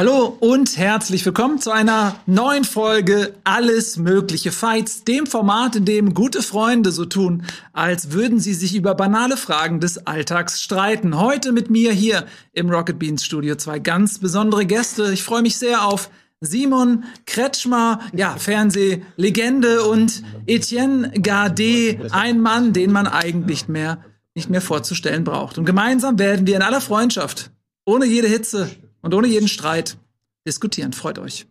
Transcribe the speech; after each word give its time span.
Hallo 0.00 0.34
und 0.40 0.78
herzlich 0.78 1.26
willkommen 1.26 1.58
zu 1.58 1.70
einer 1.72 2.16
neuen 2.24 2.64
Folge 2.64 3.34
Alles 3.44 3.98
Mögliche 3.98 4.50
Fights, 4.50 5.04
dem 5.04 5.26
Format, 5.26 5.76
in 5.76 5.84
dem 5.84 6.14
gute 6.14 6.42
Freunde 6.42 6.90
so 6.90 7.04
tun, 7.04 7.42
als 7.74 8.10
würden 8.10 8.40
sie 8.40 8.54
sich 8.54 8.74
über 8.74 8.94
banale 8.94 9.36
Fragen 9.36 9.78
des 9.78 10.06
Alltags 10.06 10.62
streiten. 10.62 11.20
Heute 11.20 11.52
mit 11.52 11.68
mir 11.68 11.92
hier 11.92 12.24
im 12.54 12.70
Rocket 12.70 12.98
Beans 12.98 13.26
Studio 13.26 13.56
zwei 13.56 13.78
ganz 13.78 14.18
besondere 14.18 14.64
Gäste. 14.64 15.12
Ich 15.12 15.22
freue 15.22 15.42
mich 15.42 15.58
sehr 15.58 15.84
auf 15.84 16.08
Simon 16.40 17.04
Kretschmer, 17.26 18.00
ja, 18.14 18.36
Fernsehlegende 18.38 19.82
und 19.82 20.22
Etienne 20.46 21.10
Gardet, 21.10 22.10
ein 22.10 22.40
Mann, 22.40 22.72
den 22.72 22.90
man 22.90 23.06
eigentlich 23.06 23.68
mehr, 23.68 24.02
nicht 24.34 24.48
mehr 24.48 24.62
vorzustellen 24.62 25.24
braucht. 25.24 25.58
Und 25.58 25.66
gemeinsam 25.66 26.18
werden 26.18 26.46
wir 26.46 26.56
in 26.56 26.62
aller 26.62 26.80
Freundschaft, 26.80 27.50
ohne 27.84 28.06
jede 28.06 28.28
Hitze, 28.28 28.70
und 29.02 29.14
ohne 29.14 29.28
jeden 29.28 29.48
Streit 29.48 29.98
diskutieren. 30.46 30.92
Freut 30.92 31.18
euch. 31.18 31.46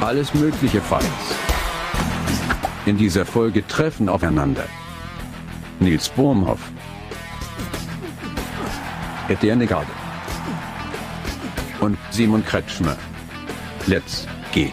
Alles 0.00 0.32
mögliche 0.34 0.80
Fights. 0.80 1.06
In 2.86 2.96
dieser 2.96 3.26
Folge 3.26 3.66
treffen 3.66 4.08
aufeinander 4.08 4.66
Nils 5.78 6.08
Bohmhoff, 6.08 6.70
Etienne 9.28 9.66
Garde 9.66 9.90
und 11.80 11.98
Simon 12.10 12.44
Kretschmer. 12.44 12.96
Let's 13.86 14.26
get 14.52 14.72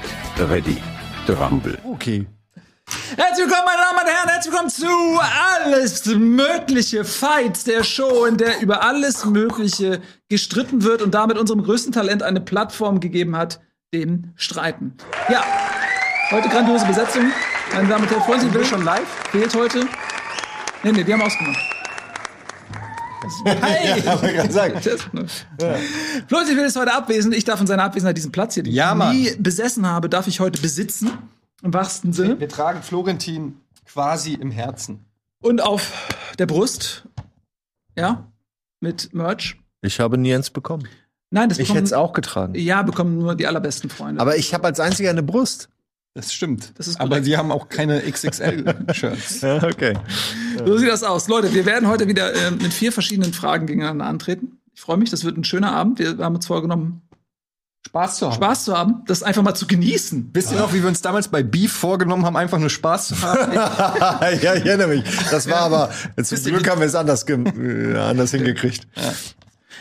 ready 0.49 0.77
to 1.25 1.33
rumble. 1.33 1.77
Okay. 1.83 2.25
Herzlich 3.15 3.47
willkommen, 3.47 3.63
meine 3.65 3.81
Damen 3.81 3.99
und 3.99 4.13
Herren, 4.13 4.29
herzlich 4.29 4.51
willkommen 4.51 4.69
zu 4.69 5.19
Alles 5.63 6.05
Mögliche 6.07 7.05
Fights, 7.05 7.63
der 7.63 7.83
Show, 7.83 8.25
in 8.25 8.35
der 8.35 8.59
über 8.59 8.83
alles 8.83 9.23
Mögliche 9.23 10.01
gestritten 10.27 10.83
wird 10.83 11.01
und 11.01 11.13
damit 11.13 11.37
unserem 11.37 11.63
größten 11.63 11.93
Talent 11.93 12.21
eine 12.21 12.41
Plattform 12.41 12.99
gegeben 12.99 13.37
hat, 13.37 13.61
dem 13.93 14.33
Streiten. 14.35 14.93
Ja, 15.29 15.41
heute 16.31 16.49
grandiose 16.49 16.85
Besetzung. 16.85 17.31
Meine 17.73 17.87
Damen 17.87 18.03
und 18.03 18.11
Herren, 18.11 18.23
freuen 18.23 18.41
Sie 18.41 18.49
sich 18.49 18.67
schon 18.67 18.83
live? 18.83 19.07
Fehlt 19.31 19.55
heute? 19.55 19.87
Nee, 20.83 20.91
nee, 20.91 21.03
die 21.03 21.13
haben 21.13 21.21
ausgemacht. 21.21 21.59
Hey! 23.45 24.01
Ja, 24.05 24.15
gerade 24.15 24.51
sagen. 24.53 24.79
Florentin 26.27 26.55
Will 26.57 26.65
ist 26.65 26.77
heute 26.77 26.93
abwesend. 26.93 27.35
Ich 27.35 27.43
darf 27.43 27.59
in 27.59 27.67
seiner 27.67 27.83
Abwesenheit 27.83 28.15
diesen 28.15 28.31
Platz 28.31 28.53
hier, 28.53 28.63
den 28.63 28.73
Ja, 28.73 28.93
ich 29.11 29.17
nie 29.17 29.35
besessen 29.37 29.85
habe, 29.85 30.07
darf 30.07 30.27
ich 30.27 30.39
heute 30.39 30.61
besitzen. 30.61 31.11
Im 31.63 31.73
wahrsten 31.73 32.13
Sinne. 32.13 32.39
Wir 32.39 32.49
tragen 32.49 32.81
Florentin 32.83 33.57
quasi 33.85 34.33
im 34.33 34.51
Herzen. 34.51 35.05
Und 35.41 35.61
auf 35.61 36.07
der 36.37 36.45
Brust, 36.45 37.07
ja, 37.95 38.31
mit 38.79 39.13
Merch. 39.13 39.57
Ich 39.81 39.99
habe 39.99 40.17
nie 40.17 40.33
eins 40.33 40.49
bekommen. 40.49 40.87
Nein, 41.29 41.49
das 41.49 41.57
Ich 41.57 41.65
bekommen, 41.65 41.77
hätte 41.77 41.85
es 41.85 41.93
auch 41.93 42.13
getragen. 42.13 42.53
Ja, 42.55 42.81
bekommen 42.83 43.17
nur 43.17 43.35
die 43.35 43.47
allerbesten 43.47 43.89
Freunde. 43.89 44.21
Aber 44.21 44.37
ich 44.37 44.53
habe 44.53 44.65
als 44.65 44.79
einziger 44.79 45.09
eine 45.09 45.23
Brust. 45.23 45.69
Das 46.13 46.33
stimmt. 46.33 46.73
Das 46.79 46.87
ist 46.87 46.99
Aber 46.99 47.09
korrekt. 47.09 47.25
sie 47.25 47.37
haben 47.37 47.51
auch 47.51 47.69
keine 47.69 48.01
XXL-Shirts. 48.01 49.41
Ja, 49.41 49.63
okay. 49.63 49.93
so 50.65 50.77
sieht 50.77 50.89
das 50.89 51.03
aus. 51.03 51.27
Leute, 51.27 51.53
wir 51.53 51.65
werden 51.65 51.87
heute 51.87 52.07
wieder 52.07 52.33
äh, 52.33 52.51
mit 52.51 52.73
vier 52.73 52.91
verschiedenen 52.91 53.33
Fragen 53.33 53.67
gegeneinander 53.67 54.05
antreten. 54.05 54.59
Ich 54.73 54.81
freue 54.81 54.97
mich, 54.97 55.09
das 55.11 55.23
wird 55.23 55.37
ein 55.37 55.43
schöner 55.43 55.73
Abend. 55.73 55.99
Wir 55.99 56.17
haben 56.17 56.35
uns 56.35 56.47
vorgenommen, 56.47 57.01
Spaß 57.87 58.17
zu 58.17 58.25
haben. 58.27 58.35
Spaß 58.35 58.65
zu 58.65 58.77
haben, 58.77 59.01
das 59.05 59.23
einfach 59.23 59.41
mal 59.43 59.55
zu 59.55 59.65
genießen. 59.65 60.29
Wisst 60.33 60.51
ihr 60.51 60.57
noch, 60.57 60.73
wie 60.73 60.81
wir 60.81 60.89
uns 60.89 61.01
damals 61.01 61.29
bei 61.29 61.41
Beef 61.41 61.71
vorgenommen 61.71 62.25
haben, 62.25 62.35
einfach 62.35 62.59
nur 62.59 62.69
Spaß 62.69 63.07
zu 63.07 63.21
haben? 63.21 63.53
ja, 63.53 64.29
ich 64.33 64.43
erinnere 64.43 64.89
mich. 64.89 65.03
Das 65.31 65.49
war 65.49 65.61
aber, 65.61 65.89
zum 66.21 66.43
Glück 66.43 66.69
haben 66.69 66.81
wir 66.81 66.87
es 66.87 66.95
anders, 66.95 67.25
äh, 67.29 67.97
anders 67.97 68.31
hingekriegt. 68.31 68.87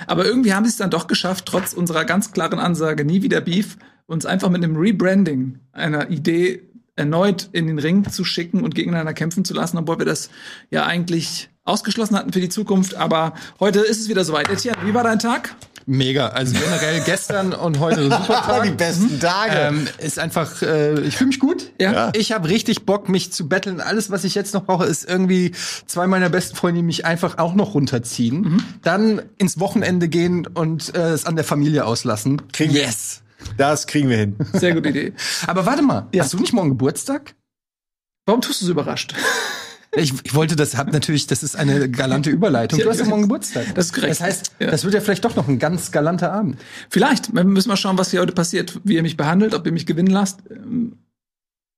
Aber 0.06 0.24
irgendwie 0.24 0.54
haben 0.54 0.64
sie 0.64 0.70
es 0.70 0.76
dann 0.76 0.90
doch 0.90 1.08
geschafft, 1.08 1.46
trotz 1.46 1.72
unserer 1.72 2.04
ganz 2.04 2.30
klaren 2.30 2.60
Ansage, 2.60 3.04
nie 3.04 3.22
wieder 3.22 3.40
Beef, 3.40 3.76
uns 4.06 4.24
einfach 4.24 4.50
mit 4.50 4.62
einem 4.62 4.76
Rebranding 4.76 5.58
einer 5.72 6.10
Idee 6.10 6.62
erneut 6.94 7.48
in 7.52 7.66
den 7.66 7.80
Ring 7.80 8.08
zu 8.08 8.24
schicken 8.24 8.62
und 8.62 8.74
gegeneinander 8.74 9.14
kämpfen 9.14 9.44
zu 9.44 9.52
lassen, 9.52 9.78
obwohl 9.78 9.98
wir 9.98 10.06
das 10.06 10.30
ja 10.70 10.86
eigentlich 10.86 11.50
ausgeschlossen 11.64 12.16
hatten 12.16 12.32
für 12.32 12.40
die 12.40 12.48
Zukunft. 12.48 12.94
Aber 12.94 13.34
heute 13.58 13.80
ist 13.80 14.00
es 14.00 14.08
wieder 14.08 14.24
soweit. 14.24 14.48
Etienne, 14.48 14.78
wie 14.84 14.94
war 14.94 15.02
dein 15.02 15.18
Tag? 15.18 15.56
Mega. 15.88 16.28
Also 16.30 16.52
generell 16.58 17.00
gestern 17.02 17.52
und 17.52 17.78
heute 17.78 18.02
super 18.04 18.26
Tag. 18.44 18.64
Die 18.64 18.70
besten 18.70 19.20
Tage. 19.20 19.56
Ähm, 19.56 19.88
ist 19.98 20.18
einfach, 20.18 20.60
äh, 20.62 20.98
ich 21.00 21.16
fühle 21.16 21.28
mich 21.28 21.38
gut. 21.38 21.70
Ja. 21.80 21.92
Ja. 21.92 22.12
Ich 22.16 22.32
habe 22.32 22.48
richtig 22.48 22.84
Bock, 22.86 23.08
mich 23.08 23.32
zu 23.32 23.48
betteln. 23.48 23.80
Alles, 23.80 24.10
was 24.10 24.24
ich 24.24 24.34
jetzt 24.34 24.52
noch 24.52 24.64
brauche, 24.64 24.84
ist 24.84 25.08
irgendwie 25.08 25.52
zwei 25.86 26.08
meiner 26.08 26.28
besten 26.28 26.56
Freunde, 26.56 26.80
die 26.80 26.86
mich 26.86 27.04
einfach 27.04 27.38
auch 27.38 27.54
noch 27.54 27.74
runterziehen. 27.74 28.40
Mhm. 28.40 28.64
Dann 28.82 29.22
ins 29.38 29.60
Wochenende 29.60 30.08
gehen 30.08 30.46
und 30.48 30.92
äh, 30.96 31.10
es 31.10 31.24
an 31.24 31.36
der 31.36 31.44
Familie 31.44 31.84
auslassen. 31.86 32.42
Kriegen 32.52 32.74
wir- 32.74 32.82
yes. 32.82 33.22
Das 33.56 33.86
kriegen 33.86 34.08
wir 34.08 34.16
hin. 34.16 34.36
Sehr 34.54 34.74
gute 34.74 34.88
Idee. 34.88 35.12
Aber 35.46 35.66
warte 35.66 35.82
mal, 35.82 36.08
Ja. 36.12 36.24
hast 36.24 36.32
du 36.32 36.38
nicht 36.38 36.52
morgen 36.52 36.70
Geburtstag? 36.70 37.36
Warum 38.24 38.40
tust 38.40 38.60
du 38.60 38.64
so 38.66 38.72
überrascht? 38.72 39.14
Ich, 39.94 40.12
ich 40.24 40.34
wollte 40.34 40.56
das, 40.56 40.76
hab 40.76 40.92
natürlich, 40.92 41.26
das 41.26 41.42
ist 41.42 41.56
eine 41.56 41.88
galante 41.90 42.30
Überleitung. 42.30 42.78
Du 42.80 42.88
hast 42.90 42.98
ja 43.00 43.06
morgen 43.06 43.22
Geburtstag. 43.22 43.74
Das 43.74 43.86
ist 43.86 43.92
korrekt. 43.94 44.10
Das 44.12 44.20
heißt, 44.20 44.52
Ja. 44.58 44.70
das 44.70 44.84
wird 44.84 44.94
ja 44.94 45.00
vielleicht 45.00 45.24
doch 45.24 45.36
noch 45.36 45.48
ein 45.48 45.58
ganz 45.58 45.90
galanter 45.92 46.32
Abend. 46.32 46.58
Vielleicht. 46.90 47.34
Wir 47.34 47.44
müssen 47.44 47.68
mal 47.68 47.76
schauen, 47.76 47.96
was 47.96 48.10
hier 48.10 48.20
heute 48.20 48.32
passiert, 48.32 48.78
wie 48.84 48.94
ihr 48.96 49.02
mich 49.02 49.16
behandelt, 49.16 49.54
ob 49.54 49.64
ihr 49.66 49.72
mich 49.72 49.86
gewinnen 49.86 50.10
lasst. 50.10 50.40
Ähm, 50.50 50.98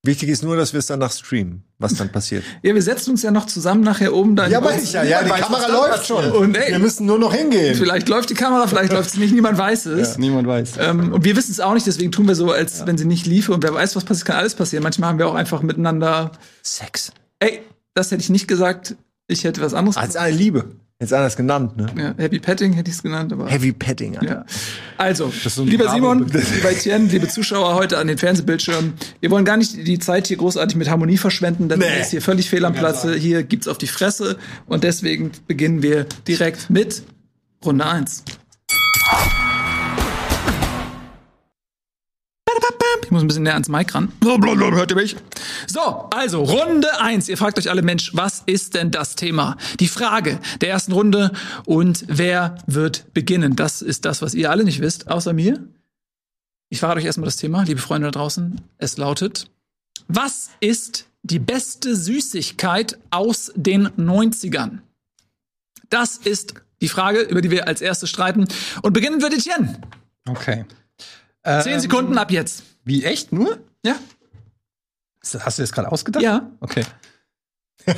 Wichtig 0.05 0.29
ist 0.29 0.43
nur, 0.43 0.55
dass 0.55 0.71
wir 0.71 0.77
es 0.79 0.85
danach 0.85 1.11
streamen, 1.11 1.63
was 1.77 1.95
dann 1.95 2.09
passiert. 2.09 2.45
Ja, 2.61 2.73
wir 2.73 2.81
setzen 2.81 3.11
uns 3.11 3.21
ja 3.21 3.31
noch 3.31 3.47
zusammen 3.47 3.81
nachher 3.81 4.13
oben 4.13 4.33
da. 4.37 4.45
in 4.45 4.51
Ja, 4.53 4.61
die 4.61 4.65
weiß 4.67 4.83
ich 4.83 4.93
ja. 4.93 5.03
Ja, 5.03 5.23
die 5.23 5.29
Kamera 5.29 5.67
läuft 5.67 6.07
schon. 6.07 6.31
Und 6.31 6.55
ey, 6.55 6.71
wir 6.71 6.79
müssen 6.79 7.05
nur 7.05 7.19
noch 7.19 7.33
hingehen. 7.33 7.75
Vielleicht 7.75 8.07
läuft 8.07 8.29
die 8.29 8.33
Kamera, 8.33 8.65
vielleicht 8.67 8.93
läuft 8.93 9.11
sie 9.11 9.19
nicht, 9.19 9.33
niemand 9.33 9.57
weiß 9.57 9.87
es. 9.87 10.17
Niemand 10.17 10.47
weiß. 10.47 10.75
Ähm, 10.79 11.11
und 11.11 11.25
wir 11.25 11.35
wissen 11.35 11.51
es 11.51 11.59
auch 11.59 11.73
nicht, 11.73 11.85
deswegen 11.85 12.13
tun 12.13 12.29
wir 12.29 12.35
so, 12.35 12.49
als 12.53 12.85
wenn 12.87 12.97
sie 12.97 13.03
nicht 13.03 13.25
liefe. 13.25 13.51
Und 13.53 13.61
wer 13.61 13.73
weiß, 13.73 13.97
was 13.97 14.05
passiert, 14.05 14.25
kann 14.27 14.37
alles 14.37 14.55
passieren. 14.55 14.83
Manchmal 14.83 15.09
haben 15.09 15.19
wir 15.19 15.27
auch 15.27 15.35
einfach 15.35 15.61
miteinander 15.63 16.31
Sex. 16.63 17.11
Ey, 17.39 17.59
das 17.93 18.11
hätte 18.11 18.21
ich 18.21 18.29
nicht 18.29 18.47
gesagt. 18.47 18.95
Ich 19.27 19.43
hätte 19.43 19.61
was 19.61 19.73
anderes 19.73 19.97
Als 19.97 20.15
eine 20.15 20.35
Liebe. 20.35 20.65
Jetzt 21.01 21.13
anders 21.13 21.37
genannt, 21.37 21.77
ne? 21.77 21.85
Ja, 21.97 22.13
Happy 22.17 22.39
Petting 22.39 22.73
hätte 22.73 22.89
ich 22.89 22.97
es 22.97 23.03
genannt, 23.03 23.31
aber. 23.31 23.47
Heavy 23.47 23.71
Petting, 23.71 24.17
Alter. 24.17 24.33
Ja. 24.39 24.45
Also, 24.97 25.31
so 25.31 25.63
lieber 25.63 25.85
Bravo- 25.85 25.95
Simon, 25.95 26.25
lieber 26.55 26.71
Etienne, 26.71 27.05
liebe 27.07 27.29
Zuschauer 27.29 27.75
heute 27.75 27.97
an 27.99 28.07
den 28.07 28.17
Fernsehbildschirmen, 28.17 28.95
wir 29.21 29.31
wollen 29.31 29.45
gar 29.45 29.55
nicht 29.55 29.77
die 29.87 29.97
Zeit 29.99 30.27
hier 30.27 30.35
großartig 30.35 30.75
mit 30.75 30.89
Harmonie 30.89 31.15
verschwenden, 31.17 31.69
denn 31.69 31.79
Nee. 31.79 31.85
nee. 31.95 32.01
ist 32.01 32.11
hier 32.11 32.21
völlig 32.21 32.49
fehl 32.49 32.65
am 32.65 32.73
Platze. 32.73 33.15
Hier 33.15 33.43
gibt's 33.43 33.69
auf 33.69 33.77
die 33.77 33.87
Fresse 33.87 34.37
und 34.65 34.83
deswegen 34.83 35.31
beginnen 35.47 35.81
wir 35.81 36.05
direkt 36.27 36.69
mit 36.69 37.03
Runde 37.63 37.85
1. 37.85 38.23
muss 43.19 43.25
ein 43.25 43.27
bisschen 43.27 43.43
näher 43.43 43.53
ans 43.53 43.67
Mic 43.67 43.93
ran. 43.93 44.11
Hört 44.23 44.91
ihr 44.91 44.95
mich? 44.95 45.15
So, 45.67 46.07
also 46.11 46.43
Runde 46.43 47.01
1. 47.01 47.27
Ihr 47.27 47.37
fragt 47.37 47.57
euch 47.57 47.69
alle, 47.69 47.81
Mensch, 47.81 48.11
was 48.13 48.43
ist 48.45 48.75
denn 48.75 48.91
das 48.91 49.15
Thema? 49.15 49.57
Die 49.79 49.87
Frage 49.89 50.39
der 50.61 50.69
ersten 50.69 50.93
Runde 50.93 51.31
und 51.65 52.05
wer 52.07 52.57
wird 52.65 53.13
beginnen? 53.13 53.55
Das 53.55 53.81
ist 53.81 54.05
das, 54.05 54.21
was 54.21 54.33
ihr 54.33 54.49
alle 54.49 54.63
nicht 54.63 54.79
wisst, 54.79 55.09
außer 55.09 55.33
mir. 55.33 55.61
Ich 56.69 56.79
verrate 56.79 56.99
euch 56.99 57.05
erstmal 57.05 57.25
das 57.25 57.35
Thema, 57.35 57.63
liebe 57.63 57.81
Freunde 57.81 58.07
da 58.07 58.11
draußen. 58.11 58.61
Es 58.77 58.97
lautet, 58.97 59.49
was 60.07 60.49
ist 60.59 61.07
die 61.23 61.39
beste 61.39 61.95
Süßigkeit 61.95 62.97
aus 63.09 63.51
den 63.55 63.89
90ern? 63.89 64.79
Das 65.89 66.17
ist 66.17 66.53
die 66.81 66.87
Frage, 66.87 67.21
über 67.21 67.41
die 67.41 67.51
wir 67.51 67.67
als 67.67 67.81
erstes 67.81 68.09
streiten. 68.09 68.47
Und 68.81 68.93
beginnen 68.93 69.21
wird 69.21 69.33
Etienne. 69.33 69.81
Okay. 70.27 70.65
Zehn 71.43 71.79
Sekunden 71.79 72.17
ab 72.17 72.31
jetzt. 72.31 72.63
Wie 72.83 73.03
echt 73.03 73.31
nur? 73.31 73.59
Ja? 73.85 73.95
Hast 75.21 75.57
du 75.57 75.63
das 75.63 75.71
gerade 75.71 75.91
ausgedacht? 75.91 76.23
Ja. 76.23 76.51
Okay. 76.59 76.83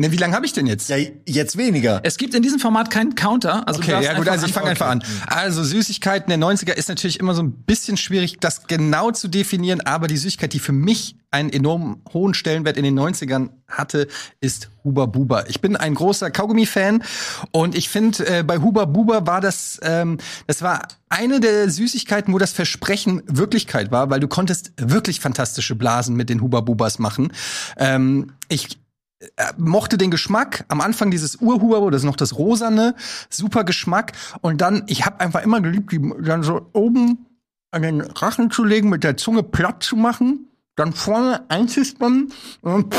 ne, 0.00 0.10
wie 0.12 0.16
lange 0.16 0.34
habe 0.34 0.46
ich 0.46 0.52
denn 0.52 0.66
jetzt? 0.66 0.88
Ja, 0.88 0.96
jetzt 1.26 1.56
weniger. 1.56 2.00
Es 2.02 2.16
gibt 2.16 2.34
in 2.34 2.42
diesem 2.42 2.58
Format 2.58 2.90
keinen 2.90 3.14
Counter. 3.14 3.68
Also 3.68 3.80
Okay, 3.80 4.02
ja 4.02 4.14
gut, 4.14 4.28
also 4.28 4.46
ich 4.46 4.52
fange 4.52 4.70
einfach 4.70 4.88
an. 4.88 5.04
Also 5.26 5.62
Süßigkeiten 5.62 6.28
der 6.28 6.38
90er 6.38 6.72
ist 6.72 6.88
natürlich 6.88 7.20
immer 7.20 7.34
so 7.34 7.42
ein 7.42 7.52
bisschen 7.52 7.96
schwierig, 7.96 8.38
das 8.40 8.66
genau 8.66 9.10
zu 9.10 9.28
definieren, 9.28 9.80
aber 9.82 10.08
die 10.08 10.16
Süßigkeit, 10.16 10.52
die 10.52 10.58
für 10.58 10.72
mich 10.72 11.16
einen 11.30 11.50
enorm 11.50 12.02
hohen 12.12 12.34
Stellenwert 12.34 12.76
in 12.76 12.82
den 12.82 12.98
90ern 12.98 13.50
hatte, 13.68 14.08
ist 14.40 14.70
Huba 14.82 15.06
Buba. 15.06 15.44
Ich 15.46 15.60
bin 15.60 15.76
ein 15.76 15.94
großer 15.94 16.30
Kaugummi-Fan 16.30 17.04
und 17.52 17.76
ich 17.76 17.88
finde, 17.88 18.38
äh, 18.38 18.42
bei 18.42 18.58
Huba 18.58 18.86
Buba 18.86 19.26
war 19.26 19.40
das, 19.40 19.78
ähm, 19.82 20.18
das 20.46 20.62
war 20.62 20.88
eine 21.08 21.38
der 21.38 21.70
Süßigkeiten, 21.70 22.32
wo 22.34 22.38
das 22.38 22.52
Versprechen 22.52 23.22
Wirklichkeit 23.26 23.92
war, 23.92 24.10
weil 24.10 24.18
du 24.18 24.28
konntest 24.28 24.72
wirklich 24.76 25.20
fantastische 25.20 25.76
Blasen 25.76 26.16
mit 26.16 26.30
den 26.30 26.40
Huba 26.40 26.62
Bubas 26.62 26.98
machen. 26.98 27.32
Ähm, 27.76 28.32
ich 28.48 28.80
mochte 29.58 29.98
den 29.98 30.10
Geschmack. 30.10 30.64
Am 30.68 30.80
Anfang 30.80 31.10
dieses 31.10 31.36
Urhuber, 31.36 31.90
das 31.90 32.02
ist 32.02 32.06
noch 32.06 32.16
das 32.16 32.36
Rosane, 32.36 32.94
super 33.28 33.64
Geschmack. 33.64 34.12
Und 34.40 34.60
dann, 34.60 34.84
ich 34.86 35.04
habe 35.06 35.20
einfach 35.20 35.42
immer 35.42 35.60
geliebt, 35.60 35.92
die 35.92 36.00
dann 36.22 36.42
so 36.42 36.68
oben 36.72 37.26
an 37.70 37.82
den 37.82 38.00
Rachen 38.00 38.50
zu 38.50 38.64
legen, 38.64 38.88
mit 38.88 39.04
der 39.04 39.16
Zunge 39.16 39.42
platt 39.42 39.82
zu 39.82 39.96
machen, 39.96 40.48
dann 40.76 40.92
vorne 40.92 41.42
einzuspannen 41.48 42.32
und 42.62 42.94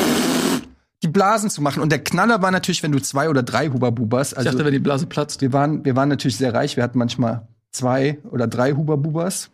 die 1.03 1.07
Blasen 1.07 1.49
zu 1.49 1.61
machen. 1.61 1.81
Und 1.81 1.91
der 1.91 2.03
Knaller 2.03 2.41
war 2.41 2.51
natürlich, 2.51 2.83
wenn 2.83 2.91
du 2.91 3.01
zwei 3.01 3.29
oder 3.29 3.43
drei 3.43 3.69
Huba 3.69 3.89
Bubas, 3.89 4.31
Ich 4.31 4.37
also 4.37 4.51
dachte, 4.51 4.65
wenn 4.65 4.73
die 4.73 4.79
Blase 4.79 5.07
platzt. 5.07 5.41
wir 5.41 5.51
waren, 5.51 5.83
wir 5.83 5.95
waren 5.95 6.09
natürlich 6.09 6.37
sehr 6.37 6.53
reich, 6.53 6.77
wir 6.77 6.83
hatten 6.83 6.99
manchmal 6.99 7.47
zwei 7.71 8.19
oder 8.29 8.47
drei 8.47 8.73
Huba 8.73 8.95
Bubas. 8.95 9.49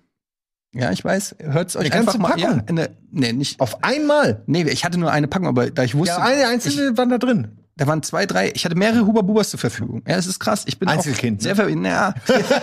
Ja, 0.79 0.91
ich 0.91 1.03
weiß. 1.03 1.35
Hört's 1.39 1.75
euch 1.75 1.91
Eine 1.91 2.01
einfach 2.01 2.17
mal 2.17 2.29
Packung? 2.29 2.43
Ja, 2.43 2.63
eine, 2.67 2.89
nee, 3.11 3.33
nicht. 3.33 3.59
Auf 3.59 3.83
einmal. 3.83 4.43
Nee, 4.45 4.63
ich 4.63 4.85
hatte 4.85 4.99
nur 4.99 5.11
eine 5.11 5.27
Packung, 5.27 5.47
aber 5.47 5.71
da 5.71 5.83
ich 5.83 5.95
wusste, 5.95 6.15
Ja, 6.15 6.21
eine 6.23 6.47
einzelne 6.47 6.95
waren 6.97 7.09
da 7.09 7.17
drin. 7.17 7.47
da 7.77 7.87
waren 7.87 8.03
zwei, 8.03 8.25
drei, 8.27 8.51
ich 8.53 8.63
hatte 8.63 8.75
mehrere 8.75 9.05
Huba 9.07 9.21
Bubas 9.21 9.49
zur 9.49 9.59
Verfügung. 9.59 10.03
Ja, 10.07 10.17
es 10.17 10.27
ist 10.27 10.39
krass. 10.39 10.63
Ich 10.67 10.77
bin 10.77 10.87
Einzelkind, 10.87 11.39
auch 11.39 11.43
sehr 11.43 11.55
ne? 11.55 11.63
ver 11.63 11.75
naja, 11.75 12.13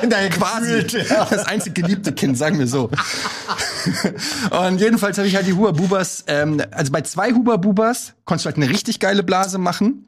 Naja, 0.09 0.29
quasi 0.29 0.83
gefühlt, 0.83 1.11
ja. 1.11 1.25
das 1.31 1.45
einzig 1.47 1.75
geliebte 1.75 2.13
Kind, 2.13 2.39
sagen 2.39 2.59
wir 2.59 2.69
so. 2.69 2.91
Und 4.67 4.81
jedenfalls 4.81 5.19
habe 5.19 5.27
ich 5.29 5.37
halt 5.37 5.47
die 5.47 5.53
Huba 5.53 5.73
Bubas, 5.73 6.25
ähm, 6.27 6.63
also 6.71 6.93
bei 6.93 7.01
zwei 7.03 7.33
Huba 7.33 7.57
Bubas 7.57 8.15
konntest 8.25 8.45
du 8.45 8.49
halt 8.49 8.57
eine 8.57 8.69
richtig 8.69 9.01
geile 9.01 9.23
Blase 9.23 9.59
machen. 9.59 10.07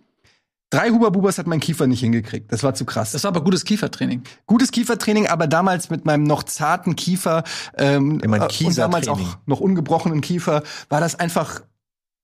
Drei 0.70 0.90
Huba 0.90 1.10
Bubas 1.10 1.38
hat 1.38 1.46
mein 1.46 1.60
Kiefer 1.60 1.86
nicht 1.86 2.00
hingekriegt. 2.00 2.50
Das 2.50 2.64
war 2.64 2.74
zu 2.74 2.84
krass. 2.84 3.12
Das 3.12 3.22
war 3.22 3.28
aber 3.28 3.44
gutes 3.44 3.64
Kiefertraining. 3.64 4.22
gutes 4.46 4.72
Kiefertraining, 4.72 5.28
aber 5.28 5.46
damals 5.46 5.90
mit 5.90 6.04
meinem 6.04 6.24
noch 6.24 6.42
zarten 6.42 6.96
Kiefer 6.96 7.44
ähm, 7.78 8.18
Ja, 8.20 8.28
mein 8.28 8.42
äh, 8.42 8.64
und 8.64 8.76
damals 8.76 9.06
auch 9.06 9.20
noch 9.46 9.60
ungebrochenen 9.60 10.20
Kiefer 10.20 10.62
war 10.88 11.00
das 11.00 11.14
einfach 11.14 11.62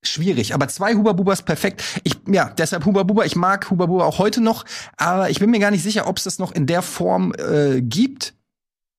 schwierig. 0.02 0.54
Aber 0.54 0.66
zwei 0.66 0.94
Huba 0.94 1.12
Bubas 1.12 1.42
perfekt. 1.42 1.84
Ich 2.02 2.18
ja, 2.26 2.50
deshalb 2.50 2.84
Huba 2.84 3.04
Buba. 3.04 3.24
Ich 3.24 3.36
mag 3.36 3.70
Huba 3.70 3.86
Buba 3.86 4.04
auch 4.04 4.18
heute 4.18 4.40
noch, 4.40 4.64
aber 4.96 5.30
ich 5.30 5.38
bin 5.38 5.50
mir 5.50 5.60
gar 5.60 5.70
nicht 5.70 5.84
sicher, 5.84 6.08
ob 6.08 6.18
es 6.18 6.24
das 6.24 6.40
noch 6.40 6.52
in 6.52 6.66
der 6.66 6.82
Form 6.82 7.32
äh, 7.38 7.80
gibt. 7.80 8.34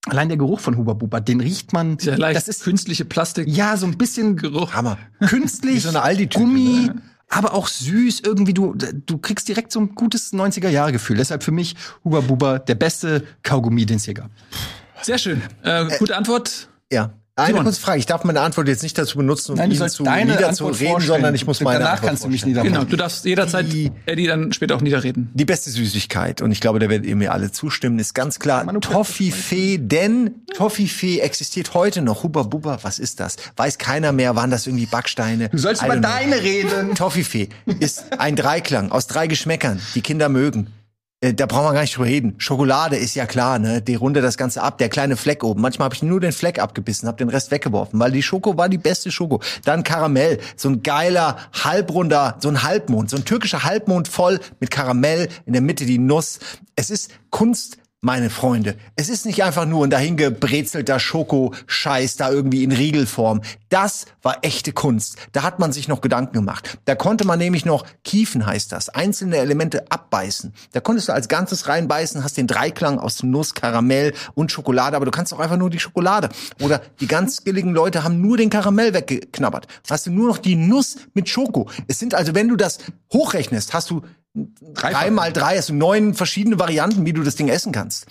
Allein 0.06 0.28
der 0.28 0.38
Geruch 0.38 0.60
von 0.60 0.78
Huba 0.78 0.94
Buba, 0.94 1.22
den 1.22 1.40
riecht 1.40 1.72
man. 1.72 1.98
Dieser 1.98 2.18
leicht 2.18 2.36
das 2.36 2.48
ist 2.48 2.64
künstliche 2.64 3.06
Plastik. 3.06 3.48
ja 3.48 3.78
so 3.78 3.86
ein 3.86 3.98
bisschen 3.98 4.36
Geruch. 4.36 4.74
Hammer. 4.74 4.98
künstlich, 5.20 5.76
Wie 5.76 5.80
so 5.80 5.90
eine 5.90 6.02
Aldi-Tüte, 6.02 6.40
Gummi, 6.44 6.88
ne? 6.88 7.02
Aber 7.30 7.54
auch 7.54 7.68
süß 7.68 8.22
irgendwie. 8.22 8.54
Du, 8.54 8.76
du 8.76 9.18
kriegst 9.18 9.48
direkt 9.48 9.72
so 9.72 9.80
ein 9.80 9.96
gutes 9.96 10.34
90er-Jahre-Gefühl. 10.34 11.18
Deshalb 11.18 11.44
für 11.44 11.52
mich 11.52 11.76
Huba 12.04 12.22
Buba 12.22 12.60
der 12.60 12.76
beste 12.76 13.26
Kaugummi, 13.44 13.86
den 13.86 13.98
es 13.98 14.06
hier 14.06 14.14
gab. 14.14 14.30
Sehr 15.02 15.18
schön. 15.18 15.42
Äh, 15.64 15.98
gute 15.98 16.16
Antwort. 16.16 16.70
Ja. 16.92 17.14
Eine 17.36 17.64
kurze 17.64 17.82
Frage. 17.82 17.98
Ich 17.98 18.06
darf 18.06 18.24
meine 18.26 18.42
Antwort 18.42 18.68
jetzt 18.68 18.84
nicht 18.84 18.96
dazu 18.96 19.18
benutzen, 19.18 19.54
um 19.54 19.58
Nein, 19.58 19.72
ihn 19.72 19.90
zu 19.90 20.04
niederzureden, 20.04 21.02
sondern 21.02 21.34
ich 21.34 21.48
muss 21.48 21.62
meine 21.62 21.80
Danach 21.80 21.94
Antwort 21.94 22.08
kannst 22.10 22.24
du 22.26 22.28
mich 22.30 22.46
niedermachen. 22.46 22.74
Genau, 22.74 22.86
du 22.86 22.96
darfst 22.96 23.26
jederzeit 23.26 23.72
Die- 23.74 23.92
Eddie 24.06 24.28
dann 24.28 24.54
später 24.54 24.76
auch 24.76 24.82
niederreden. 24.82 25.32
Die 25.34 25.46
beste 25.46 25.72
Süßigkeit, 25.72 26.44
und 26.44 26.52
ich 26.52 26.62
glaube, 26.62 26.78
da 26.78 26.90
werdet 26.90 27.08
ihr 27.08 27.16
mir 27.16 27.34
alle 27.34 27.52
zustimmen, 27.52 27.98
ist 27.98 28.14
ganz 28.14 28.38
klar 28.38 28.64
Toffifee, 28.82 29.80
denn 29.80 30.44
Toffifee 30.54 31.20
existiert 31.22 31.74
heute 31.74 32.04
noch. 32.04 32.22
Huba 32.22 32.44
Buba, 32.44 32.78
was 32.84 33.00
ist 33.00 33.20
das? 33.20 33.38
Weiß 33.56 33.80
keiner 33.80 34.12
mehr, 34.12 34.36
waren 34.36 34.52
das 34.52 34.68
irgendwie 34.68 34.86
Backsteine? 34.86 35.50
Du 35.50 35.58
sollst 35.58 35.84
über 35.84 35.98
deine 35.98 36.40
reden. 36.44 36.94
Toffifee 36.94 37.50
ist 37.80 38.20
ein 38.20 38.36
Dreiklang 38.36 38.92
aus 38.92 39.08
drei 39.08 39.26
Geschmäckern, 39.26 39.82
die 39.96 40.02
Kinder 40.02 40.30
mögen. 40.30 40.68
Äh, 41.24 41.34
Da 41.34 41.46
brauchen 41.46 41.66
wir 41.66 41.74
gar 41.74 41.82
nicht 41.82 41.96
drüber 41.96 42.08
reden. 42.08 42.36
Schokolade 42.38 42.98
ist 42.98 43.16
ja 43.16 43.26
klar, 43.26 43.58
ne? 43.58 43.82
Die 43.82 43.96
runde 43.96 44.22
das 44.22 44.38
Ganze 44.38 44.62
ab, 44.62 44.78
der 44.78 44.90
kleine 44.90 45.16
Fleck 45.16 45.44
oben. 45.44 45.62
Manchmal 45.62 45.86
habe 45.86 45.96
ich 45.96 46.04
nur 46.04 46.20
den 46.20 46.34
Fleck 46.34 46.60
abgebissen, 46.60 47.08
habe 47.08 47.18
den 47.18 47.30
Rest 47.30 47.50
weggeworfen, 47.52 48.00
weil 48.00 48.12
die 48.12 48.22
Schoko 48.22 48.58
war 48.58 48.68
die 48.68 48.78
beste 48.78 49.10
Schoko. 49.12 49.42
Dann 49.64 49.84
Karamell, 49.84 50.40
so 50.58 50.70
ein 50.70 50.84
geiler 50.84 51.38
halbrunder, 51.64 52.36
so 52.40 52.50
ein 52.50 52.64
Halbmond, 52.64 53.10
so 53.10 53.16
ein 53.16 53.26
türkischer 53.26 53.64
Halbmond 53.64 54.08
voll 54.08 54.40
mit 54.60 54.70
Karamell, 54.70 55.30
in 55.46 55.54
der 55.54 55.62
Mitte 55.62 55.86
die 55.86 55.98
Nuss. 55.98 56.40
Es 56.76 56.90
ist 56.90 57.12
Kunst 57.30 57.78
meine 58.04 58.30
Freunde. 58.30 58.76
Es 58.98 59.08
ist 59.08 59.26
nicht 59.26 59.44
einfach 59.44 59.66
nur 59.66 59.88
ein 59.88 59.90
dahingebrezelter 59.90 61.00
Schokoscheiß 61.00 62.18
da 62.18 62.30
irgendwie 62.30 62.66
in 62.66 62.74
Riegelform. 62.74 63.42
Das 63.70 64.06
war 64.22 64.40
echte 64.42 64.74
Kunst. 64.74 65.16
Da 65.32 65.42
hat 65.44 65.60
man 65.60 65.72
sich 65.72 65.88
noch 65.88 66.02
Gedanken 66.02 66.34
gemacht. 66.34 66.80
Da 66.84 66.96
konnte 66.96 67.26
man 67.26 67.40
nämlich 67.40 67.64
noch 67.64 67.86
Kiefen 68.04 68.46
heißt 68.46 68.74
das, 68.74 68.90
einzelne 68.90 69.38
Elemente 69.38 69.90
abbeißen. 69.90 70.54
Da 70.74 70.82
konntest 70.82 71.08
du 71.08 71.14
als 71.14 71.30
Ganzes 71.30 71.70
reinbeißen, 71.70 72.26
hast 72.26 72.36
den 72.36 72.46
Dreiklang 72.46 73.00
aus 73.00 73.24
Nuss, 73.24 73.54
Karamell 73.54 74.14
und 74.36 74.52
Schokolade, 74.52 74.98
aber 74.98 75.06
du 75.06 75.12
kannst 75.12 75.34
auch 75.34 75.40
einfach 75.40 75.58
nur 75.58 75.70
die 75.70 75.80
Schokolade. 75.80 76.28
Oder 76.62 76.82
die 77.00 77.08
ganz 77.08 77.46
gilligen 77.46 77.74
Leute 77.74 78.04
haben 78.04 78.20
nur 78.20 78.36
den 78.36 78.50
Karamell 78.50 78.94
weggeknabbert. 78.94 79.68
Hast 79.90 80.08
du 80.08 80.12
nur 80.12 80.28
noch 80.28 80.40
die 80.40 80.58
Nuss 80.58 80.98
mit 81.14 81.30
Schoko. 81.30 81.70
Es 81.88 82.00
sind 82.00 82.16
also, 82.16 82.36
wenn 82.36 82.50
du 82.50 82.58
das 82.58 82.80
hochrechnest, 83.14 83.74
hast 83.74 83.90
du 83.90 84.02
drei 84.34 85.12
mal 85.12 85.32
drei, 85.32 85.58
hast 85.58 85.70
du 85.70 85.74
neun 85.74 86.14
verschiedene 86.14 86.60
Varianten, 86.60 87.06
wie 87.06 87.14
du 87.14 87.24
das 87.24 87.36
Ding 87.36 87.50
essen 87.50 87.72
kannst. 87.72 88.06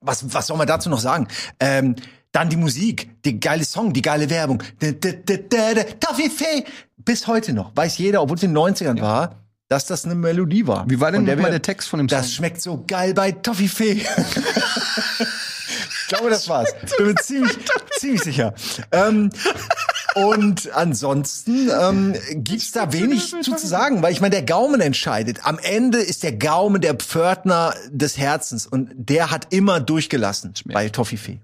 Was, 0.00 0.32
was 0.34 0.46
soll 0.46 0.56
man 0.56 0.66
dazu 0.66 0.90
noch 0.90 1.00
sagen? 1.00 1.28
Ähm, 1.60 1.96
dann 2.32 2.50
die 2.50 2.56
Musik, 2.56 3.22
die 3.24 3.38
geile 3.38 3.64
Song, 3.64 3.92
die 3.92 4.02
geile 4.02 4.28
Werbung. 4.28 4.62
Toffifee. 6.00 6.64
Bis 6.96 7.26
heute 7.26 7.52
noch 7.52 7.76
weiß 7.76 7.98
jeder, 7.98 8.22
obwohl 8.22 8.36
es 8.36 8.42
in 8.42 8.54
den 8.54 8.58
90ern 8.58 9.00
war, 9.00 9.44
dass 9.68 9.86
das 9.86 10.04
eine 10.04 10.14
Melodie 10.14 10.66
war. 10.66 10.88
Wie 10.88 11.00
war 11.00 11.12
denn 11.12 11.24
noch 11.24 11.36
mal 11.36 11.50
der 11.50 11.62
Text 11.62 11.88
von 11.88 11.98
dem 11.98 12.08
Song? 12.08 12.18
Das 12.18 12.32
schmeckt 12.32 12.60
so 12.60 12.84
geil 12.86 13.14
bei 13.14 13.32
Toffifee. 13.32 13.92
ich 15.20 16.08
glaube, 16.08 16.28
das 16.28 16.48
war's. 16.48 16.74
Bin 16.96 17.06
mir 17.06 17.14
ziemlich, 17.16 17.56
ziemlich 17.98 18.22
sicher. 18.22 18.54
Ähm, 18.92 19.30
und 20.14 20.72
ansonsten 20.72 21.70
ähm, 21.70 22.14
gibt's 22.32 22.72
da 22.72 22.92
wenig 22.92 23.30
zu, 23.42 23.56
zu 23.56 23.66
sagen, 23.66 24.02
weil 24.02 24.12
ich 24.12 24.20
meine, 24.20 24.32
der 24.32 24.44
Gaumen 24.44 24.80
entscheidet. 24.80 25.44
Am 25.44 25.58
Ende 25.58 25.98
ist 25.98 26.22
der 26.22 26.32
Gaumen 26.32 26.80
der 26.80 26.94
Pförtner 26.94 27.74
des 27.90 28.18
Herzens 28.18 28.66
und 28.66 28.90
der 28.94 29.30
hat 29.30 29.52
immer 29.52 29.80
durchgelassen 29.80 30.54
bei 30.66 30.88
Toffifee. 30.88 31.40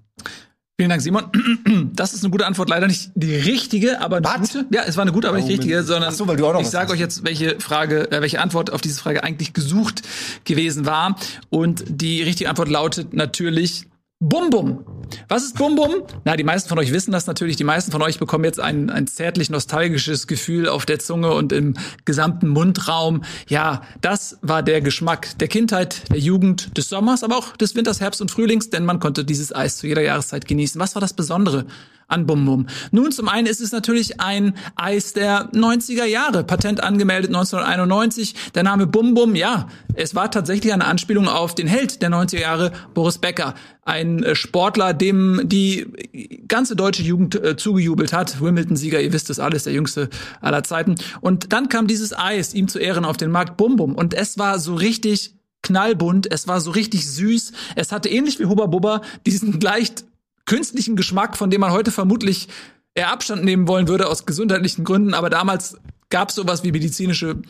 Vielen 0.81 0.88
Dank, 0.88 1.02
Simon. 1.02 1.25
Das 1.93 2.14
ist 2.14 2.25
eine 2.25 2.31
gute 2.31 2.46
Antwort, 2.46 2.70
leider 2.70 2.87
nicht 2.87 3.11
die 3.14 3.34
richtige, 3.34 4.00
aber 4.00 4.17
eine 4.17 4.26
Was? 4.26 4.52
gute. 4.52 4.67
Ja, 4.70 4.84
es 4.87 4.96
war 4.96 5.02
eine 5.02 5.12
gute, 5.12 5.28
aber 5.28 5.37
nicht 5.37 5.49
die 5.49 5.52
richtige, 5.52 5.82
sondern 5.82 6.14
so, 6.14 6.26
weil 6.26 6.37
du 6.37 6.46
auch 6.46 6.55
noch 6.55 6.62
ich 6.62 6.69
sage 6.69 6.93
euch 6.93 6.99
jetzt, 6.99 7.23
welche 7.23 7.61
Frage, 7.61 8.11
äh, 8.11 8.23
welche 8.23 8.40
Antwort 8.40 8.73
auf 8.73 8.81
diese 8.81 8.99
Frage 8.99 9.23
eigentlich 9.23 9.52
gesucht 9.52 10.02
gewesen 10.44 10.87
war. 10.87 11.16
Und 11.50 11.84
die 11.87 12.23
richtige 12.23 12.49
Antwort 12.49 12.70
lautet 12.70 13.12
natürlich 13.12 13.88
Bum 14.22 14.50
Bum. 14.50 14.84
Was 15.28 15.44
ist 15.44 15.56
Bum 15.56 15.76
Bum? 15.76 16.02
Na, 16.26 16.37
die 16.37 16.44
meisten 16.44 16.69
von 16.69 16.78
euch 16.78 16.93
wissen 16.93 17.11
das 17.11 17.26
natürlich. 17.26 17.56
Die 17.56 17.64
meisten 17.64 17.90
von 17.90 18.02
euch 18.02 18.19
bekommen 18.19 18.44
jetzt 18.44 18.61
ein, 18.61 18.90
ein 18.90 19.06
zärtlich 19.06 19.49
nostalgisches 19.49 20.26
Gefühl 20.26 20.69
auf 20.69 20.84
der 20.84 20.99
Zunge 20.99 21.32
und 21.32 21.52
im 21.52 21.72
gesamten 22.05 22.49
Mundraum. 22.49 23.25
Ja, 23.49 23.81
das 24.02 24.38
war 24.43 24.62
der 24.62 24.82
Geschmack 24.82 25.38
der 25.38 25.49
Kindheit, 25.49 26.11
der 26.11 26.19
Jugend, 26.19 26.76
des 26.76 26.90
Sommers, 26.90 27.25
aber 27.25 27.38
auch 27.38 27.56
des 27.56 27.75
Winters, 27.75 28.02
Herbst 28.02 28.20
und 28.20 28.31
Frühlings, 28.31 28.69
denn 28.69 28.84
man 28.84 29.00
konnte 29.00 29.25
dieses 29.25 29.55
Eis 29.55 29.78
zu 29.78 29.87
jeder 29.87 30.02
Jahreszeit 30.02 30.46
genießen. 30.46 30.78
Was 30.78 30.94
war 30.94 31.00
das 31.00 31.14
Besondere 31.14 31.64
an 32.10 32.26
Bum 32.26 32.44
Bum? 32.44 32.66
Nun, 32.90 33.12
zum 33.12 33.28
einen 33.28 33.46
ist 33.46 33.60
es 33.60 33.72
natürlich 33.72 34.20
ein 34.20 34.54
Eis 34.76 35.12
der 35.12 35.50
90er 35.52 36.04
Jahre, 36.04 36.44
Patent 36.44 36.82
angemeldet 36.82 37.30
1991. 37.30 38.34
Der 38.54 38.62
Name 38.62 38.86
Bum 38.86 39.14
Bum, 39.14 39.34
ja, 39.34 39.68
es 39.94 40.14
war 40.14 40.30
tatsächlich 40.30 40.72
eine 40.72 40.86
Anspielung 40.86 41.28
auf 41.28 41.54
den 41.54 41.66
Held 41.66 42.02
der 42.02 42.10
90er 42.10 42.40
Jahre, 42.40 42.73
Boris 42.94 43.18
Becker. 43.18 43.54
Ein 43.85 44.23
äh, 44.23 44.35
Sportler, 44.35 44.92
dem 44.92 45.42
die 45.44 46.42
ganze 46.46 46.76
deutsche 46.76 47.02
Jugend 47.02 47.35
äh, 47.35 47.56
zugejubelt 47.56 48.12
hat. 48.12 48.40
Wimbledon-Sieger, 48.40 49.00
ihr 49.00 49.12
wisst 49.12 49.30
es 49.30 49.40
alles, 49.40 49.64
der 49.64 49.73
jüngste 49.73 50.11
aller 50.40 50.62
Zeiten. 50.64 50.96
Und 51.20 51.52
dann 51.52 51.68
kam 51.68 51.87
dieses 51.87 52.16
Eis 52.16 52.54
ihm 52.54 52.68
zu 52.68 52.78
Ehren 52.78 53.04
auf 53.04 53.16
den 53.16 53.30
Markt, 53.30 53.56
Bum 53.56 53.76
Bum. 53.76 53.94
Und 53.94 54.14
es 54.14 54.38
war 54.38 54.58
so 54.58 54.75
richtig 54.75 55.35
knallbunt, 55.62 56.30
es 56.30 56.49
war 56.49 56.61
so 56.61 56.70
richtig 56.70 57.08
süß. 57.11 57.52
Es 57.76 57.92
hatte 57.92 58.08
ähnlich 58.08 58.38
wie 58.38 58.46
Hubba 58.46 58.66
Bubba 58.66 59.02
diesen 59.26 59.61
leicht 59.61 60.04
künstlichen 60.47 60.97
Geschmack, 60.97 61.37
von 61.37 61.50
dem 61.50 61.61
man 61.61 61.73
heute 61.73 61.90
vermutlich 61.90 62.49
eher 62.94 63.12
Abstand 63.12 63.44
nehmen 63.44 63.68
wollen 63.68 63.88
würde 63.88 64.09
aus 64.09 64.26
gesundheitlichen 64.26 64.85
Gründen. 64.85 65.14
Aber 65.14 65.30
damals 65.30 65.76
gab 66.09 66.30
es 66.30 66.35
sowas 66.35 66.64
wie 66.64 66.73
medizinische 66.73 67.42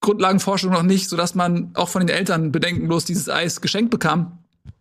Grundlagenforschung 0.00 0.72
noch 0.72 0.82
nicht, 0.82 1.08
sodass 1.08 1.34
man 1.34 1.70
auch 1.74 1.88
von 1.88 2.06
den 2.06 2.16
Eltern 2.16 2.52
bedenkenlos 2.52 3.04
dieses 3.04 3.28
Eis 3.28 3.60
geschenkt 3.60 3.90
bekam. 3.90 4.38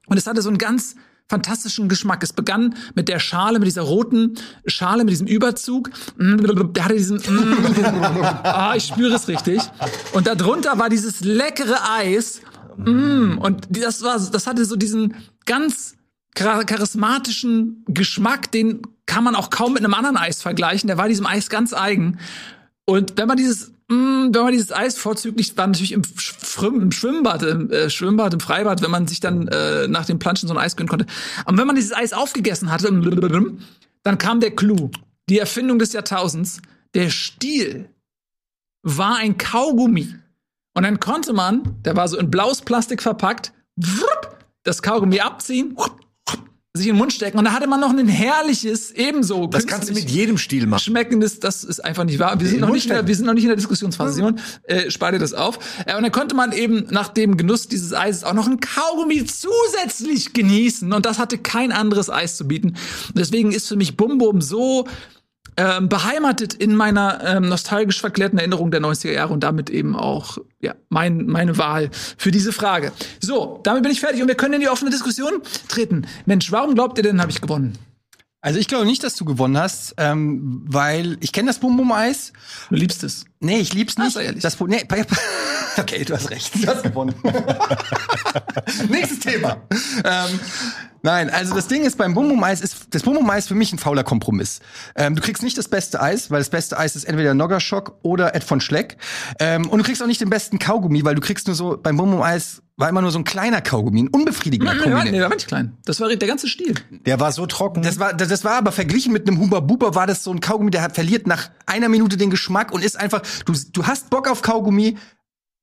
Und 0.08 0.18
es 0.18 0.28
hatte 0.28 0.42
so 0.42 0.50
einen 0.50 0.58
ganz 0.58 0.96
fantastischen 1.30 1.90
Geschmack. 1.90 2.24
Es 2.24 2.34
begann 2.34 2.76
mit 2.96 3.10
der 3.10 3.20
Schale, 3.20 3.60
mit 3.60 3.68
dieser 3.68 3.82
roten 3.82 4.36
Schale, 4.66 5.04
mit 5.04 5.12
diesem 5.12 5.28
Überzug. 5.28 5.90
Der 6.18 6.86
hatte 6.86 6.96
diesen, 6.96 7.22
ah, 8.44 8.74
ich 8.76 8.86
spüre 8.86 9.16
es 9.16 9.28
richtig. 9.28 9.62
Und 10.14 10.28
darunter 10.28 10.80
war 10.80 10.90
dieses 10.90 11.22
leckere 11.22 11.78
Eis. 11.92 12.42
Mm, 12.78 13.40
und 13.40 13.68
das 13.70 14.04
war, 14.04 14.20
das 14.20 14.48
hatte 14.48 14.64
so 14.64 14.76
diesen 14.76 15.16
ganz 15.46 15.97
charismatischen 16.38 17.84
Geschmack, 17.88 18.52
den 18.52 18.82
kann 19.06 19.24
man 19.24 19.36
auch 19.36 19.50
kaum 19.50 19.74
mit 19.74 19.84
einem 19.84 19.94
anderen 19.94 20.18
Eis 20.18 20.42
vergleichen. 20.42 20.88
Der 20.88 20.98
war 20.98 21.08
diesem 21.08 21.26
Eis 21.26 21.50
ganz 21.50 21.74
eigen. 21.74 22.20
Und 22.86 23.18
wenn 23.18 23.28
man 23.28 23.38
dieses, 23.38 23.72
mh, 23.90 24.30
wenn 24.32 24.44
man 24.44 24.52
dieses 24.52 24.72
Eis 24.72 24.98
vorzüglich 24.98 25.58
war 25.58 25.68
natürlich 25.68 25.94
im, 25.94 26.04
Schwimm, 26.04 26.82
im 26.82 26.92
Schwimmbad, 26.92 27.44
im 27.44 27.72
äh, 27.72 27.90
Schwimmbad, 27.90 28.34
im 28.34 28.40
Freibad, 28.40 28.82
wenn 28.82 28.92
man 28.92 29.08
sich 29.08 29.20
dann 29.20 29.48
äh, 29.48 29.88
nach 29.88 30.06
dem 30.06 30.20
Planschen 30.20 30.48
so 30.48 30.54
ein 30.54 30.60
Eis 30.60 30.76
gönnen 30.76 30.90
konnte. 30.90 31.08
Und 31.46 31.58
wenn 31.58 31.68
man 31.68 31.76
dieses 31.76 31.94
Eis 31.94 32.14
aufgegessen 32.14 32.72
hatte, 32.72 32.92
dann 34.04 34.18
kam 34.18 34.40
der 34.40 34.56
Clou, 34.56 34.92
die 35.30 35.40
Erfindung 35.40 35.80
des 35.80 35.94
Jahrtausends. 35.94 36.62
Der 36.94 37.10
Stiel 37.10 37.90
war 38.84 39.18
ein 39.18 39.38
Kaugummi. 39.38 40.16
Und 40.74 40.84
dann 40.84 41.00
konnte 41.00 41.34
man, 41.34 41.82
der 41.84 41.96
war 41.96 42.08
so 42.08 42.18
in 42.18 42.30
blaues 42.30 42.62
Plastik 42.62 43.02
verpackt, 43.02 43.52
das 44.64 44.82
Kaugummi 44.82 45.20
abziehen, 45.20 45.76
sich 46.78 46.88
in 46.88 46.94
den 46.94 47.00
Mund 47.00 47.14
stecken. 47.14 47.38
Und 47.38 47.46
da 47.46 47.52
hatte 47.52 47.68
man 47.68 47.80
noch 47.80 47.90
ein 47.90 48.08
herrliches, 48.08 48.92
ebenso 48.92 49.48
Das 49.48 49.68
kannst 49.68 49.90
du 49.90 49.94
mit 49.94 50.10
jedem 50.10 50.38
Stil 50.38 50.68
machen. 50.68 50.82
schmeckendes, 50.82 51.40
das 51.40 51.64
ist 51.64 51.84
einfach 51.84 52.04
nicht 52.04 52.20
wahr. 52.20 52.40
Wir 52.40 52.48
sind, 52.48 52.62
noch 52.62 52.70
nicht, 52.70 52.86
in 52.86 52.90
der, 52.90 52.98
stecken. 52.98 53.08
wir 53.08 53.16
sind 53.16 53.26
noch 53.26 53.34
nicht 53.34 53.44
in 53.44 53.50
der 53.50 53.56
Diskussionsphase, 53.58 54.14
Simon. 54.14 54.40
Äh, 54.64 54.90
spar 54.92 55.12
dir 55.12 55.20
das 55.20 55.34
auf. 55.34 55.60
Äh, 55.86 55.96
und 55.96 56.04
dann 56.04 56.12
konnte 56.12 56.36
man 56.36 56.52
eben 56.52 56.88
nach 56.90 57.10
dem 57.10 57.38
Genuss 57.38 57.68
dieses 57.68 57.94
Eises 57.94 58.24
auch 58.24 58.34
noch 58.34 58.48
ein 58.48 58.60
Kaugummi 58.60 59.26
zusätzlich 59.26 60.34
genießen. 60.34 60.92
Und 60.94 61.06
das 61.06 61.20
hatte 61.20 61.38
kein 61.38 61.72
anderes 61.72 62.10
Eis 62.10 62.38
zu 62.38 62.48
bieten. 62.48 62.70
Und 62.70 63.18
deswegen 63.18 63.52
ist 63.52 63.68
für 63.68 63.76
mich 63.76 63.98
Bum 63.98 64.18
Bum 64.18 64.42
so 64.42 64.88
ähm, 65.58 65.90
beheimatet 65.90 66.54
in 66.54 66.76
meiner 66.76 67.24
ähm, 67.26 67.50
nostalgisch 67.50 68.00
verklärten 68.00 68.38
Erinnerung 68.38 68.72
der 68.72 68.82
90er 68.82 69.12
Jahre 69.12 69.34
und 69.34 69.42
damit 69.42 69.70
eben 69.70 69.96
auch 69.96 70.38
ja, 70.62 70.76
mein, 70.90 71.26
meine 71.26 71.58
Wahl 71.58 71.90
für 72.18 72.32
diese 72.32 72.54
Frage. 72.54 72.92
So, 73.20 73.60
damit 73.64 73.84
bin 73.84 73.92
ich 73.92 74.00
fertig 74.00 74.22
und 74.22 74.28
wir 74.28 74.36
können 74.36 74.56
in 74.56 74.62
die 74.62 74.70
offene 74.70 74.92
Diskussion 74.92 75.42
treten. 75.68 76.06
Mensch, 76.26 76.52
warum 76.52 76.76
glaubt 76.76 76.98
ihr 77.00 77.04
denn, 77.04 77.20
habe 77.20 77.32
ich 77.32 77.42
gewonnen? 77.42 77.78
Also 78.42 78.60
ich 78.60 78.68
glaube 78.68 78.86
nicht, 78.86 79.04
dass 79.04 79.16
du 79.16 79.26
gewonnen 79.26 79.58
hast, 79.58 79.96
ähm, 79.98 80.64
weil 80.68 81.18
ich 81.22 81.34
kenne 81.34 81.48
das 81.48 81.60
Bum 81.60 81.76
Bum 81.76 81.92
Eis. 81.92 82.34
Du 82.70 82.76
liebst 82.76 83.04
es. 83.04 83.26
Nee, 83.40 83.60
ich 83.60 83.74
lieb's 83.74 83.98
nicht. 83.98 84.16
ehrlich. 84.16 84.42
Das, 84.42 84.60
nee, 84.62 84.84
okay, 85.78 86.04
du 86.04 86.14
hast 86.14 86.30
recht. 86.32 86.52
Du 86.56 86.68
hast 86.68 86.84
gewonnen. 86.84 87.14
Nächstes 88.90 89.20
Thema. 89.20 89.58
ähm, 90.04 90.40
nein, 91.04 91.30
also 91.30 91.54
das 91.54 91.68
Ding 91.68 91.84
ist 91.84 91.98
beim 91.98 92.14
Bum 92.14 92.30
Bum 92.30 92.44
Eis 92.44 92.62
ist 92.62 92.88
das 92.92 93.04
Bum 93.04 93.14
Bum 93.14 93.30
Eis 93.30 93.48
für 93.48 93.56
mich 93.56 93.72
ein 93.74 93.78
fauler 93.78 94.04
Kompromiss. 94.04 94.60
Ähm, 94.96 95.16
du 95.16 95.22
kriegst 95.22 95.44
nicht 95.44 95.58
das 95.58 95.68
beste 95.68 96.02
Eis, 96.02 96.32
weil 96.32 96.40
das 96.40 96.50
beste 96.50 96.78
Eis 96.80 96.96
ist 96.96 97.04
entweder 97.04 97.34
Noggerschock 97.34 98.00
oder 98.02 98.34
Ed 98.34 98.44
von 98.44 98.60
Schleck. 98.60 98.98
Ähm, 99.40 99.70
und 99.70 99.78
du 99.80 99.84
kriegst 99.84 100.02
auch 100.02 100.08
nicht 100.08 100.22
den 100.22 100.30
besten 100.30 100.58
Kaugummi, 100.58 101.06
weil 101.06 101.16
du 101.16 101.22
kriegst 101.22 101.48
nur 101.48 101.56
so 101.56 101.78
beim 101.78 101.98
Bum 101.98 102.12
Bum 102.12 102.22
Eis 102.24 102.64
war 102.78 102.88
immer 102.90 103.02
nur 103.02 103.10
so 103.10 103.18
ein 103.18 103.24
kleiner 103.24 103.60
Kaugummi, 103.60 104.04
ein 104.04 104.08
unbefriedigender 104.08 104.76
Kaugummi. 104.76 105.12
der 105.12 105.24
war 105.24 105.30
nicht 105.34 105.48
klein. 105.48 105.76
Das 105.86 106.00
war 106.00 106.10
der 106.10 106.28
ganze 106.28 106.48
Stil. 106.48 106.76
Der 106.92 107.20
war 107.20 107.32
so 107.32 107.48
trocken. 107.48 107.82
Das 107.82 108.00
war, 108.00 108.14
das, 108.14 108.28
das 108.28 108.44
war 108.44 108.54
aber 108.54 108.72
verglichen 108.72 109.12
mit 109.14 109.28
einem 109.28 109.40
Huber 109.40 109.62
Buber 109.62 109.96
war 109.96 110.06
das 110.06 110.24
so 110.24 110.32
ein 110.32 110.42
Kaugummi, 110.42 110.70
der 110.70 110.84
hat, 110.84 110.94
verliert 110.94 111.26
nach 111.26 111.50
einer 111.66 111.90
Minute 111.90 112.18
den 112.18 112.30
Geschmack 112.30 112.72
und 112.72 112.84
ist 112.84 113.00
einfach, 113.00 113.24
du, 113.46 113.54
du 113.74 113.86
hast 113.88 114.10
Bock 114.10 114.28
auf 114.30 114.42
Kaugummi, 114.42 114.98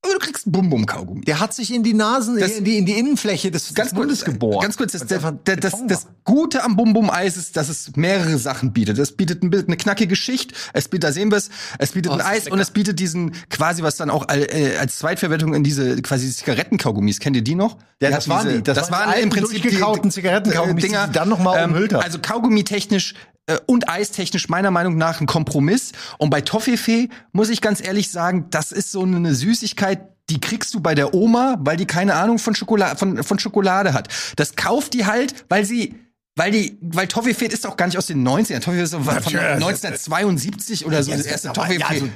aber 0.03 0.13
du 0.13 0.19
kriegst 0.19 0.43
Bum 0.51 0.69
Bum 0.69 0.85
Kaugummi. 0.85 1.21
der 1.25 1.39
hat 1.39 1.55
sich 1.55 1.73
in 1.73 1.81
die 1.81 1.95
Nasen, 1.95 2.37
Das- 2.39 2.51
in, 2.51 2.63
die, 2.63 2.77
in 2.77 2.85
die 2.85 2.93
Innenfläche 2.93 3.49
des, 3.49 3.73
des 3.73 3.91
Mundes 3.93 4.23
geboren. 4.23 4.61
Ganz 4.61 4.77
kurz, 4.77 4.91
das, 4.91 5.07
das, 5.07 5.23
das, 5.43 5.73
das. 5.87 6.07
Gute 6.23 6.63
am 6.63 6.75
Bum 6.75 6.93
Bum 6.93 7.09
Eis 7.09 7.37
ist, 7.37 7.57
dass 7.57 7.69
es 7.69 7.95
mehrere 7.95 8.37
Sachen 8.37 8.71
bietet. 8.71 8.99
Es 8.99 9.13
bietet 9.17 9.41
ein, 9.41 9.51
eine 9.51 9.77
knackige 9.77 10.15
Schicht, 10.15 10.53
es 10.73 10.89
bietet, 10.89 11.05
da 11.05 11.11
sehen 11.11 11.31
wir 11.31 11.37
es, 11.37 11.49
es 11.79 11.93
bietet 11.93 12.11
Oh, 12.11 12.15
ein 12.15 12.21
Eis 12.21 12.47
und 12.47 12.59
es 12.59 12.69
bietet 12.69 12.99
diesen 12.99 13.31
quasi, 13.49 13.81
was 13.81 13.95
dann 13.97 14.11
auch 14.11 14.27
äh, 14.29 14.77
als 14.79 14.99
Zweitverwertung 14.99 15.55
in 15.55 15.63
diese 15.63 15.99
quasi 16.03 16.29
Zigarettenkaugummis, 16.31 17.19
kennt 17.19 17.35
ihr 17.35 17.41
die 17.43 17.55
noch? 17.55 17.77
Ja, 17.99 18.09
Die 18.09 18.13
das 18.15 18.29
waren 18.29 18.47
die. 18.47 18.61
Das 18.61 18.91
waren 18.91 19.07
die 19.09 19.13
waren 19.15 19.23
im 19.23 19.29
Prinzip 19.31 19.61
die 19.63 19.69
Zigarettenkaugummis, 20.11 20.83
die 20.83 20.89
Dinger, 20.89 21.07
sie 21.07 21.13
dann 21.13 21.29
noch 21.29 21.39
mal 21.39 21.63
umhüllt 21.65 21.93
haben. 21.95 22.03
Also 22.03 22.19
Kaugummi-technisch 22.19 23.15
äh, 23.47 23.57
und 23.65 23.89
eistechnisch 23.89 24.49
meiner 24.49 24.71
Meinung 24.71 24.97
nach 24.97 25.21
ein 25.21 25.27
Kompromiss. 25.27 25.91
Und 26.17 26.29
bei 26.29 26.41
Toffifee 26.41 27.09
muss 27.31 27.49
ich 27.49 27.61
ganz 27.61 27.85
ehrlich 27.85 28.11
sagen, 28.11 28.47
das 28.49 28.71
ist 28.71 28.91
so 28.91 29.03
eine 29.03 29.33
Süßigkeit, 29.35 30.01
die 30.29 30.41
kriegst 30.41 30.73
du 30.73 30.79
bei 30.79 30.95
der 30.95 31.13
Oma, 31.13 31.57
weil 31.59 31.77
die 31.77 31.85
keine 31.85 32.15
Ahnung 32.15 32.39
von 32.39 32.55
Schokolade, 32.55 32.97
von, 32.97 33.23
von 33.23 33.37
Schokolade 33.39 33.93
hat. 33.93 34.07
Das 34.35 34.55
kauft 34.55 34.93
die 34.93 35.05
halt, 35.05 35.45
weil 35.49 35.65
sie 35.65 35.95
weil 36.37 36.51
die, 36.51 36.77
weil 36.81 37.07
Toffifee 37.07 37.45
ist 37.45 37.65
auch 37.65 37.77
gar 37.77 37.85
nicht 37.85 37.97
aus 37.97 38.07
den 38.07 38.27
90ern. 38.27 38.59
Toffifee 38.59 38.83
ist 38.83 38.91
so 38.91 38.99
von 38.99 39.13
Natürlich. 39.15 39.39
1972 39.39 40.85
oder 40.85 41.01
so, 41.01 41.11
das 41.11 41.21
erste 41.25 41.53
Toffifee. 41.53 41.79
ja, 41.79 41.87
also- 41.87 42.09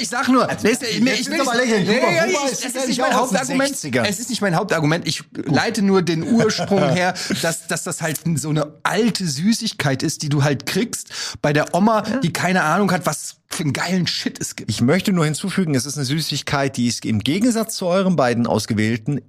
ich 0.00 0.08
sag 0.08 0.28
nur, 0.28 0.50
ist, 0.50 0.82
ich, 0.82 1.00
ich 1.00 1.28
ist 1.28 1.40
aber 1.40 1.56
lächerlich. 1.56 1.88
Nee, 1.88 2.00
Buber 2.00 2.46
ich, 2.46 2.52
ist 2.52 2.64
es 2.64 2.74
ist 2.74 2.88
nicht 2.88 3.00
mein 3.00 3.14
Hauptargument. 3.14 3.74
60ern. 3.74 4.04
Es 4.04 4.20
ist 4.20 4.30
nicht 4.30 4.42
mein 4.42 4.56
Hauptargument. 4.56 5.06
Ich 5.06 5.22
leite 5.44 5.82
nur 5.82 6.02
den 6.02 6.22
Ursprung 6.22 6.88
her, 6.90 7.14
dass, 7.42 7.66
dass 7.66 7.84
das 7.84 8.02
halt 8.02 8.20
so 8.36 8.50
eine 8.50 8.74
alte 8.82 9.26
Süßigkeit 9.26 10.02
ist, 10.02 10.22
die 10.22 10.28
du 10.28 10.44
halt 10.44 10.66
kriegst 10.66 11.36
bei 11.42 11.52
der 11.52 11.74
Oma, 11.74 12.02
die 12.22 12.32
keine 12.32 12.62
Ahnung 12.64 12.92
hat, 12.92 13.06
was 13.06 13.36
für 13.48 13.64
einen 13.64 13.72
geilen 13.72 14.06
Shit 14.06 14.40
es 14.40 14.56
gibt. 14.56 14.70
Ich 14.70 14.80
möchte 14.80 15.12
nur 15.12 15.24
hinzufügen, 15.24 15.74
es 15.74 15.86
ist 15.86 15.96
eine 15.96 16.06
Süßigkeit, 16.06 16.76
die 16.76 16.88
es 16.88 17.00
im 17.00 17.20
Gegensatz 17.20 17.76
zu 17.76 17.86
euren 17.86 18.16
beiden 18.16 18.46
ausgewählten 18.46 19.20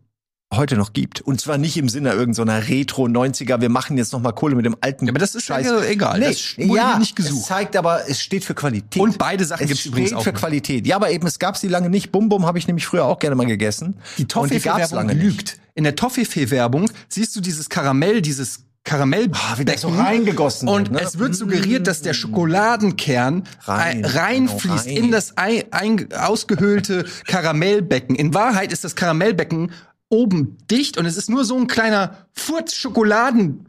heute 0.56 0.76
noch 0.78 0.94
gibt. 0.94 1.22
Und 1.22 1.42
zwar 1.42 1.58
nicht 1.58 1.78
im 1.78 1.90
Sinne 1.90 2.12
irgendeiner 2.14 2.68
Retro-90er, 2.68 3.62
wir 3.62 3.70
machen 3.70 3.98
jetzt 3.98 4.14
noch 4.14 4.22
mal 4.22 4.32
Kohle 4.32 4.56
mit 4.56 4.66
dem 4.66 4.76
alten 4.82 5.06
Ja, 5.06 5.12
aber 5.12 5.20
das 5.20 5.36
ist 5.36 5.46
Scheiß. 5.46 5.66
ja 5.66 5.82
egal. 5.84 6.20
Nee, 6.20 6.28
Das 6.28 6.58
wurde 6.58 6.76
ja, 6.78 7.00
nicht 7.00 7.16
gesucht. 7.16 7.42
Es 7.42 7.48
zeigt 7.48 7.76
aber, 7.76 8.02
es 8.08 8.22
steht 8.22 8.44
für 8.46 8.54
Qualität. 8.56 9.02
Und 9.02 9.18
beide 9.18 9.46
Sachen 9.46 9.64
es 9.64 9.68
gibt's 9.68 9.82
steht 9.82 9.92
übrigens 9.94 10.14
auch 10.14 10.24
für. 10.24 10.34
Qualität. 10.34 10.88
Ja, 10.88 10.96
aber 10.96 11.12
eben, 11.12 11.28
es 11.28 11.40
gab 11.40 11.58
sie 11.58 11.68
lange 11.68 11.90
nicht. 11.90 12.12
Bum 12.12 12.30
Bum 12.30 12.46
habe 12.46 12.58
ich 12.58 12.68
nämlich 12.68 12.86
früher 12.86 13.06
auch 13.06 13.20
gerne 13.20 13.36
mal 13.36 13.46
gegessen. 13.46 13.96
Die 14.18 14.26
Toffifee-Werbung 14.28 14.96
lange 14.96 15.16
nicht. 15.16 15.24
lügt. 15.24 15.58
In 15.76 15.84
der 15.84 15.96
Toffifee-Werbung 15.96 16.90
siehst 17.10 17.36
du 17.36 17.42
dieses 17.42 17.70
Karamell, 17.70 18.22
dieses 18.22 18.62
Karamellbecken. 18.84 19.40
Ah, 19.42 19.58
wie 19.58 19.66
das 19.66 19.82
so 19.82 19.88
reingegossen 19.88 20.68
Und 20.68 20.92
wird, 20.92 21.02
ne? 21.02 21.08
es 21.08 21.18
wird 21.18 21.36
suggeriert, 21.36 21.88
dass 21.88 22.02
der 22.02 22.14
Schokoladenkern 22.14 23.44
Rein, 23.64 24.04
rein, 24.04 24.06
reinfließt 24.06 24.86
genau, 24.86 24.98
rein. 24.98 25.06
in 25.06 25.12
das 25.12 25.38
ein, 25.38 25.64
ein, 25.72 26.08
ausgehöhlte 26.14 27.06
Karamellbecken. 27.26 28.16
In 28.16 28.34
Wahrheit 28.34 28.72
ist 28.74 28.84
das 28.84 28.96
Karamellbecken 28.96 29.72
oben 30.14 30.58
dicht 30.70 30.98
und 30.98 31.06
es 31.06 31.18
ist 31.18 31.30
nur 31.30 31.44
so 31.44 31.58
ein 31.58 31.68
kleiner 31.68 32.28
Furz 32.32 32.76
Schokoladen 32.76 33.68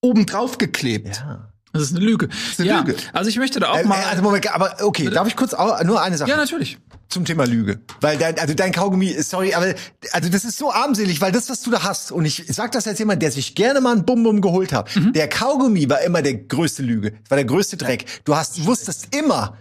oben 0.00 0.26
drauf 0.26 0.58
geklebt. 0.58 1.16
Ja. 1.16 1.48
Das 1.72 1.82
ist 1.82 1.96
eine 1.96 2.04
Lüge. 2.04 2.28
eine 2.58 2.68
ja, 2.68 2.78
Lüge. 2.80 2.94
Also 3.12 3.28
ich 3.30 3.36
möchte 3.36 3.58
da 3.58 3.70
auch 3.70 3.78
Äh, 3.78 3.84
mal. 3.84 3.98
also 4.04 4.22
Moment, 4.22 4.48
aber 4.54 4.76
okay, 4.82 5.10
darf 5.10 5.26
ich 5.26 5.34
kurz 5.34 5.54
auch, 5.54 5.82
nur 5.82 6.00
eine 6.00 6.16
Sache? 6.16 6.30
ja, 6.30 6.36
natürlich. 6.36 6.78
zum 7.08 7.24
Thema 7.24 7.46
Lüge. 7.46 7.80
Weil 8.00 8.16
dein, 8.16 8.38
also 8.38 8.54
dein 8.54 8.70
Kaugummi 8.70 9.08
ist, 9.08 9.30
sorry, 9.30 9.54
aber 9.54 9.74
also 10.12 10.28
das 10.28 10.44
ist 10.44 10.56
so 10.56 10.70
armselig, 10.72 11.20
weil 11.20 11.32
das, 11.32 11.50
was 11.50 11.62
du 11.62 11.70
da 11.72 11.82
hast, 11.82 12.12
und 12.12 12.24
ich 12.26 12.44
sag 12.48 12.70
das 12.72 12.86
als 12.86 13.00
jemand, 13.00 13.22
der 13.22 13.32
sich 13.32 13.56
gerne 13.56 13.80
mal 13.80 13.96
ein 13.96 14.04
Bum-Bum 14.04 14.40
geholt 14.40 14.72
hat, 14.72 14.94
Mhm. 14.94 15.14
der 15.14 15.28
Kaugummi 15.28 15.88
war 15.90 16.00
immer 16.02 16.22
der 16.22 16.34
größte 16.34 16.82
Lüge. 16.84 17.10
Das 17.22 17.30
war 17.30 17.36
der 17.38 17.44
größte 17.46 17.76
Dreck. 17.76 18.04
Du 18.24 18.36
hast, 18.36 18.64
wusstest 18.66 19.08
immer, 19.16 19.56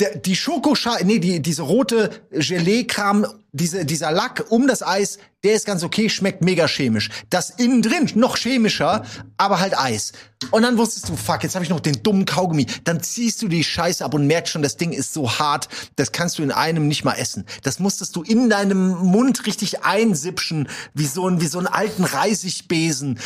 der, 0.00 0.16
die 0.18 0.34
Schokoschale, 0.34 1.04
nee, 1.04 1.20
die, 1.20 1.40
diese 1.42 1.62
rote 1.62 2.10
Gelee-Kram, 2.32 3.24
diese, 3.52 3.84
dieser 3.84 4.10
Lack 4.10 4.46
um 4.48 4.66
das 4.66 4.82
Eis, 4.82 5.18
der 5.44 5.54
ist 5.54 5.66
ganz 5.66 5.82
okay, 5.82 6.08
schmeckt 6.08 6.42
mega 6.42 6.66
chemisch. 6.66 7.10
Das 7.28 7.50
innen 7.50 7.82
drin, 7.82 8.10
noch 8.14 8.38
chemischer, 8.38 9.04
aber 9.36 9.60
halt 9.60 9.76
Eis. 9.78 10.12
Und 10.50 10.62
dann 10.62 10.78
wusstest 10.78 11.08
du, 11.08 11.16
fuck, 11.16 11.42
jetzt 11.42 11.54
habe 11.54 11.64
ich 11.64 11.70
noch 11.70 11.80
den 11.80 12.02
dummen 12.02 12.24
Kaugummi. 12.24 12.66
Dann 12.84 13.02
ziehst 13.02 13.42
du 13.42 13.48
die 13.48 13.62
Scheiße 13.62 14.04
ab 14.04 14.14
und 14.14 14.26
merkst 14.26 14.52
schon, 14.52 14.62
das 14.62 14.76
Ding 14.76 14.92
ist 14.92 15.12
so 15.12 15.30
hart, 15.30 15.68
das 15.96 16.12
kannst 16.12 16.38
du 16.38 16.42
in 16.42 16.50
einem 16.50 16.88
nicht 16.88 17.04
mal 17.04 17.14
essen. 17.14 17.44
Das 17.62 17.78
musstest 17.78 18.16
du 18.16 18.22
in 18.22 18.48
deinem 18.48 18.90
Mund 18.90 19.46
richtig 19.46 19.84
einsipschen, 19.84 20.68
wie 20.94 21.06
so 21.06 21.28
ein, 21.28 21.40
wie 21.40 21.46
so 21.46 21.58
einen 21.58 21.66
alten 21.66 22.04
Reisigbesen. 22.04 23.18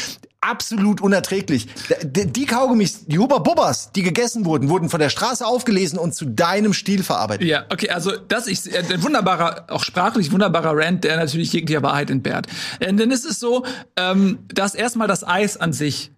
Absolut 0.49 1.01
unerträglich. 1.01 1.67
Die 2.03 2.47
Kaugummis, 2.47 3.07
die 3.07 3.19
Huber 3.19 3.41
Bubbers, 3.41 3.91
die 3.91 4.03
gegessen 4.03 4.45
wurden, 4.45 4.69
wurden 4.69 4.89
von 4.89 5.01
der 5.01 5.11
Straße 5.11 5.45
aufgelesen 5.45 5.99
und 5.99 6.15
zu 6.15 6.25
deinem 6.25 6.73
Stil 6.73 7.03
verarbeitet. 7.03 7.49
Ja, 7.49 7.65
okay, 7.69 7.91
also 7.91 8.13
das 8.17 8.47
ist 8.47 8.69
äh, 8.69 8.79
ein 8.79 9.03
wunderbarer, 9.03 9.67
auch 9.69 9.83
sprachlich 9.83 10.31
wunderbarer 10.31 10.77
Rant, 10.77 11.03
der 11.03 11.17
natürlich 11.17 11.53
jeglicher 11.53 11.83
Wahrheit 11.83 12.11
entbehrt. 12.11 12.47
Äh, 12.79 12.95
denn 12.95 13.11
es 13.11 13.25
ist 13.25 13.41
so, 13.41 13.65
ähm, 13.97 14.39
dass 14.49 14.77
erstmal 14.77 15.09
das 15.09 15.27
Eis 15.27 15.57
an 15.57 15.73
sich, 15.73 16.13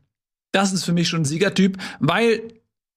das 0.53 0.75
ist 0.75 0.85
für 0.85 0.93
mich 0.93 1.09
schon 1.09 1.23
ein 1.23 1.25
Siegertyp, 1.25 1.79
weil, 1.99 2.43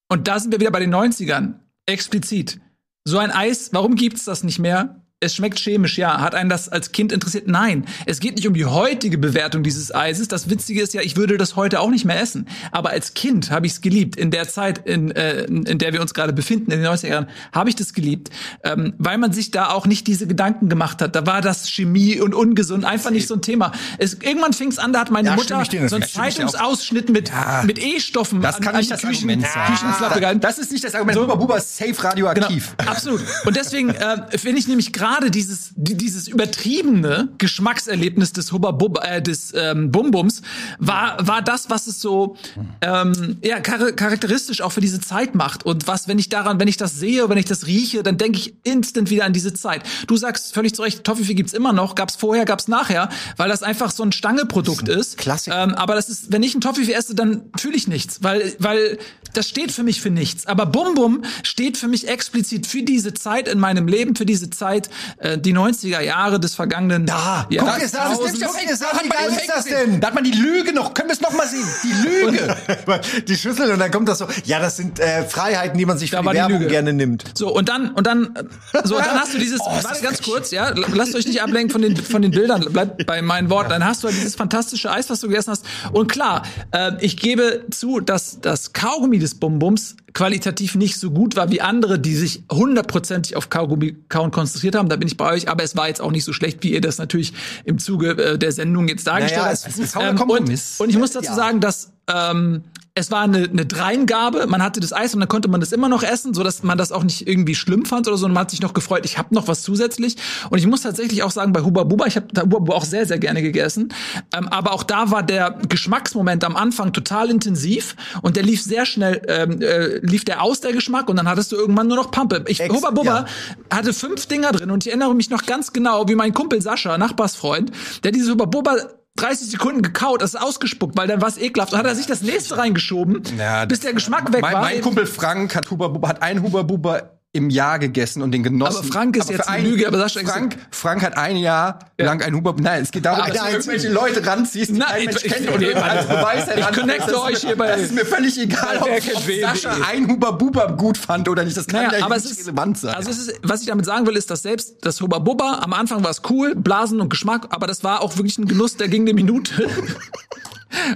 und 0.09 0.27
da 0.27 0.38
sind 0.38 0.51
wir 0.51 0.59
wieder 0.59 0.71
bei 0.71 0.81
den 0.81 0.93
90ern, 0.93 1.53
explizit. 1.85 2.59
So 3.05 3.19
ein 3.19 3.31
Eis, 3.31 3.69
warum 3.71 3.95
gibt's 3.95 4.25
das 4.25 4.43
nicht 4.43 4.59
mehr? 4.59 5.00
Es 5.23 5.35
schmeckt 5.35 5.59
chemisch, 5.59 5.99
ja. 5.99 6.19
Hat 6.19 6.33
einen 6.33 6.49
das 6.49 6.67
als 6.67 6.91
Kind 6.91 7.11
interessiert? 7.11 7.47
Nein. 7.47 7.85
Es 8.07 8.19
geht 8.19 8.37
nicht 8.37 8.47
um 8.47 8.55
die 8.55 8.65
heutige 8.65 9.19
Bewertung 9.19 9.61
dieses 9.61 9.93
Eises. 9.93 10.27
Das 10.27 10.49
Witzige 10.49 10.81
ist 10.81 10.95
ja, 10.95 11.01
ich 11.01 11.15
würde 11.15 11.37
das 11.37 11.55
heute 11.55 11.79
auch 11.79 11.91
nicht 11.91 12.05
mehr 12.05 12.19
essen. 12.19 12.47
Aber 12.71 12.89
als 12.89 13.13
Kind 13.13 13.51
habe 13.51 13.67
ich 13.67 13.73
es 13.73 13.81
geliebt. 13.81 14.15
In 14.15 14.31
der 14.31 14.47
Zeit, 14.49 14.79
in, 14.87 15.11
äh, 15.11 15.43
in 15.43 15.77
der 15.77 15.93
wir 15.93 16.01
uns 16.01 16.15
gerade 16.15 16.33
befinden, 16.33 16.71
in 16.71 16.81
den 16.81 16.89
90er 16.91 17.07
Jahren, 17.07 17.27
habe 17.53 17.69
ich 17.69 17.75
das 17.75 17.93
geliebt. 17.93 18.31
Ähm, 18.63 18.95
weil 18.97 19.19
man 19.19 19.31
sich 19.31 19.51
da 19.51 19.69
auch 19.69 19.85
nicht 19.85 20.07
diese 20.07 20.25
Gedanken 20.25 20.69
gemacht 20.69 21.03
hat. 21.03 21.15
Da 21.15 21.23
war 21.27 21.41
das 21.41 21.69
Chemie 21.69 22.19
und 22.19 22.33
ungesund 22.33 22.83
einfach 22.83 23.11
nicht 23.11 23.27
so 23.27 23.35
ein 23.35 23.43
Thema. 23.43 23.73
Es, 23.99 24.15
irgendwann 24.15 24.53
fing 24.53 24.69
es 24.69 24.79
an, 24.79 24.91
da 24.91 25.01
hat 25.01 25.11
meine 25.11 25.27
Ja, 25.29 25.35
Mutter 25.35 25.61
dir 25.65 25.87
so 25.87 25.97
einen. 25.97 26.05
Zeitungs-Ausschnitt 26.07 27.09
mit, 27.09 27.31
mit 27.65 27.77
E-Stoffen 27.77 28.41
Das 28.41 28.55
an- 28.55 28.61
kann 28.63 28.73
an 28.73 28.79
nicht 28.79 28.89
die 28.89 28.93
das 28.93 29.01
Küchen. 29.01 29.27
Küchenklappe 29.29 30.19
gehalten. 30.19 30.39
Das 30.39 30.57
ist 30.57 30.71
nicht 30.71 30.83
das 30.83 30.95
Argument. 30.95 31.19
Huber 31.19 31.37
Buber 31.37 31.57
ist 31.57 31.77
safe 31.77 32.03
radioaktiv. 32.03 32.73
Genau, 32.77 32.91
absolut. 32.91 33.21
Und 33.45 33.55
deswegen 33.55 33.89
äh, 33.91 34.35
finde 34.39 34.57
ich 34.57 34.67
nämlich 34.67 34.91
gerade 34.91 35.10
dieses 35.19 35.71
die, 35.75 35.95
dieses 35.95 36.27
übertriebene 36.27 37.29
Geschmackserlebnis 37.37 38.33
des 38.33 38.51
Hubba 38.51 38.71
Bubba, 38.71 39.03
äh, 39.03 39.21
des 39.21 39.53
ähm, 39.55 39.91
Bum-Bums 39.91 40.41
war 40.79 41.17
war 41.25 41.41
das, 41.41 41.69
was 41.69 41.87
es 41.87 41.99
so 41.99 42.37
ähm, 42.81 43.37
ja 43.43 43.61
char 43.61 43.91
charakteristisch 43.91 44.61
auch 44.61 44.71
für 44.71 44.81
diese 44.81 44.99
Zeit 45.01 45.35
macht. 45.35 45.65
Und 45.65 45.87
was, 45.87 46.07
wenn 46.07 46.19
ich 46.19 46.29
daran, 46.29 46.59
wenn 46.59 46.67
ich 46.67 46.77
das 46.77 46.99
sehe, 46.99 47.29
wenn 47.29 47.37
ich 47.37 47.45
das 47.45 47.67
rieche, 47.67 48.03
dann 48.03 48.17
denke 48.17 48.39
ich 48.39 48.55
instant 48.63 49.09
wieder 49.09 49.25
an 49.25 49.33
diese 49.33 49.53
Zeit. 49.53 49.83
Du 50.07 50.17
sagst 50.17 50.53
völlig 50.53 50.73
zu 50.75 50.81
Recht, 50.81 51.03
Toffifee 51.03 51.33
gibt's 51.33 51.53
immer 51.53 51.73
noch, 51.73 51.95
gab's 51.95 52.15
vorher, 52.15 52.45
gab's 52.45 52.67
nachher, 52.67 53.09
weil 53.37 53.49
das 53.49 53.63
einfach 53.63 53.91
so 53.91 54.03
ein 54.03 54.11
Stangeprodukt 54.11 54.87
ist. 54.87 55.17
Klassiker. 55.17 55.63
Ähm, 55.63 55.75
aber 55.75 55.95
das 55.95 56.09
ist, 56.09 56.31
wenn 56.31 56.43
ich 56.43 56.55
ein 56.55 56.61
Toffifee 56.61 56.93
esse, 56.93 57.15
dann 57.15 57.43
fühle 57.57 57.75
ich 57.75 57.87
nichts, 57.87 58.23
weil 58.23 58.53
weil 58.59 58.97
das 59.33 59.47
steht 59.47 59.71
für 59.71 59.83
mich 59.83 60.01
für 60.01 60.09
nichts. 60.09 60.45
Aber 60.45 60.65
Bum 60.65 60.95
Bum 60.95 61.23
steht 61.43 61.77
für 61.77 61.87
mich 61.87 62.07
explizit 62.07 62.67
für 62.67 62.83
diese 62.83 63.13
Zeit 63.13 63.47
in 63.47 63.59
meinem 63.59 63.87
Leben, 63.87 64.15
für 64.15 64.25
diese 64.25 64.49
Zeit, 64.49 64.89
äh, 65.17 65.38
die 65.38 65.53
90er 65.53 66.01
Jahre 66.01 66.39
des 66.39 66.55
vergangenen 66.55 67.05
Da, 67.05 67.48
ja, 67.50 67.63
guck 67.63 67.81
es 67.81 67.93
an, 67.96 68.10
Jahrtausends. 68.12 68.39
guck 68.41 68.72
es 68.72 68.81
an, 68.81 68.88
wie 69.03 69.10
geil 69.10 69.29
ist 69.29 69.50
das 69.50 69.65
denn? 69.65 70.00
Da 70.00 70.08
hat 70.08 70.15
man 70.15 70.24
die 70.24 70.31
Lüge 70.31 70.74
noch. 70.74 70.93
Können 70.93 71.10
wir 71.10 71.13
es 71.13 71.22
noch 71.22 71.34
mal 71.34 71.48
sehen? 71.48 71.65
Die 71.84 72.08
Lüge. 72.08 72.55
die 73.27 73.36
Schüssel 73.36 73.72
und 73.72 73.79
dann 73.79 73.91
kommt 73.91 74.08
das 74.10 74.20
so, 74.20 74.27
ja, 74.46 74.60
das 74.60 74.77
sind 74.77 75.00
äh, 75.00 75.24
Freiheiten, 75.24 75.77
die 75.77 75.86
man 75.86 75.98
sich 75.98 76.10
für 76.10 76.17
Da 76.17 76.22
die 76.24 76.29
die 76.29 76.36
Werbung 76.36 76.60
Lüge. 76.60 76.67
gerne 76.72 76.93
nimmt. 76.93 77.25
So, 77.38 77.53
und 77.53 77.70
dann, 77.70 77.91
und 77.91 78.08
dann, 78.08 78.34
äh, 78.36 78.43
so, 78.84 78.98
dann 78.98 79.20
hast 79.20 79.34
du 79.34 79.38
dieses, 79.38 79.60
Oh, 79.63 79.65
warte 79.72 79.88
das 79.89 80.01
ganz 80.01 80.22
kurz, 80.22 80.51
ja, 80.51 80.74
lasst 80.93 81.15
euch 81.15 81.27
nicht 81.27 81.41
ablenken 81.41 81.70
von 81.70 81.81
den, 81.81 81.96
von 81.96 82.22
den 82.22 82.31
Bildern, 82.31 82.62
bleibt 82.72 83.05
bei 83.05 83.22
meinen 83.22 83.50
Worten. 83.50 83.70
Dann 83.70 83.86
hast 83.86 84.03
du 84.03 84.08
halt 84.08 84.17
dieses 84.17 84.36
fantastische 84.36 84.91
Eis, 84.91 85.10
was 85.10 85.20
du 85.20 85.27
gegessen 85.27 85.51
hast. 85.51 85.65
Und 85.91 86.08
klar, 86.12 86.43
äh, 86.72 86.91
ich 87.00 87.17
gebe 87.17 87.65
zu, 87.72 88.00
dass 88.00 88.39
das 88.41 88.74
Kaugummi 88.74 89.20
des 89.20 89.36
Bum-Bums 89.39 89.96
qualitativ 90.13 90.75
nicht 90.75 90.99
so 90.99 91.11
gut 91.11 91.35
war 91.35 91.51
wie 91.51 91.61
andere, 91.61 91.99
die 91.99 92.15
sich 92.15 92.43
hundertprozentig 92.51 93.35
auf 93.35 93.49
Kaugummi 93.49 93.95
kauen 94.09 94.31
konzentriert 94.31 94.75
haben. 94.75 94.89
Da 94.89 94.95
bin 94.95 95.07
ich 95.07 95.17
bei 95.17 95.31
euch, 95.31 95.49
aber 95.49 95.63
es 95.63 95.75
war 95.75 95.87
jetzt 95.87 96.01
auch 96.01 96.11
nicht 96.11 96.23
so 96.23 96.33
schlecht, 96.33 96.63
wie 96.63 96.73
ihr 96.73 96.81
das 96.81 96.97
natürlich 96.97 97.33
im 97.65 97.79
Zuge 97.79 98.11
äh, 98.11 98.37
der 98.37 98.51
Sendung 98.51 98.87
jetzt 98.87 99.07
dargestellt 99.07 99.41
Naja, 99.41 99.57
habt. 99.57 99.67
es 99.67 99.77
ist 99.77 99.79
ein 99.79 99.87
fauler 99.87 100.09
und, 100.11 100.15
Kompromiss. 100.17 100.79
und 100.79 100.89
ich 100.89 100.97
muss 100.97 101.11
dazu 101.11 101.33
sagen, 101.33 101.59
dass 101.59 101.91
ähm, 102.07 102.63
es 102.93 103.10
war 103.10 103.21
eine, 103.21 103.43
eine 103.50 103.65
Dreingabe. 103.65 104.48
Man 104.48 104.62
hatte 104.62 104.81
das 104.81 104.91
Eis 104.91 105.13
und 105.13 105.21
dann 105.21 105.29
konnte 105.29 105.48
man 105.48 105.62
das 105.62 105.71
immer 105.71 105.88
noch 105.88 106.03
essen, 106.03 106.33
so 106.33 106.43
dass 106.43 106.62
man 106.62 106.77
das 106.77 106.91
auch 106.91 107.03
nicht 107.03 107.25
irgendwie 107.25 107.55
schlimm 107.55 107.86
fand 107.86 108.07
oder 108.07 108.17
so. 108.17 108.25
Und 108.25 108.33
man 108.33 108.41
hat 108.41 108.51
sich 108.51 108.62
noch 108.62 108.74
gefreut, 108.74 109.05
ich 109.05 109.17
habe 109.17 109.33
noch 109.33 109.48
was 109.48 109.62
zusätzlich. 109.62 110.17
Und 110.50 110.60
ich 110.60 110.67
muss 110.67 110.81
tatsächlich 110.81 111.24
auch 111.24 111.31
sagen, 111.31 111.53
bei 111.53 111.62
Huba 111.62 111.83
Buba, 111.83 112.05
ich 112.07 112.17
habe 112.17 112.27
Huba 112.38 112.60
Buba 112.60 112.74
auch 112.74 112.83
sehr, 112.83 113.05
sehr 113.05 113.17
gerne 113.17 113.41
gegessen. 113.41 113.93
Ähm, 114.36 114.50
aber 114.50 114.74
auch 114.74 114.83
da 114.83 115.10
war 115.10 115.24
der 115.24 115.57
Geschmacksmoment 115.69 116.43
am 116.43 116.57
Anfang 116.57 116.91
total 116.91 117.29
intensiv 117.29 117.95
und 118.21 118.36
der 118.36 118.43
lief 118.43 118.62
sehr 118.62 118.86
schnell, 118.86 119.21
ähm, 119.27 119.62
äh, 119.62 120.00
lief 120.05 120.25
der 120.25 120.41
aus, 120.41 120.60
der 120.60 120.74
Geschmack, 120.74 121.07
und 121.10 121.15
dann 121.15 121.29
hattest 121.29 121.51
du 121.53 121.55
irgendwann 121.55 121.88
nur 121.88 121.98
noch 121.98 122.12
Pampe. 122.12 122.43
Ich, 122.48 122.60
Ex- 122.60 122.75
Huba 122.75 122.91
Buba 122.91 123.19
ja. 123.19 123.25
hatte 123.74 123.93
fünf 123.93 124.25
Dinger 124.25 124.51
drin 124.51 124.69
und 124.69 124.86
ich 124.86 124.89
erinnere 124.89 125.15
mich 125.15 125.29
noch 125.29 125.45
ganz 125.45 125.71
genau, 125.71 126.10
wie 126.10 126.15
mein 126.15 126.33
Kumpel 126.33 126.62
Sascha, 126.62 126.98
Nachbarsfreund, 126.98 127.71
der 128.03 128.12
diese 128.12 128.31
Huba 128.33 128.45
Buba 128.45 128.75
30 129.17 129.51
Sekunden 129.51 129.81
gekaut, 129.81 130.21
das 130.21 130.33
ist 130.33 130.41
ausgespuckt, 130.41 130.97
weil 130.97 131.07
dann 131.07 131.21
war 131.21 131.27
es 131.27 131.37
ekelhaft. 131.37 131.73
Und 131.73 131.79
hat 131.79 131.85
er 131.85 131.95
sich 131.95 132.07
das 132.07 132.21
nächste 132.21 132.57
reingeschoben, 132.57 133.21
Ja, 133.37 133.65
bis 133.65 133.81
der 133.81 133.93
Geschmack 133.93 134.31
weg 134.33 134.41
mein, 134.41 134.53
war. 134.53 134.61
mein 134.61 134.81
Kumpel 134.81 135.05
Frank 135.05 135.55
hat, 135.55 135.69
Huber 135.69 136.07
hat 136.07 136.21
einen 136.21 136.41
Huber 136.41 136.63
Buber 136.63 137.19
im 137.33 137.50
Jahr 137.50 137.79
gegessen 137.79 138.21
und 138.21 138.31
den 138.33 138.43
genossen. 138.43 138.79
Aber 138.79 138.88
Frank 138.88 139.15
ist 139.15 139.27
für 139.27 139.33
jetzt 139.33 139.47
ein- 139.47 139.63
Lüge, 139.63 139.88
aber 139.88 139.97
Sascha 140.00 140.19
ist- 140.19 140.29
Frank, 140.29 140.57
Frank 140.69 141.01
hat 141.01 141.15
ein 141.17 141.38
Jahr 141.38 141.79
lang 141.97 142.21
ein 142.21 142.35
Huber 142.35 142.53
Nein, 142.59 142.83
es 142.83 142.91
geht 142.91 143.05
darum, 143.05 143.21
Aber 143.23 143.31
dass 143.31 143.41
du 143.45 143.51
irgendwelche 143.51 143.88
Leute 143.89 144.25
ranziehst, 144.25 144.71
die 144.71 144.77
Nein, 144.77 144.89
kein 144.89 145.05
Mensch 145.05 145.23
ich- 145.23 145.31
kennt 145.31 145.45
ich- 145.45 145.53
und 145.53 145.59
nee, 145.61 145.73
als 145.73 146.07
Beweis 146.07 146.45
ich 146.53 146.77
connecte 146.77 147.21
euch 147.21 147.38
hier 147.39 147.55
bei- 147.55 147.67
Das 147.67 147.81
ist 147.83 147.93
mir 147.93 148.05
völlig 148.05 148.38
egal, 148.38 148.79
ob, 148.81 148.89
ob? 148.89 149.31
Sascha 149.41 149.77
ein 149.89 150.09
Huber 150.09 150.33
Buber 150.33 150.75
gut 150.75 150.97
fand 150.97 151.29
oder 151.29 151.45
nicht. 151.45 151.55
Das 151.55 151.67
kann 151.67 151.85
Naja, 151.85 152.00
ja 152.00 152.05
aber 152.05 152.15
nicht 152.15 152.25
es 152.25 152.31
ist, 152.31 152.47
relevant 152.47 152.77
sein. 152.79 152.95
also 152.95 153.09
es 153.09 153.17
ist, 153.19 153.39
was 153.43 153.61
ich 153.61 153.67
damit 153.67 153.85
sagen 153.85 154.05
will, 154.05 154.17
ist, 154.17 154.29
dass 154.29 154.41
selbst 154.41 154.79
das 154.81 155.00
Hubba 155.00 155.19
Bubba, 155.19 155.59
am 155.63 155.71
Anfang 155.71 156.03
war 156.03 156.11
es 156.11 156.21
cool, 156.29 156.53
Blasen 156.55 157.00
und 157.00 157.07
Geschmack, 157.09 157.47
aber 157.51 157.65
das 157.65 157.81
war 157.83 158.01
auch 158.01 158.17
wirklich 158.17 158.38
ein 158.39 158.45
Genuss, 158.45 158.75
der 158.75 158.89
ging 158.89 159.03
eine 159.03 159.13
Minute. 159.13 159.53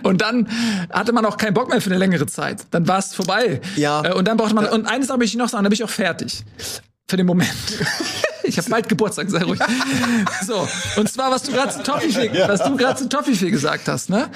Und 0.04 0.22
dann 0.22 0.48
hatte 0.92 1.12
man 1.14 1.26
auch 1.26 1.38
keinen 1.38 1.54
Bock 1.54 1.70
mehr 1.70 1.82
für 1.82 1.90
eine 1.90 2.00
längere 2.00 2.26
Zeit. 2.26 2.66
Dann 2.72 2.88
war 2.88 3.00
es 3.00 3.14
vorbei. 3.14 3.62
Ja. 3.76 4.04
Äh, 4.04 4.14
Und 4.14 4.28
dann 4.28 4.38
brauchte 4.38 4.56
man, 4.56 4.66
und 4.68 4.86
eines 4.88 5.10
habe 5.10 5.24
ich 5.26 5.36
noch 5.36 5.50
sagen, 5.50 5.64
da 5.64 5.70
bin 5.70 5.76
ich 5.76 5.84
auch 5.84 5.90
fertig. 5.90 6.44
Für 7.08 7.18
den 7.18 7.26
Moment. 7.26 7.50
Ich 8.46 8.58
habe 8.58 8.70
bald 8.70 8.88
Geburtstag, 8.90 9.30
sei 9.30 9.44
ruhig. 9.44 9.60
So, 10.46 10.68
und 10.98 11.10
zwar, 11.12 11.32
was 11.32 11.44
du 11.44 11.52
gerade 11.52 11.72
zu 11.74 11.84
Toffifee, 11.84 12.30
was 12.48 12.64
du 12.64 12.76
gerade 12.78 13.00
zu 13.00 13.10
Toffifee 13.10 13.50
gesagt 13.52 13.88
hast, 13.88 14.10
ne? 14.10 14.30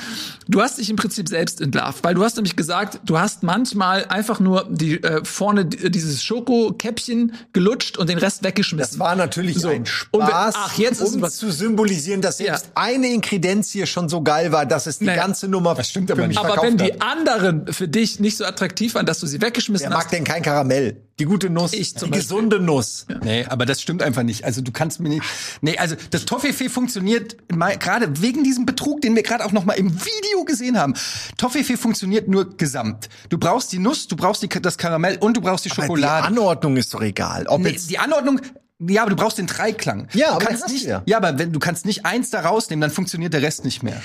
Du 0.47 0.61
hast 0.61 0.77
dich 0.79 0.89
im 0.89 0.95
Prinzip 0.95 1.29
selbst 1.29 1.61
entlarvt, 1.61 2.03
weil 2.03 2.15
du 2.15 2.23
hast 2.23 2.35
nämlich 2.35 2.55
gesagt, 2.55 2.99
du 3.05 3.19
hast 3.19 3.43
manchmal 3.43 4.05
einfach 4.05 4.39
nur 4.39 4.65
die 4.69 5.01
äh, 5.03 5.23
vorne 5.23 5.65
die- 5.65 5.91
dieses 5.91 6.23
Schokokäppchen 6.23 7.33
gelutscht 7.53 7.97
und 7.97 8.09
den 8.09 8.17
Rest 8.17 8.43
weggeschmissen. 8.43 8.91
Das 8.93 8.99
war 8.99 9.15
natürlich 9.15 9.59
So. 9.59 9.69
ein 9.69 9.83
Und 10.11 10.21
wir- 10.21 10.27
Spaß, 10.27 10.55
ach, 10.57 10.77
jetzt 10.77 11.01
ist 11.01 11.15
um 11.15 11.21
was- 11.21 11.37
zu 11.37 11.51
symbolisieren, 11.51 12.21
dass 12.21 12.37
selbst 12.37 12.65
Ja. 12.65 12.71
eine 12.75 13.07
Inkredenz 13.07 13.69
hier 13.71 13.85
schon 13.85 14.09
so 14.09 14.21
geil 14.21 14.51
war, 14.51 14.65
dass 14.65 14.87
es 14.87 14.99
die 14.99 15.05
Naja. 15.05 15.21
ganze 15.21 15.47
Nummer 15.47 15.75
Das 15.75 15.89
stimmt 15.89 16.07
für 16.07 16.13
aber 16.13 16.27
mich 16.27 16.37
nicht. 16.37 16.45
aber 16.45 16.61
wenn 16.63 16.77
die 16.77 16.93
hat. 16.93 17.01
anderen 17.01 17.71
für 17.71 17.87
dich 17.87 18.19
nicht 18.19 18.37
so 18.37 18.45
attraktiv 18.45 18.95
waren, 18.95 19.05
dass 19.05 19.19
du 19.19 19.27
sie 19.27 19.41
weggeschmissen 19.41 19.85
Wer 19.89 19.89
mag 19.95 20.05
hast, 20.05 20.11
denn 20.13 20.23
kein 20.23 20.41
Karamell? 20.41 20.97
Die 21.19 21.25
gute 21.25 21.49
Nuss, 21.49 21.73
Ich 21.73 21.93
die 21.93 21.99
zum 21.99 22.09
Beispiel. 22.11 22.21
gesunde 22.27 22.59
Nuss. 22.59 23.05
Nee, 23.23 23.45
aber 23.45 23.65
das 23.65 23.81
stimmt 23.81 24.01
einfach 24.01 24.23
nicht. 24.23 24.45
Also 24.45 24.61
du 24.61 24.71
kannst 24.71 24.99
mir 24.99 25.09
nicht. 25.09 25.23
Nee, 25.61 25.77
also 25.77 25.95
das 26.11 26.25
Toffifee 26.25 26.69
funktioniert 26.69 27.35
mal- 27.53 27.77
gerade 27.77 28.21
wegen 28.21 28.43
diesem 28.43 28.65
Betrug, 28.65 29.01
den 29.01 29.15
wir 29.15 29.23
gerade 29.23 29.45
auch 29.45 29.51
noch 29.51 29.65
mal 29.65 29.73
im 29.73 29.93
Video 29.93 30.43
gesehen 30.45 30.77
haben. 30.79 30.93
Toffifee 31.37 31.77
funktioniert 31.77 32.27
nur 32.27 32.55
gesamt. 32.57 33.09
Du 33.29 33.37
brauchst 33.37 33.71
die 33.73 33.79
Nuss, 33.79 34.07
du 34.07 34.15
brauchst 34.15 34.41
die, 34.41 34.47
das 34.49 34.77
Karamell 34.77 35.17
und 35.19 35.35
du 35.37 35.41
brauchst 35.41 35.65
die 35.65 35.71
Aber 35.71 35.83
Schokolade. 35.83 36.21
Die 36.23 36.27
Anordnung 36.37 36.77
ist 36.77 36.93
doch 36.93 37.01
egal. 37.01 37.45
Ob 37.47 37.61
Nee, 37.61 37.69
jetzt 37.71 37.89
die 37.89 37.99
Anordnung, 37.99 38.39
ja, 38.79 39.01
aber 39.01 39.09
du 39.09 39.17
brauchst 39.17 39.37
den 39.37 39.47
Dreiklang. 39.47 40.07
Ja, 40.13 40.27
du 40.29 40.33
aber 40.35 40.45
kannst 40.45 40.69
nicht, 40.69 40.85
ja. 40.85 41.03
ja, 41.05 41.17
aber 41.17 41.37
wenn 41.37 41.51
du 41.51 41.59
kannst 41.59 41.85
nicht 41.85 42.05
eins 42.05 42.29
da 42.29 42.41
rausnehmen, 42.41 42.81
dann 42.81 42.91
funktioniert 42.91 43.33
der 43.33 43.41
Rest 43.41 43.65
nicht 43.65 43.83
mehr. 43.83 44.01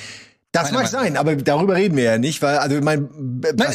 Das 0.55 0.71
Meiner 0.71 0.85
mag 0.85 0.93
Meinung 0.93 1.05
sein, 1.05 1.17
aber 1.17 1.35
darüber 1.35 1.75
reden 1.75 1.97
wir 1.97 2.05
ja 2.05 2.17
nicht, 2.17 2.41
weil 2.41 2.59
also 2.59 2.81
mein 2.81 3.09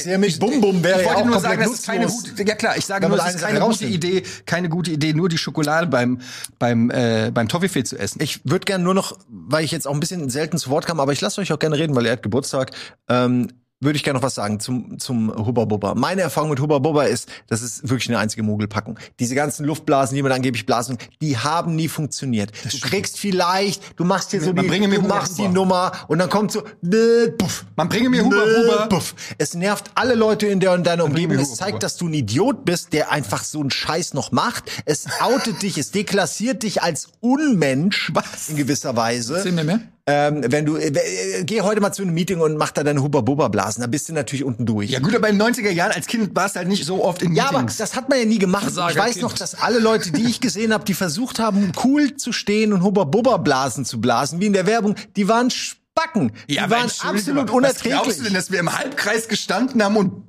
ja 0.06 0.18
mit 0.18 0.40
Bum 0.40 0.62
Bum 0.62 0.82
wäre 0.82 1.02
ich 1.02 1.06
ja 1.06 1.10
wollte 1.10 1.24
auch 1.24 1.26
nur 1.26 1.40
sagen, 1.42 1.62
das 1.62 1.74
ist 1.74 1.86
keine 1.86 2.08
gute, 2.08 2.44
ja 2.48 2.56
klar, 2.56 2.78
ich 2.78 2.86
sage 2.86 3.10
nur, 3.10 3.18
es 3.18 3.36
ist 3.36 3.44
eine 3.44 3.60
keine 3.60 3.70
gute. 3.70 3.86
Idee, 3.86 4.24
keine 4.46 4.70
gute 4.70 4.92
Idee, 4.92 5.12
nur 5.12 5.28
die 5.28 5.38
Schokolade 5.38 5.88
beim 5.88 6.22
beim 6.58 6.90
äh, 6.90 7.32
beim 7.34 7.50
Toffifee 7.50 7.84
zu 7.84 8.00
essen. 8.00 8.22
Ich 8.24 8.40
würde 8.46 8.64
gerne 8.64 8.86
nur 8.86 8.94
noch, 8.94 9.18
weil 9.28 9.66
ich 9.66 9.72
jetzt 9.72 9.90
auch 9.90 9.94
ein 9.94 10.00
bisschen 10.00 10.30
selten 10.30 10.58
zu 10.58 10.70
Wort 10.70 10.86
kam, 10.86 11.02
aber 11.02 11.12
ich 11.12 11.20
lasse 11.20 11.42
euch 11.42 11.52
auch 11.52 11.60
gerne 11.60 11.78
reden, 11.78 11.98
weil 11.98 12.06
er 12.06 12.14
hat 12.14 12.24
Geburtstag. 12.24 12.72
Ähm, 13.10 13.50
würde 13.82 13.96
ich 13.96 14.04
gerne 14.04 14.18
noch 14.18 14.24
was 14.24 14.36
sagen 14.36 14.60
zum, 14.60 15.00
zum 15.00 15.34
Hubba 15.34 15.66
Bubba. 15.66 15.96
Meine 15.96 16.22
Erfahrung 16.22 16.50
mit 16.50 16.60
Hubba 16.60 16.80
Bubba 16.80 17.04
ist, 17.04 17.30
das 17.48 17.62
ist 17.62 17.88
wirklich 17.90 18.10
eine 18.10 18.20
einzige 18.20 18.44
Mogelpackung. 18.44 19.00
Diese 19.20 19.36
ganzen 19.36 19.66
Luftblasen, 19.66 20.16
die 20.16 20.22
man 20.22 20.32
angeblich 20.32 20.66
blasen, 20.66 20.98
die 21.22 21.38
haben 21.38 21.76
nie 21.76 21.88
funktioniert. 21.88 22.52
Du 22.72 22.80
kriegst 22.80 23.18
vielleicht, 23.18 23.98
du 23.98 24.04
machst 24.04 24.32
hier 24.32 24.42
so 24.42 24.54
Man 24.54 24.64
die, 24.64 24.70
bringe 24.70 24.88
mir 24.88 25.00
du 25.00 25.08
machst 25.08 25.38
die. 25.38 25.48
Nummer 25.48 25.92
und 26.08 26.20
dann 26.20 26.30
kommt 26.30 26.52
so, 26.52 26.64
ne, 26.82 27.34
puff. 27.38 27.66
Man 27.78 27.88
bringe 27.88 28.10
mir 28.10 28.24
Hubba 28.26 28.44
Bubba. 28.44 28.88
Puff. 28.88 29.16
Es 29.38 29.54
nervt 29.54 29.92
alle 29.96 30.16
Leute 30.16 30.48
in, 30.48 30.60
der, 30.60 30.76
in 30.76 30.84
deiner 30.84 31.06
Umgebung. 31.06 31.38
Es 31.38 31.56
zeigt, 31.56 31.82
dass 31.84 31.96
du 31.96 32.08
ein 32.08 32.14
Idiot 32.14 32.66
bist, 32.66 32.92
der 32.92 33.12
einfach 33.12 33.44
so 33.44 33.62
einen 33.62 33.72
Scheiß 33.72 34.14
noch 34.14 34.32
macht. 34.32 34.70
Es 34.86 35.06
outet 35.22 35.62
dich, 35.62 35.78
es 35.78 35.92
deklassiert 35.92 36.64
dich 36.64 36.82
als 36.84 37.10
Unmensch 37.22 38.12
Was? 38.14 38.50
in 38.50 38.58
gewisser 38.58 38.96
Weise. 38.96 39.38
Erzähl 39.38 39.54
mir 39.54 39.64
mehr. 39.64 39.80
Ähm, 40.12 40.42
wenn 40.48 40.66
du, 40.66 40.76
äh, 40.76 40.88
äh, 40.88 41.44
geh 41.44 41.62
heute 41.62 41.82
mal 41.82 41.92
zu 41.94 42.02
einem 42.02 42.16
Meeting 42.16 42.40
und 42.40 42.58
mach 42.58 42.72
da 42.72 42.84
deine 42.84 43.04
Hubba-Bubba-Blasen, 43.04 43.82
da 43.82 43.88
bist 43.88 44.10
du 44.10 44.14
natürlich 44.14 44.44
unten 44.44 44.66
durch. 44.66 44.90
Ja 44.90 45.00
gut, 45.00 45.14
aber 45.16 45.30
in 45.30 45.38
den 45.38 45.48
90er 45.54 45.70
Jahren 45.70 45.92
als 45.92 46.08
Kind 46.08 46.36
warst 46.36 46.56
du 46.56 46.60
halt 46.60 46.68
nicht 46.68 46.84
so 46.86 47.04
oft 47.04 47.22
in 47.22 47.36
Ja, 47.36 47.44
aber 47.50 47.60
Meetings. 47.60 47.78
das 47.78 47.96
hat 47.96 48.10
man 48.10 48.18
ja 48.18 48.26
nie 48.26 48.40
gemacht. 48.40 48.66
Ich 48.70 48.76
weiß 48.98 49.18
noch, 49.22 49.34
dass 49.34 49.54
alle 49.54 49.78
Leute, 49.80 50.12
die 50.12 50.24
ich 50.26 50.42
gesehen 50.42 50.74
habe, 50.74 50.84
die 50.84 50.96
versucht 50.96 51.38
haben, 51.38 51.72
cool 51.84 52.16
zu 52.16 52.32
stehen 52.32 52.74
und 52.74 52.82
Hubba-Bubba-Blasen 52.84 53.86
zu 53.86 54.02
blasen, 54.02 54.40
wie 54.40 54.48
in 54.48 54.54
der 54.54 54.66
Werbung, 54.66 54.96
die 55.16 55.28
waren 55.28 55.52
Spacken. 55.52 56.32
die 56.50 56.58
waren 56.58 56.90
absolut 57.04 57.04
Was 57.04 57.22
glaubst 57.22 57.52
du 57.52 57.54
unerträglich. 57.58 58.18
denn, 58.24 58.34
dass 58.34 58.52
wir 58.52 58.60
im 58.60 58.76
Halbkreis 58.78 59.28
gestanden 59.28 59.84
haben 59.84 59.96
und 59.98 60.24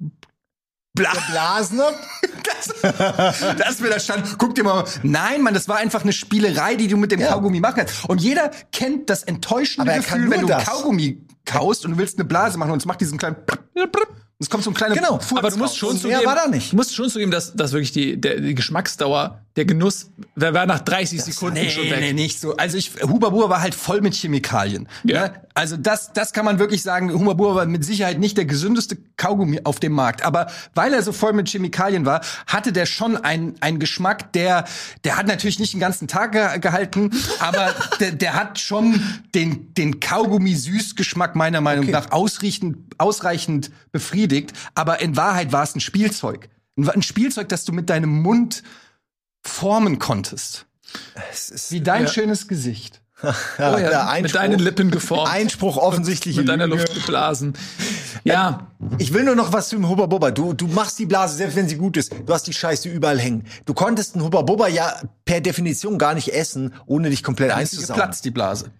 bla 0.95 1.13
Blasen? 1.31 1.81
das, 2.45 3.57
dass 3.57 3.83
wir 3.83 3.91
da 3.91 4.01
standen. 4.01 4.29
Guck 4.39 4.55
dir 4.55 4.65
mal. 4.65 4.85
Nein, 5.03 5.43
Mann, 5.43 5.55
das 5.55 5.69
war 5.69 5.77
einfach 5.79 6.03
eine 6.03 6.13
Spielerei, 6.13 6.75
die 6.77 6.89
du 6.89 6.97
mit 6.97 7.13
dem 7.13 7.21
Ja. 7.21 7.29
Kaugummi 7.29 7.61
machen 7.61 7.77
kannst. 7.79 8.09
Und 8.09 8.21
jeder 8.21 8.51
kennt 8.73 9.11
das 9.11 9.23
enttäuschende 9.23 9.91
Aber 9.91 9.93
er 9.99 10.03
kann 10.03 10.19
Gefühl, 10.19 10.31
wenn 10.33 10.41
du 10.43 10.47
das. 10.49 10.65
Kaugummi 10.65 11.21
kaust 11.45 11.85
und 11.85 11.93
du 11.93 11.99
willst 11.99 12.19
eine 12.19 12.25
Blase 12.27 12.59
machen 12.59 12.73
und 12.73 12.79
es 12.79 12.87
macht 12.87 13.01
diesen 13.01 13.19
kleinen 13.19 13.37
es 14.43 14.49
kommt 14.49 14.65
so 14.65 14.71
ein 14.71 14.75
kleiner 14.75 14.95
Genau. 14.95 15.19
Furz 15.19 15.39
Aber 15.39 15.51
du 15.51 15.59
musst 15.59 15.77
schon 15.77 15.99
zugeben, 15.99 16.25
war 16.25 16.35
da 16.35 16.49
nicht. 16.49 16.73
du 16.73 16.77
musst 16.77 16.95
schon 16.95 17.11
zugeben, 17.11 17.31
dass, 17.31 17.55
dass 17.55 17.73
wirklich 17.73 17.93
die, 17.93 18.19
der, 18.19 18.41
die 18.41 18.55
Geschmacksdauer, 18.55 19.43
der 19.57 19.65
Genuss, 19.65 20.11
der 20.37 20.55
war 20.55 20.65
nach 20.65 20.79
30 20.81 21.23
Sekunden 21.23 21.55
Nee, 21.55 21.71
schon 21.71 21.91
weg. 21.91 21.99
nee, 22.01 22.13
nicht 22.13 22.41
so. 22.41 22.57
Also 22.57 22.79
ich, 22.79 22.93
Huba 23.03 23.31
Buba 23.31 23.49
war 23.49 23.61
halt 23.61 23.75
voll 23.75 24.01
mit 24.01 24.15
Chemikalien. 24.15 24.89
Ja. 25.03 25.29
Ne? 25.29 25.35
Also 25.55 25.77
das, 25.77 26.13
das 26.13 26.33
kann 26.33 26.45
man 26.45 26.61
wirklich 26.61 26.83
sagen. 26.83 27.13
Huba 27.13 27.33
Buba 27.33 27.55
war 27.57 27.67
mit 27.67 27.85
Sicherheit 27.85 28.21
nicht 28.21 28.37
der 28.37 28.45
gesündeste 28.45 28.97
Kaugummi 29.17 29.61
auf 29.65 29.81
dem 29.81 29.93
Markt. 29.93 30.23
Aber 30.25 30.47
weil 30.75 30.95
er 30.95 31.03
so 31.03 31.13
voll 31.13 31.33
mit 31.33 31.49
Chemikalien 31.49 32.07
war, 32.07 32.21
hatte 32.47 32.73
der 32.73 32.87
schon 32.87 33.17
einen, 33.17 33.55
einen 33.61 33.81
Geschmack, 33.81 34.33
der, 34.35 34.67
der 35.03 35.17
hat 35.17 35.27
natürlich 35.27 35.59
nicht 35.59 35.73
den 35.73 35.81
ganzen 35.81 36.07
Tag 36.07 36.33
ge 36.33 36.59
gehalten, 36.61 37.11
aber 37.41 37.75
der, 38.01 38.13
der 38.13 38.35
hat 38.35 38.61
schon 38.61 39.03
den, 39.35 39.75
den 39.75 39.99
Kaugummi-Süßgeschmack 39.99 41.35
meiner 41.35 41.61
Meinung 41.61 41.91
nach 41.91 42.13
ausreichend, 42.13 42.77
ausreichend 42.99 43.73
befriedigt. 43.91 44.53
Aber 44.77 45.01
in 45.01 45.17
Wahrheit 45.17 45.51
war 45.51 45.65
es 45.65 45.75
ein 45.75 45.81
Spielzeug. 45.81 46.49
Ein 46.77 46.89
ein 46.89 47.03
Spielzeug, 47.03 47.49
das 47.49 47.65
du 47.65 47.73
mit 47.73 47.91
deinem 47.91 48.23
Mund 48.23 48.63
formen 49.43 49.99
konntest. 49.99 50.67
Wie 51.71 51.81
dein 51.81 52.03
Ja. 52.05 52.09
schönes 52.09 52.49
Gesicht. 52.49 53.01
Ja, 53.23 53.75
Oh 53.75 53.79
ja, 53.79 53.79
der 53.79 53.89
mit 53.89 53.97
Einspruch, 54.09 54.41
deinen 54.41 54.59
Lippen 54.61 54.91
geformt. 54.91 55.31
Einspruch 55.31 55.77
offensichtlich. 55.77 56.37
mit 56.39 56.49
deiner. 56.49 56.67
Luft 56.67 56.95
geblasen. 56.95 57.53
Ja, 58.25 58.69
Ich 58.97 59.13
will 59.13 59.25
nur 59.25 59.35
noch 59.37 59.53
was 59.53 59.69
zum 59.69 59.87
Hubba 59.91 60.07
Bubba. 60.07 60.31
Du, 60.31 60.55
du 60.55 60.67
machst 60.69 60.99
die 60.99 61.05
Blase, 61.05 61.37
selbst 61.37 61.55
wenn 61.55 61.69
sie 61.69 61.77
gut 61.77 61.99
ist. 61.99 62.13
Du 62.25 62.33
hast 62.33 62.47
die 62.47 62.55
Scheiße 62.55 62.89
überall 62.89 63.19
hängen. 63.21 63.45
Du 63.67 63.75
konntest 63.75 64.15
einen 64.15 64.25
Hubba 64.25 64.41
Bubba 64.41 64.69
ja 64.69 65.03
per 65.27 65.43
Definition 65.43 65.99
gar 65.99 66.15
nicht 66.15 66.33
essen, 66.33 66.73
ohne 66.87 67.11
dich 67.11 67.23
komplett 67.23 67.51
einzusaugen. 67.51 67.95
geplatzt, 68.01 68.25
die 68.25 68.31
Blase. 68.31 68.71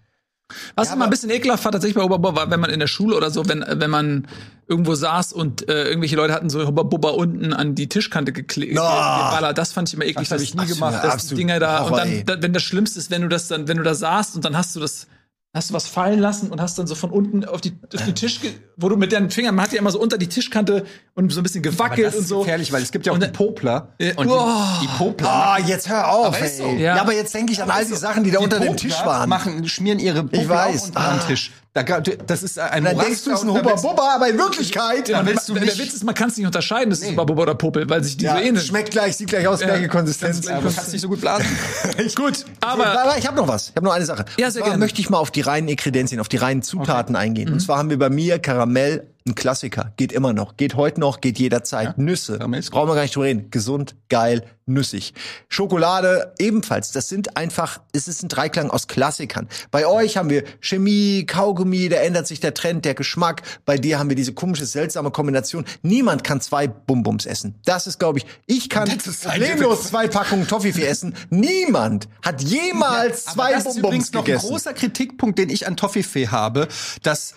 Was 0.75 0.89
ich 0.89 0.95
mal 0.95 1.05
ein 1.05 1.09
bisschen 1.09 1.29
ekelhaft 1.29 1.63
war 1.65 1.71
tatsächlich 1.71 1.95
bei 2.01 2.07
Bubba, 2.07 2.35
war, 2.35 2.49
wenn 2.51 2.59
man 2.59 2.69
in 2.69 2.79
der 2.79 2.87
Schule 2.87 3.15
oder 3.15 3.31
so, 3.31 3.47
wenn, 3.47 3.63
wenn 3.67 3.89
man 3.89 4.27
irgendwo 4.67 4.95
saß 4.95 5.33
und 5.33 5.67
äh, 5.69 5.83
irgendwelche 5.87 6.15
Leute 6.15 6.33
hatten 6.33 6.49
so 6.49 6.65
Hubba 6.65 6.83
Bubba 6.83 7.09
unten 7.09 7.51
an 7.53 7.75
die 7.75 7.89
Tischkante 7.89 8.31
gekle 8.31 8.67
No. 8.67 8.81
geballert. 8.81 9.57
Das 9.57 9.73
fand 9.73 9.89
ich 9.89 9.93
immer 9.95 10.05
eklig. 10.05 10.29
Das 10.29 10.31
hab 10.39 10.43
ich 10.43 10.53
nie 10.55 10.61
dass- 10.61 10.69
gemacht. 10.73 10.93
Dass 10.95 11.01
die 11.01 11.07
Absolut 11.09 11.39
Dinger 11.39 11.59
da 11.59 11.77
und 11.79 11.83
Horror, 11.91 11.97
dann, 11.99 12.09
ey. 12.09 12.23
da, 12.25 12.41
wenn 12.41 12.53
das 12.53 12.63
Schlimmste 12.63 12.99
ist, 12.99 13.11
wenn 13.11 13.21
du 13.21 13.27
das 13.27 13.47
dann, 13.49 13.67
wenn 13.67 13.77
du 13.77 13.83
da 13.83 13.93
saßt 13.93 14.35
und 14.35 14.45
dann 14.45 14.55
hast 14.57 14.75
du 14.75 14.79
das 14.79 15.07
hast 15.53 15.69
du 15.69 15.73
was 15.73 15.85
fallen 15.87 16.19
lassen 16.19 16.49
und 16.49 16.61
hast 16.61 16.79
dann 16.79 16.87
so 16.87 16.95
von 16.95 17.11
unten 17.11 17.43
auf 17.43 17.59
die 17.59 17.73
auf 17.93 18.05
den 18.05 18.15
Tisch, 18.15 18.39
ge- 18.39 18.51
wo 18.77 18.87
du 18.87 18.95
mit 18.95 19.11
deinen 19.11 19.29
Fingern, 19.29 19.53
man 19.53 19.65
hat 19.65 19.73
ja 19.73 19.79
immer 19.79 19.91
so 19.91 19.99
unter 19.99 20.17
die 20.17 20.27
Tischkante 20.27 20.85
und 21.13 21.31
so 21.33 21.41
ein 21.41 21.43
bisschen 21.43 21.61
Aber 21.65 21.71
gewackelt 21.71 22.07
das 22.07 22.15
und 22.15 22.21
ist 22.21 22.27
so. 22.29 22.39
gefährlich, 22.39 22.71
weil 22.71 22.81
es 22.81 22.91
gibt 22.91 23.05
ja 23.05 23.11
auch 23.11 23.15
Und 23.17 23.23
die 23.25 23.29
Popler. 23.31 23.93
Äh, 23.97 24.13
Und 24.15 24.29
oh. 24.29 24.49
die, 24.81 24.87
die 24.87 24.93
Popler. 24.97 25.29
Ah, 25.29 25.57
jetzt 25.59 25.89
hör 25.89 26.09
auf, 26.09 26.27
Aber 26.27 26.39
ey. 26.39 26.45
ist 26.45 26.57
so. 26.57 26.67
Ja. 26.69 26.95
Ja. 26.95 27.01
aber 27.01 27.13
jetzt 27.13 27.33
denke 27.33 27.51
ich 27.51 27.61
an 27.61 27.69
all 27.69 27.85
die 27.85 27.93
Sachen, 27.95 28.23
die 28.23 28.31
da 28.31 28.37
die 28.39 28.43
unter 28.45 28.59
dem 28.59 28.67
Popler 28.67 28.77
Tisch 28.81 29.05
waren. 29.05 29.27
Machen, 29.29 29.67
schmieren 29.67 29.99
ihre 29.99 30.23
Popler 30.23 30.41
Ich 30.41 30.47
weiß. 30.49 30.85
unter 30.87 30.99
den 31.01 31.19
Ah. 31.19 31.23
Tisch. 31.27 31.51
Da, 31.73 31.83
das 31.83 32.43
ist 32.43 32.59
ein 32.59 32.83
dann 32.83 32.97
denkst 32.97 33.23
du, 33.23 33.31
es 33.31 33.37
ist 33.39 33.43
ein 33.43 33.49
Hubba 33.49 33.75
Bubba, 33.75 34.15
aber 34.15 34.27
in 34.27 34.37
Wirklichkeit. 34.37 35.07
Ja, 35.07 35.25
willst 35.25 35.47
du 35.47 35.53
der 35.53 35.63
nicht- 35.63 35.79
Witz 35.79 35.93
ist, 35.93 36.03
man 36.03 36.13
kann 36.13 36.27
es 36.27 36.35
nicht 36.35 36.45
unterscheiden, 36.45 36.89
das 36.89 36.99
ist 36.99 37.05
Nee. 37.05 37.11
Hubba 37.11 37.23
Bubba 37.23 37.43
oder 37.43 37.55
Popel, 37.55 37.89
weil 37.89 38.03
sich 38.03 38.17
die 38.17 38.25
ja, 38.25 38.33
so 38.35 38.41
ähneln. 38.43 38.57
schmeckt 38.65 38.91
gleich, 38.91 39.15
sieht 39.15 39.29
gleich 39.29 39.47
aus, 39.47 39.61
gleiche 39.61 39.87
Konsistenz. 39.87 40.45
Aber 40.47 40.67
du 40.69 40.75
kannst 40.75 40.91
nicht 40.91 41.01
so 41.01 41.07
gut 41.07 41.21
blasen. 41.21 41.45
Gut, 42.15 42.45
Aber, 42.59 43.15
ich 43.17 43.25
habe 43.25 43.37
noch 43.37 43.47
was. 43.47 43.69
Ich 43.69 43.75
habe 43.77 43.85
noch 43.85 43.93
eine 43.93 44.05
Sache. 44.05 44.25
Ja, 44.37 44.51
sehr 44.51 44.61
zwar 44.63 44.71
gerne. 44.71 44.79
möchte 44.83 44.99
ich 44.99 45.09
mal 45.09 45.17
auf 45.19 45.31
die 45.31 45.39
reinen 45.41 45.69
Inkredenzien, 45.69 46.19
auf 46.19 46.27
die 46.27 46.37
reinen 46.37 46.61
Zutaten 46.61 47.15
eingehen. 47.15 47.53
Und 47.53 47.61
zwar 47.61 47.77
haben 47.77 47.89
wir 47.89 47.97
bei 47.97 48.09
mir 48.09 48.39
Karamell, 48.39 49.07
ein 49.27 49.35
Klassiker. 49.35 49.93
Geht 49.97 50.11
immer 50.11 50.33
noch. 50.33 50.57
Geht 50.57 50.75
heute 50.75 50.99
noch, 50.99 51.21
geht 51.21 51.39
jederzeit. 51.39 51.97
Nüsse. 51.97 52.33
Ist 52.35 52.71
gut. 52.71 52.71
Brauchen 52.71 52.89
wir 52.89 52.95
gar 52.95 53.03
nicht 53.03 53.15
drüber 53.15 53.25
reden. 53.27 53.51
Gesund, 53.51 53.95
geil, 54.09 54.43
nüssig. 54.65 55.13
Schokolade 55.47 56.33
ebenfalls. 56.39 56.91
Das 56.91 57.09
sind 57.09 57.37
einfach, 57.37 57.81
es 57.93 58.07
ist 58.07 58.23
ein 58.23 58.29
Dreiklang 58.29 58.71
aus 58.71 58.87
Klassikern. 58.87 59.47
Bei 59.69 59.85
euch 59.85 60.17
haben 60.17 60.29
wir 60.29 60.43
Chemie, 60.59 61.25
Kaugummi, 61.25 61.89
da 61.89 61.97
ändert 61.97 62.27
sich 62.27 62.39
der 62.39 62.53
Trend, 62.53 62.85
der 62.85 62.93
Geschmack. 62.95 63.43
Bei 63.65 63.77
dir 63.77 63.99
haben 63.99 64.09
wir 64.09 64.15
diese 64.15 64.33
komische, 64.33 64.65
seltsame 64.65 65.11
Kombination. 65.11 65.65
Niemand 65.83 66.23
kann 66.23 66.41
zwei 66.41 66.67
Bumbums 66.67 67.25
essen. 67.25 67.55
Das 67.65 67.87
ist, 67.87 67.99
glaube 67.99 68.19
ich, 68.19 68.25
ich 68.47 68.69
kann 68.69 68.89
problemlos 69.23 69.87
zwei 69.87 70.07
Packungen 70.07 70.47
Toffifee 70.47 70.85
essen. 70.85 71.15
Niemand 71.29 72.07
hat 72.23 72.41
jemals 72.41 73.27
Aber 73.27 73.35
zwei 73.35 73.51
das 73.53 73.65
ist 73.65 73.77
übrigens 73.77 74.11
noch 74.13 74.21
ein 74.21 74.25
gegessen. 74.25 74.47
großer 74.49 74.73
Kritikpunkt, 74.73 75.37
den 75.37 75.49
ich 75.49 75.67
an 75.67 75.77
Toffifee 75.77 76.29
habe, 76.29 76.67
dass 77.03 77.35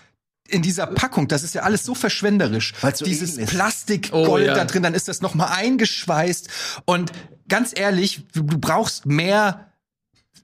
in 0.48 0.62
dieser 0.62 0.86
Packung, 0.86 1.28
das 1.28 1.42
ist 1.42 1.54
ja 1.54 1.62
alles 1.62 1.84
so 1.84 1.94
verschwenderisch. 1.94 2.74
Weil's 2.80 2.98
so 2.98 3.04
Dieses. 3.04 3.36
Plastikgold 3.46 4.28
Oh, 4.28 4.38
ja. 4.38 4.54
da 4.54 4.64
drin, 4.64 4.82
dann 4.82 4.94
ist 4.94 5.08
das 5.08 5.20
noch 5.22 5.34
mal 5.34 5.46
eingeschweißt 5.46 6.48
und 6.84 7.12
ganz 7.48 7.72
ehrlich, 7.74 8.26
du 8.32 8.44
brauchst 8.44 9.06
mehr 9.06 9.70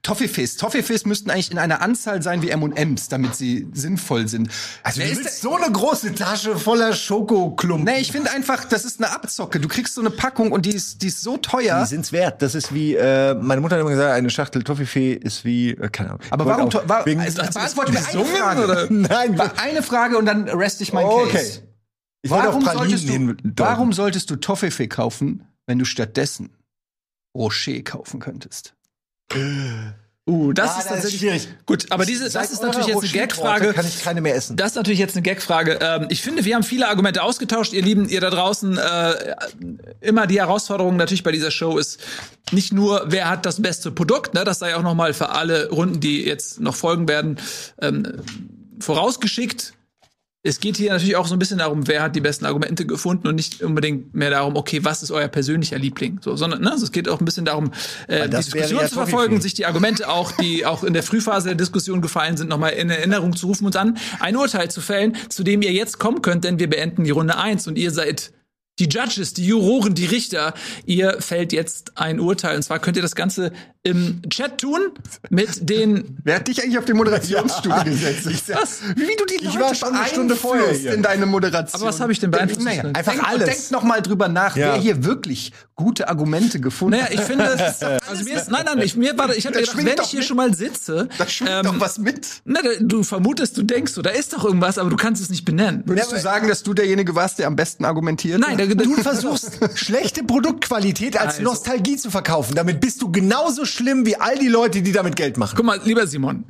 Toffifees. 0.03 0.57
Toffifees 0.57 1.05
müssten 1.05 1.29
eigentlich 1.29 1.51
in 1.51 1.59
einer 1.59 1.81
Anzahl 1.81 2.21
sein 2.23 2.41
wie 2.41 2.49
M&M's, 2.49 3.07
damit 3.09 3.35
sie 3.35 3.67
sinnvoll 3.73 4.27
sind. 4.27 4.49
Also 4.81 4.99
Wer 4.99 5.05
du 5.07 5.11
ist 5.11 5.19
willst 5.19 5.41
so 5.41 5.55
eine 5.55 5.71
große 5.71 6.15
Tasche 6.15 6.57
voller 6.57 6.93
Schokoklumpen. 6.93 7.85
Nee, 7.85 8.01
ich 8.01 8.11
finde 8.11 8.31
einfach, 8.31 8.65
das 8.65 8.83
ist 8.83 8.99
eine 9.03 9.13
Abzocke. 9.13 9.59
Du 9.59 9.67
kriegst 9.67 9.93
so 9.93 10.01
eine 10.01 10.09
Packung 10.09 10.51
und 10.51 10.65
die 10.65 10.71
ist, 10.73 11.03
die 11.03 11.07
ist 11.07 11.21
so 11.21 11.37
teuer. 11.37 11.81
Die 11.81 11.87
sind's 11.87 12.11
wert. 12.11 12.41
Das 12.41 12.55
ist 12.55 12.73
wie, 12.73 12.95
äh, 12.95 13.35
meine 13.35 13.61
Mutter 13.61 13.75
hat 13.75 13.81
immer 13.81 13.91
gesagt, 13.91 14.11
eine 14.13 14.29
Schachtel 14.31 14.63
Toffifee 14.63 15.13
ist 15.13 15.45
wie, 15.45 15.71
äh, 15.71 15.89
keine 15.89 16.09
Ahnung. 16.09 16.21
Aber 16.31 16.45
warum? 16.47 16.69
auch 16.69 16.89
War, 16.89 17.05
wegen- 17.05 17.21
also, 17.21 17.41
beantworte 17.43 17.91
mir 17.91 17.99
eine 18.07 18.25
Frage. 18.25 18.63
oder? 18.63 18.87
Nein, 18.89 19.37
War 19.37 19.59
eine 19.59 19.83
Frage 19.83 20.17
und 20.17 20.25
dann 20.25 20.49
rest 20.49 20.81
ich 20.81 20.93
mein 20.93 21.05
Okay. 21.05 21.29
Case. 21.31 21.61
ich 22.23 22.31
Warum 22.31 22.65
solltest, 22.65 23.07
du, 23.07 23.35
warum 23.57 23.93
solltest 23.93 24.31
du 24.31 24.35
Toffifee 24.37 24.87
kaufen, 24.87 25.45
wenn 25.67 25.77
du 25.77 25.85
stattdessen 25.85 26.49
Rocher 27.37 27.81
kaufen 27.83 28.19
könntest? 28.19 28.73
Uh, 30.27 30.53
das 30.53 30.69
Ah, 30.69 30.71
ist 30.71 30.77
das 30.77 30.85
ist 30.85 30.89
tatsächlich 30.91 31.19
schwierig. 31.19 31.47
Gut, 31.65 31.87
aber 31.89 32.05
diese, 32.05 32.29
Seit 32.29 32.43
das 32.43 32.51
ist 32.51 32.61
natürlich 32.61 32.87
jetzt 32.87 33.03
eine 33.03 33.11
Gagfrage. 33.11 33.73
Kann 33.73 33.87
ich 33.87 34.03
keine 34.03 34.21
mehr 34.21 34.35
essen. 34.35 34.55
Das 34.55 34.67
ist 34.71 34.75
natürlich 34.75 34.99
jetzt 34.99 35.15
eine 35.15 35.23
Gagfrage. 35.23 35.79
Ähm, 35.81 36.05
ich 36.09 36.21
finde, 36.21 36.45
wir 36.45 36.53
haben 36.53 36.63
viele 36.63 36.87
Argumente 36.87 37.23
ausgetauscht, 37.23 37.73
ihr 37.73 37.81
Lieben, 37.81 38.07
ihr 38.07 38.21
da 38.21 38.29
draußen. 38.29 38.77
Äh, 38.77 39.35
immer 39.99 40.27
die 40.27 40.39
Herausforderung 40.39 40.95
natürlich 40.95 41.23
bei 41.23 41.31
dieser 41.31 41.49
Show 41.49 41.79
ist 41.79 41.99
nicht 42.51 42.71
nur, 42.71 43.05
wer 43.07 43.29
hat 43.29 43.47
das 43.47 43.61
beste 43.63 43.89
Produkt, 43.91 44.35
ne, 44.35 44.43
das 44.43 44.59
sei 44.59 44.75
auch 44.75 44.83
noch 44.83 44.93
mal 44.93 45.13
für 45.15 45.29
alle 45.29 45.69
Runden, 45.69 45.99
die 45.99 46.23
jetzt 46.23 46.59
noch 46.59 46.75
folgen 46.75 47.07
werden, 47.07 47.39
ähm, 47.81 48.21
vorausgeschickt. 48.79 49.73
Es 50.43 50.59
geht 50.59 50.75
hier 50.75 50.91
natürlich 50.91 51.15
auch 51.15 51.27
so 51.27 51.35
ein 51.35 51.39
bisschen 51.39 51.59
darum, 51.59 51.87
wer 51.87 52.01
hat 52.01 52.15
die 52.15 52.19
besten 52.19 52.45
Argumente 52.45 52.87
gefunden 52.87 53.27
und 53.27 53.35
nicht 53.35 53.61
unbedingt 53.61 54.15
mehr 54.15 54.31
darum, 54.31 54.55
okay, 54.55 54.83
was 54.83 55.03
ist 55.03 55.11
euer 55.11 55.27
persönlicher 55.27 55.77
Liebling, 55.77 56.19
so, 56.19 56.35
sondern 56.35 56.61
ne, 56.61 56.71
also 56.71 56.83
es 56.83 56.91
geht 56.91 57.07
auch 57.07 57.19
ein 57.19 57.25
bisschen 57.25 57.45
darum, 57.45 57.71
äh, 58.07 58.27
die 58.27 58.37
Diskussion 58.37 58.81
ja 58.81 58.87
zu 58.87 58.95
verfolgen, 58.95 59.39
sich 59.39 59.53
die 59.53 59.67
Argumente 59.67 60.09
auch, 60.09 60.31
die 60.31 60.65
auch 60.65 60.83
in 60.83 60.93
der 60.93 61.03
Frühphase 61.03 61.49
der 61.49 61.55
Diskussion 61.55 62.01
gefallen 62.01 62.37
sind, 62.37 62.49
nochmal 62.49 62.71
in 62.71 62.89
Erinnerung 62.89 63.35
zu 63.35 63.45
rufen 63.45 63.65
und 63.67 63.75
dann 63.75 63.99
ein 64.19 64.35
Urteil 64.35 64.71
zu 64.71 64.81
fällen, 64.81 65.15
zu 65.29 65.43
dem 65.43 65.61
ihr 65.61 65.73
jetzt 65.73 65.99
kommen 65.99 66.23
könnt, 66.23 66.43
denn 66.43 66.57
wir 66.57 66.69
beenden 66.71 67.03
die 67.03 67.11
Runde 67.11 67.37
eins 67.37 67.67
und 67.67 67.77
ihr 67.77 67.91
seid 67.91 68.31
die 68.81 68.89
Judges, 68.89 69.33
die 69.33 69.45
Juroren, 69.45 69.93
die 69.93 70.05
Richter. 70.05 70.53
Ihr 70.85 71.17
fällt 71.19 71.53
jetzt 71.53 71.93
ein 71.95 72.19
Urteil. 72.19 72.55
Und 72.55 72.63
zwar 72.63 72.79
könnt 72.79 72.97
ihr 72.97 73.03
das 73.03 73.15
Ganze 73.15 73.51
im 73.83 74.21
Chat 74.29 74.59
tun 74.59 74.79
mit 75.29 75.69
den 75.69 76.17
Wer 76.23 76.35
hat 76.35 76.47
dich 76.47 76.61
eigentlich 76.61 76.77
auf 76.77 76.85
den 76.85 76.97
Moderationsstuhl 76.97 77.73
gesetzt? 77.83 78.27
Was? 78.53 78.81
Wie 78.95 79.15
du 79.17 79.25
die 79.25 79.35
Ich 79.35 79.43
Leute 79.45 79.59
war 79.59 79.75
schon 79.75 79.95
eine 79.95 80.07
Stunde 80.07 80.35
vorher 80.35 80.71
hier. 80.73 80.93
in 80.93 81.01
deine 81.01 81.25
Moderation. 81.25 81.81
Aber 81.81 81.89
was 81.89 81.99
habe 81.99 82.11
ich 82.11 82.19
denn 82.19 82.29
beeinflusst? 82.31 82.63
Naja, 82.65 82.83
Einfach 82.93 83.13
denk, 83.13 83.27
alles. 83.27 83.45
Denk 83.45 83.71
noch 83.71 83.83
mal 83.83 84.01
drüber 84.01 84.27
nach, 84.27 84.55
Ja. 84.55 84.73
wer 84.73 84.81
hier 84.81 85.03
wirklich 85.03 85.51
gute 85.75 86.09
Argumente 86.09 86.59
gefunden 86.59 86.91
Naja, 86.99 87.05
hat. 87.05 87.13
ich 87.15 87.21
finde, 87.21 87.43
also 88.07 88.23
mir 88.23 88.35
ist, 88.35 88.51
nein, 88.51 88.65
nein, 88.65 88.79
ich, 88.83 88.95
mir 88.95 89.17
war, 89.17 89.35
ich 89.35 89.47
habe 89.47 89.55
Da 89.55 89.61
gedacht, 89.61 89.77
wenn 89.77 89.87
ich 89.87 90.09
hier 90.09 90.19
mit. 90.19 90.27
schon 90.27 90.37
mal 90.37 90.53
sitze, 90.53 91.09
Da 91.17 91.27
schwingt 91.27 91.49
ähm, 91.51 91.63
doch 91.65 91.79
was 91.79 91.97
mit. 91.97 92.27
na, 92.45 92.59
du 92.81 93.01
vermutest, 93.01 93.57
du 93.57 93.63
denkst, 93.63 93.93
so, 93.93 94.03
da 94.03 94.11
ist 94.11 94.31
doch 94.33 94.45
irgendwas, 94.45 94.77
aber 94.77 94.91
du 94.91 94.95
kannst 94.95 95.23
es 95.23 95.29
nicht 95.31 95.43
benennen. 95.43 95.81
Würdest 95.87 96.11
du 96.11 96.19
sagen, 96.19 96.47
dass 96.47 96.61
du 96.61 96.75
derjenige 96.75 97.15
warst, 97.15 97.39
der 97.39 97.47
am 97.47 97.55
besten 97.55 97.83
argumentiert? 97.85 98.39
Nein, 98.39 98.57
Du 98.75 98.95
versuchst, 98.95 99.59
schlechte 99.75 100.23
Produktqualität 100.23 101.19
als 101.19 101.35
Also. 101.35 101.43
Nostalgie 101.43 101.97
zu 101.97 102.09
verkaufen. 102.11 102.55
Damit 102.55 102.79
bist 102.81 103.01
du 103.01 103.11
genauso 103.11 103.65
schlimm 103.65 104.05
wie 104.05 104.15
all 104.15 104.37
die 104.37 104.47
Leute, 104.47 104.81
die 104.81 104.91
damit 104.91 105.15
Geld 105.15 105.37
machen. 105.37 105.53
Guck 105.55 105.65
mal, 105.65 105.79
lieber 105.83 106.07
Simon, 106.07 106.45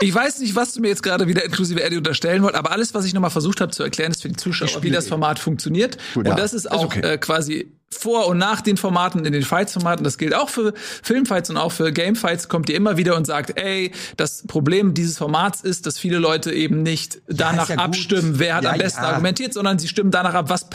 ich 0.00 0.14
weiß 0.14 0.40
nicht, 0.40 0.54
was 0.56 0.74
du 0.74 0.80
mir 0.80 0.88
jetzt 0.88 1.02
gerade 1.02 1.26
wieder 1.28 1.44
inklusive 1.44 1.82
Eddie 1.82 1.96
unterstellen 1.98 2.42
wollt, 2.42 2.54
aber 2.54 2.72
alles, 2.72 2.94
was 2.94 3.04
ich 3.04 3.14
nochmal 3.14 3.30
versucht 3.30 3.60
habe 3.60 3.72
zu 3.72 3.82
erklären, 3.82 4.10
ist 4.10 4.22
für 4.22 4.28
die 4.28 4.36
Zuschauer, 4.36 4.82
wie 4.82 4.90
das 4.90 5.08
Format 5.08 5.38
funktioniert. 5.38 5.96
und 6.14 6.26
ja. 6.26 6.34
das 6.34 6.52
ist 6.52 6.64
Ist 6.64 6.72
auch 6.72 6.84
okay. 6.84 7.00
äh, 7.00 7.18
quasi 7.18 7.72
vor 7.92 8.28
und 8.28 8.38
nach 8.38 8.60
den 8.60 8.76
Formaten, 8.76 9.24
in 9.24 9.32
den 9.32 9.42
Fights-Formaten, 9.42 10.04
das 10.04 10.16
gilt 10.16 10.34
auch 10.34 10.48
für 10.48 10.72
Filmfights 11.02 11.50
und 11.50 11.56
auch 11.56 11.72
für 11.72 11.92
Gamefights, 11.92 12.48
kommt 12.48 12.68
ihr 12.68 12.76
immer 12.76 12.96
wieder 12.96 13.16
und 13.16 13.26
sagt, 13.26 13.58
ey, 13.60 13.92
das 14.16 14.44
Problem 14.46 14.94
dieses 14.94 15.18
Formats 15.18 15.60
ist, 15.60 15.86
dass 15.86 15.98
viele 15.98 16.18
Leute 16.18 16.52
eben 16.52 16.82
nicht 16.82 17.20
danach 17.26 17.68
ja 17.68 17.76
abstimmen, 17.76 18.38
wer 18.38 18.56
hat 18.56 18.64
Ja, 18.64 18.72
am 18.72 18.78
besten 18.78 19.00
argumentiert, 19.00 19.52
sondern 19.54 19.78
sie 19.78 19.88
stimmen 19.88 20.10
danach 20.10 20.34
ab, 20.34 20.48
was, 20.48 20.66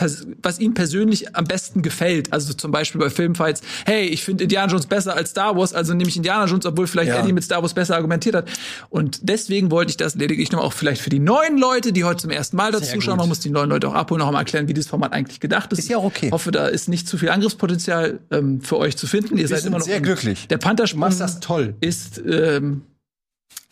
was 0.42 0.60
ihnen 0.60 0.74
persönlich 0.74 1.34
am 1.34 1.46
besten 1.46 1.82
gefällt. 1.82 2.32
Also 2.32 2.52
zum 2.52 2.70
Beispiel 2.70 3.00
bei 3.00 3.10
Filmfights, 3.10 3.62
hey, 3.86 4.06
ich 4.06 4.22
finde 4.22 4.44
Indiana 4.44 4.70
Jones 4.70 4.86
besser 4.86 5.16
als 5.16 5.30
Star 5.30 5.56
Wars, 5.56 5.72
also 5.72 5.94
nehme 5.94 6.10
ich 6.10 6.16
Indiana 6.16 6.44
Jones, 6.44 6.66
obwohl 6.66 6.86
vielleicht. 6.86 7.16
Eddie 7.16 7.32
mit 7.32 7.44
Star 7.44 7.62
Wars 7.62 7.72
besser 7.72 7.96
argumentiert 7.96 8.34
hat. 8.34 8.48
Und 8.90 9.20
deswegen 9.22 9.70
wollte 9.70 9.90
ich 9.90 9.96
das 9.96 10.16
lediglich 10.16 10.52
noch 10.52 10.62
auch 10.62 10.72
vielleicht 10.72 11.00
für 11.00 11.10
die 11.10 11.18
neuen 11.18 11.56
Leute, 11.56 11.92
die 11.92 12.04
heute 12.04 12.22
zum 12.22 12.30
ersten 12.30 12.56
Mal 12.56 12.72
dazu 12.72 13.00
schauen, 13.00 13.16
man 13.16 13.28
muss 13.28 13.40
die 13.40 13.50
neuen 13.50 13.70
Leute 13.70 13.88
auch 13.88 13.94
abholen, 13.94 14.20
noch 14.20 14.30
mal 14.30 14.40
erklären, 14.40 14.68
wie 14.68 14.74
dieses 14.74 14.90
Format 14.90 15.12
eigentlich 15.12 15.40
gedacht 15.40 15.72
ist. 15.72 15.78
Ist 15.78 15.88
ja 15.88 15.96
auch 15.96 16.04
okay. 16.04 16.26
Ich 16.26 16.32
hoffe, 16.32 16.50
da 16.50 16.66
ist 16.66 16.88
nicht 16.88 17.05
zu 17.06 17.18
viel 17.18 17.30
Angriffspotenzial 17.30 18.20
ähm, 18.30 18.60
für 18.60 18.76
euch 18.78 18.96
zu 18.96 19.06
finden. 19.06 19.38
Ihr 19.38 19.48
seid 19.48 19.60
sind 19.60 19.68
immer 19.68 19.78
noch 19.78 19.84
sehr 19.84 20.00
glücklich. 20.00 20.48
Der 20.48 20.58
Panther 20.58 20.84
machst 20.96 21.20
das 21.20 21.40
toll. 21.40 21.74
ist 21.80 22.18
ähm, 22.18 22.82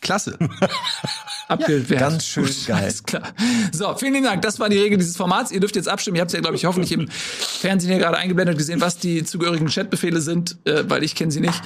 Klasse. 0.01 0.37
abgewehrt. 1.47 1.99
ganz 1.99 2.25
schön 2.25 2.45
Gut, 2.45 2.67
geil. 2.67 2.83
Alles 2.83 3.03
klar. 3.03 3.33
So, 3.71 3.95
vielen 3.95 4.13
lieben 4.13 4.25
Dank. 4.25 4.41
Das 4.41 4.59
war 4.59 4.69
die 4.69 4.77
Regel 4.77 4.97
dieses 4.97 5.17
Formats. 5.17 5.51
Ihr 5.51 5.59
dürft 5.59 5.75
jetzt 5.75 5.87
abstimmen. 5.87 6.15
Ihr 6.15 6.21
habt 6.21 6.33
ja, 6.33 6.39
glaube 6.39 6.55
ich, 6.55 6.65
hoffentlich 6.65 6.91
im 6.91 7.07
Fernsehen 7.09 7.89
hier 7.91 7.99
gerade 7.99 8.17
eingeblendet 8.17 8.57
gesehen, 8.57 8.81
was 8.81 8.97
die 8.97 9.23
zugehörigen 9.23 9.67
Chatbefehle 9.67 10.21
sind, 10.21 10.57
äh, 10.65 10.89
weil 10.89 11.03
ich 11.03 11.15
kenne 11.15 11.31
sie 11.31 11.41
nicht. 11.41 11.61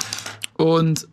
Und 0.58 1.08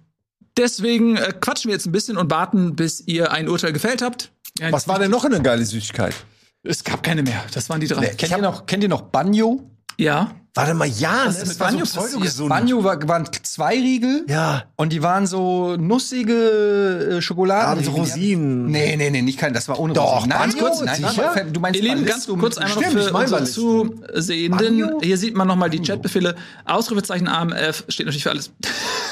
deswegen 0.57 1.17
äh, 1.17 1.33
quatschen 1.41 1.69
wir 1.69 1.75
jetzt 1.75 1.87
ein 1.87 1.93
bisschen 1.93 2.17
und 2.17 2.31
warten, 2.31 2.77
bis 2.77 3.03
ihr 3.07 3.33
ein 3.33 3.49
Urteil 3.49 3.73
gefällt 3.73 4.03
habt. 4.03 4.33
Ja, 4.59 4.73
Was 4.73 4.89
war 4.89 4.99
denn 4.99 5.11
noch 5.11 5.25
eine 5.25 5.41
geile 5.43 5.65
Süßigkeit? 5.65 6.15
Es 6.63 6.83
gab 6.83 7.03
keine 7.03 7.23
mehr. 7.23 7.45
Das 7.53 7.69
waren 7.69 7.81
die 7.81 7.87
drei. 7.87 8.07
Kennt 8.07 8.33
ihr 8.33 8.39
noch, 8.39 8.67
kennt 8.67 8.83
ihr 8.83 8.89
noch 8.89 9.03
Banjo? 9.03 9.71
Ja. 9.99 10.35
Warte 10.57 10.75
mal, 10.75 10.89
ja, 10.89 11.23
Was 11.27 11.35
ist 11.35 11.43
das 11.43 11.49
mit 11.51 11.61
war 11.61 11.67
so 11.71 11.77
Banjo 11.77 11.85
passiert? 11.85 12.05
pseudogesund. 12.11 12.49
Banjo 12.49 12.83
war, 12.85 13.09
waren 13.09 13.29
zwei 13.43 13.75
Riegel. 13.75 14.25
Ja. 14.29 14.65
Und 14.77 14.93
die 14.93 15.03
waren 15.03 15.27
so 15.27 15.77
nussige 15.77 17.17
äh, 17.19 17.23
Schokolade. 17.23 17.69
Ah, 17.69 17.75
mit 17.75 17.85
so 17.85 17.91
Rosinen. 17.93 18.67
Nee, 18.67 18.97
nee, 18.97 19.11
nee, 19.11 19.23
nicht 19.23 19.39
kein, 19.39 19.53
das 19.53 19.69
war 19.69 19.79
ohne 19.79 19.93
Doch, 19.93 20.17
Rosinen. 20.17 20.29
Nein, 20.31 20.39
Banjo, 20.51 20.65
kurz, 20.65 20.81
nein, 20.83 20.97
sicher? 20.97 21.33
nein, 21.35 21.53
du 21.53 21.61
meinst 21.61 21.77
Ihr 21.81 21.83
Lieben, 21.89 22.05
Ballisto 22.07 22.33
ganz 22.37 22.41
kurz 22.43 22.59
einmal 22.59 22.75
noch 22.75 22.83
Stimmt, 22.83 23.01
für 23.01 23.07
ich 23.07 23.13
mein 23.13 23.23
unsere. 23.23 23.45
Zusehenden. 23.45 24.59
Banjo? 24.81 25.01
Hier 25.03 25.19
sieht 25.19 25.35
man 25.37 25.47
noch 25.47 25.57
mal 25.57 25.69
die 25.71 25.81
Chatbefehle. 25.83 26.35
Ausrufezeichen 26.65 27.29
AMF 27.29 27.85
steht 27.89 28.07
natürlich 28.07 28.23
für 28.25 28.31
alles. 28.31 28.51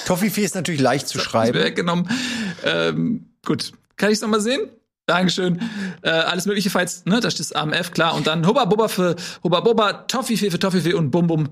Toffifee 0.07 0.44
ist 0.44 0.54
natürlich 0.54 0.80
leicht 0.80 1.09
zu 1.09 1.18
schreiben. 1.20 1.59
weggenommen. 1.59 2.09
Ähm, 2.64 3.26
gut. 3.44 3.72
Kann 3.96 4.09
ich 4.11 4.14
es 4.16 4.22
nochmal 4.22 4.40
sehen? 4.40 4.62
Dankeschön. 5.06 5.60
Äh, 6.02 6.10
alles 6.10 6.46
mögliche, 6.46 6.70
falls, 6.70 7.04
ne, 7.04 7.20
da 7.20 7.30
steht 7.30 7.40
das 7.40 7.52
AMF, 7.52 7.90
klar. 7.92 8.14
Und 8.14 8.26
dann 8.26 8.46
Hubba 8.46 8.64
Bubba 8.64 8.88
für 8.88 9.16
Hubba 9.42 9.60
Bubba, 9.60 9.92
Toffifee 10.08 10.50
für 10.50 10.58
Toffifee 10.58 10.94
und 10.94 11.10
Bum 11.10 11.26
Bum 11.26 11.44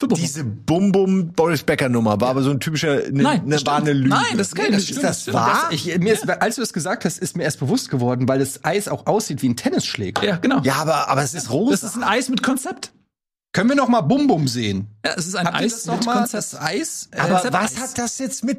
Für 0.00 0.08
Bum 0.08 0.08
Bum. 0.08 0.18
Diese 0.18 0.44
Bum-Bum 0.44 1.32
Boris 1.32 1.62
Becker 1.62 1.88
Nummer 1.88 2.20
war 2.20 2.30
aber 2.30 2.42
so 2.42 2.50
ein 2.50 2.60
typischer, 2.60 2.96
ne, 3.10 3.22
Nein, 3.22 3.42
ne, 3.44 3.50
das 3.56 3.66
war 3.66 3.76
eine 3.76 3.92
Lüge. 3.92 4.08
Nein, 4.08 4.38
das 4.38 4.48
ist 4.48 4.54
keine 4.56 4.70
Nee, 4.70 4.76
Lüge. 4.78 4.90
Ist 4.92 5.02
das 5.04 5.22
stimmt. 5.22 5.34
wahr? 5.36 5.68
Ich, 5.70 5.84
mir 5.98 6.12
ist, 6.14 6.28
als 6.28 6.56
du 6.56 6.62
das 6.62 6.72
gesagt 6.72 7.04
hast, 7.04 7.18
ist 7.18 7.36
mir 7.36 7.42
erst 7.44 7.60
bewusst 7.60 7.90
geworden, 7.90 8.26
weil 8.26 8.38
das 8.38 8.64
Eis 8.64 8.88
auch 8.88 9.06
aussieht 9.06 9.42
wie 9.42 9.50
ein 9.50 9.56
Tennisschläger. 9.56 10.24
Ja, 10.24 10.36
genau. 10.36 10.60
Ja, 10.62 10.76
aber, 10.76 11.08
aber 11.10 11.22
es 11.22 11.34
ist 11.34 11.50
rosa. 11.50 11.72
Das 11.72 11.82
ist 11.84 11.96
ein 11.96 12.04
Eis 12.04 12.28
mit 12.30 12.42
Konzept. 12.42 12.92
Können 13.52 13.68
wir 13.68 13.76
noch 13.76 13.88
mal 13.88 14.00
Bum 14.00 14.26
Bum 14.26 14.48
sehen? 14.48 14.88
Ja, 15.06 15.12
es 15.16 15.26
ist 15.28 15.36
ein 15.36 15.46
Habt 15.46 15.60
ihr 15.60 15.64
Eis 15.66 15.74
das 15.74 15.86
noch 15.86 15.96
mit 15.98 16.06
mal? 16.06 16.18
Konzept. 16.20 16.52
Das 16.54 16.60
Eis? 16.60 17.08
äh, 17.12 17.20
aber 17.20 17.44
was 17.52 17.78
hat 17.78 17.96
das 17.98 18.18
jetzt 18.18 18.42
mit 18.44 18.58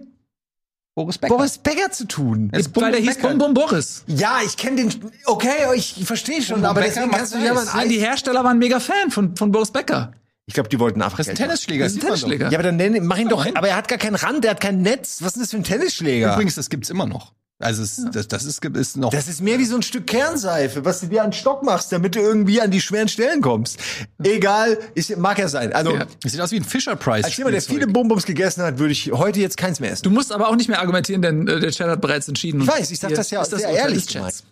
Boris 0.96 1.18
Becker. 1.18 1.36
Boris 1.36 1.58
Becker 1.58 1.92
zu 1.92 2.08
tun? 2.08 2.50
Bum 2.50 2.84
Weil 2.84 2.94
der 2.94 3.02
hieß 3.02 3.18
Bum 3.18 3.54
Boris. 3.54 4.04
Ja, 4.08 4.40
ich 4.46 4.56
kenne 4.56 4.78
den. 4.78 5.12
Okay, 5.26 5.50
ich 5.76 6.06
verstehe 6.06 6.42
schon, 6.42 6.62
Bum 6.62 6.66
aber 6.66 6.80
Becker 6.82 6.94
deswegen 6.94 7.12
kannst 7.12 7.36
du 7.36 7.40
ja 7.40 7.54
mal 7.54 7.88
die. 7.90 8.00
Hersteller 8.00 8.44
waren 8.46 8.58
mega 8.58 8.80
Fan 8.80 9.12
von, 9.12 9.36
von 9.36 9.52
Boris 9.52 9.72
Becker. 9.72 10.14
Ich 10.46 10.54
glaube, 10.54 10.70
die 10.70 10.80
wollten 10.80 11.02
einfach 11.02 11.18
Das 11.18 11.28
ist 11.28 11.32
ein. 11.32 11.36
Tennisschläger. 11.36 11.84
Das 11.86 11.94
ist 11.94 11.98
ein. 11.98 12.06
Tennisschläger. 12.06 12.50
Ja, 12.50 12.58
aber 12.58 12.64
dann 12.64 12.78
nenn, 12.78 13.06
mach 13.06 13.18
ihn 13.18 13.28
doch. 13.28 13.46
Aber 13.56 13.68
er 13.68 13.76
hat 13.76 13.88
gar 13.90 13.98
keinen 13.98 14.16
Rand, 14.16 14.44
der 14.44 14.52
hat 14.52 14.62
kein 14.62 14.82
Netz. 14.82 15.22
Was 15.22 15.30
ist 15.30 15.36
denn 15.36 15.42
das 15.42 15.52
für 15.52 15.58
ein 15.58 15.64
Tennisschläger? 15.64 16.34
Übrigens, 16.34 16.56
das 16.56 16.70
gibt's 16.70 16.90
immer 16.90 17.06
noch. 17.06 17.34
Also 17.58 17.84
es, 17.84 18.06
das, 18.12 18.28
das 18.28 18.44
ist, 18.44 18.64
ist 18.66 18.98
noch. 18.98 19.12
Das 19.12 19.30
ist 19.30 19.42
mehr 19.42 19.58
wie 19.60 19.66
so 19.66 19.78
ein 19.78 19.82
Stück 19.82 20.06
Kernseife, 20.08 20.84
was 20.84 21.00
du 21.00 21.08
dir 21.08 21.24
an 21.24 21.30
den 21.30 21.34
Stock 21.34 21.64
machst, 21.64 21.90
damit 21.92 22.16
du 22.16 22.20
irgendwie 22.20 22.60
an 22.60 22.70
die 22.70 22.82
schweren 22.82 23.08
Stellen 23.08 23.42
kommst. 23.42 23.80
Egal, 24.22 24.78
ich, 24.94 25.16
mag 25.16 25.40
ja 25.40 25.48
sein. 25.48 25.72
Also, 25.72 25.96
Ja. 25.96 26.06
sieht 26.26 26.42
aus 26.42 26.52
wie 26.52 26.58
ein 26.58 26.66
Fisher 26.66 26.98
Price. 26.98 27.24
als 27.24 27.38
jemand, 27.38 27.54
der 27.56 27.62
viele 27.62 27.88
Bonbons 27.88 28.26
gegessen 28.26 28.62
hat, 28.62 28.78
würde 28.78 28.92
ich 28.92 29.10
heute 29.14 29.40
jetzt 29.40 29.56
keins 29.56 29.80
mehr 29.80 29.92
essen. 29.92 30.04
Du 30.04 30.10
musst 30.10 30.34
aber 30.34 30.50
auch 30.50 30.56
nicht 30.58 30.68
mehr 30.68 30.82
argumentieren, 30.82 31.22
denn 31.22 31.48
äh, 31.48 31.62
der 31.62 31.72
Chat 31.72 31.88
hat 31.88 32.02
bereits 32.02 32.28
entschieden. 32.28 32.60
Ich 32.62 32.68
weiß, 32.68 32.92
ich 32.92 33.00
sag 33.00 33.08
Hier 33.08 33.18
das 33.18 33.32
ja 33.32 33.42
ist 33.42 33.54
das 33.54 33.62
sehr 33.62 33.70
ehrlich 33.70 34.06
des 34.06 34.14
Chats. 34.14 34.44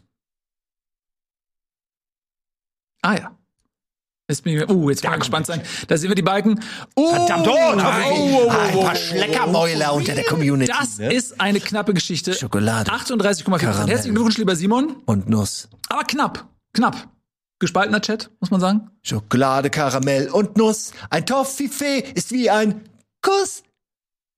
Ah 3.02 3.16
ja. 3.16 3.38
Jetzt 4.30 4.44
bin 4.46 4.58
ich, 4.58 4.70
uh, 4.70 4.90
jetzt 4.90 5.04
kann 5.04 5.14
ich 5.14 5.20
gespannt 5.20 5.48
sein. 5.48 5.62
Da 5.88 5.98
sehen 5.98 6.10
wir 6.10 6.16
die 6.16 6.22
Balken. 6.22 6.58
Oh, 6.96 7.14
Verdammt, 7.14 7.46
oh, 7.46 7.52
oh, 7.52 7.56
oh, 7.56 7.82
oh, 7.82 8.42
oh, 8.46 8.50
ein 8.50 8.76
oh, 8.76 8.82
paar 8.84 8.94
oh. 8.94 8.96
Schleckermäuler 8.96 9.94
unter 9.94 10.16
der 10.16 10.24
Community. 10.24 10.72
Das 10.72 10.98
ne? 10.98 11.14
ist 11.14 11.42
eine 11.42 11.60
knappe 11.60 11.94
Geschichte. 11.94 12.34
Schokolade. 12.34 12.90
38,4 12.90 13.58
Karamell. 13.58 13.90
Herzlichen 13.90 14.16
Glückwunsch, 14.16 14.38
lieber 14.38 14.56
Simon. 14.56 14.96
Und 15.06 15.28
Nuss. 15.28 15.68
Aber 15.90 16.04
knapp. 16.06 16.48
Knapp. 16.74 17.10
Gespaltener 17.60 18.00
Chat, 18.00 18.30
muss 18.40 18.50
man 18.50 18.62
sagen. 18.62 18.90
Schokolade, 19.02 19.70
Karamell 19.70 20.30
und 20.30 20.56
Nuss. 20.56 20.94
Ein 21.10 21.26
Toffifee 21.26 22.00
ist 22.16 22.32
wie 22.32 22.50
ein 22.50 22.82
Kuss. 23.22 23.64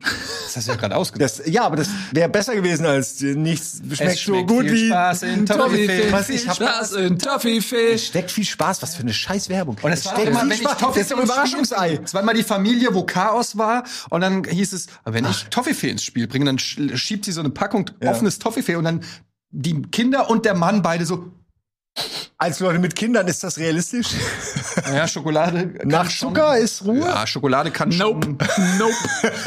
Das 0.01 0.58
hast 0.58 0.67
du 0.67 0.71
ja 0.71 0.77
gerade 0.77 0.95
ausgedrückt. 0.95 1.39
Das, 1.39 1.47
ja, 1.51 1.63
aber 1.63 1.77
das 1.77 1.89
wäre 2.12 2.29
besser 2.29 2.53
gewesen 2.55 2.86
als 2.86 3.21
nichts 3.21 3.81
schmeckt, 3.93 4.17
so 4.17 4.17
schmeckt 4.34 4.47
gut 4.47 4.63
viel 4.65 4.73
wie 4.73 4.88
Spaß 4.88 5.23
in 5.23 5.45
Toffifee. 5.45 6.12
Was 6.12 6.29
ich 6.29 6.47
hab 6.47 6.55
Spaß 6.55 6.91
in 6.93 7.17
Toffifee. 7.19 7.97
steckt 7.97 8.31
viel 8.31 8.45
Spaß, 8.45 8.81
was 8.81 8.95
für 8.95 9.01
eine 9.01 9.13
scheiß 9.13 9.49
Werbung. 9.49 9.77
Und 9.81 9.91
es 9.91 10.05
war 10.05 10.13
steckt 10.13 10.27
immer, 10.29 10.41
wenn 10.41 10.51
ich 10.51 10.58
Spaß. 10.60 10.77
Toffifee 10.77 10.99
Das 10.99 11.01
ist 11.08 11.12
doch 11.12 11.17
ein 11.17 11.23
Überraschungsei. 11.25 11.99
Es 12.03 12.13
war 12.13 12.21
immer 12.21 12.34
die 12.34 12.43
Familie, 12.43 12.93
wo 12.93 13.03
Chaos 13.03 13.58
war. 13.58 13.84
Und 14.10 14.21
dann 14.21 14.43
hieß 14.43 14.73
es, 14.73 14.88
wenn 15.05 15.25
ich 15.25 15.45
Toffifee 15.45 15.89
ins 15.89 16.03
Spiel 16.03 16.27
bringe, 16.27 16.45
dann 16.45 16.58
sch- 16.58 16.95
schiebt 16.97 17.25
sie 17.25 17.31
so 17.31 17.39
eine 17.41 17.49
Packung 17.49 17.89
offenes 18.05 18.39
Toffifee 18.39 18.75
und 18.75 18.84
dann 18.84 19.01
die 19.51 19.81
Kinder 19.84 20.29
und 20.29 20.45
der 20.45 20.53
Mann 20.55 20.81
beide 20.81 21.05
so, 21.05 21.31
Als 22.38 22.60
Leute 22.60 22.79
mit 22.79 22.95
Kindern 22.97 23.27
ist 23.29 23.41
das 23.45 23.58
realistisch. 23.58 24.08
naja, 24.86 25.08
Schokolade. 25.08 25.69
kann 25.79 25.88
Nach 25.88 26.10
schon- 26.10 26.29
Zucker 26.36 26.58
ist 26.58 26.84
Ruhe. 26.84 26.99
Ja, 26.99 27.25
Schokolade 27.25 27.71
kann 27.71 27.89
Nope. 27.89 28.36
schon. 28.55 28.77
Nope. 28.77 28.93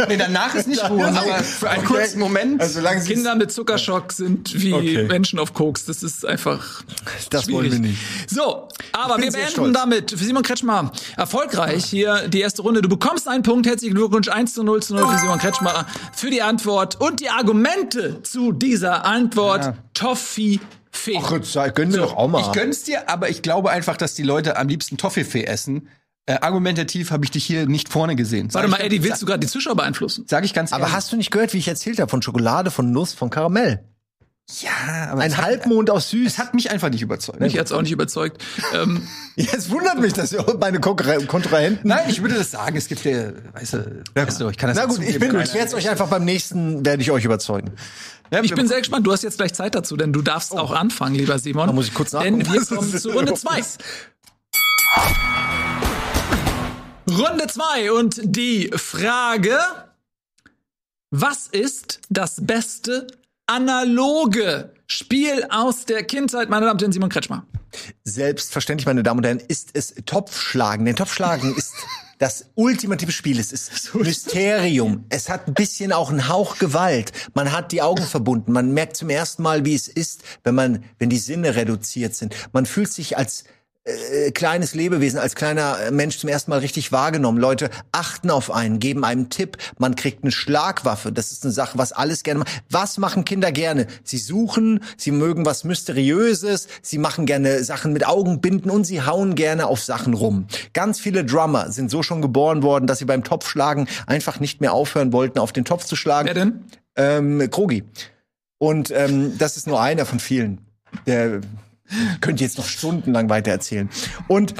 Nee, 0.08 0.16
danach 0.16 0.54
ist 0.54 0.66
nicht 0.66 0.82
Ruhe, 0.90 1.06
aber 1.06 1.20
für 1.44 1.68
einen 1.68 1.84
Okay. 1.84 1.94
kurzen 1.94 2.18
Moment. 2.18 2.60
Also 2.62 2.80
Kinder 3.04 3.34
mit 3.34 3.52
Zuckerschock 3.52 4.12
sind 4.12 4.58
wie 4.62 4.72
Okay. 4.72 5.02
Menschen 5.06 5.38
auf 5.38 5.52
Koks. 5.52 5.84
Das 5.84 6.02
ist 6.02 6.24
einfach 6.24 6.82
Das 7.28 7.44
schwierig. 7.44 7.54
wollen 7.72 7.72
wir 7.72 7.78
nicht. 7.90 7.98
So, 8.30 8.68
aber 8.92 9.18
wir 9.18 9.30
beenden 9.32 9.50
stolz. 9.50 9.74
damit 9.74 10.10
für 10.12 10.24
Simon 10.24 10.42
Kretschmer 10.42 10.90
erfolgreich 11.18 11.84
hier 11.84 12.26
die 12.28 12.40
erste 12.40 12.62
Runde. 12.62 12.80
Du 12.80 12.88
bekommst 12.88 13.28
einen 13.28 13.42
Punkt. 13.42 13.66
Herzlichen 13.66 13.94
Glückwunsch 13.94 14.28
1 14.28 14.54
zu 14.54 14.62
0 14.64 14.82
zu 14.82 14.94
0 14.94 15.06
für 15.12 15.18
Simon 15.18 15.38
Kretschmer 15.38 15.84
für 16.14 16.30
die 16.30 16.40
Antwort 16.40 16.98
und 16.98 17.20
die 17.20 17.28
Argumente 17.28 18.22
zu 18.22 18.52
dieser 18.52 19.04
Antwort. 19.04 19.64
Ja. 19.64 19.74
Toffifee. 20.92 21.18
Ach, 21.22 21.32
jetzt 21.32 21.74
gönnen 21.74 21.92
wir 21.92 22.00
doch 22.00 22.16
auch 22.16 22.28
mal. 22.28 22.40
Ich 22.40 22.52
gönn's 22.52 22.84
dir, 22.84 23.08
aber 23.08 23.28
ich 23.28 23.42
glaube 23.42 23.70
einfach, 23.70 23.96
dass 23.96 24.14
die 24.14 24.22
Leute 24.22 24.56
am 24.56 24.68
liebsten 24.68 24.96
Toffifee 24.96 25.44
essen. 25.44 25.88
Äh, 26.26 26.40
argumentativ 26.40 27.10
habe 27.10 27.24
ich 27.24 27.30
dich 27.30 27.46
hier 27.46 27.66
nicht 27.66 27.88
vorne 27.88 28.14
gesehen. 28.14 28.50
Sag 28.50 28.62
Warte 28.62 28.70
mal, 28.70 28.84
Eddie, 28.84 29.02
willst 29.02 29.22
du 29.22 29.26
gerade 29.26 29.40
die 29.40 29.46
Zuschauer 29.46 29.76
beeinflussen? 29.76 30.26
Sag 30.28 30.44
ich 30.44 30.52
ganz 30.52 30.72
aber 30.72 30.82
ehrlich. 30.82 30.96
hast 30.96 31.12
du 31.12 31.16
nicht 31.16 31.30
gehört, 31.30 31.54
wie 31.54 31.58
ich 31.58 31.68
erzählt 31.68 31.98
habe 32.00 32.10
von 32.10 32.20
Schokolade, 32.20 32.70
von 32.70 32.92
Nuss, 32.92 33.14
von 33.14 33.30
Karamell? 33.30 33.82
Ja, 34.60 35.10
aber 35.10 35.20
Ein 35.20 35.30
es 35.30 35.36
hat, 35.36 35.44
Halbmond 35.44 35.90
aus 35.90 36.08
süß. 36.10 36.26
es 36.26 36.38
hat 36.38 36.54
mich 36.54 36.70
einfach 36.70 36.88
nicht 36.88 37.02
überzeugt. 37.02 37.38
Mich 37.40 37.58
hat's 37.58 37.70
auch 37.70 37.82
nicht 37.82 37.92
überzeugt. 37.92 38.42
ähm, 38.74 39.06
Jetzt 39.36 39.70
wundert 39.70 40.00
mich, 40.00 40.14
dass 40.14 40.34
meine 40.58 40.80
Kontrahenten. 40.80 41.86
Nein, 41.86 42.08
ich 42.08 42.22
würde 42.22 42.34
das 42.34 42.50
sagen. 42.50 42.76
Es 42.76 42.88
gibt 42.88 43.04
ja, 43.04 43.32
weißt 43.52 43.74
du, 43.74 44.02
weißt 44.14 44.40
du 44.40 44.48
ich 44.48 44.56
kann 44.56 44.68
das 44.68 44.76
Na 44.76 44.84
ja 44.84 44.88
gut, 44.88 45.02
ich, 45.02 45.18
bin, 45.18 45.38
ich 45.38 45.52
werde 45.52 45.68
es 45.68 45.74
euch 45.74 45.88
einfach 45.88 46.08
beim 46.08 46.24
nächsten, 46.24 46.84
werde 46.84 47.02
ich 47.02 47.10
euch 47.10 47.24
überzeugen. 47.24 47.72
Ja, 48.30 48.42
ich 48.42 48.54
bin 48.54 48.66
sehr 48.66 48.78
gespannt. 48.78 49.06
Du 49.06 49.12
hast 49.12 49.22
jetzt 49.22 49.36
gleich 49.36 49.52
Zeit 49.52 49.74
dazu, 49.74 49.96
denn 49.96 50.12
du 50.12 50.22
darfst 50.22 50.52
auch 50.52 50.70
anfangen, 50.70 51.14
lieber 51.14 51.38
Simon. 51.38 51.64
Oh. 51.64 51.66
Da 51.66 51.72
muss 51.72 51.88
ich 51.88 51.94
kurz 51.94 52.10
Denn 52.12 52.38
nachgucken, 52.38 52.52
wir 52.52 52.60
was 52.60 52.68
das 52.68 52.78
kommen 52.78 52.98
zu 52.98 53.10
Runde 53.10 53.34
2. 53.34 53.62
Runde 57.10 57.46
2 57.46 57.92
und 57.92 58.20
die 58.22 58.70
Frage, 58.74 59.58
was 61.10 61.46
ist 61.46 62.00
das 62.10 62.44
beste 62.44 63.06
analoge 63.48 64.72
Spiel 64.86 65.44
aus 65.50 65.84
der 65.84 66.04
Kindheit, 66.04 66.48
meine 66.48 66.66
Damen 66.66 66.76
und 66.76 66.82
Herren, 66.82 66.92
Simon 66.92 67.10
Kretschmer? 67.10 67.44
Selbstverständlich, 68.04 68.86
meine 68.86 69.02
Damen 69.02 69.18
und 69.18 69.24
Herren, 69.24 69.40
ist 69.40 69.70
es 69.74 69.94
Topfschlagen. 70.06 70.86
Denn 70.86 70.96
Topfschlagen 70.96 71.54
ist 71.56 71.74
das 72.18 72.46
ultimative 72.54 73.12
Spiel. 73.12 73.38
Es 73.38 73.52
ist 73.52 73.94
Mysterium. 73.94 75.04
Es 75.08 75.28
hat 75.28 75.46
ein 75.46 75.54
bisschen 75.54 75.92
auch 75.92 76.10
einen 76.10 76.28
Hauch 76.28 76.58
Gewalt. 76.58 77.12
Man 77.34 77.52
hat 77.52 77.72
die 77.72 77.82
Augen 77.82 78.04
verbunden. 78.04 78.52
Man 78.52 78.72
merkt 78.72 78.96
zum 78.96 79.10
ersten 79.10 79.42
Mal, 79.42 79.64
wie 79.64 79.74
es 79.74 79.88
ist, 79.88 80.22
wenn 80.44 80.54
man, 80.54 80.84
wenn 80.98 81.10
die 81.10 81.18
Sinne 81.18 81.56
reduziert 81.56 82.14
sind. 82.14 82.34
Man 82.52 82.66
fühlt 82.66 82.92
sich 82.92 83.16
als 83.16 83.44
äh, 83.88 84.30
kleines 84.32 84.74
Lebewesen, 84.74 85.18
als 85.18 85.34
kleiner 85.34 85.78
äh, 85.80 85.90
Mensch 85.90 86.18
zum 86.18 86.28
ersten 86.28 86.50
Mal 86.50 86.60
richtig 86.60 86.92
wahrgenommen. 86.92 87.38
Leute 87.38 87.70
achten 87.92 88.30
auf 88.30 88.50
einen, 88.50 88.78
geben 88.78 89.04
einem 89.04 89.30
Tipp. 89.30 89.56
Man 89.78 89.96
kriegt 89.96 90.22
eine 90.22 90.32
Schlagwaffe. 90.32 91.12
Das 91.12 91.32
ist 91.32 91.44
eine 91.44 91.52
Sache, 91.52 91.78
was 91.78 91.92
alles 91.92 92.22
gerne 92.22 92.40
macht. 92.40 92.62
Was 92.70 92.98
machen 92.98 93.24
Kinder 93.24 93.52
gerne? 93.52 93.86
Sie 94.04 94.18
suchen, 94.18 94.80
sie 94.96 95.10
mögen 95.10 95.46
was 95.46 95.64
Mysteriöses, 95.64 96.68
sie 96.82 96.98
machen 96.98 97.26
gerne 97.26 97.64
Sachen 97.64 97.92
mit 97.92 98.06
Augenbinden 98.06 98.70
und 98.70 98.84
sie 98.84 99.02
hauen 99.02 99.34
gerne 99.34 99.66
auf 99.66 99.82
Sachen 99.82 100.14
rum. 100.14 100.46
Ganz 100.72 101.00
viele 101.00 101.24
Drummer 101.24 101.70
sind 101.72 101.90
so 101.90 102.02
schon 102.02 102.22
geboren 102.22 102.62
worden, 102.62 102.86
dass 102.86 102.98
sie 102.98 103.04
beim 103.04 103.24
Topfschlagen 103.24 103.88
einfach 104.06 104.40
nicht 104.40 104.60
mehr 104.60 104.72
aufhören 104.72 105.12
wollten, 105.12 105.38
auf 105.38 105.52
den 105.52 105.64
Topf 105.64 105.84
zu 105.84 105.96
schlagen. 105.96 106.26
Wer 106.26 106.34
denn? 106.34 106.64
Ähm, 106.96 107.50
Krogi. 107.50 107.84
Und 108.58 108.90
ähm, 108.90 109.38
das 109.38 109.56
ist 109.56 109.66
nur 109.66 109.80
einer 109.80 110.04
von 110.04 110.18
vielen. 110.18 110.60
Der 111.06 111.40
könnte 112.20 112.44
jetzt 112.44 112.58
noch 112.58 112.66
stundenlang 112.66 113.28
weiter 113.28 113.50
erzählen. 113.50 113.88
Und 114.26 114.54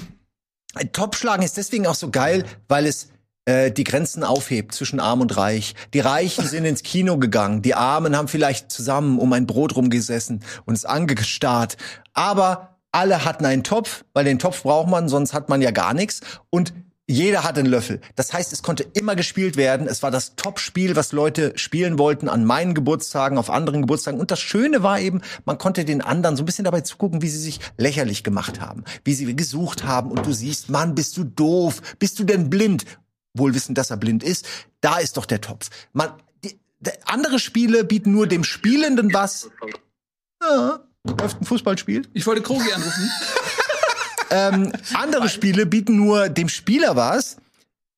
äh, 0.77 0.87
Topschlagen 0.87 1.45
ist 1.45 1.57
deswegen 1.57 1.87
auch 1.87 1.95
so 1.95 2.11
geil, 2.11 2.45
weil 2.69 2.87
es 2.87 3.11
äh, 3.45 3.71
die 3.71 3.85
Grenzen 3.85 4.25
aufhebt 4.25 4.75
zwischen 4.75 5.01
Arm 5.01 5.21
und 5.21 5.37
Reich. 5.37 5.75
Die 5.95 6.01
Reichen 6.01 6.47
sind 6.47 6.64
ins 6.64 6.83
Kino 6.83 7.19
gegangen, 7.19 7.62
die 7.62 7.75
Armen 7.75 8.17
haben 8.17 8.29
vielleicht 8.29 8.71
zusammen 8.71 9.19
um 9.19 9.33
ein 9.33 9.47
Brot 9.47 9.77
rumgesessen 9.77 10.45
und 10.67 10.75
es 10.75 10.85
angestarrt. 10.85 11.77
Aber 12.12 12.77
alle 12.93 13.25
hatten 13.25 13.45
einen 13.45 13.64
Topf, 13.64 14.05
weil 14.12 14.25
den 14.25 14.38
Topf 14.38 14.62
braucht 14.62 14.88
man, 14.88 15.09
sonst 15.09 15.33
hat 15.33 15.49
man 15.49 15.62
ja 15.62 15.71
gar 15.71 15.95
nichts. 15.95 16.21
Und 16.51 16.73
jeder 17.11 17.42
hatte 17.42 17.61
einen 17.61 17.71
Löffel. 17.71 18.03
Das 18.16 18.35
heißt, 18.35 18.53
es 18.53 18.62
konnte 18.62 18.83
immer 18.83 19.16
gespielt 19.16 19.57
werden. 19.57 19.88
Es 19.88 20.03
war 20.03 20.11
das 20.11 20.37
Top-Spiel, 20.37 20.94
was 20.94 21.12
Leute 21.12 21.55
spielen 21.57 21.99
wollten 21.99 22.29
an 22.29 22.44
meinen 22.44 22.75
Geburtstagen, 22.75 23.38
auf 23.38 23.49
anderen 23.49 23.81
Geburtstagen. 23.81 24.21
Und 24.21 24.31
das 24.31 24.40
Schöne 24.40 24.83
war 24.83 25.01
eben, 25.01 25.23
man 25.47 25.57
konnte 25.57 25.87
den 25.87 26.03
anderen 26.03 26.37
so 26.37 26.42
ein 26.42 26.47
bisschen 26.47 26.66
dabei 26.66 26.83
zugucken, 26.83 27.23
wie 27.23 27.31
sie 27.31 27.38
sich 27.38 27.61
lächerlich 27.79 28.25
gemacht 28.25 28.61
haben, 28.61 28.85
wie 29.05 29.14
sie 29.14 29.35
gesucht 29.35 29.85
haben. 29.85 30.11
Und 30.11 30.27
du 30.27 30.33
siehst, 30.33 30.68
Mann, 30.68 30.94
bist 30.94 31.16
du 31.16 31.25
doof? 31.25 31.81
Bist 31.99 32.18
du 32.18 32.25
denn 32.25 32.51
blind? 32.51 32.85
Wohl 33.33 33.55
wissend, 33.55 33.79
dass 33.79 33.90
er 33.90 33.97
blind 33.97 34.23
ist. 34.23 34.47
Da 34.83 34.99
ist 34.99 35.16
doch 35.16 35.25
der 35.25 35.40
Topf. 35.40 35.71
Man, 35.94 36.11
die, 36.44 36.61
die, 36.81 36.90
andere 37.07 37.38
Spiele 37.38 37.85
bieten 37.85 38.12
nur 38.12 38.27
dem 38.27 38.44
Spielenden 38.44 39.14
was. 39.14 39.49
Ja, 40.42 40.81
läuft 41.05 41.40
ein 41.40 41.47
Fußballspiel. 41.47 42.07
Ich 42.12 42.27
wollte 42.27 42.42
Krogi 42.42 42.71
anrufen. 42.71 43.11
Ähm, 44.31 44.73
andere 44.95 45.29
Spiele 45.29 45.67
bieten 45.67 45.97
nur 45.97 46.29
dem 46.29 46.49
Spieler 46.49 46.97
was. 46.97 47.37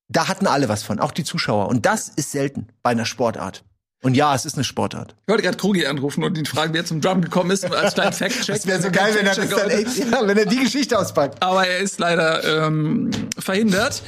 Da 0.09 0.29
hatten 0.29 0.47
alle 0.47 0.69
was 0.69 0.83
von, 0.83 0.99
auch 0.99 1.13
die 1.13 1.25
Zuschauer. 1.25 1.69
Und 1.69 1.87
das 1.87 2.09
ist 2.09 2.33
selten 2.33 2.69
bei 2.83 2.91
einer 2.91 3.07
Sportart. 3.07 3.65
Und 4.03 4.15
ja, 4.15 4.35
es 4.35 4.47
ist 4.47 4.55
eine 4.55 4.65
Sportart. 4.65 5.15
Ich 5.23 5.29
wollte 5.29 5.43
gerade 5.43 5.59
Krogi 5.59 5.87
anrufen 5.87 6.25
und 6.25 6.37
ihn 6.39 6.47
fragen, 6.47 6.73
wie 6.73 6.79
er 6.79 6.87
zum 6.87 7.03
Drum 7.03 7.21
gekommen 7.21 7.51
ist, 7.51 7.71
als 7.71 7.95
kleinen 7.95 8.15
Fact-Check. 8.15 8.57
Das 8.57 8.67
wäre 8.67 8.81
so 8.81 8.91
geil, 8.91 9.15
wenn 9.15 9.27
er, 9.27 9.35
dann 9.35 9.71
echt, 9.71 9.99
ja, 9.99 10.27
wenn 10.27 10.39
er 10.39 10.47
die 10.47 10.59
Geschichte 10.59 10.99
auspackt. 10.99 11.43
Aber 11.43 11.67
er 11.67 11.79
ist 11.79 11.99
leider 11.99 12.67
ähm, 12.67 13.11
verhindert. 13.39 14.03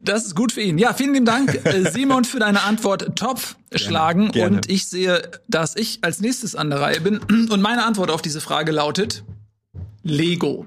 Das 0.00 0.24
ist 0.24 0.34
gut 0.34 0.52
für 0.52 0.62
ihn. 0.62 0.78
Ja, 0.78 0.94
vielen 0.94 1.12
lieben 1.12 1.26
Dank, 1.26 1.66
äh, 1.66 1.90
Simon, 1.90 2.24
für 2.24 2.38
deine 2.38 2.62
Antwort. 2.62 3.16
Topf 3.16 3.56
schlagen. 3.74 4.30
gerne. 4.32 4.56
Und 4.56 4.70
ich 4.70 4.88
sehe, 4.88 5.30
dass 5.48 5.76
ich 5.76 5.98
als 6.02 6.20
nächstes 6.20 6.54
an 6.54 6.70
der 6.70 6.80
Reihe 6.80 7.00
bin. 7.00 7.18
Und 7.18 7.60
meine 7.60 7.84
Antwort 7.84 8.10
auf 8.10 8.22
diese 8.22 8.40
Frage 8.40 8.72
lautet 8.72 9.22
Lego. 10.02 10.64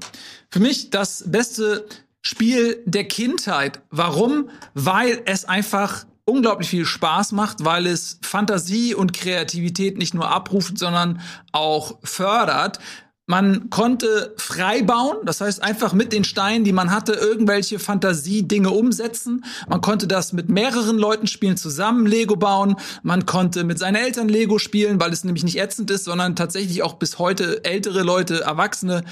Für 0.51 0.59
mich 0.59 0.89
das 0.89 1.23
beste 1.27 1.85
Spiel 2.21 2.81
der 2.85 3.05
Kindheit. 3.05 3.81
Warum? 3.91 4.49
Weil 4.73 5.21
es 5.25 5.45
einfach 5.45 6.05
unglaublich 6.25 6.69
viel 6.69 6.85
Spaß 6.85 7.31
macht, 7.33 7.63
weil 7.65 7.87
es 7.87 8.19
Fantasie 8.21 8.93
und 8.93 9.13
Kreativität 9.13 9.97
nicht 9.97 10.13
nur 10.13 10.29
abruft, 10.29 10.77
sondern 10.77 11.21
auch 11.51 11.99
fördert. 12.03 12.79
Man 13.27 13.69
konnte 13.69 14.33
frei 14.37 14.81
bauen, 14.81 15.17
das 15.23 15.39
heißt 15.39 15.61
einfach 15.61 15.93
mit 15.93 16.13
den 16.13 16.23
Steinen, 16.23 16.63
die 16.63 16.71
man 16.71 16.89
hatte, 16.89 17.13
irgendwelche 17.13 17.77
Fantasiedinge 17.77 18.71
umsetzen. 18.71 19.45
Man 19.67 19.81
konnte 19.81 20.07
das 20.07 20.33
mit 20.33 20.49
mehreren 20.49 20.97
Leuten 20.97 21.27
spielen, 21.27 21.55
zusammen 21.55 22.07
Lego 22.07 22.37
bauen. 22.37 22.75
Man 23.03 23.27
konnte 23.27 23.63
mit 23.63 23.77
seinen 23.77 23.97
Eltern 23.97 24.29
Lego 24.29 24.57
spielen, 24.57 24.99
weil 24.99 25.13
es 25.13 25.23
nämlich 25.23 25.43
nicht 25.43 25.59
ätzend 25.59 25.91
ist, 25.91 26.05
sondern 26.05 26.35
tatsächlich 26.35 26.81
auch 26.81 26.93
bis 26.93 27.19
heute 27.19 27.63
ältere 27.63 28.01
Leute, 28.01 28.41
Erwachsene 28.41 29.03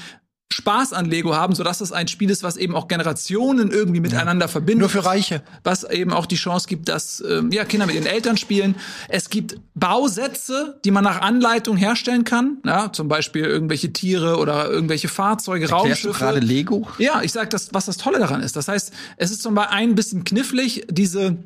Spaß 0.50 0.94
an 0.94 1.04
Lego 1.06 1.36
haben, 1.36 1.54
sodass 1.54 1.78
das 1.78 1.92
ein 1.92 2.08
Spiel 2.08 2.30
ist, 2.30 2.42
was 2.42 2.56
eben 2.56 2.74
auch 2.74 2.88
Generationen 2.88 3.70
irgendwie 3.70 4.00
miteinander 4.00 4.48
verbindet. 4.48 4.80
Nur 4.80 4.88
für 4.88 5.04
Reiche. 5.04 5.42
Was 5.62 5.84
eben 5.84 6.12
auch 6.12 6.24
die 6.24 6.36
Chance 6.36 6.66
gibt, 6.68 6.88
dass 6.88 7.22
ähm, 7.28 7.50
ja, 7.52 7.66
Kinder 7.66 7.84
mit 7.86 7.94
ihren 7.96 8.06
Eltern 8.06 8.38
spielen. 8.38 8.74
Es 9.08 9.28
gibt 9.28 9.56
Bausätze, 9.74 10.80
die 10.86 10.90
man 10.90 11.04
nach 11.04 11.20
Anleitung 11.20 11.76
herstellen 11.76 12.24
kann. 12.24 12.58
Ja, 12.64 12.90
zum 12.92 13.08
Beispiel 13.08 13.44
irgendwelche 13.44 13.92
Tiere 13.92 14.38
oder 14.38 14.70
irgendwelche 14.70 15.08
Fahrzeuge, 15.08 15.66
Erklärst 15.66 16.04
du 16.04 16.08
Raumschiffe. 16.08 16.24
gerade 16.24 16.40
Lego? 16.40 16.88
Ja, 16.98 17.20
ich 17.22 17.32
sag 17.32 17.50
das, 17.50 17.74
was 17.74 17.84
das 17.84 17.98
Tolle 17.98 18.18
daran 18.18 18.42
ist. 18.42 18.56
Das 18.56 18.68
heißt, 18.68 18.92
es 19.18 19.30
ist 19.30 19.42
zum 19.42 19.54
Beispiel 19.54 19.76
ein 19.76 19.94
bisschen 19.94 20.24
knifflig, 20.24 20.86
diese 20.90 21.36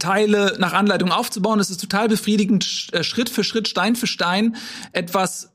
Teile 0.00 0.56
nach 0.58 0.72
Anleitung 0.72 1.12
aufzubauen. 1.12 1.60
Es 1.60 1.70
ist 1.70 1.80
total 1.80 2.08
befriedigend, 2.08 2.88
äh, 2.92 3.04
Schritt 3.04 3.30
für 3.30 3.44
Schritt, 3.44 3.68
Stein 3.68 3.94
für 3.94 4.08
Stein 4.08 4.56
etwas 4.92 5.50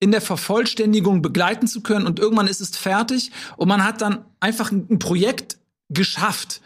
in 0.00 0.10
der 0.10 0.20
Vervollständigung 0.20 1.22
begleiten 1.22 1.66
zu 1.66 1.82
können 1.82 2.06
und 2.06 2.18
irgendwann 2.18 2.48
ist 2.48 2.60
es 2.60 2.76
fertig 2.76 3.30
und 3.56 3.68
man 3.68 3.84
hat 3.84 4.00
dann 4.00 4.24
einfach 4.40 4.72
ein 4.72 4.98
Projekt 4.98 5.58
geschafft 5.90 6.62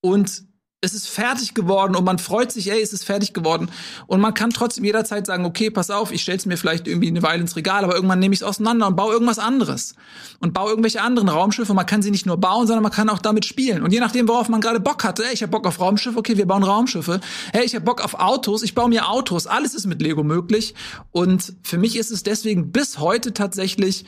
und 0.00 0.42
es 0.84 0.94
ist 0.94 1.08
fertig 1.08 1.54
geworden 1.54 1.96
und 1.96 2.04
man 2.04 2.18
freut 2.18 2.52
sich, 2.52 2.70
ey, 2.70 2.80
es 2.80 2.92
ist 2.92 3.04
fertig 3.04 3.32
geworden 3.32 3.70
und 4.06 4.20
man 4.20 4.34
kann 4.34 4.50
trotzdem 4.50 4.84
jederzeit 4.84 5.26
sagen, 5.26 5.44
okay, 5.44 5.70
pass 5.70 5.90
auf, 5.90 6.12
ich 6.12 6.22
stell's 6.22 6.46
mir 6.46 6.56
vielleicht 6.56 6.86
irgendwie 6.86 7.08
eine 7.08 7.22
Weile 7.22 7.40
ins 7.40 7.56
Regal, 7.56 7.84
aber 7.84 7.94
irgendwann 7.94 8.18
nehme 8.18 8.34
ich 8.34 8.40
es 8.40 8.42
auseinander 8.44 8.86
und 8.86 8.96
baue 8.96 9.12
irgendwas 9.12 9.38
anderes 9.38 9.94
und 10.40 10.52
baue 10.52 10.70
irgendwelche 10.70 11.00
anderen 11.00 11.28
Raumschiffe. 11.28 11.74
Man 11.74 11.86
kann 11.86 12.02
sie 12.02 12.10
nicht 12.10 12.26
nur 12.26 12.36
bauen, 12.36 12.66
sondern 12.66 12.82
man 12.82 12.92
kann 12.92 13.08
auch 13.08 13.18
damit 13.18 13.44
spielen 13.44 13.82
und 13.82 13.92
je 13.92 14.00
nachdem, 14.00 14.28
worauf 14.28 14.48
man 14.48 14.60
gerade 14.60 14.80
Bock 14.80 15.04
hatte, 15.04 15.24
ey, 15.24 15.32
ich 15.32 15.42
habe 15.42 15.50
Bock 15.50 15.66
auf 15.66 15.80
Raumschiffe, 15.80 16.18
okay, 16.18 16.36
wir 16.36 16.46
bauen 16.46 16.62
Raumschiffe. 16.62 17.20
Hey, 17.52 17.64
ich 17.64 17.74
habe 17.74 17.84
Bock 17.84 18.04
auf 18.04 18.14
Autos, 18.14 18.62
ich 18.62 18.74
baue 18.74 18.88
mir 18.88 19.08
Autos. 19.08 19.46
Alles 19.46 19.74
ist 19.74 19.86
mit 19.86 20.02
Lego 20.02 20.22
möglich 20.22 20.74
und 21.10 21.54
für 21.62 21.78
mich 21.78 21.96
ist 21.96 22.10
es 22.10 22.22
deswegen 22.22 22.72
bis 22.72 22.98
heute 22.98 23.32
tatsächlich 23.32 24.04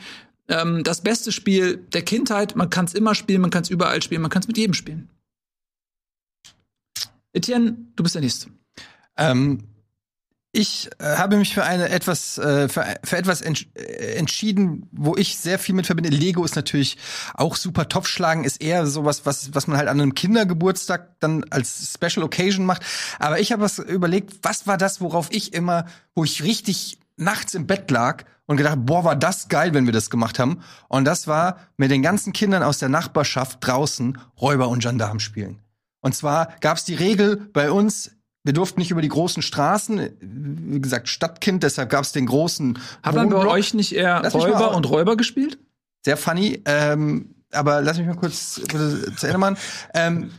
ähm, 0.47 0.83
das 0.83 1.01
beste 1.01 1.31
Spiel 1.31 1.77
der 1.93 2.03
Kindheit. 2.03 2.55
Man 2.55 2.69
kann 2.69 2.85
es 2.85 2.93
immer 2.93 3.15
spielen, 3.15 3.41
man 3.41 3.49
kann 3.49 3.63
es 3.63 3.69
überall 3.69 4.01
spielen, 4.01 4.21
man 4.21 4.31
kann 4.31 4.41
es 4.41 4.47
mit 4.47 4.57
jedem 4.57 4.73
spielen. 4.73 5.09
Etienne, 7.33 7.77
du 7.95 8.03
bist 8.03 8.15
der 8.15 8.21
Nächste. 8.21 8.49
Ähm, 9.17 9.63
ich 10.53 10.89
äh, 10.99 11.17
habe 11.17 11.37
mich 11.37 11.53
für 11.53 11.63
eine 11.63 11.89
etwas 11.89 12.37
äh, 12.37 12.67
für, 12.69 12.85
für 13.03 13.17
etwas 13.17 13.41
entsch 13.41 13.67
äh, 13.75 14.15
entschieden, 14.15 14.87
wo 14.91 15.15
ich 15.15 15.37
sehr 15.37 15.59
viel 15.59 15.75
mit 15.75 15.85
verbinde. 15.85 16.09
Lego 16.09 16.43
ist 16.43 16.55
natürlich 16.55 16.97
auch 17.33 17.55
super 17.55 17.89
Topfschlagen, 17.89 18.43
ist 18.43 18.61
eher 18.61 18.87
sowas, 18.87 19.25
was 19.25 19.53
was 19.53 19.67
man 19.67 19.77
halt 19.77 19.89
an 19.89 19.99
einem 19.99 20.15
Kindergeburtstag 20.15 21.19
dann 21.19 21.43
als 21.51 21.93
Special 21.93 22.23
Occasion 22.23 22.65
macht. 22.65 22.81
Aber 23.19 23.39
ich 23.39 23.51
habe 23.51 23.61
was 23.61 23.77
überlegt, 23.77 24.33
was 24.41 24.65
war 24.65 24.77
das, 24.77 25.01
worauf 25.01 25.27
ich 25.31 25.53
immer, 25.53 25.85
wo 26.15 26.23
ich 26.23 26.43
richtig 26.43 26.97
nachts 27.17 27.53
im 27.53 27.67
Bett 27.67 27.91
lag 27.91 28.23
und 28.47 28.57
gedacht, 28.57 28.77
boah, 28.79 29.03
war 29.03 29.15
das 29.15 29.49
geil, 29.49 29.73
wenn 29.73 29.85
wir 29.85 29.93
das 29.93 30.09
gemacht 30.09 30.39
haben. 30.39 30.61
Und 30.87 31.05
das 31.05 31.27
war 31.27 31.59
mit 31.75 31.91
den 31.91 32.01
ganzen 32.01 32.33
Kindern 32.33 32.63
aus 32.63 32.79
der 32.79 32.89
Nachbarschaft 32.89 33.59
draußen 33.61 34.17
Räuber 34.39 34.69
und 34.69 34.81
Gendarm 34.81 35.19
spielen. 35.19 35.59
Und 36.01 36.15
zwar 36.15 36.53
gab 36.61 36.77
es 36.77 36.85
die 36.85 36.95
Regel 36.95 37.37
bei 37.53 37.71
uns, 37.71 38.11
wir 38.43 38.53
durften 38.53 38.79
nicht 38.79 38.91
über 38.91 39.01
die 39.01 39.09
großen 39.09 39.41
Straßen, 39.41 40.09
wie 40.21 40.81
gesagt, 40.81 41.09
Stadtkind, 41.09 41.63
deshalb 41.63 41.89
gab 41.89 42.03
es 42.03 42.13
den 42.13 42.25
großen 42.27 42.79
Hat 43.03 43.15
man 43.15 43.29
bei 43.29 43.35
Wohnblock. 43.35 43.53
euch 43.53 43.73
nicht 43.73 43.93
eher 43.93 44.21
Lass 44.23 44.33
Räuber 44.33 44.73
und 44.75 44.89
Räuber 44.89 45.17
gespielt? 45.17 45.59
Sehr 46.05 46.15
funny. 46.17 46.61
Ähm, 46.65 47.35
aber 47.51 47.81
lass 47.81 47.97
mich 47.97 48.07
mal 48.07 48.15
kurz 48.15 48.61
bitte 48.61 49.13
zu 49.15 49.25
Ende 49.27 49.37
machen. 49.37 49.57
Ähm, 49.93 50.31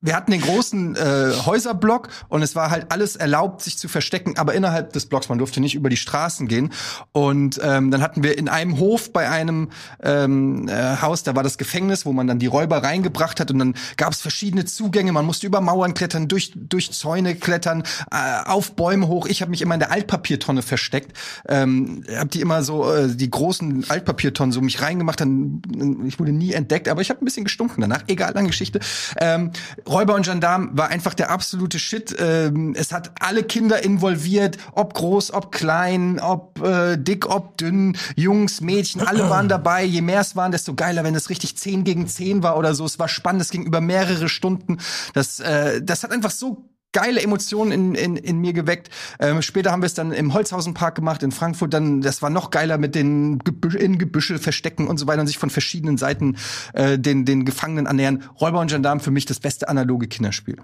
wir 0.00 0.14
hatten 0.14 0.30
den 0.30 0.40
großen 0.40 0.94
äh, 0.94 1.32
Häuserblock 1.44 2.08
und 2.28 2.42
es 2.42 2.54
war 2.54 2.70
halt 2.70 2.92
alles 2.92 3.16
erlaubt, 3.16 3.62
sich 3.62 3.78
zu 3.78 3.88
verstecken, 3.88 4.38
aber 4.38 4.54
innerhalb 4.54 4.92
des 4.92 5.06
Blocks. 5.06 5.28
Man 5.28 5.38
durfte 5.38 5.60
nicht 5.60 5.74
über 5.74 5.88
die 5.88 5.96
Straßen 5.96 6.46
gehen. 6.46 6.72
Und 7.10 7.60
ähm, 7.62 7.90
dann 7.90 8.00
hatten 8.00 8.22
wir 8.22 8.38
in 8.38 8.48
einem 8.48 8.78
Hof 8.78 9.12
bei 9.12 9.28
einem 9.28 9.70
ähm, 10.00 10.68
äh, 10.68 10.98
Haus, 11.02 11.24
da 11.24 11.34
war 11.34 11.42
das 11.42 11.58
Gefängnis, 11.58 12.06
wo 12.06 12.12
man 12.12 12.28
dann 12.28 12.38
die 12.38 12.46
Räuber 12.46 12.82
reingebracht 12.82 13.40
hat 13.40 13.50
und 13.50 13.58
dann 13.58 13.74
gab 13.96 14.12
es 14.12 14.20
verschiedene 14.20 14.64
Zugänge. 14.66 15.10
Man 15.10 15.26
musste 15.26 15.48
über 15.48 15.60
Mauern 15.60 15.94
klettern, 15.94 16.28
durch 16.28 16.52
durch 16.54 16.92
Zäune 16.92 17.34
klettern, 17.34 17.82
äh, 18.12 18.44
auf 18.48 18.76
Bäume 18.76 19.08
hoch. 19.08 19.26
Ich 19.26 19.42
habe 19.42 19.50
mich 19.50 19.62
immer 19.62 19.74
in 19.74 19.80
der 19.80 19.90
Altpapiertonne 19.90 20.62
versteckt. 20.62 21.16
Ähm, 21.48 22.04
hab 22.16 22.30
die 22.30 22.40
immer 22.40 22.62
so 22.62 22.88
äh, 22.92 23.08
die 23.08 23.30
großen 23.30 23.90
Altpapiertonnen 23.90 24.52
so 24.52 24.60
mich 24.60 24.80
reingemacht. 24.80 25.20
Dann 25.20 25.60
ich 26.06 26.20
wurde 26.20 26.30
nie 26.30 26.52
entdeckt, 26.52 26.88
aber 26.88 27.00
ich 27.00 27.10
habe 27.10 27.20
ein 27.20 27.24
bisschen 27.24 27.44
gestunken 27.44 27.80
danach. 27.80 28.04
Egal, 28.06 28.32
lange 28.34 28.48
Geschichte. 28.48 28.78
Ähm, 29.20 29.50
Räuber 29.88 30.14
und 30.14 30.24
Gendarm 30.24 30.70
war 30.72 30.88
einfach 30.88 31.14
der 31.14 31.30
absolute 31.30 31.78
Shit. 31.78 32.14
Ähm, 32.18 32.74
es 32.76 32.92
hat 32.92 33.12
alle 33.20 33.42
Kinder 33.42 33.82
involviert, 33.82 34.58
ob 34.72 34.94
groß, 34.94 35.32
ob 35.32 35.52
klein, 35.52 36.20
ob 36.20 36.60
äh, 36.62 36.96
dick, 36.96 37.26
ob 37.26 37.56
dünn, 37.56 37.96
Jungs, 38.16 38.60
Mädchen, 38.60 39.00
alle 39.00 39.30
waren 39.30 39.48
dabei. 39.48 39.84
Je 39.84 40.02
mehr 40.02 40.20
es 40.20 40.36
waren, 40.36 40.52
desto 40.52 40.74
geiler, 40.74 41.04
wenn 41.04 41.14
es 41.14 41.30
richtig 41.30 41.56
10 41.56 41.84
gegen 41.84 42.06
10 42.06 42.42
war 42.42 42.56
oder 42.56 42.74
so. 42.74 42.84
Es 42.84 42.98
war 42.98 43.08
spannend, 43.08 43.42
es 43.42 43.50
ging 43.50 43.64
über 43.64 43.80
mehrere 43.80 44.28
Stunden. 44.28 44.78
Das, 45.14 45.40
äh, 45.40 45.82
das 45.82 46.02
hat 46.02 46.12
einfach 46.12 46.30
so 46.30 46.68
geile 46.92 47.22
Emotionen 47.22 47.72
in, 47.72 47.94
in, 47.94 48.16
in 48.16 48.38
mir 48.38 48.52
geweckt. 48.52 48.90
Ähm, 49.20 49.42
später 49.42 49.72
haben 49.72 49.82
wir 49.82 49.86
es 49.86 49.94
dann 49.94 50.12
im 50.12 50.34
Holzhausenpark 50.34 50.94
gemacht 50.94 51.22
in 51.22 51.32
Frankfurt. 51.32 51.74
Dann, 51.74 52.00
das 52.00 52.22
war 52.22 52.30
noch 52.30 52.50
geiler 52.50 52.78
mit 52.78 52.94
den 52.94 53.38
Gebüsch, 53.38 53.74
in 53.74 53.98
Gebüsche 53.98 54.38
verstecken 54.38 54.86
und 54.86 54.98
so 54.98 55.06
weiter 55.06 55.20
und 55.20 55.26
sich 55.26 55.38
von 55.38 55.50
verschiedenen 55.50 55.98
Seiten 55.98 56.36
äh, 56.72 56.98
den, 56.98 57.24
den 57.24 57.44
Gefangenen 57.44 57.86
annähern. 57.86 58.24
Räuber 58.40 58.60
und 58.60 58.70
Gendarm 58.70 59.00
für 59.00 59.10
mich 59.10 59.26
das 59.26 59.40
beste 59.40 59.68
analoge 59.68 60.08
Kinderspiel. 60.08 60.56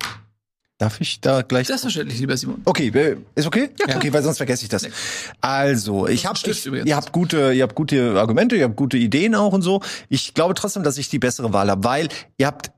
Darf 0.78 1.00
ich 1.00 1.20
da 1.20 1.42
gleich 1.42 1.68
Selbstverständlich, 1.68 2.18
lieber 2.18 2.36
Simon. 2.36 2.60
Okay, 2.64 2.92
ist 3.36 3.46
okay? 3.46 3.70
Okay, 3.80 4.12
weil 4.12 4.24
sonst 4.24 4.38
vergesse 4.38 4.64
ich 4.64 4.68
das. 4.68 4.88
Also, 5.40 6.08
ich 6.08 6.26
habe 6.26 6.36
ihr 6.84 6.96
habt 6.96 7.12
gute, 7.12 7.52
ihr 7.52 7.62
habt 7.62 7.76
gute 7.76 8.18
Argumente, 8.18 8.56
ihr 8.56 8.64
habt 8.64 8.74
gute 8.74 8.96
Ideen 8.96 9.36
auch 9.36 9.52
und 9.52 9.62
so. 9.62 9.82
Ich 10.08 10.34
glaube 10.34 10.54
trotzdem, 10.54 10.82
dass 10.82 10.98
ich 10.98 11.08
die 11.08 11.20
bessere 11.20 11.52
Wahl 11.52 11.70
habe, 11.70 11.84
weil 11.84 12.08
ihr 12.38 12.48
habt 12.48 12.72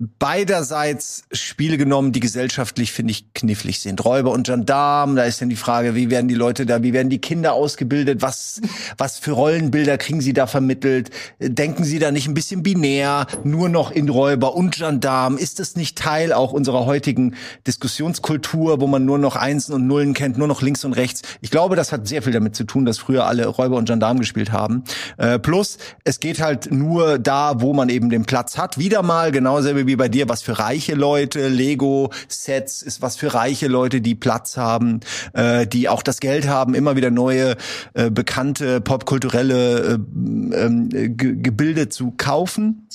beiderseits 0.00 1.24
Spiele 1.30 1.76
genommen, 1.76 2.12
die 2.12 2.20
gesellschaftlich, 2.20 2.90
finde 2.90 3.10
ich, 3.10 3.34
knifflig 3.34 3.80
sind. 3.80 4.02
Räuber 4.02 4.32
und 4.32 4.46
Gendarm, 4.46 5.14
da 5.14 5.24
ist 5.24 5.42
dann 5.42 5.50
die 5.50 5.56
Frage, 5.56 5.94
wie 5.94 6.08
werden 6.08 6.26
die 6.26 6.34
Leute 6.34 6.64
da, 6.64 6.82
wie 6.82 6.94
werden 6.94 7.10
die 7.10 7.18
Kinder 7.18 7.52
ausgebildet, 7.52 8.22
was, 8.22 8.62
was 8.96 9.18
für 9.18 9.32
Rollenbilder 9.32 9.98
kriegen 9.98 10.22
sie 10.22 10.32
da 10.32 10.46
vermittelt? 10.46 11.10
Denken 11.38 11.84
sie 11.84 11.98
da 11.98 12.12
nicht 12.12 12.26
ein 12.26 12.32
bisschen 12.32 12.62
binär, 12.62 13.26
nur 13.44 13.68
noch 13.68 13.90
in 13.90 14.08
Räuber 14.08 14.54
und 14.54 14.74
Gendarm? 14.74 15.36
Ist 15.36 15.58
das 15.58 15.76
nicht 15.76 15.98
Teil 15.98 16.32
auch 16.32 16.52
unserer 16.52 16.86
heutigen 16.86 17.34
Diskussionskultur, 17.66 18.80
wo 18.80 18.86
man 18.86 19.04
nur 19.04 19.18
noch 19.18 19.36
Einsen 19.36 19.74
und 19.74 19.86
Nullen 19.86 20.14
kennt, 20.14 20.38
nur 20.38 20.48
noch 20.48 20.62
links 20.62 20.82
und 20.82 20.94
rechts? 20.94 21.20
Ich 21.42 21.50
glaube, 21.50 21.76
das 21.76 21.92
hat 21.92 22.08
sehr 22.08 22.22
viel 22.22 22.32
damit 22.32 22.56
zu 22.56 22.64
tun, 22.64 22.86
dass 22.86 22.96
früher 22.96 23.26
alle 23.26 23.46
Räuber 23.46 23.76
und 23.76 23.84
Gendarm 23.84 24.18
gespielt 24.18 24.50
haben. 24.50 24.82
Äh, 25.18 25.38
plus, 25.38 25.76
es 26.04 26.20
geht 26.20 26.40
halt 26.40 26.72
nur 26.72 27.18
da, 27.18 27.60
wo 27.60 27.74
man 27.74 27.90
eben 27.90 28.08
den 28.08 28.24
Platz 28.24 28.56
hat. 28.56 28.78
Wieder 28.78 29.02
mal, 29.02 29.30
genauso 29.30 29.76
wie 29.76 29.89
bei 29.96 30.08
dir, 30.08 30.28
was 30.28 30.42
für 30.42 30.58
reiche 30.58 30.94
Leute. 30.94 31.48
Lego-Sets 31.48 32.82
ist 32.82 33.02
was 33.02 33.16
für 33.16 33.34
reiche 33.34 33.68
Leute, 33.68 34.00
die 34.00 34.14
Platz 34.14 34.56
haben, 34.56 35.00
äh, 35.32 35.66
die 35.66 35.88
auch 35.88 36.02
das 36.02 36.20
Geld 36.20 36.48
haben, 36.48 36.74
immer 36.74 36.96
wieder 36.96 37.10
neue, 37.10 37.56
äh, 37.94 38.10
bekannte, 38.10 38.80
popkulturelle 38.80 39.80
äh, 39.80 39.94
ähm, 39.94 40.88
Ge 40.90 41.36
Gebilde 41.40 41.88
zu 41.88 42.12
kaufen 42.16 42.88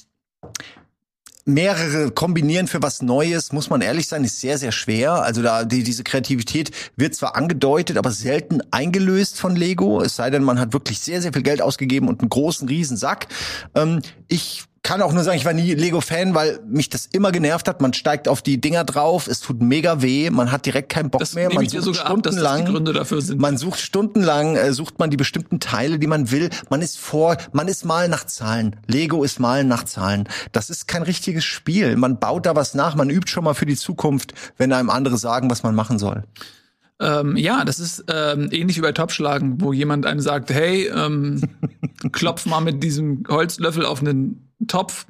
mehrere 1.45 2.10
kombinieren 2.12 2.67
für 2.67 2.81
was 2.81 3.01
Neues, 3.01 3.53
muss 3.53 3.69
man 3.69 3.81
ehrlich 3.81 4.08
sein, 4.08 4.23
ist 4.23 4.41
sehr, 4.41 4.58
sehr 4.58 4.71
schwer. 4.71 5.13
Also 5.13 5.43
da 5.43 5.63
die, 5.63 5.84
diese 5.84 6.03
Kreativität 6.03 6.71
wird 6.95 7.13
zwar 7.15 7.36
angedeutet, 7.36 7.97
aber 7.97 8.12
selten 8.12 8.62
eingelöst 8.71 9.39
von 9.39 9.55
Lego. 9.55 10.01
Es 10.01 10.15
sei 10.15 10.31
denn, 10.31 10.43
man 10.43 10.60
hat 10.60 10.73
wirklich 10.73 10.99
sehr, 10.99 11.21
sehr 11.21 11.34
viel 11.34 11.43
Geld 11.43 11.62
ausgegeben 11.62 12.08
und 12.08 12.21
einen 12.21 12.29
großen 12.29 12.67
Riesensack. 12.67 13.27
Ähm, 13.75 14.01
ich 14.27 14.63
kann 14.85 15.01
auch 15.01 15.11
nur 15.11 15.23
sagen, 15.23 15.35
ich 15.35 15.45
war 15.45 15.53
nie 15.53 15.73
Lego-Fan, 15.73 16.35
weil 16.35 16.59
mich 16.67 16.91
das 16.91 17.07
immer 17.07 17.31
genervt 17.31 17.67
hat. 17.67 17.81
Man 17.81 17.93
steigt 17.93 18.27
auf 18.27 18.43
die 18.43 18.61
Dinger 18.61 18.83
drauf, 18.83 19.27
es 19.27 19.39
tut 19.39 19.59
mega 19.59 20.03
weh, 20.03 20.29
man 20.29 20.51
hat 20.51 20.67
direkt 20.67 20.89
keinen 20.89 21.09
Bock 21.09 21.21
Das 21.21 21.33
mehr. 21.33 21.51
Man 21.51 21.67
sucht 21.67 22.01
ab, 22.01 22.05
stundenlang. 22.05 22.67
Sind. 23.19 23.41
Man 23.41 23.57
sucht 23.57 23.79
stundenlang, 23.79 24.55
äh, 24.55 24.71
sucht 24.73 24.99
man 24.99 25.09
die 25.09 25.17
bestimmten 25.17 25.59
Teile, 25.59 25.97
die 25.97 26.05
man 26.05 26.29
will. 26.29 26.51
Man 26.69 26.83
ist 26.83 26.99
vor, 26.99 27.35
man 27.51 27.67
ist 27.67 27.83
mal 27.83 28.07
nach 28.07 28.27
Zahlen. 28.27 28.75
Lego 28.85 29.23
ist 29.23 29.39
mal 29.39 29.63
nach 29.63 29.85
Zahlen. 29.85 30.29
Das 30.51 30.69
ist 30.69 30.87
kein 30.87 31.01
richtiges 31.01 31.43
Spiel. 31.43 31.95
Man 31.95 32.19
baut 32.19 32.45
da 32.45 32.55
was 32.55 32.75
nach, 32.75 32.93
man 32.95 33.09
übt 33.09 33.27
schon 33.27 33.43
mal 33.43 33.55
für 33.55 33.65
die 33.65 33.75
Zukunft, 33.75 34.36
wenn 34.57 34.71
einem 34.71 34.91
andere 34.91 35.17
sagen, 35.17 35.49
was 35.49 35.63
man 35.63 35.73
machen 35.73 35.97
soll. 35.97 36.25
Ähm, 36.99 37.36
ja, 37.38 37.65
das 37.65 37.79
ist 37.79 38.05
ähm, 38.07 38.49
ähnlich 38.51 38.77
wie 38.77 38.81
bei 38.81 38.91
Topschlagen, 38.91 39.59
wo 39.61 39.73
jemand 39.73 40.05
einem 40.05 40.19
sagt, 40.19 40.51
hey, 40.51 40.88
ähm, 40.88 41.41
klopf 42.11 42.45
mal 42.45 42.61
mit 42.61 42.83
diesem 42.83 43.23
Holzlöffel 43.27 43.83
auf 43.83 44.01
einen 44.01 44.44
Topf. 44.68 45.06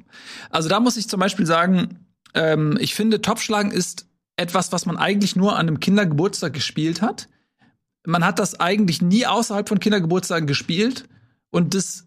Also 0.50 0.68
da 0.68 0.80
muss 0.80 0.96
ich 0.96 1.08
zum 1.08 1.20
Beispiel 1.20 1.46
sagen, 1.46 2.06
ähm, 2.34 2.76
ich 2.80 2.94
finde, 2.94 3.22
Topfschlagen 3.22 3.70
ist 3.70 4.06
etwas, 4.36 4.72
was 4.72 4.86
man 4.86 4.96
eigentlich 4.96 5.36
nur 5.36 5.54
an 5.54 5.68
einem 5.68 5.80
Kindergeburtstag 5.80 6.52
gespielt 6.52 7.02
hat. 7.02 7.28
Man 8.06 8.24
hat 8.24 8.38
das 8.38 8.60
eigentlich 8.60 9.02
nie 9.02 9.26
außerhalb 9.26 9.68
von 9.68 9.80
Kindergeburtstagen 9.80 10.46
gespielt. 10.46 11.08
Und 11.50 11.74
das 11.74 12.06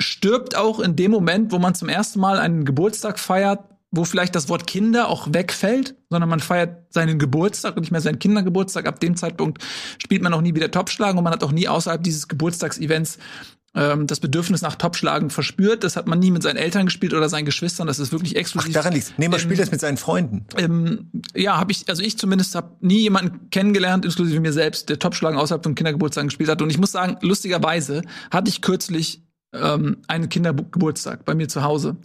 stirbt 0.00 0.56
auch 0.56 0.80
in 0.80 0.96
dem 0.96 1.10
Moment, 1.10 1.52
wo 1.52 1.58
man 1.58 1.74
zum 1.74 1.88
ersten 1.88 2.20
Mal 2.20 2.38
einen 2.38 2.64
Geburtstag 2.64 3.18
feiert, 3.18 3.64
wo 3.90 4.04
vielleicht 4.04 4.34
das 4.34 4.48
Wort 4.48 4.66
Kinder 4.66 5.08
auch 5.08 5.28
wegfällt, 5.32 5.94
sondern 6.10 6.28
man 6.28 6.40
feiert 6.40 6.92
seinen 6.92 7.18
Geburtstag 7.18 7.76
und 7.76 7.82
nicht 7.82 7.92
mehr 7.92 8.00
seinen 8.00 8.18
Kindergeburtstag. 8.18 8.86
Ab 8.86 9.00
dem 9.00 9.16
Zeitpunkt 9.16 9.62
spielt 9.98 10.22
man 10.22 10.34
auch 10.34 10.40
nie 10.40 10.54
wieder 10.54 10.70
Topfschlagen 10.70 11.18
und 11.18 11.24
man 11.24 11.32
hat 11.32 11.44
auch 11.44 11.52
nie 11.52 11.68
außerhalb 11.68 12.02
dieses 12.02 12.26
Geburtstagsevents 12.26 13.18
ähm, 13.74 14.06
das 14.06 14.20
Bedürfnis 14.20 14.62
nach 14.62 14.76
Topfschlagen 14.76 15.30
verspürt. 15.30 15.82
Das 15.84 15.96
hat 15.96 16.06
man 16.06 16.18
nie 16.18 16.30
mit 16.30 16.42
seinen 16.42 16.56
Eltern 16.56 16.86
gespielt 16.86 17.12
oder 17.12 17.28
seinen 17.28 17.44
Geschwistern. 17.44 17.86
Das 17.86 17.98
ist 17.98 18.12
wirklich 18.12 18.34
Ach, 18.36 18.40
exklusiv. 18.40 18.72
daran 18.72 18.92
liegt's. 18.92 19.12
Nee, 19.16 19.28
man 19.28 19.38
Ähm, 19.38 19.44
spielt 19.44 19.58
das 19.60 19.70
mit 19.70 19.80
seinen 19.80 19.96
Freunden. 19.96 20.46
ähm, 20.56 21.10
ja, 21.34 21.56
habe 21.56 21.72
ich, 21.72 21.88
also 21.88 22.02
ich 22.02 22.16
zumindest 22.18 22.54
habe 22.54 22.76
nie 22.80 23.00
jemanden 23.00 23.50
kennengelernt, 23.50 24.04
inklusive 24.04 24.40
mir 24.40 24.52
selbst, 24.52 24.88
der 24.88 24.98
Topfschlagen 24.98 25.38
außerhalb 25.38 25.62
von 25.62 25.74
Kindergeburtstagen 25.74 26.28
gespielt 26.28 26.48
hat. 26.50 26.62
Und 26.62 26.70
ich 26.70 26.78
muss 26.78 26.92
sagen, 26.92 27.16
lustigerweise 27.20 28.02
hatte 28.30 28.48
ich 28.48 28.60
kürzlich 28.62 29.22
ähm, 29.52 29.98
einen 30.08 30.28
Kindergeburtstag 30.28 31.24
bei 31.24 31.34
mir 31.34 31.48
zu 31.48 31.62
Hause. 31.62 31.96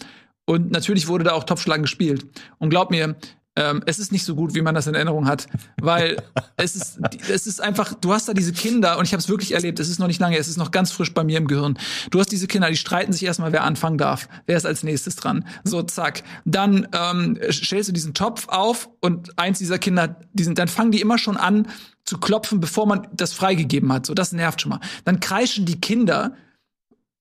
Und 0.45 0.71
natürlich 0.71 1.07
wurde 1.07 1.23
da 1.25 1.33
auch 1.33 1.43
Topfschlagen 1.43 1.83
gespielt. 1.83 2.25
Und 2.57 2.69
glaub 2.71 2.89
mir, 2.89 3.15
ähm, 3.55 3.81
es 3.85 3.99
ist 3.99 4.11
nicht 4.11 4.23
so 4.23 4.35
gut, 4.35 4.53
wie 4.55 4.61
man 4.61 4.75
das 4.75 4.87
in 4.87 4.95
Erinnerung 4.95 5.27
hat, 5.27 5.47
weil 5.81 6.17
es 6.57 6.75
ist, 6.75 6.99
es 7.29 7.47
ist 7.47 7.61
einfach, 7.61 7.93
du 7.93 8.13
hast 8.13 8.27
da 8.27 8.33
diese 8.33 8.53
Kinder 8.53 8.97
und 8.97 9.05
ich 9.05 9.11
habe 9.13 9.19
es 9.19 9.27
wirklich 9.27 9.53
erlebt. 9.53 9.79
Es 9.79 9.89
ist 9.89 9.99
noch 9.99 10.07
nicht 10.07 10.19
lange, 10.19 10.37
es 10.37 10.47
ist 10.47 10.57
noch 10.57 10.71
ganz 10.71 10.91
frisch 10.91 11.13
bei 11.13 11.23
mir 11.23 11.37
im 11.37 11.47
Gehirn. 11.47 11.77
Du 12.11 12.19
hast 12.19 12.31
diese 12.31 12.47
Kinder, 12.47 12.69
die 12.69 12.77
streiten 12.77 13.11
sich 13.11 13.23
erstmal, 13.23 13.51
wer 13.51 13.63
anfangen 13.63 13.97
darf, 13.97 14.29
wer 14.45 14.57
ist 14.57 14.65
als 14.65 14.83
nächstes 14.83 15.15
dran. 15.15 15.45
So 15.63 15.81
zack, 15.83 16.23
dann 16.45 16.87
ähm, 16.93 17.37
stellst 17.51 17.89
du 17.89 17.93
diesen 17.93 18.13
Topf 18.13 18.47
auf 18.47 18.89
und 19.01 19.37
eins 19.37 19.59
dieser 19.59 19.79
Kinder, 19.79 20.19
die 20.33 20.43
sind, 20.43 20.57
dann 20.59 20.67
fangen 20.67 20.91
die 20.91 21.01
immer 21.01 21.17
schon 21.17 21.37
an 21.37 21.67
zu 22.05 22.17
klopfen, 22.17 22.59
bevor 22.59 22.87
man 22.87 23.07
das 23.13 23.33
freigegeben 23.33 23.91
hat. 23.91 24.05
So, 24.05 24.13
das 24.13 24.31
nervt 24.31 24.61
schon 24.61 24.69
mal. 24.69 24.79
Dann 25.05 25.19
kreischen 25.19 25.65
die 25.65 25.79
Kinder 25.79 26.33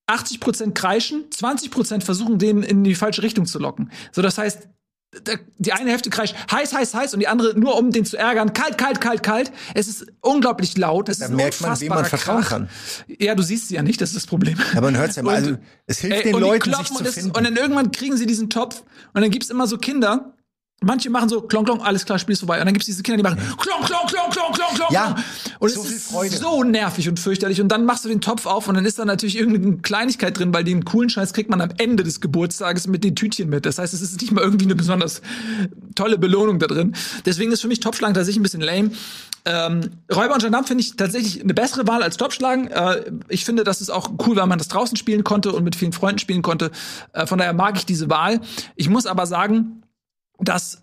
80 0.07 0.41
Prozent 0.41 0.74
kreischen, 0.74 1.31
20 1.31 1.70
Prozent 1.70 2.05
versuchen, 2.05 2.39
den 2.39 2.62
in 2.62 2.83
die 2.83 2.95
falsche 2.95 3.22
Richtung 3.22 3.45
zu 3.45 3.59
locken. 3.59 3.91
So, 4.12 4.22
das 4.22 4.39
heißt, 4.39 4.68
die 5.57 5.73
eine 5.73 5.91
Hälfte 5.91 6.11
kreischt 6.11 6.37
heiß, 6.51 6.75
heiß, 6.75 6.93
heiß 6.95 7.15
und 7.15 7.21
die 7.21 7.29
andere 7.29 7.59
nur 7.59 7.77
um 7.79 7.91
den 7.91 8.05
zu 8.05 8.19
ärgern. 8.19 8.53
Kalt, 8.53 8.77
kalt, 8.77 9.01
kalt, 9.01 9.23
kalt. 9.23 9.53
Es 9.75 9.89
ist 9.89 10.07
unglaublich 10.21 10.77
laut. 10.77 11.09
Es 11.09 11.19
Da 11.19 11.29
merkt 11.29 11.61
man, 11.63 11.81
wem 11.81 11.89
man 11.89 12.05
vertrauen 12.05 12.43
Krach. 12.43 12.51
kann. 12.51 12.69
Ja, 13.19 13.35
du 13.35 13.43
siehst 13.43 13.69
sie 13.69 13.77
ja 13.77 13.83
nicht, 13.83 14.01
das 14.03 14.11
ist 14.11 14.17
das 14.17 14.27
Problem. 14.27 14.59
Ja, 14.75 14.83
man 14.83 14.97
hört's 14.97 15.17
ja 15.17 15.23
mal. 15.23 15.37
Also, 15.37 15.57
es 15.87 16.01
hilft 16.01 16.27
Ey, 16.27 16.33
den 16.33 16.41
Leuten, 16.41 16.75
sich 16.75 16.87
zu 16.89 16.99
und, 16.99 17.09
finden. 17.09 17.31
und 17.31 17.45
dann 17.45 17.57
irgendwann 17.57 17.91
kriegen 17.91 18.17
sie 18.19 18.27
diesen 18.27 18.51
Topf 18.51 18.83
und 19.15 19.23
dann 19.23 19.31
gibt's 19.31 19.49
immer 19.49 19.67
so 19.67 19.79
Kinder. 19.79 20.35
Manche 20.81 21.11
machen 21.11 21.29
so 21.29 21.41
klong 21.41 21.64
klong, 21.64 21.83
alles 21.83 22.05
klar, 22.05 22.20
Spiel 22.20 22.35
ist 22.35 22.39
vorbei. 22.39 22.61
Und 22.61 22.66
dann 22.66 22.72
gibt's 22.72 22.87
diese 22.87 23.03
Kinder, 23.03 23.16
die 23.16 23.22
machen 23.24 23.39
klong 23.59 23.83
klong 23.83 24.07
klong 24.07 24.31
klong 24.31 24.53
klong 24.53 24.74
klong. 24.74 24.89
Ja, 24.93 25.16
und 25.59 25.72
so 25.72 25.83
es 25.83 25.91
ist 25.91 26.11
Freude. 26.12 26.37
so 26.37 26.62
nervig 26.62 27.09
und 27.09 27.18
fürchterlich. 27.18 27.61
Und 27.61 27.68
dann 27.68 27.85
machst 27.85 28.05
du 28.05 28.09
den 28.09 28.20
Topf 28.20 28.47
auf 28.47 28.68
und 28.68 28.76
dann 28.76 28.85
ist 28.85 28.97
da 28.99 29.05
natürlich 29.05 29.37
irgendeine 29.37 29.79
Kleinigkeit 29.79 30.39
drin, 30.39 30.55
weil 30.55 30.62
den 30.62 30.85
coolen 30.85 31.11
Scheiß 31.11 31.33
kriegt 31.33 31.51
man 31.51 31.61
am 31.61 31.70
Ende 31.79 32.05
des 32.05 32.20
Geburtstages 32.20 32.87
mit 32.87 33.03
den 33.03 33.16
Tütchen 33.16 33.49
mit. 33.49 33.66
Das 33.66 33.79
heißt, 33.79 33.93
es 33.93 34.03
ist 34.03 34.20
nicht 34.20 34.31
mal 34.31 34.45
irgendwie 34.45 34.66
eine 34.66 34.76
besonders 34.76 35.20
tolle 35.97 36.16
Belohnung 36.16 36.61
da 36.61 36.68
drin. 36.68 36.95
Deswegen 37.26 37.51
ist 37.51 37.61
für 37.61 37.68
mich 37.68 37.81
Topfschlagen 37.81 38.14
tatsächlich 38.14 38.39
ein 38.39 38.45
bisschen 38.45 38.61
lame. 38.61 38.93
Ähm, 39.45 39.81
Räuber 40.14 40.35
und 40.35 40.43
Gendarm 40.43 40.64
finde 40.64 40.83
ich 40.83 40.95
tatsächlich 40.95 41.43
eine 41.43 41.55
bessere 41.55 41.89
Wahl 41.89 42.05
als 42.05 42.18
Topfschlagen. 42.18 42.68
Äh, 42.68 43.11
ich 43.29 43.45
finde, 43.45 43.64
das 43.64 43.81
ist 43.81 43.91
auch 43.91 44.11
cool, 44.26 44.37
weil 44.37 44.47
man 44.47 44.59
das 44.59 44.68
draußen 44.68 44.97
spielen 44.97 45.24
konnte 45.24 45.53
und 45.53 45.64
mit 45.64 45.74
vielen 45.74 45.93
Freunden 45.93 46.18
spielen 46.18 46.43
konnte. 46.43 46.70
Äh, 47.14 47.26
von 47.26 47.39
daher 47.39 47.53
mag 47.53 47.76
ich 47.76 47.87
diese 47.87 48.09
Wahl. 48.11 48.41
Ich 48.76 48.89
muss 48.89 49.07
aber 49.07 49.26
sagen, 49.26 49.83
dass 50.39 50.82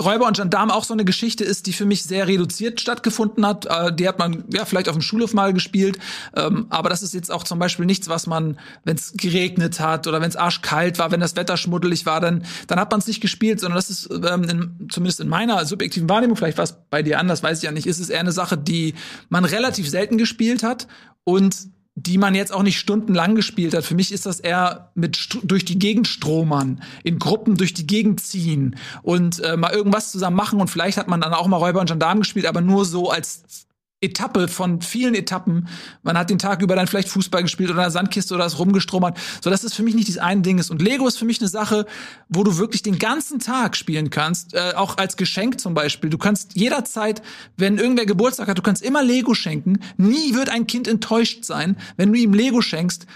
Räuber 0.00 0.28
und 0.28 0.36
Gendarm 0.36 0.70
auch 0.70 0.84
so 0.84 0.94
eine 0.94 1.04
Geschichte 1.04 1.42
ist, 1.42 1.66
die 1.66 1.72
für 1.72 1.84
mich 1.84 2.04
sehr 2.04 2.28
reduziert 2.28 2.80
stattgefunden 2.80 3.44
hat. 3.44 3.66
Äh, 3.66 3.92
die 3.92 4.06
hat 4.06 4.20
man 4.20 4.44
ja 4.52 4.64
vielleicht 4.64 4.88
auf 4.88 4.94
dem 4.94 5.02
Schulhof 5.02 5.34
mal 5.34 5.52
gespielt, 5.52 5.98
ähm, 6.36 6.66
aber 6.70 6.88
das 6.88 7.02
ist 7.02 7.14
jetzt 7.14 7.32
auch 7.32 7.42
zum 7.42 7.58
Beispiel 7.58 7.84
nichts, 7.84 8.08
was 8.08 8.28
man, 8.28 8.60
wenn 8.84 8.94
es 8.94 9.14
geregnet 9.16 9.80
hat 9.80 10.06
oder 10.06 10.20
wenn 10.20 10.28
es 10.28 10.36
arschkalt 10.36 11.00
war, 11.00 11.10
wenn 11.10 11.18
das 11.18 11.34
Wetter 11.34 11.56
schmuddelig 11.56 12.06
war, 12.06 12.20
dann 12.20 12.44
dann 12.68 12.78
hat 12.78 12.92
man 12.92 13.00
es 13.00 13.08
nicht 13.08 13.20
gespielt, 13.20 13.58
sondern 13.58 13.76
das 13.76 13.90
ist 13.90 14.08
ähm, 14.10 14.44
in, 14.44 14.88
zumindest 14.88 15.18
in 15.18 15.28
meiner 15.28 15.66
subjektiven 15.66 16.08
Wahrnehmung, 16.08 16.36
vielleicht 16.36 16.58
war 16.58 16.64
es 16.64 16.76
bei 16.90 17.02
dir 17.02 17.18
anders, 17.18 17.42
weiß 17.42 17.58
ich 17.58 17.64
ja 17.64 17.72
nicht, 17.72 17.88
ist 17.88 17.98
es 17.98 18.08
eher 18.08 18.20
eine 18.20 18.32
Sache, 18.32 18.56
die 18.56 18.94
man 19.30 19.44
relativ 19.44 19.88
selten 19.90 20.16
gespielt 20.16 20.62
hat 20.62 20.86
und 21.24 21.56
die 22.02 22.18
man 22.18 22.34
jetzt 22.34 22.52
auch 22.52 22.62
nicht 22.62 22.78
stundenlang 22.78 23.34
gespielt 23.34 23.74
hat. 23.74 23.84
Für 23.84 23.94
mich 23.94 24.12
ist 24.12 24.26
das 24.26 24.40
eher 24.40 24.90
mit 24.94 25.38
durch 25.42 25.64
die 25.64 25.78
Gegend 25.78 26.06
stromern, 26.06 26.82
in 27.02 27.18
Gruppen 27.18 27.56
durch 27.56 27.74
die 27.74 27.86
Gegend 27.86 28.20
ziehen 28.20 28.76
und 29.02 29.40
äh, 29.40 29.56
mal 29.56 29.72
irgendwas 29.72 30.12
zusammen 30.12 30.36
machen 30.36 30.60
und 30.60 30.68
vielleicht 30.68 30.96
hat 30.96 31.08
man 31.08 31.20
dann 31.20 31.34
auch 31.34 31.48
mal 31.48 31.56
Räuber 31.56 31.80
und 31.80 31.88
Gendarmen 31.88 32.20
gespielt, 32.20 32.46
aber 32.46 32.60
nur 32.60 32.84
so 32.84 33.10
als 33.10 33.66
Etappe 34.00 34.46
von 34.46 34.80
vielen 34.80 35.14
Etappen. 35.14 35.68
Man 36.02 36.16
hat 36.16 36.30
den 36.30 36.38
Tag 36.38 36.62
über 36.62 36.76
dann 36.76 36.86
vielleicht 36.86 37.08
Fußball 37.08 37.42
gespielt 37.42 37.70
oder 37.70 37.82
eine 37.82 37.90
Sandkiste 37.90 38.34
oder 38.34 38.46
ist 38.46 38.58
rumgestromert. 38.58 39.18
So 39.42 39.50
dass 39.50 39.64
es 39.64 39.74
für 39.74 39.82
mich 39.82 39.94
nicht 39.94 40.06
dieses 40.06 40.20
eine 40.20 40.42
Ding 40.42 40.58
ist. 40.58 40.70
Und 40.70 40.82
Lego 40.82 41.06
ist 41.08 41.18
für 41.18 41.24
mich 41.24 41.40
eine 41.40 41.48
Sache, 41.48 41.84
wo 42.28 42.44
du 42.44 42.58
wirklich 42.58 42.82
den 42.82 42.98
ganzen 42.98 43.40
Tag 43.40 43.76
spielen 43.76 44.10
kannst. 44.10 44.54
Äh, 44.54 44.74
auch 44.76 44.98
als 44.98 45.16
Geschenk 45.16 45.60
zum 45.60 45.74
Beispiel. 45.74 46.10
Du 46.10 46.18
kannst 46.18 46.54
jederzeit, 46.54 47.22
wenn 47.56 47.78
irgendwer 47.78 48.06
Geburtstag 48.06 48.48
hat, 48.48 48.58
du 48.58 48.62
kannst 48.62 48.82
immer 48.82 49.02
Lego 49.02 49.34
schenken. 49.34 49.80
Nie 49.96 50.34
wird 50.34 50.48
ein 50.48 50.66
Kind 50.68 50.86
enttäuscht 50.86 51.44
sein, 51.44 51.76
wenn 51.96 52.12
du 52.12 52.18
ihm 52.18 52.34
Lego 52.34 52.62
schenkst. 52.62 53.06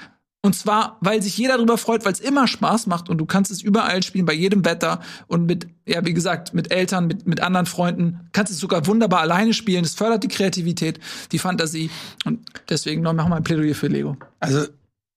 Und 0.45 0.57
zwar, 0.57 0.99
weil 1.01 1.23
sich 1.23 1.39
jeder 1.39 1.57
darüber 1.57 1.79
freut, 1.79 2.05
weil 2.05 2.13
es 2.13 2.19
immer 2.19 2.49
Spaß 2.49 2.89
macht 2.89 3.09
und 3.09 3.19
du 3.19 3.27
kannst 3.27 3.53
es 3.53 3.63
überall 3.63 4.03
spielen, 4.03 4.27
bei 4.27 4.33
jedem 4.33 4.65
Wetter 4.65 5.01
und 5.29 5.47
mit, 5.47 5.69
ja, 5.87 6.05
wie 6.05 6.13
gesagt, 6.13 6.53
mit 6.53 6.73
Eltern, 6.73 7.07
mit, 7.07 7.29
mit 7.29 7.41
anderen 7.41 7.67
Freunden. 7.67 8.29
Kannst 8.33 8.51
es 8.53 8.59
sogar 8.59 8.87
wunderbar 8.89 9.21
alleine 9.21 9.55
spielen. 9.55 9.85
Das 9.85 9.95
fördert 9.95 10.25
die 10.25 10.29
Kreativität, 10.29 10.99
die 11.31 11.39
Fantasie. 11.39 11.91
Und 12.25 12.41
deswegen 12.69 13.03
noch 13.03 13.13
wir 13.13 13.37
ein 13.37 13.45
Plädoyer 13.45 13.77
für 13.77 13.87
Lego. 13.87 14.17
Also 14.41 14.67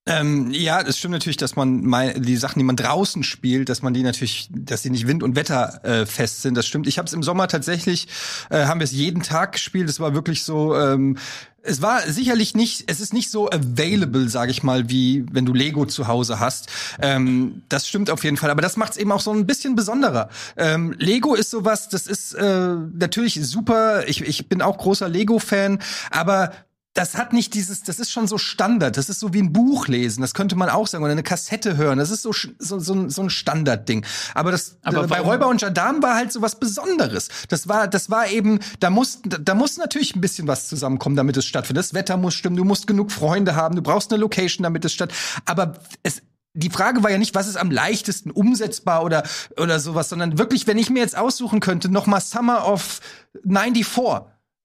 ähm, 0.08 0.52
ja, 0.52 0.82
es 0.82 1.00
stimmt 1.00 1.14
natürlich, 1.14 1.38
dass 1.38 1.56
man 1.56 1.84
mal 1.84 2.14
die 2.14 2.38
Sachen, 2.38 2.60
die 2.60 2.66
man 2.66 2.76
draußen 2.76 3.24
spielt, 3.24 3.70
dass 3.70 3.82
man 3.82 3.96
die 3.96 4.04
natürlich, 4.04 4.50
dass 4.52 4.84
sie 4.84 4.92
nicht 4.92 5.08
wind- 5.08 5.24
und 5.24 5.36
wetterfest 5.36 6.38
äh, 6.38 6.42
sind. 6.42 6.56
Das 6.56 6.68
stimmt. 6.68 6.86
Ich 6.86 7.00
habe 7.00 7.08
es 7.08 7.14
im 7.14 7.24
Sommer 7.24 7.48
tatsächlich, 7.48 8.08
äh, 8.52 8.66
haben 8.66 8.80
wir 8.80 8.84
es 8.84 8.92
jeden 8.92 9.24
Tag 9.24 9.54
gespielt. 9.54 9.90
Es 9.90 10.00
war 10.00 10.14
wirklich 10.14 10.44
so. 10.44 10.76
Ähm, 10.76 11.18
es 11.66 11.82
war 11.82 12.02
sicherlich 12.02 12.56
nicht, 12.56 12.84
es 12.88 13.00
ist 13.00 13.14
nicht 13.14 13.30
so 13.30 13.50
available, 13.50 14.30
sage 14.30 14.52
ich 14.52 14.64
mal, 14.64 14.90
wie 14.90 15.26
wenn 15.32 15.46
du 15.46 15.54
Lego 15.54 15.86
zu 15.86 16.08
Hause 16.08 16.40
hast. 16.40 16.70
Ähm, 17.02 17.64
das 17.70 17.88
stimmt 17.88 18.10
auf 18.10 18.24
jeden 18.24 18.38
Fall, 18.38 18.50
aber 18.50 18.62
das 18.62 18.78
macht 18.78 18.94
es 18.94 18.98
eben 18.98 19.12
auch 19.12 19.20
so 19.20 19.32
ein 19.32 19.46
bisschen 19.46 19.76
besonderer. 19.76 20.30
Ähm, 20.58 20.96
Lego 20.98 21.34
ist 21.34 21.50
sowas, 21.50 21.90
das 21.90 22.08
ist 22.08 22.34
äh, 22.34 22.76
natürlich 22.94 23.40
super. 23.46 24.08
Ich, 24.08 24.22
ich 24.22 24.48
bin 24.48 24.62
auch 24.62 24.78
großer 24.78 25.10
Lego-Fan, 25.10 25.80
aber 26.12 26.52
das 26.96 27.16
hat 27.16 27.34
nicht 27.34 27.54
dieses, 27.54 27.84
das 27.84 28.00
ist 28.00 28.10
schon 28.12 28.26
so 28.26 28.38
Standard. 28.38 28.96
Das 28.98 29.10
ist 29.10 29.20
so 29.20 29.34
wie 29.34 29.42
ein 29.42 29.52
Buch 29.54 29.88
lesen. 29.88 30.22
Das 30.22 30.34
könnte 30.34 30.56
man 30.56 30.70
auch 30.70 30.88
sagen 30.88 31.04
oder 31.04 31.12
eine 31.12 31.24
Kassette 31.24 31.76
hören. 31.78 32.00
Das 32.00 32.10
ist 32.10 32.22
so 32.24 32.32
so, 32.58 32.80
so, 32.80 32.94
ein- 32.94 33.10
so 33.10 33.22
ein 33.22 33.30
Standardding. 33.30 34.06
Aber 34.34 34.52
das 34.52 34.78
Aber 34.82 35.04
äh, 35.04 35.08
bei 35.08 35.20
Räuber 35.20 35.48
und 35.50 35.60
Gendarm 35.60 36.02
war 36.02 36.16
halt 36.16 36.32
so 36.32 36.42
was 36.42 36.58
Besonderes. 36.60 37.28
Das 37.50 37.68
war, 37.68 37.88
das 37.90 38.10
war 38.10 38.30
eben, 38.30 38.60
da 38.80 38.90
muss, 38.90 39.20
da 39.26 39.54
muss 39.54 39.78
natürlich 39.78 40.16
ein 40.16 40.22
bisschen 40.22 40.48
was 40.48 40.68
zusammenkommen, 40.70 41.18
damit 41.18 41.36
es 41.38 41.46
stattfindet. 41.46 41.84
Das 41.86 41.94
Wetter 41.94 42.16
muss 42.18 42.34
stimmen. 42.34 42.56
Du 42.56 42.64
musst 42.64 42.88
genug 42.88 43.12
Freunde 43.12 43.56
haben. 43.56 43.76
Du 43.76 43.82
brauchst 43.82 44.12
eine 44.12 44.22
Location, 44.22 44.64
damit 44.64 44.86
es 44.86 44.94
statt. 44.94 45.12
Aber 45.46 45.74
es 46.02 46.22
die 46.58 46.70
Frage 46.70 47.04
war 47.04 47.12
ja 47.12 47.18
nicht, 47.18 47.36
was 47.36 47.50
ist 47.50 47.58
am 47.58 47.70
leichtesten 47.70 48.32
umsetzbar 48.32 49.04
oder 49.04 49.24
oder 49.58 49.82
sowas, 49.82 50.08
sondern 50.08 50.38
wirklich, 50.38 50.66
wenn 50.68 50.78
ich 50.78 50.90
mir 50.90 51.00
jetzt 51.00 51.18
aussuchen 51.18 51.60
könnte, 51.60 51.90
noch 51.90 52.08
mal 52.08 52.22
Summer 52.22 52.66
of 52.66 53.02
94. 53.44 53.86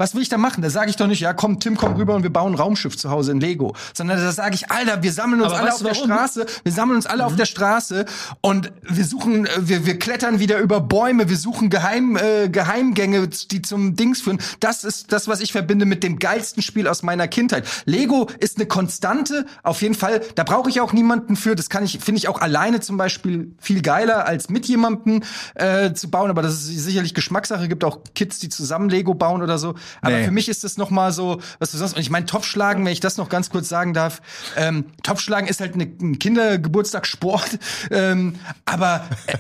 Was 0.01 0.15
will 0.15 0.23
ich 0.23 0.31
da 0.31 0.39
machen? 0.39 0.63
Da 0.63 0.71
sage 0.71 0.89
ich 0.89 0.97
doch 0.97 1.07
nicht, 1.07 1.21
ja 1.21 1.35
komm, 1.35 1.61
Tim, 1.61 1.77
komm 1.77 1.93
rüber 1.93 2.15
und 2.15 2.23
wir 2.23 2.33
bauen 2.33 2.55
ein 2.55 2.59
Raumschiff 2.59 2.97
zu 2.97 3.11
Hause 3.11 3.33
in 3.33 3.41
Lego. 3.41 3.77
Sondern 3.93 4.17
da 4.17 4.33
sage 4.33 4.55
ich, 4.55 4.71
Alter, 4.71 5.03
wir 5.03 5.13
sammeln 5.13 5.43
uns 5.43 5.53
Aber 5.53 5.61
alle 5.61 5.75
auf 5.75 5.83
der? 5.83 5.91
Mhm. 5.91 6.05
Straße, 6.05 6.47
wir 6.63 6.73
sammeln 6.73 6.97
uns 6.97 7.05
alle 7.05 7.27
auf 7.27 7.37
der 7.37 7.45
Straße 7.45 8.07
und 8.41 8.73
wir 8.81 9.05
suchen, 9.05 9.45
äh, 9.45 9.51
wir, 9.61 9.85
wir 9.85 9.99
klettern 9.99 10.39
wieder 10.39 10.59
über 10.59 10.81
Bäume, 10.81 11.29
wir 11.29 11.37
suchen 11.37 11.69
Geheim, 11.69 12.17
äh, 12.17 12.49
Geheimgänge, 12.49 13.29
die 13.29 13.61
zum 13.61 13.95
Dings 13.95 14.23
führen. 14.23 14.39
Das 14.61 14.85
ist 14.85 15.13
das, 15.13 15.29
was 15.29 15.43
ich 15.43 15.53
verbinde 15.53 15.85
mit 15.85 16.03
dem 16.03 16.19
geilsten 16.19 16.63
Spiel 16.63 16.89
aus 16.89 17.03
meiner 17.03 17.29
Kindheit. 17.29 17.69
Lego 17.85 18.27
ist 18.39 18.57
eine 18.57 18.65
Konstante, 18.65 19.45
auf 19.63 19.83
jeden 19.83 19.95
Fall. 19.95 20.23
Da 20.35 20.45
brauche 20.45 20.71
ich 20.71 20.81
auch 20.81 20.95
niemanden 20.95 21.37
für. 21.37 21.55
Das 21.55 21.69
kann 21.69 21.85
ich, 21.85 21.99
finde 21.99 22.21
ich 22.21 22.29
auch 22.29 22.41
alleine 22.41 22.81
zum 22.81 22.97
Beispiel 22.97 23.55
viel 23.61 23.83
geiler 23.83 24.25
als 24.25 24.49
mit 24.49 24.65
jemandem 24.65 25.25
äh, 25.57 25.93
zu 25.93 26.11
bauen. 26.11 26.31
Aber 26.31 26.41
das 26.41 26.55
ist 26.55 26.85
sicherlich 26.85 27.13
Geschmackssache. 27.13 27.69
Gibt 27.69 27.85
auch 27.85 27.99
Kids, 28.15 28.39
die 28.39 28.49
zusammen 28.49 28.89
Lego 28.89 29.13
bauen 29.13 29.43
oder 29.43 29.59
so. 29.59 29.75
Aber 30.01 30.17
Nee. 30.17 30.25
für 30.25 30.31
mich 30.31 30.49
ist 30.49 30.65
das 30.65 30.77
noch 30.77 30.91
mal 30.91 31.13
so, 31.13 31.41
was 31.59 31.71
du 31.73 31.77
sagst. 31.79 31.95
Und 31.95 32.01
ich 32.01 32.11
meine, 32.11 32.27
Topfschlagen, 32.27 32.85
wenn 32.85 32.93
ich 32.93 33.01
das 33.01 33.17
noch 33.17 33.29
ganz 33.29 33.51
kurz 33.51 33.69
sagen 33.69 33.95
darf. 33.95 34.23
Ähm, 34.57 34.87
Topfschlagen 35.03 35.49
ist 35.49 35.61
halt 35.61 35.75
eine, 35.75 35.85
ein 35.85 36.19
Kindergeburtstagssport. 36.19 37.59
Ähm, 37.91 38.37
aber 38.67 39.07
äh, 39.27 39.37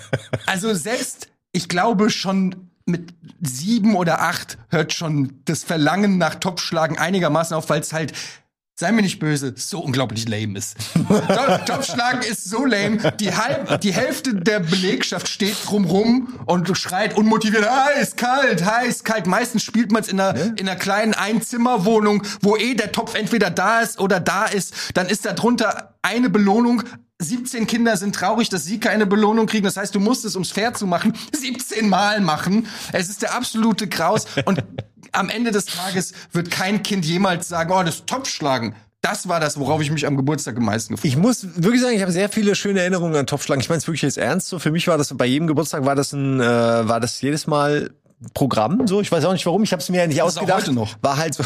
also 0.47 0.75
selbst, 0.75 1.29
ich 1.53 1.69
glaube 1.69 2.11
schon 2.11 2.71
mit 2.87 3.15
sieben 3.41 3.95
oder 3.95 4.23
acht 4.23 4.59
hört 4.71 4.93
schon 4.93 5.41
das 5.45 5.63
Verlangen 5.63 6.19
nach 6.19 6.37
Topfschlagen 6.37 6.99
einigermaßen 6.99 7.57
auf, 7.57 7.69
weil 7.71 7.81
es 7.81 7.93
halt 7.93 8.13
sei 8.81 8.93
mir 8.93 9.03
nicht 9.03 9.19
böse, 9.19 9.53
so 9.57 9.81
unglaublich 9.81 10.27
lame 10.27 10.57
ist. 10.59 10.75
Top- 11.07 11.67
Topfschlagen 11.67 12.23
ist 12.31 12.45
so 12.49 12.65
lame. 12.65 13.13
Die, 13.21 13.35
halb, 13.35 13.79
die 13.83 13.93
Hälfte 13.93 14.35
der 14.35 14.61
Belegschaft 14.61 15.29
steht 15.29 15.55
drumrum 15.67 16.41
und 16.47 16.77
schreit 16.79 17.15
unmotiviert, 17.15 17.69
heiß, 17.71 18.17
kalt, 18.17 18.65
heiß, 18.65 19.05
kalt. 19.05 19.27
Meistens 19.27 19.63
spielt 19.65 19.93
man 19.93 20.03
es 20.03 20.09
in 20.09 20.19
einer, 20.19 20.35
in 20.59 20.67
einer 20.67 20.77
kleinen 20.77 21.13
Einzimmerwohnung, 21.13 22.23
wo 22.41 22.57
eh 22.57 22.75
der 22.75 22.91
Topf 22.91 23.15
entweder 23.15 23.51
da 23.51 23.81
ist 23.81 24.01
oder 24.01 24.19
da 24.19 24.47
ist. 24.47 24.73
Dann 24.95 25.09
ist 25.09 25.27
da 25.27 25.35
drunter 25.35 25.95
eine 26.01 26.31
Belohnung. 26.31 26.83
17 27.19 27.67
Kinder 27.67 27.99
sind 27.99 28.15
traurig, 28.15 28.49
dass 28.49 28.65
sie 28.65 28.81
keine 28.81 29.05
Belohnung 29.05 29.45
kriegen. 29.47 29.65
Das 29.65 29.77
heißt, 29.77 29.95
du 29.95 30.01
musst 30.01 30.25
es, 30.25 30.37
ums 30.37 30.53
fair 30.53 30.73
zu 30.73 30.87
machen, 30.87 31.13
17 31.39 31.87
Mal 31.87 32.23
machen. 32.23 32.67
Es 32.95 33.11
ist 33.11 33.21
der 33.21 33.35
absolute 33.35 33.89
Graus. 33.89 34.25
Und 34.47 34.65
am 35.13 35.29
Ende 35.29 35.51
des 35.51 35.67
Tages 35.67 36.13
wird 36.33 36.51
kein 36.51 36.83
Kind 36.83 37.05
jemals 37.05 37.49
sagen, 37.49 37.73
oh, 37.73 37.83
das 37.83 38.05
Topfschlagen. 38.07 38.75
Das 39.03 39.29
war 39.29 39.41
das, 39.41 39.59
worauf 39.59 39.81
ich 39.81 39.91
mich 39.91 40.07
am 40.07 40.17
Geburtstag 40.17 40.57
am 40.59 40.65
meisten 40.67 40.95
gefreut 40.95 41.09
Ich 41.09 41.17
muss 41.17 41.47
wirklich 41.57 41.81
sagen, 41.81 41.95
ich 41.97 42.03
habe 42.03 42.13
sehr 42.13 42.29
viele 42.29 42.55
schöne 42.55 42.81
Erinnerungen 42.81 43.17
an 43.17 43.27
Topfschlagen. 43.27 43.63
Ich 43.63 43.69
meine 43.71 43.79
es 43.79 43.87
wirklich 43.87 44.03
jetzt 44.03 44.19
ernst. 44.19 44.49
So 44.49 44.59
für 44.59 44.71
mich 44.71 44.87
war 44.89 44.99
das 44.99 45.17
bei 45.17 45.25
jedem 45.25 45.47
Geburtstag 45.47 45.87
war 45.87 45.95
das 45.95 46.13
ein, 46.13 46.39
äh, 46.41 46.45
war 46.45 47.01
das 47.01 47.21
jedes 47.23 47.47
Mal 47.47 47.91
Programm. 48.35 48.87
So, 48.87 49.01
ich 49.01 49.11
weiß 49.11 49.25
auch 49.25 49.33
nicht 49.33 49.47
warum. 49.47 49.63
Ich 49.63 49.73
habe 49.73 49.81
es 49.81 49.89
mir 49.89 50.03
ja 50.03 50.07
nicht 50.07 50.17
ist 50.17 50.23
auch 50.23 50.27
ausgedacht. 50.27 50.63
heute 50.65 50.73
noch. 50.75 50.97
War 51.01 51.17
halt 51.17 51.33
so. 51.35 51.45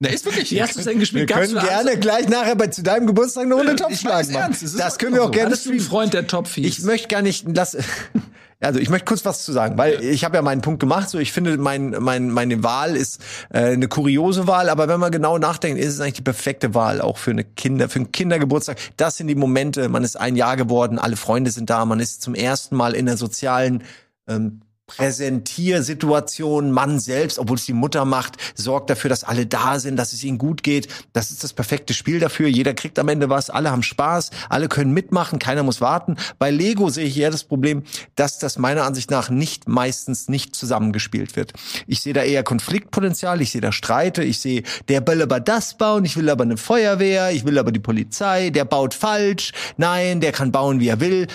Der 0.00 0.12
ist 0.12 0.24
wirklich. 0.24 0.50
Wie 0.50 0.60
hast 0.60 0.74
du 0.74 0.80
es 0.80 0.84
denn 0.86 0.94
Wir 0.94 1.00
gespielt? 1.00 1.30
können 1.30 1.54
Gab's 1.54 1.64
für 1.64 1.70
gerne 1.70 1.90
Angst? 1.90 2.00
gleich 2.02 2.28
nachher 2.28 2.56
bei 2.56 2.66
zu 2.66 2.82
deinem 2.82 3.06
Geburtstag 3.06 3.44
eine 3.44 3.54
Runde 3.54 3.76
Topfschlagen 3.76 4.32
machen. 4.32 4.42
ernst, 4.42 4.62
Das 4.78 4.94
auch 4.94 4.98
können 4.98 5.14
wir 5.14 5.22
auch 5.22 5.26
so. 5.26 5.30
gerne 5.32 5.50
Bist 5.50 5.66
du 5.66 5.70
ein. 5.70 5.80
Freund 5.80 6.14
der 6.14 6.26
Topfies? 6.26 6.66
Ich 6.78 6.84
möchte 6.84 7.06
gar 7.06 7.22
nicht 7.22 7.46
lass 7.54 7.76
also 8.60 8.80
ich 8.80 8.90
möchte 8.90 9.04
kurz 9.04 9.24
was 9.24 9.44
zu 9.44 9.52
sagen, 9.52 9.78
weil 9.78 10.02
ich 10.02 10.24
habe 10.24 10.36
ja 10.36 10.42
meinen 10.42 10.62
Punkt 10.62 10.80
gemacht. 10.80 11.08
So, 11.10 11.18
ich 11.18 11.32
finde, 11.32 11.56
mein, 11.58 11.90
mein, 12.00 12.30
meine 12.30 12.62
Wahl 12.64 12.96
ist 12.96 13.20
äh, 13.50 13.72
eine 13.72 13.86
kuriose 13.86 14.46
Wahl, 14.48 14.68
aber 14.68 14.88
wenn 14.88 14.98
man 14.98 15.12
genau 15.12 15.38
nachdenkt, 15.38 15.80
ist 15.80 15.94
es 15.94 16.00
eigentlich 16.00 16.14
die 16.14 16.22
perfekte 16.22 16.74
Wahl 16.74 17.00
auch 17.00 17.18
für 17.18 17.30
eine 17.30 17.44
Kinder, 17.44 17.88
für 17.88 18.00
einen 18.00 18.12
Kindergeburtstag. 18.12 18.78
Das 18.96 19.16
sind 19.16 19.28
die 19.28 19.36
Momente. 19.36 19.88
Man 19.88 20.02
ist 20.02 20.16
ein 20.16 20.34
Jahr 20.34 20.56
geworden, 20.56 20.98
alle 20.98 21.16
Freunde 21.16 21.52
sind 21.52 21.70
da, 21.70 21.84
man 21.84 22.00
ist 22.00 22.20
zum 22.20 22.34
ersten 22.34 22.74
Mal 22.74 22.94
in 22.94 23.06
der 23.06 23.16
sozialen 23.16 23.84
ähm, 24.26 24.62
Präsentiersituation, 24.88 26.72
Mann 26.72 26.98
selbst, 26.98 27.38
obwohl 27.38 27.56
es 27.56 27.66
die 27.66 27.74
Mutter 27.74 28.04
macht, 28.04 28.36
sorgt 28.54 28.90
dafür, 28.90 29.10
dass 29.10 29.22
alle 29.22 29.46
da 29.46 29.78
sind, 29.78 29.96
dass 29.96 30.12
es 30.12 30.24
ihnen 30.24 30.38
gut 30.38 30.62
geht. 30.64 30.88
Das 31.12 31.30
ist 31.30 31.44
das 31.44 31.52
perfekte 31.52 31.94
Spiel 31.94 32.18
dafür. 32.18 32.48
Jeder 32.48 32.74
kriegt 32.74 32.98
am 32.98 33.08
Ende 33.08 33.28
was, 33.28 33.50
alle 33.50 33.70
haben 33.70 33.82
Spaß, 33.82 34.30
alle 34.48 34.68
können 34.68 34.92
mitmachen, 34.92 35.38
keiner 35.38 35.62
muss 35.62 35.80
warten. 35.80 36.16
Bei 36.38 36.50
Lego 36.50 36.88
sehe 36.88 37.04
ich 37.04 37.18
eher 37.18 37.30
das 37.30 37.44
Problem, 37.44 37.84
dass 38.16 38.38
das 38.38 38.58
meiner 38.58 38.84
Ansicht 38.84 39.10
nach 39.10 39.30
nicht 39.30 39.68
meistens 39.68 40.28
nicht 40.28 40.56
zusammengespielt 40.56 41.36
wird. 41.36 41.52
Ich 41.86 42.00
sehe 42.00 42.14
da 42.14 42.22
eher 42.22 42.42
Konfliktpotenzial, 42.42 43.40
ich 43.42 43.52
sehe 43.52 43.60
da 43.60 43.72
Streite, 43.72 44.24
ich 44.24 44.40
sehe, 44.40 44.62
der 44.88 45.06
will 45.06 45.22
aber 45.22 45.38
das 45.40 45.76
bauen, 45.76 46.04
ich 46.04 46.16
will 46.16 46.30
aber 46.30 46.44
eine 46.44 46.56
Feuerwehr, 46.56 47.30
ich 47.30 47.44
will 47.44 47.58
aber 47.58 47.72
die 47.72 47.78
Polizei, 47.78 48.50
der 48.50 48.64
baut 48.64 48.94
falsch, 48.94 49.52
nein, 49.76 50.20
der 50.20 50.32
kann 50.32 50.50
bauen, 50.50 50.80
wie 50.80 50.88
er 50.88 51.00
will 51.00 51.26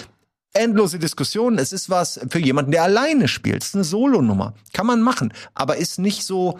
endlose 0.53 0.99
Diskussionen. 0.99 1.57
Es 1.57 1.73
ist 1.73 1.89
was 1.89 2.19
für 2.29 2.39
jemanden, 2.39 2.71
der 2.71 2.83
alleine 2.83 3.27
spielt. 3.27 3.63
Es 3.63 3.69
ist 3.69 3.75
eine 3.75 3.83
Solonummer. 3.83 4.53
Kann 4.71 4.85
man 4.85 5.01
machen. 5.01 5.33
Aber 5.53 5.77
ist 5.77 5.99
nicht 5.99 6.25
so, 6.25 6.59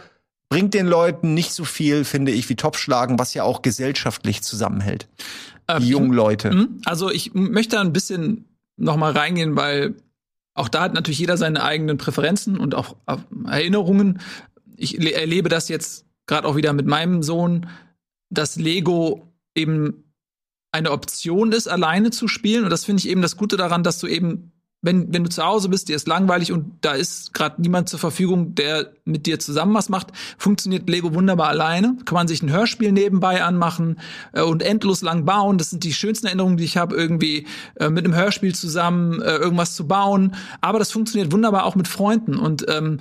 bringt 0.50 0.74
den 0.74 0.88
Leuten 0.88 1.34
nicht 1.34 1.54
so 1.54 1.64
viel, 1.64 2.04
finde 2.04 2.32
ich, 2.32 2.50
wie 2.50 2.56
Topfschlagen, 2.56 3.20
was 3.20 3.34
ja 3.34 3.44
auch 3.44 3.62
gesellschaftlich 3.62 4.42
zusammenhält. 4.42 5.08
Die 5.80 5.88
jungen 5.88 6.12
Leute. 6.12 6.68
Also 6.86 7.10
ich 7.10 7.34
möchte 7.34 7.78
da 7.78 7.82
ein 7.82 7.94
bisschen 7.94 8.46
noch 8.76 8.98
mal 8.98 9.14
reingehen, 9.14 9.56
weil 9.56 9.96
auch 10.56 10.68
da 10.68 10.82
hat 10.82 10.94
natürlich 10.94 11.20
jeder 11.20 11.38
seine 11.38 11.64
eigenen 11.64 11.98
Präferenzen 11.98 12.58
und 12.58 12.76
auch 12.76 12.96
Erinnerungen. 13.48 14.20
Ich 14.76 14.98
le- 14.98 15.14
erlebe 15.14 15.50
das 15.50 15.70
jetzt 15.70 16.06
gerade 16.26 16.48
auch 16.48 16.56
wieder 16.56 16.74
mit 16.74 16.86
meinem 16.86 17.24
Sohn, 17.24 17.68
dass 18.30 18.58
Lego 18.58 19.32
eben 19.56 20.03
eine 20.74 20.92
Option 20.92 21.52
ist, 21.52 21.68
alleine 21.68 22.12
zu 22.12 22.28
spielen. 22.28 22.66
Und 22.66 22.70
das 22.72 22.84
finde 22.84 23.00
ich 23.00 23.10
eben 23.10 23.22
das 23.22 23.38
Gute 23.38 23.58
daran, 23.58 23.84
dass 23.84 24.00
du 24.00 24.08
eben, 24.08 24.52
wenn, 24.82 25.14
wenn 25.14 25.24
du 25.24 25.30
zu 25.30 25.44
Hause 25.46 25.70
bist, 25.70 25.88
dir 25.88 25.96
ist 25.96 26.08
langweilig 26.08 26.52
und 26.52 26.80
da 26.82 26.94
ist 26.94 27.34
gerade 27.34 27.62
niemand 27.62 27.90
zur 27.90 28.00
Verfügung, 28.00 28.56
der 28.56 28.92
mit 29.06 29.28
dir 29.28 29.40
zusammen 29.40 29.76
was 29.76 29.88
macht, 29.88 30.08
funktioniert 30.38 30.90
Lego 30.90 31.14
wunderbar 31.14 31.50
alleine. 31.50 31.96
Kann 32.06 32.16
man 32.16 32.28
sich 32.28 32.42
ein 32.42 32.52
Hörspiel 32.52 32.92
nebenbei 32.92 33.44
anmachen 33.44 34.00
äh, 34.34 34.42
und 34.42 34.64
endlos 34.64 35.04
lang 35.04 35.26
bauen. 35.26 35.60
Das 35.60 35.70
sind 35.70 35.84
die 35.84 35.94
schönsten 35.94 36.26
Erinnerungen, 36.26 36.58
die 36.58 36.66
ich 36.66 36.76
habe, 36.76 36.96
irgendwie 36.96 37.46
äh, 37.76 37.90
mit 37.90 38.04
einem 38.04 38.16
Hörspiel 38.16 38.56
zusammen 38.56 39.22
äh, 39.22 39.36
irgendwas 39.36 39.76
zu 39.76 39.88
bauen. 39.88 40.36
Aber 40.60 40.80
das 40.80 40.92
funktioniert 40.92 41.32
wunderbar 41.32 41.66
auch 41.66 41.76
mit 41.76 41.88
Freunden. 41.88 42.36
Und 42.38 42.66
ähm, 42.68 43.00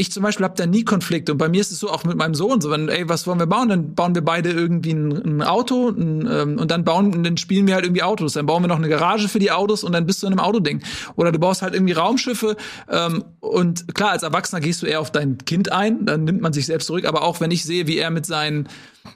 ich 0.00 0.12
zum 0.12 0.22
Beispiel 0.22 0.44
habe 0.44 0.54
da 0.56 0.64
nie 0.64 0.84
Konflikte. 0.84 1.32
Und 1.32 1.38
bei 1.38 1.48
mir 1.48 1.60
ist 1.60 1.72
es 1.72 1.80
so 1.80 1.90
auch 1.90 2.04
mit 2.04 2.16
meinem 2.16 2.34
Sohn 2.34 2.60
so, 2.60 2.70
wenn, 2.70 2.88
ey, 2.88 3.08
was 3.08 3.26
wollen 3.26 3.40
wir 3.40 3.48
bauen? 3.48 3.68
Dann 3.68 3.96
bauen 3.96 4.14
wir 4.14 4.22
beide 4.22 4.52
irgendwie 4.52 4.92
ein, 4.92 5.10
ein 5.10 5.42
Auto 5.42 5.88
ein, 5.88 6.26
ähm, 6.30 6.56
und 6.56 6.70
dann 6.70 6.84
bauen, 6.84 7.24
dann 7.24 7.36
spielen 7.36 7.66
wir 7.66 7.74
halt 7.74 7.84
irgendwie 7.84 8.04
Autos. 8.04 8.34
Dann 8.34 8.46
bauen 8.46 8.62
wir 8.62 8.68
noch 8.68 8.76
eine 8.76 8.88
Garage 8.88 9.28
für 9.28 9.40
die 9.40 9.50
Autos 9.50 9.82
und 9.82 9.90
dann 9.90 10.06
bist 10.06 10.22
du 10.22 10.28
in 10.28 10.34
einem 10.34 10.40
Autoding. 10.40 10.84
Oder 11.16 11.32
du 11.32 11.40
baust 11.40 11.62
halt 11.62 11.74
irgendwie 11.74 11.94
Raumschiffe. 11.94 12.56
Ähm, 12.88 13.24
und 13.40 13.92
klar, 13.92 14.12
als 14.12 14.22
Erwachsener 14.22 14.60
gehst 14.60 14.82
du 14.82 14.86
eher 14.86 15.00
auf 15.00 15.10
dein 15.10 15.38
Kind 15.38 15.72
ein, 15.72 16.06
dann 16.06 16.22
nimmt 16.22 16.42
man 16.42 16.52
sich 16.52 16.66
selbst 16.66 16.86
zurück. 16.86 17.04
Aber 17.04 17.22
auch 17.22 17.40
wenn 17.40 17.50
ich 17.50 17.64
sehe, 17.64 17.88
wie 17.88 17.98
er 17.98 18.10
mit 18.10 18.24
seinen 18.24 18.68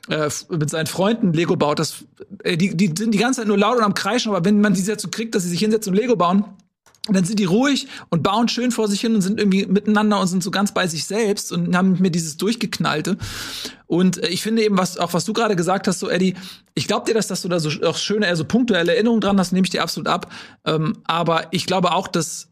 äh, 0.08 0.28
mit 0.50 0.68
seinen 0.68 0.86
Freunden 0.88 1.32
Lego 1.32 1.54
baut, 1.54 1.78
das, 1.78 2.04
äh, 2.42 2.56
die, 2.56 2.76
die 2.76 2.92
sind 2.98 3.14
die 3.14 3.18
ganze 3.18 3.42
Zeit 3.42 3.46
nur 3.46 3.58
laut 3.58 3.76
und 3.76 3.84
am 3.84 3.94
Kreischen, 3.94 4.32
aber 4.34 4.44
wenn 4.44 4.60
man 4.60 4.74
die 4.74 4.84
dazu 4.84 5.08
kriegt, 5.08 5.36
dass 5.36 5.44
sie 5.44 5.50
sich 5.50 5.60
hinsetzen 5.60 5.92
und 5.92 6.00
Lego 6.00 6.16
bauen, 6.16 6.44
und 7.08 7.16
dann 7.16 7.24
sind 7.24 7.40
die 7.40 7.44
ruhig 7.44 7.88
und 8.10 8.22
bauen 8.22 8.48
schön 8.48 8.70
vor 8.70 8.86
sich 8.86 9.00
hin 9.00 9.14
und 9.16 9.22
sind 9.22 9.40
irgendwie 9.40 9.66
miteinander 9.66 10.20
und 10.20 10.28
sind 10.28 10.42
so 10.42 10.52
ganz 10.52 10.72
bei 10.72 10.86
sich 10.86 11.04
selbst 11.04 11.50
und 11.50 11.76
haben 11.76 11.96
mir 12.00 12.10
dieses 12.10 12.36
durchgeknallte. 12.36 13.16
Und 13.86 14.22
äh, 14.22 14.28
ich 14.28 14.42
finde 14.42 14.62
eben, 14.62 14.78
was 14.78 14.98
auch 14.98 15.12
was 15.12 15.24
du 15.24 15.32
gerade 15.32 15.56
gesagt 15.56 15.88
hast, 15.88 15.98
so 15.98 16.08
Eddie, 16.08 16.34
ich 16.74 16.86
glaube 16.86 17.06
dir, 17.06 17.14
dass, 17.14 17.26
dass 17.26 17.42
du 17.42 17.48
da 17.48 17.58
so 17.58 17.70
auch 17.84 17.96
schöne, 17.96 18.26
eher 18.26 18.36
so 18.36 18.44
punktuelle 18.44 18.94
Erinnerungen 18.94 19.20
dran 19.20 19.38
hast, 19.40 19.52
nehme 19.52 19.64
ich 19.64 19.70
dir 19.70 19.82
absolut 19.82 20.06
ab. 20.06 20.32
Ähm, 20.64 20.98
aber 21.04 21.48
ich 21.50 21.66
glaube 21.66 21.92
auch, 21.92 22.06
dass 22.06 22.48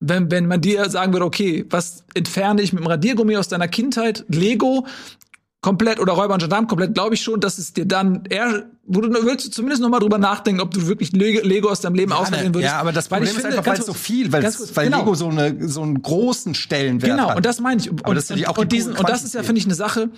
wenn, 0.00 0.30
wenn 0.30 0.46
man 0.46 0.60
dir 0.60 0.88
sagen 0.90 1.12
würde, 1.12 1.26
okay, 1.26 1.64
was 1.70 2.04
entferne 2.14 2.62
ich 2.62 2.72
mit 2.72 2.84
dem 2.84 2.86
Radiergummi 2.86 3.36
aus 3.36 3.48
deiner 3.48 3.66
Kindheit, 3.66 4.24
Lego 4.28 4.86
komplett 5.60 5.98
oder 5.98 6.12
Räuber 6.12 6.34
und 6.34 6.40
Gendarm 6.40 6.66
komplett, 6.68 6.94
glaube 6.94 7.14
ich 7.14 7.22
schon, 7.22 7.40
dass 7.40 7.58
es 7.58 7.72
dir 7.72 7.84
dann 7.84 8.24
eher, 8.28 8.66
wo 8.84 9.00
du 9.00 9.10
willst 9.10 9.52
zumindest 9.52 9.82
noch 9.82 9.88
mal 9.88 9.98
drüber 9.98 10.18
nachdenken, 10.18 10.60
ob 10.60 10.70
du 10.70 10.86
wirklich 10.86 11.12
Lego, 11.12 11.68
aus 11.68 11.80
deinem 11.80 11.96
Leben 11.96 12.12
ausradieren 12.12 12.54
würdest. 12.54 12.72
Ja, 12.72 12.80
aber 12.80 12.92
das 12.92 13.10
Weil 13.10 13.20
Problem 13.20 13.32
ich 13.32 13.36
ist 13.36 13.42
finde, 13.42 13.58
einfach, 13.58 13.72
weil 13.72 13.80
es 13.80 13.86
so 13.86 13.92
viel, 13.94 14.32
weil, 14.32 14.42
kurz, 14.42 14.76
weil 14.76 14.84
genau. 14.86 14.98
Lego 14.98 15.14
so, 15.14 15.28
eine, 15.28 15.68
so 15.68 15.82
einen 15.82 16.00
großen 16.00 16.54
Stellenwert 16.54 17.10
Genau, 17.10 17.30
hat. 17.30 17.36
und 17.36 17.46
das 17.46 17.60
meine 17.60 17.80
ich. 17.80 17.90
Und, 17.90 18.14
das 18.14 18.28
die 18.28 18.46
und, 18.46 18.72
diesen, 18.72 18.96
und 18.96 19.08
das 19.08 19.24
ist 19.24 19.34
ja, 19.34 19.42
finde 19.42 19.58
ich, 19.58 19.64
eine 19.64 19.74
Sache, 19.74 20.10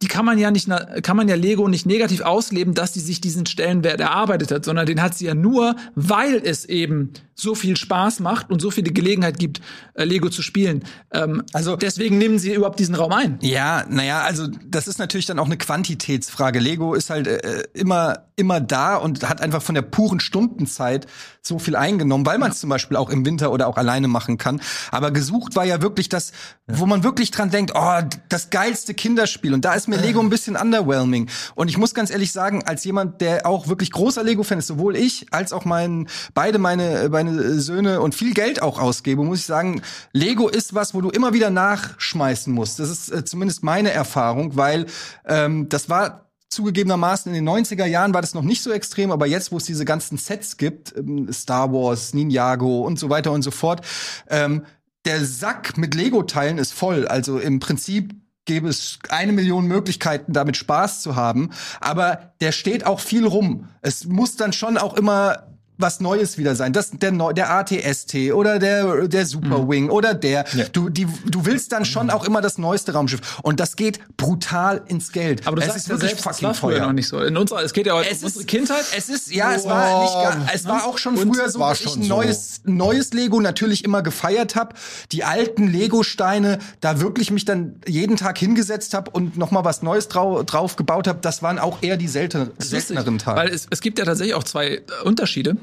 die 0.00 0.06
kann 0.06 0.24
man 0.24 0.38
ja 0.38 0.50
nicht, 0.50 0.68
kann 1.02 1.16
man 1.16 1.28
ja 1.28 1.34
Lego 1.34 1.68
nicht 1.68 1.84
negativ 1.84 2.22
ausleben, 2.22 2.72
dass 2.72 2.92
die 2.92 3.00
sich 3.00 3.20
diesen 3.20 3.46
Stellenwert 3.46 4.00
erarbeitet 4.00 4.50
hat, 4.52 4.64
sondern 4.64 4.86
den 4.86 5.02
hat 5.02 5.18
sie 5.18 5.26
ja 5.26 5.34
nur, 5.34 5.76
weil 5.96 6.40
es 6.42 6.64
eben 6.64 7.12
so 7.40 7.54
viel 7.54 7.76
Spaß 7.76 8.20
macht 8.20 8.50
und 8.50 8.60
so 8.60 8.70
viele 8.70 8.90
Gelegenheit 8.92 9.38
gibt, 9.38 9.60
äh, 9.94 10.04
Lego 10.04 10.28
zu 10.28 10.42
spielen. 10.42 10.84
Ähm, 11.12 11.44
Also- 11.52 11.76
deswegen 11.76 12.18
nehmen 12.18 12.38
sie 12.38 12.52
überhaupt 12.52 12.78
diesen 12.80 12.94
Raum 12.96 13.12
ein. 13.12 13.38
Ja, 13.40 13.84
naja, 13.88 14.22
also 14.22 14.48
das 14.66 14.88
ist 14.88 14.98
natürlich 14.98 15.26
dann 15.26 15.38
auch 15.38 15.46
eine 15.46 15.56
Quantitätsfrage. 15.56 16.58
Lego 16.58 16.94
ist 16.94 17.10
halt 17.10 17.26
äh, 17.28 17.62
immer 17.74 18.24
immer 18.38 18.60
da 18.60 18.94
und 18.94 19.28
hat 19.28 19.40
einfach 19.40 19.60
von 19.62 19.74
der 19.74 19.82
puren 19.82 20.20
Stundenzeit 20.20 21.08
so 21.42 21.58
viel 21.58 21.74
eingenommen, 21.74 22.24
weil 22.24 22.38
man 22.38 22.52
es 22.52 22.60
zum 22.60 22.70
Beispiel 22.70 22.96
auch 22.96 23.10
im 23.10 23.26
Winter 23.26 23.50
oder 23.50 23.66
auch 23.66 23.76
alleine 23.76 24.06
machen 24.06 24.38
kann. 24.38 24.60
Aber 24.92 25.10
gesucht 25.10 25.56
war 25.56 25.64
ja 25.64 25.82
wirklich 25.82 26.08
das, 26.08 26.30
wo 26.68 26.86
man 26.86 27.02
wirklich 27.02 27.32
dran 27.32 27.50
denkt, 27.50 27.72
oh, 27.74 28.00
das 28.28 28.50
geilste 28.50 28.94
Kinderspiel. 28.94 29.54
Und 29.54 29.64
da 29.64 29.74
ist 29.74 29.88
mir 29.88 29.96
Lego 29.96 30.20
ein 30.20 30.30
bisschen 30.30 30.54
underwhelming. 30.54 31.28
Und 31.56 31.68
ich 31.68 31.78
muss 31.78 31.94
ganz 31.94 32.10
ehrlich 32.10 32.30
sagen, 32.30 32.62
als 32.64 32.84
jemand, 32.84 33.20
der 33.20 33.44
auch 33.44 33.66
wirklich 33.66 33.90
großer 33.90 34.22
Lego-Fan 34.22 34.58
ist, 34.60 34.68
sowohl 34.68 34.94
ich 34.94 35.26
als 35.32 35.52
auch 35.52 35.64
mein, 35.64 36.06
beide 36.32 36.58
meine, 36.58 37.08
meine 37.10 37.27
Söhne 37.60 38.00
und 38.00 38.14
viel 38.14 38.34
Geld 38.34 38.62
auch 38.62 38.78
ausgebe, 38.78 39.22
muss 39.22 39.40
ich 39.40 39.46
sagen, 39.46 39.82
Lego 40.12 40.48
ist 40.48 40.74
was, 40.74 40.94
wo 40.94 41.00
du 41.00 41.10
immer 41.10 41.32
wieder 41.32 41.50
nachschmeißen 41.50 42.52
musst. 42.52 42.78
Das 42.78 42.90
ist 42.90 43.10
äh, 43.10 43.24
zumindest 43.24 43.62
meine 43.62 43.90
Erfahrung, 43.90 44.56
weil 44.56 44.86
ähm, 45.26 45.68
das 45.68 45.88
war 45.88 46.28
zugegebenermaßen 46.48 47.34
in 47.34 47.44
den 47.44 47.48
90er 47.48 47.84
Jahren 47.84 48.14
war 48.14 48.22
das 48.22 48.34
noch 48.34 48.42
nicht 48.42 48.62
so 48.62 48.72
extrem, 48.72 49.10
aber 49.10 49.26
jetzt, 49.26 49.52
wo 49.52 49.58
es 49.58 49.64
diese 49.64 49.84
ganzen 49.84 50.16
Sets 50.16 50.56
gibt, 50.56 50.96
ähm, 50.96 51.32
Star 51.32 51.72
Wars, 51.72 52.14
Ninjago 52.14 52.82
und 52.82 52.98
so 52.98 53.10
weiter 53.10 53.32
und 53.32 53.42
so 53.42 53.50
fort, 53.50 53.84
ähm, 54.28 54.64
der 55.04 55.24
Sack 55.24 55.78
mit 55.78 55.94
Lego-Teilen 55.94 56.58
ist 56.58 56.72
voll. 56.72 57.06
Also 57.06 57.38
im 57.38 57.60
Prinzip 57.60 58.14
gäbe 58.44 58.68
es 58.68 58.98
eine 59.10 59.32
Million 59.32 59.66
Möglichkeiten, 59.66 60.32
damit 60.32 60.56
Spaß 60.56 61.02
zu 61.02 61.16
haben, 61.16 61.50
aber 61.80 62.32
der 62.40 62.52
steht 62.52 62.86
auch 62.86 63.00
viel 63.00 63.26
rum. 63.26 63.68
Es 63.82 64.06
muss 64.06 64.36
dann 64.36 64.52
schon 64.52 64.78
auch 64.78 64.94
immer 64.94 65.48
was 65.78 66.00
Neues 66.00 66.36
wieder 66.38 66.54
sein. 66.56 66.72
Das, 66.72 66.90
der, 66.90 67.12
Neu- 67.12 67.32
der 67.32 67.50
ATST 67.50 68.32
oder 68.34 68.58
der, 68.58 69.08
der 69.08 69.24
Super 69.26 69.68
Wing 69.68 69.90
oder 69.90 70.12
der. 70.14 70.44
Du, 70.72 70.88
die, 70.88 71.06
du 71.26 71.46
willst 71.46 71.72
dann 71.72 71.84
schon 71.84 72.10
auch 72.10 72.24
immer 72.24 72.40
das 72.40 72.58
neueste 72.58 72.92
Raumschiff. 72.92 73.38
Und 73.42 73.60
das 73.60 73.76
geht 73.76 74.00
brutal 74.16 74.82
ins 74.88 75.12
Geld. 75.12 75.46
Aber 75.46 75.56
du 75.56 75.62
es 75.62 75.68
sagst 75.68 75.78
ist 75.82 75.86
ja 75.88 75.94
wirklich 75.94 76.10
selbst, 76.10 76.26
das 76.26 76.34
fucking 76.36 76.48
war 76.48 76.54
früher 76.54 76.76
teuer. 76.78 76.86
noch 76.86 76.92
nicht 76.92 77.08
so. 77.08 77.20
In 77.20 77.36
unserer, 77.36 77.62
es 77.62 77.72
geht 77.72 77.86
ja 77.86 77.94
heute 77.94 78.10
Es 78.10 78.18
um 78.18 78.24
unsere 78.24 78.40
ist- 78.42 78.48
Kindheit. 78.48 78.84
Es 78.96 79.08
ist, 79.08 79.32
ja, 79.32 79.52
es 79.54 79.64
war 79.66 80.02
nicht 80.02 80.12
gar, 80.14 80.54
es 80.54 80.64
war 80.66 80.84
auch 80.86 80.98
schon 80.98 81.16
Und 81.16 81.32
früher 81.34 81.46
es 81.46 81.52
so, 81.54 81.60
war 81.60 81.70
dass 81.70 81.80
ich 81.80 81.94
ein 81.96 82.02
so. 82.02 82.08
neues, 82.08 82.60
neues 82.64 83.12
Lego 83.12 83.40
natürlich 83.40 83.84
immer 83.84 84.02
gefeiert 84.02 84.56
habe. 84.56 84.74
Die 85.12 85.24
alten 85.24 85.68
Lego-Steine, 85.68 86.58
da 86.80 87.00
wirklich 87.00 87.30
mich 87.30 87.44
dann 87.44 87.76
jeden 87.86 88.16
Tag 88.16 88.38
hingesetzt 88.38 88.94
habe 88.94 89.10
und 89.12 89.36
noch 89.36 89.50
mal 89.52 89.64
was 89.64 89.82
Neues 89.82 90.08
drau 90.08 90.42
drauf 90.42 90.76
gebaut 90.76 91.06
habe, 91.06 91.20
das 91.22 91.42
waren 91.42 91.58
auch 91.58 91.78
eher 91.82 91.96
die 91.96 92.08
selten, 92.08 92.50
selteneren 92.58 93.18
Tage. 93.18 93.38
Weil 93.40 93.48
es, 93.48 93.66
es 93.70 93.80
gibt 93.80 93.98
ja 93.98 94.04
tatsächlich 94.04 94.34
auch 94.34 94.44
zwei 94.44 94.82
Unterschiede. 95.04 95.56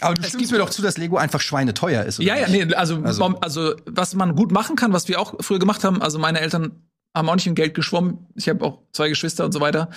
Aber 0.00 0.14
du 0.14 0.22
stimmst 0.24 0.50
mir 0.50 0.58
doch 0.58 0.70
zu, 0.70 0.82
dass 0.82 0.98
Lego 0.98 1.16
einfach 1.16 1.40
schweineteuer 1.40 2.04
ist. 2.04 2.18
Ja, 2.18 2.36
ja, 2.36 2.48
nicht? 2.48 2.66
nee, 2.66 2.74
also, 2.74 3.00
also. 3.02 3.24
also 3.40 3.74
was 3.86 4.14
man 4.14 4.34
gut 4.34 4.50
machen 4.50 4.76
kann, 4.76 4.92
was 4.92 5.08
wir 5.08 5.20
auch 5.20 5.34
früher 5.40 5.58
gemacht 5.58 5.84
haben, 5.84 6.02
also 6.02 6.18
meine 6.18 6.40
Eltern 6.40 6.72
haben 7.16 7.28
auch 7.28 7.36
nicht 7.36 7.46
in 7.46 7.54
Geld 7.54 7.74
geschwommen. 7.74 8.26
Ich 8.34 8.48
habe 8.48 8.64
auch 8.64 8.80
zwei 8.92 9.08
Geschwister 9.08 9.44
und 9.44 9.52
so 9.52 9.60
weiter. 9.60 9.90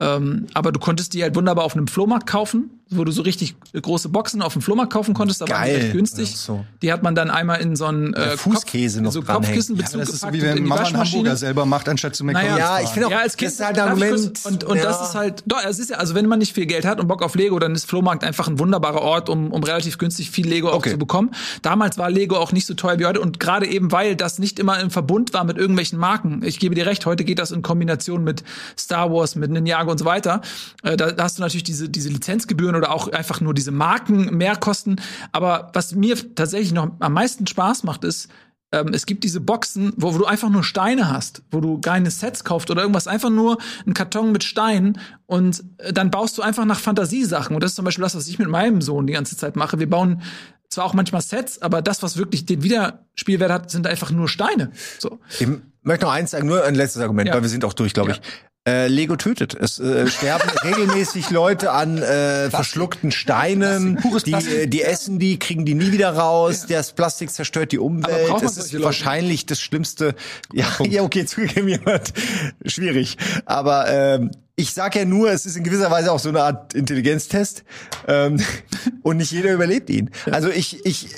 Ähm, 0.00 0.46
aber 0.54 0.72
du 0.72 0.80
konntest 0.80 1.14
die 1.14 1.22
halt 1.22 1.36
wunderbar 1.36 1.64
auf 1.64 1.76
einem 1.76 1.86
Flohmarkt 1.86 2.26
kaufen, 2.26 2.81
wo 2.96 3.04
du 3.04 3.12
so 3.12 3.22
richtig 3.22 3.54
große 3.74 4.08
Boxen 4.08 4.42
auf 4.42 4.52
dem 4.52 4.62
Flohmarkt 4.62 4.92
kaufen 4.92 5.14
konntest, 5.14 5.40
da 5.40 5.48
waren 5.48 5.64
die 5.64 5.70
Geil. 5.72 5.80
recht 5.82 5.92
günstig. 5.92 6.30
Ja, 6.30 6.36
so. 6.36 6.64
Die 6.82 6.92
hat 6.92 7.02
man 7.02 7.14
dann 7.14 7.30
einmal 7.30 7.60
in 7.60 7.76
so 7.76 7.86
einen 7.86 8.14
äh, 8.14 8.36
Fußkäse 8.36 8.98
Kopf, 8.98 9.04
noch 9.04 9.12
so. 9.12 9.22
Kopfkissenbezug 9.22 9.92
Ja, 9.94 10.00
das 10.04 10.14
ist 10.14 10.20
so 10.20 10.32
wie 10.32 10.42
wenn 10.42 10.64
Mama 10.64 10.82
einen. 10.82 10.96
Hamburger 10.96 11.36
selber 11.36 11.66
macht, 11.66 11.88
anstatt 11.88 12.14
zu 12.14 12.24
McDonald's 12.24 12.58
Ja, 12.58 12.76
zu 12.78 12.84
ich 12.84 12.90
finde 12.90 13.06
auch, 13.06 13.10
Ja, 13.12 13.18
als 13.20 13.36
Kind 13.36 13.50
das 13.50 13.54
ist 13.60 13.64
halt 13.66 13.78
ein 13.78 13.88
Argument. 13.88 14.10
kurz- 14.12 14.46
und 14.46 14.64
und 14.64 14.76
ja. 14.76 14.82
das 14.84 15.08
ist 15.08 15.14
halt, 15.14 15.42
doch, 15.46 15.58
es 15.64 15.78
ist 15.78 15.90
ja, 15.90 15.96
also 15.96 16.14
wenn 16.14 16.26
man 16.26 16.38
nicht 16.38 16.54
viel 16.54 16.66
Geld 16.66 16.84
hat 16.84 17.00
und 17.00 17.06
Bock 17.08 17.22
auf 17.22 17.34
Lego, 17.34 17.58
dann 17.58 17.74
ist 17.74 17.86
Flohmarkt 17.86 18.24
einfach 18.24 18.48
ein 18.48 18.58
wunderbarer 18.58 19.00
Ort, 19.02 19.28
um, 19.28 19.52
um 19.52 19.62
relativ 19.62 19.98
günstig 19.98 20.30
viel 20.30 20.46
Lego 20.48 20.68
auch 20.70 20.74
Okay. 20.82 20.90
zu 20.92 20.98
bekommen. 20.98 21.30
Damals 21.62 21.98
war 21.98 22.10
Lego 22.10 22.36
auch 22.36 22.52
nicht 22.52 22.66
so 22.66 22.74
teuer 22.74 22.98
wie 22.98 23.06
heute 23.06 23.20
und 23.20 23.38
gerade 23.40 23.66
eben, 23.66 23.92
weil 23.92 24.16
das 24.16 24.38
nicht 24.38 24.58
immer 24.58 24.80
im 24.80 24.90
Verbund 24.90 25.32
war 25.34 25.44
mit 25.44 25.56
irgendwelchen 25.58 25.98
Marken. 25.98 26.42
Ich 26.44 26.58
gebe 26.58 26.74
dir 26.74 26.86
recht, 26.86 27.06
heute 27.06 27.24
geht 27.24 27.38
das 27.38 27.50
in 27.52 27.62
Kombination 27.62 28.24
mit 28.24 28.42
Star 28.78 29.10
Wars, 29.12 29.36
mit 29.36 29.50
Ninjago 29.50 29.90
und 29.90 29.98
so 29.98 30.04
weiter. 30.04 30.40
Äh, 30.82 30.96
da, 30.96 31.12
da 31.12 31.24
hast 31.24 31.38
du 31.38 31.42
natürlich 31.42 31.64
diese, 31.64 31.88
diese 31.88 32.08
Lizenzgebühren 32.08 32.74
oder 32.82 32.92
auch 32.92 33.08
einfach 33.08 33.40
nur 33.40 33.54
diese 33.54 33.70
Marken 33.70 34.36
Mehrkosten. 34.36 35.00
Aber 35.30 35.70
was 35.72 35.94
mir 35.94 36.16
tatsächlich 36.34 36.72
noch 36.72 36.90
am 36.98 37.12
meisten 37.12 37.46
Spaß 37.46 37.84
macht, 37.84 38.02
ist, 38.02 38.28
ähm, 38.72 38.88
es 38.92 39.06
gibt 39.06 39.22
diese 39.22 39.40
Boxen, 39.40 39.92
wo, 39.96 40.14
wo 40.14 40.18
du 40.18 40.24
einfach 40.24 40.48
nur 40.48 40.64
Steine 40.64 41.08
hast, 41.08 41.42
wo 41.52 41.60
du 41.60 41.78
keine 41.80 42.10
Sets 42.10 42.42
kaufst 42.42 42.70
oder 42.70 42.82
irgendwas, 42.82 43.06
einfach 43.06 43.30
nur 43.30 43.58
ein 43.86 43.94
Karton 43.94 44.32
mit 44.32 44.42
Steinen 44.42 44.98
und 45.26 45.62
äh, 45.78 45.92
dann 45.92 46.10
baust 46.10 46.38
du 46.38 46.42
einfach 46.42 46.64
nach 46.64 46.80
Fantasiesachen. 46.80 47.54
Und 47.54 47.62
das 47.62 47.72
ist 47.72 47.76
zum 47.76 47.84
Beispiel 47.84 48.02
das, 48.02 48.16
was 48.16 48.26
ich 48.26 48.38
mit 48.38 48.48
meinem 48.48 48.82
Sohn 48.82 49.06
die 49.06 49.12
ganze 49.12 49.36
Zeit 49.36 49.54
mache. 49.54 49.78
Wir 49.78 49.88
bauen 49.88 50.22
zwar 50.68 50.86
auch 50.86 50.94
manchmal 50.94 51.22
Sets, 51.22 51.62
aber 51.62 51.82
das, 51.82 52.02
was 52.02 52.16
wirklich 52.16 52.46
den 52.46 52.64
Wiederspielwert 52.64 53.52
hat, 53.52 53.70
sind 53.70 53.86
einfach 53.86 54.10
nur 54.10 54.28
Steine. 54.28 54.72
So. 54.98 55.20
Ich 55.38 55.46
möchte 55.82 56.04
noch 56.06 56.12
eins 56.12 56.30
sagen, 56.30 56.46
nur 56.46 56.64
ein 56.64 56.74
letztes 56.74 57.02
Argument, 57.02 57.28
Ja. 57.28 57.34
weil 57.34 57.42
wir 57.42 57.48
sind 57.48 57.64
auch 57.64 57.72
durch, 57.74 57.94
glaube 57.94 58.10
Ja. 58.10 58.16
ich. 58.16 58.22
Äh, 58.64 58.86
Lego 58.86 59.16
tötet. 59.16 59.54
Es 59.54 59.80
äh, 59.80 60.06
sterben 60.08 60.48
regelmäßig 60.62 61.30
Leute 61.30 61.72
an 61.72 61.98
äh, 61.98 62.48
verschluckten 62.48 63.10
Steinen. 63.10 63.96
Pures 63.96 64.22
Die, 64.22 64.32
äh, 64.34 64.68
die 64.68 64.82
essen 64.82 65.18
die, 65.18 65.36
kriegen 65.40 65.64
die 65.64 65.74
nie 65.74 65.90
wieder 65.90 66.10
raus. 66.14 66.66
Das 66.68 66.92
Plastik 66.92 67.30
zerstört 67.32 67.72
die 67.72 67.80
Umwelt. 67.80 68.30
Es 68.40 68.42
ist 68.42 68.54
solche 68.54 68.76
Leute? 68.76 68.84
wahrscheinlich 68.84 69.46
das 69.46 69.60
Schlimmste. 69.60 70.14
Ja, 70.52 70.66
ja 70.88 71.02
okay, 71.02 71.26
zugegeben 71.26 71.66
jemand. 71.66 72.12
Schwierig. 72.64 73.16
Aber 73.46 73.88
ähm, 73.88 74.30
ich 74.54 74.74
sag 74.74 74.94
ja 74.96 75.04
nur, 75.06 75.30
es 75.30 75.46
ist 75.46 75.56
in 75.56 75.64
gewisser 75.64 75.90
Weise 75.90 76.12
auch 76.12 76.18
so 76.18 76.28
eine 76.28 76.42
Art 76.42 76.74
Intelligenztest. 76.74 77.64
Ähm, 78.06 78.38
und 79.02 79.16
nicht 79.16 79.32
jeder 79.32 79.52
überlebt 79.52 79.88
ihn. 79.90 80.10
Also 80.30 80.50
ich, 80.50 80.84
ich, 80.84 81.08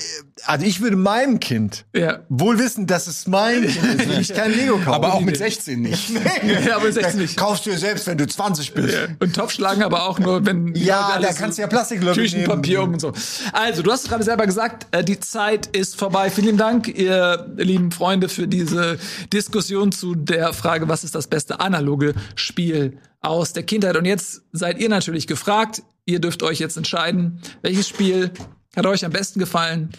also 0.46 0.64
ich 0.64 0.80
würde 0.80 0.96
meinem 0.96 1.40
Kind 1.40 1.84
Ja. 1.94 2.20
wohl 2.28 2.58
wissen, 2.58 2.86
dass 2.86 3.06
es 3.08 3.26
mein 3.26 3.62
Kind 3.66 4.00
ist, 4.00 4.08
wenn 4.08 4.20
ich 4.20 4.32
kein 4.32 4.52
Lego 4.52 4.76
kaufe. 4.78 4.92
Aber 4.92 5.14
auch 5.14 5.20
mit 5.20 5.36
16 5.36 5.80
nicht. 5.82 6.10
Ja, 6.66 6.76
aber 6.76 6.92
16 6.92 7.18
nicht. 7.20 7.36
Kaufst 7.36 7.66
du 7.66 7.70
dir 7.70 7.78
selbst, 7.78 8.06
wenn 8.06 8.18
du 8.18 8.26
20 8.26 8.72
bist. 8.72 8.96
Und 9.18 9.34
Topf 9.34 9.52
schlagen 9.52 9.82
aber 9.82 10.08
auch 10.08 10.18
nur, 10.18 10.46
wenn 10.46 10.72
Ja, 10.74 11.16
Leute 11.16 11.28
da 11.28 11.32
kannst 11.34 11.58
du 11.58 11.62
ja 11.62 11.68
Plastiklöffel 11.68 12.22
Küchenpapier 12.22 12.78
nehmen. 12.78 12.88
um 12.88 12.94
und 12.94 13.00
so. 13.00 13.12
Also, 13.52 13.82
du 13.82 13.90
hast 13.90 14.04
es 14.04 14.08
gerade 14.08 14.22
selber 14.24 14.46
gesagt, 14.46 14.86
äh, 14.92 15.02
die 15.02 15.18
Zeit 15.20 15.66
ist 15.76 15.96
vorbei. 15.96 16.30
Vielen 16.30 16.56
Dank, 16.56 16.86
ihr 16.88 17.52
lieben 17.56 17.90
Freunde, 17.90 18.28
für 18.28 18.46
diese 18.46 18.98
Diskussion 19.32 19.90
zu 19.92 20.14
der 20.14 20.52
Frage, 20.52 20.88
was 20.88 21.02
ist 21.04 21.14
das 21.14 21.26
beste 21.26 21.60
analoge 21.60 22.14
Spiel 22.36 22.98
aus 23.24 23.52
der 23.52 23.62
Kindheit. 23.62 23.96
Und 23.96 24.04
jetzt 24.04 24.42
seid 24.52 24.78
ihr 24.78 24.88
natürlich 24.88 25.26
gefragt. 25.26 25.82
Ihr 26.04 26.20
dürft 26.20 26.42
euch 26.42 26.58
jetzt 26.58 26.76
entscheiden, 26.76 27.40
welches 27.62 27.88
Spiel 27.88 28.30
hat 28.76 28.86
euch 28.86 29.04
am 29.04 29.12
besten 29.12 29.38
gefallen. 29.38 29.90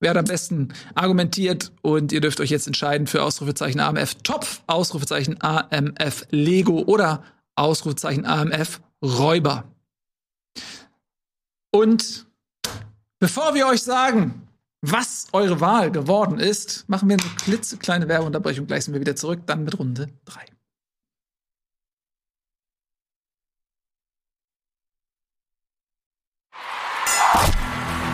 Wer 0.00 0.10
hat 0.10 0.16
am 0.16 0.24
besten 0.24 0.74
argumentiert? 0.94 1.70
Und 1.82 2.12
ihr 2.12 2.20
dürft 2.20 2.40
euch 2.40 2.50
jetzt 2.50 2.66
entscheiden 2.66 3.06
für 3.06 3.22
Ausrufezeichen 3.22 3.78
AMF 3.78 4.16
Topf, 4.24 4.62
Ausrufezeichen 4.66 5.40
AMF 5.40 6.26
Lego 6.30 6.80
oder 6.80 7.22
Ausrufezeichen 7.54 8.24
AMF 8.24 8.80
Räuber. 9.02 9.64
Und 11.70 12.26
bevor 13.20 13.54
wir 13.54 13.66
euch 13.68 13.82
sagen, 13.82 14.48
was 14.80 15.28
eure 15.32 15.60
Wahl 15.60 15.92
geworden 15.92 16.40
ist, 16.40 16.88
machen 16.88 17.08
wir 17.08 17.16
eine 17.16 17.36
klitzekleine 17.36 18.08
Werbeunterbrechung. 18.08 18.66
Gleich 18.66 18.84
sind 18.84 18.94
wir 18.94 19.00
wieder 19.00 19.14
zurück, 19.14 19.42
dann 19.46 19.62
mit 19.62 19.78
Runde 19.78 20.08
3. 20.24 20.51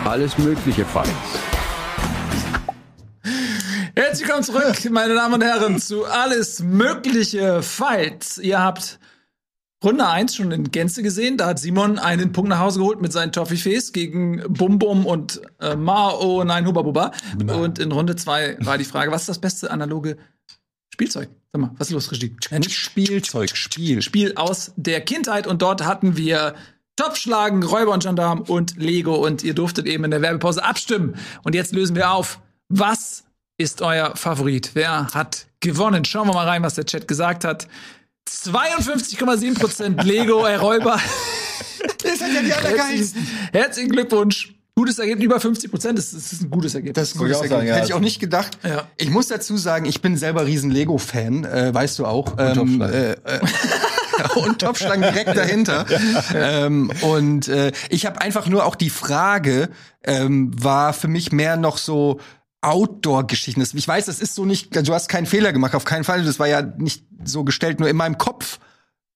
Alles 0.09 0.39
mögliche 0.39 0.85
Fights. 0.85 1.11
Herzlich 3.95 4.27
willkommen 4.27 4.43
zurück, 4.43 4.89
meine 4.89 5.13
Damen 5.13 5.35
und 5.35 5.43
Herren, 5.43 5.77
zu 5.77 6.03
alles 6.05 6.63
mögliche 6.63 7.61
Fights. 7.61 8.39
Ihr 8.39 8.59
habt 8.59 8.99
Runde 9.83 10.07
1 10.07 10.35
schon 10.35 10.51
in 10.51 10.71
Gänze 10.71 11.03
gesehen. 11.03 11.37
Da 11.37 11.45
hat 11.45 11.59
Simon 11.59 11.99
einen 11.99 12.31
Punkt 12.31 12.49
nach 12.49 12.57
Hause 12.57 12.79
geholt 12.79 13.01
mit 13.01 13.11
seinen 13.11 13.31
Toffifees 13.31 13.93
gegen 13.93 14.41
Bum 14.51 14.79
Bum 14.79 15.05
und 15.05 15.41
äh, 15.59 15.75
Mao, 15.75 16.43
nein, 16.43 16.65
Huba 16.65 16.81
Buba. 16.81 17.11
Und 17.37 17.77
in 17.77 17.91
Runde 17.91 18.15
2 18.15 18.57
war 18.61 18.79
die 18.79 18.85
Frage, 18.85 19.11
was 19.11 19.21
ist 19.21 19.29
das 19.29 19.39
beste 19.39 19.69
analoge 19.69 20.17
Spielzeug? 20.91 21.29
Sag 21.53 21.61
mal, 21.61 21.69
was 21.77 21.89
ist 21.89 21.93
los, 21.93 22.11
Regie? 22.11 22.35
Nicht 22.49 22.71
Spielzeug, 22.71 23.55
Spiel. 23.55 24.01
Spiel 24.01 24.33
aus 24.37 24.73
der 24.75 25.01
Kindheit 25.01 25.45
und 25.45 25.61
dort 25.61 25.85
hatten 25.85 26.17
wir 26.17 26.55
Topfschlagen, 26.99 27.63
Räuber 27.63 27.93
und 27.93 28.03
Gendarm 28.03 28.41
und 28.41 28.75
Lego 28.75 29.15
und 29.15 29.41
ihr 29.41 29.53
durftet 29.53 29.85
eben 29.85 30.03
in 30.03 30.11
der 30.11 30.21
Werbepause 30.21 30.61
abstimmen. 30.61 31.15
Und 31.43 31.55
jetzt 31.55 31.73
lösen 31.73 31.95
wir 31.95 32.11
auf, 32.11 32.39
was 32.67 33.23
ist 33.57 33.81
euer 33.81 34.17
Favorit? 34.17 34.71
Wer 34.73 35.07
hat 35.13 35.47
gewonnen? 35.61 36.03
Schauen 36.03 36.27
wir 36.27 36.33
mal 36.33 36.45
rein, 36.45 36.61
was 36.61 36.75
der 36.75 36.85
Chat 36.85 37.07
gesagt 37.07 37.45
hat. 37.45 37.67
52,7% 38.29 40.03
Lego, 40.03 40.45
äh, 40.45 40.55
Räuber. 40.55 40.99
Das 42.03 42.21
hat 42.21 42.33
ja 42.33 42.41
die 42.41 42.51
Herzlichen, 42.51 43.27
herzlichen 43.53 43.91
Glückwunsch. 43.91 44.53
Gutes 44.75 44.99
Ergebnis, 44.99 45.25
über 45.25 45.39
50 45.39 45.71
Prozent, 45.71 45.97
das, 45.97 46.11
das 46.11 46.31
ist 46.33 46.41
ein 46.41 46.49
gutes 46.49 46.73
Ergebnis. 46.75 46.95
Das 46.95 47.09
ist 47.09 47.15
ein 47.15 47.19
gutes 47.19 47.37
auch 47.37 47.41
sagen, 47.41 47.53
Ergebnis. 47.53 47.69
ja. 47.69 47.75
Hätte 47.75 47.87
ich 47.87 47.93
auch 47.93 47.99
nicht 47.99 48.19
gedacht. 48.19 48.57
Ja. 48.63 48.87
Ich 48.97 49.09
muss 49.09 49.27
dazu 49.27 49.57
sagen, 49.57 49.85
ich 49.85 50.01
bin 50.01 50.15
selber 50.17 50.45
riesen 50.45 50.71
Lego-Fan, 50.71 51.43
äh, 51.45 51.73
weißt 51.73 51.99
du 51.99 52.05
auch. 52.05 52.35
Ähm, 52.37 52.53
Topfschlagen. 52.55 52.93
äh, 52.93 53.11
äh, 53.11 53.39
und 54.35 54.59
Topfschlagen 54.59 55.01
direkt 55.01 55.35
dahinter. 55.35 55.85
Ähm, 56.33 56.91
und 57.01 57.47
äh, 57.47 57.71
ich 57.89 58.05
habe 58.05 58.21
einfach 58.21 58.47
nur 58.47 58.65
auch 58.65 58.75
die 58.75 58.89
Frage, 58.89 59.69
ähm, 60.03 60.51
war 60.61 60.93
für 60.93 61.07
mich 61.07 61.31
mehr 61.31 61.57
noch 61.57 61.77
so 61.77 62.19
Outdoor-Geschichten. 62.61 63.61
Ich 63.61 63.87
weiß, 63.87 64.05
das 64.05 64.19
ist 64.19 64.35
so 64.35 64.45
nicht, 64.45 64.75
du 64.75 64.93
hast 64.93 65.07
keinen 65.07 65.25
Fehler 65.25 65.53
gemacht, 65.53 65.75
auf 65.75 65.85
keinen 65.85 66.03
Fall. 66.03 66.23
Das 66.23 66.39
war 66.39 66.47
ja 66.47 66.61
nicht 66.61 67.05
so 67.23 67.43
gestellt, 67.43 67.79
nur 67.79 67.89
in 67.89 67.95
meinem 67.95 68.17
Kopf 68.17 68.59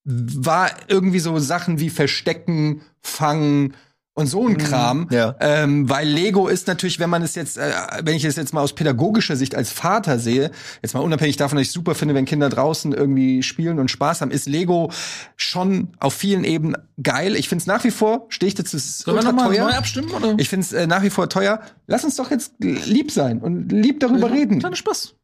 war 0.06 0.70
irgendwie 0.88 1.20
so 1.20 1.38
Sachen 1.39 1.80
wie 1.80 1.89
Verstecken, 1.89 2.82
Fangen 3.01 3.76
und 4.16 4.28
so 4.28 4.47
ein 4.47 4.57
Kram. 4.57 5.07
ja. 5.11 5.36
Ähm, 5.39 5.89
weil 5.89 6.07
Lego 6.07 6.47
ist 6.47 6.68
natürlich, 6.68 6.99
wenn 6.99 7.09
man 7.09 7.24
es 7.24 7.34
jetzt, 7.34 7.57
äh, 7.57 7.72
wenn 8.03 8.16
ich 8.16 8.24
es 8.26 8.36
jetzt 8.36 8.53
mal 8.53 8.61
aus 8.61 8.74
pädagogischer 8.74 9.36
Sicht 9.36 9.55
als 9.55 9.72
Vater 9.72 10.20
sehe, 10.20 10.51
jetzt 10.84 10.93
mal 10.93 10.99
unabhängig 10.99 11.38
davon, 11.38 11.57
dass 11.57 11.68
ich 11.68 11.72
super 11.74 11.95
finde, 11.95 12.14
wenn 12.14 12.26
Kinder 12.26 12.49
draußen 12.49 12.93
irgendwie 12.93 13.41
spielen 13.41 13.80
und 13.80 13.89
Spaß 13.89 14.22
haben, 14.22 14.30
ist 14.32 14.47
Lego 14.47 14.91
schon 15.36 15.89
auf 15.99 16.14
vielen 16.14 16.43
Ebenen 16.43 16.78
geil. 17.01 17.36
Ich 17.36 17.49
finde 17.49 17.61
es 17.64 17.68
nach 17.68 17.84
wie 17.84 17.91
vor, 17.91 18.28
stehe 18.30 18.47
ich 18.49 18.55
dazu, 18.55 18.78
ist 18.78 18.99
Sollen 18.99 19.18
wir 19.18 19.20
ultra 19.22 19.32
nochmal 19.32 19.55
teuer. 19.55 19.66
neu 19.66 19.74
abstimmen? 19.76 20.11
Oder? 20.11 20.36
Ich 20.38 20.47
finde 20.49 20.66
es 20.66 20.74
äh, 20.74 20.86
nach 20.86 21.01
wie 21.01 21.09
vor 21.09 21.28
teuer. 21.30 21.61
Lass 21.88 22.03
uns 22.03 22.16
doch 22.16 22.30
jetzt 22.30 22.53
lieb 22.59 23.11
sein 23.11 23.39
und 23.39 23.72
lieb 23.72 23.99
darüber 23.99 24.32
reden. 24.32 24.59
Kleiner 24.59 24.76
Spaß. 24.76 25.16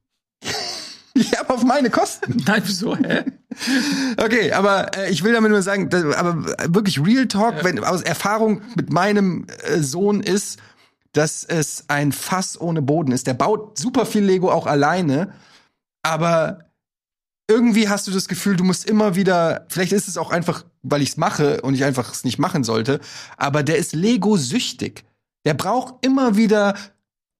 Ja, 1.16 1.42
aber 1.42 1.56
auf 1.56 1.64
meine 1.64 1.90
Kosten. 1.90 2.42
Nein, 2.46 2.62
wieso? 2.66 2.96
Hä? 2.96 3.24
Okay, 4.18 4.52
aber 4.52 4.96
äh, 4.96 5.10
ich 5.10 5.24
will 5.24 5.34
damit 5.34 5.52
nur 5.52 5.62
sagen, 5.62 5.90
dass, 5.90 6.04
aber 6.16 6.46
wirklich 6.74 7.04
Real 7.04 7.28
Talk, 7.28 7.64
wenn 7.64 7.84
aus 7.84 8.02
Erfahrung 8.02 8.62
mit 8.76 8.92
meinem 8.92 9.48
äh, 9.64 9.80
Sohn 9.80 10.22
ist, 10.22 10.60
dass 11.14 11.44
es 11.44 11.86
ein 11.88 12.12
Fass 12.12 12.60
ohne 12.60 12.82
Boden 12.82 13.12
ist. 13.12 13.26
Der 13.26 13.34
baut 13.34 13.80
super 13.80 14.06
viel 14.06 14.24
Lego 14.24 14.52
auch 14.52 14.68
alleine, 14.68 15.34
aber 16.04 16.70
irgendwie 17.50 17.90
hast 17.90 18.06
du 18.06 18.12
das 18.12 18.28
Gefühl, 18.28 18.56
du 18.56 18.64
musst 18.64 18.86
immer 18.88 19.16
wieder, 19.16 19.66
vielleicht 19.70 19.92
ist 19.92 20.08
es 20.08 20.18
auch 20.18 20.30
einfach, 20.30 20.66
weil 20.84 21.02
ich 21.02 21.10
es 21.10 21.18
mache 21.18 21.62
und 21.62 21.74
ich 21.74 21.84
einfach 21.84 22.12
es 22.12 22.24
nicht 22.24 22.38
machen 22.38 22.64
sollte, 22.64 23.00
aber 23.38 23.64
der 23.64 23.78
ist 23.78 23.94
Lego-süchtig. 23.94 25.04
Der 25.46 25.56
braucht 25.56 26.06
immer 26.06 26.38
wieder 26.38 26.76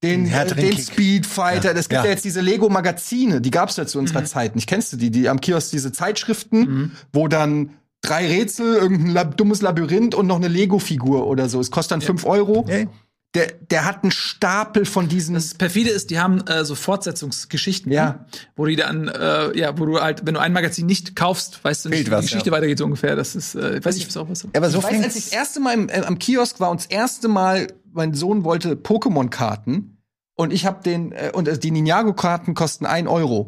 den, 0.02 0.24
Den 0.24 0.32
äh, 0.32 0.46
den 0.46 0.70
Kick. 0.70 0.80
Speed 0.80 1.26
Fighter. 1.26 1.74
Es 1.76 1.88
gibt 1.88 1.98
ja. 2.00 2.04
Ja. 2.04 2.10
jetzt 2.10 2.24
diese 2.24 2.40
Lego-Magazine, 2.40 3.40
die 3.40 3.50
gab's 3.50 3.76
ja 3.76 3.86
zu 3.86 3.98
unserer 3.98 4.24
Zeit 4.24 4.54
nicht. 4.54 4.66
Kennst 4.66 4.92
du 4.92 4.96
die? 4.96 5.10
Die 5.10 5.28
am 5.28 5.40
Kiosk 5.40 5.70
diese 5.70 5.92
Zeitschriften, 5.92 6.92
wo 7.12 7.28
dann 7.28 7.70
drei 8.02 8.26
Rätsel, 8.26 8.76
irgendein 8.76 9.12
Lab 9.12 9.36
dummes 9.36 9.60
Labyrinth 9.60 10.14
und 10.14 10.26
noch 10.26 10.36
eine 10.36 10.48
Lego-Figur 10.48 11.26
oder 11.26 11.48
so. 11.48 11.60
Es 11.60 11.70
kostet 11.70 11.92
dann 11.92 12.00
fünf 12.00 12.24
Euro. 12.24 12.64
Ja. 12.68 12.86
Der, 13.34 13.46
der 13.70 13.84
hat 13.84 14.02
einen 14.02 14.10
Stapel 14.10 14.84
von 14.84 15.06
diesen. 15.06 15.34
Das 15.34 15.54
perfide 15.54 15.90
ist, 15.90 16.10
die 16.10 16.18
haben 16.18 16.40
äh, 16.48 16.64
so 16.64 16.74
Fortsetzungsgeschichten, 16.74 17.92
Ja. 17.92 18.24
wo 18.56 18.66
die 18.66 18.74
dann, 18.74 19.06
äh, 19.06 19.56
ja, 19.56 19.78
wo 19.78 19.86
du 19.86 20.00
halt, 20.00 20.26
wenn 20.26 20.34
du 20.34 20.40
ein 20.40 20.52
Magazin 20.52 20.86
nicht 20.86 21.14
kaufst, 21.14 21.62
weißt 21.62 21.84
du 21.84 21.88
nicht, 21.90 22.06
wie 22.08 22.10
was, 22.10 22.22
die 22.22 22.26
Geschichte 22.28 22.50
ja. 22.50 22.56
weitergeht 22.56 22.78
so 22.78 22.84
ungefähr. 22.86 23.14
Das 23.14 23.36
ist, 23.36 23.54
äh, 23.54 23.78
ich 23.78 23.84
weiß 23.84 23.94
nicht, 23.94 24.04
ob 24.06 24.10
es 24.10 24.16
auch 24.16 24.28
was. 24.28 24.48
Aber 24.52 24.70
so 24.70 24.78
ich 24.78 24.84
weiß, 24.84 25.04
als 25.04 25.14
ich 25.16 25.24
das 25.26 25.32
erste 25.32 25.60
Mal 25.60 25.74
im, 25.74 25.88
äh, 25.88 26.00
am 26.04 26.18
Kiosk 26.18 26.58
war 26.58 26.70
und 26.72 26.80
das 26.80 26.86
erste 26.86 27.28
Mal, 27.28 27.68
mein 27.92 28.14
Sohn 28.14 28.44
wollte 28.44 28.74
Pokémon-Karten 28.74 29.98
und 30.34 30.52
ich 30.52 30.66
habe 30.66 30.82
den, 30.82 31.12
äh, 31.12 31.32
und 31.34 31.48
äh, 31.48 31.58
die 31.58 31.70
Ninjago-Karten 31.70 32.54
kosten 32.54 32.86
ein 32.86 33.08
Euro. 33.08 33.46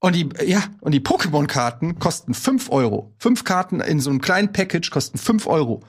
Und 0.00 0.14
die, 0.14 0.28
äh, 0.36 0.50
ja, 0.50 0.62
und 0.80 0.92
die 0.92 1.00
Pokémon-Karten 1.00 1.98
kosten 1.98 2.34
fünf 2.34 2.70
Euro. 2.70 3.14
Fünf 3.18 3.44
Karten 3.44 3.80
in 3.80 4.00
so 4.00 4.10
einem 4.10 4.20
kleinen 4.20 4.52
Package 4.52 4.90
kosten 4.90 5.18
fünf 5.18 5.46
Euro. 5.46 5.82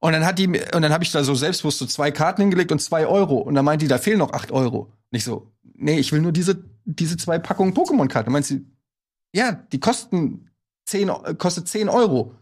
Und 0.00 0.12
dann 0.12 0.24
hat 0.24 0.38
die, 0.38 0.46
und 0.46 0.82
dann 0.82 0.92
habe 0.92 1.04
ich 1.04 1.12
da 1.12 1.24
so 1.24 1.34
selbstbewusst 1.34 1.78
so 1.78 1.86
zwei 1.86 2.10
Karten 2.10 2.42
hingelegt 2.42 2.72
und 2.72 2.80
zwei 2.80 3.06
Euro. 3.06 3.38
Und 3.38 3.54
dann 3.54 3.64
meint 3.64 3.82
die, 3.82 3.88
da 3.88 3.98
fehlen 3.98 4.18
noch 4.18 4.32
acht 4.32 4.50
Euro. 4.50 4.92
Nicht 5.10 5.24
so, 5.24 5.52
nee, 5.74 5.98
ich 5.98 6.12
will 6.12 6.20
nur 6.20 6.32
diese, 6.32 6.64
diese 6.84 7.16
zwei 7.16 7.38
Packungen 7.38 7.74
Pokémon-Karten. 7.74 8.32
Meint 8.32 8.46
sie, 8.46 8.64
ja, 9.34 9.52
die 9.52 9.80
kosten 9.80 10.48
zehn, 10.86 11.08
äh, 11.08 11.34
kostet 11.34 11.68
zehn 11.68 11.88
Euro. 11.88 12.36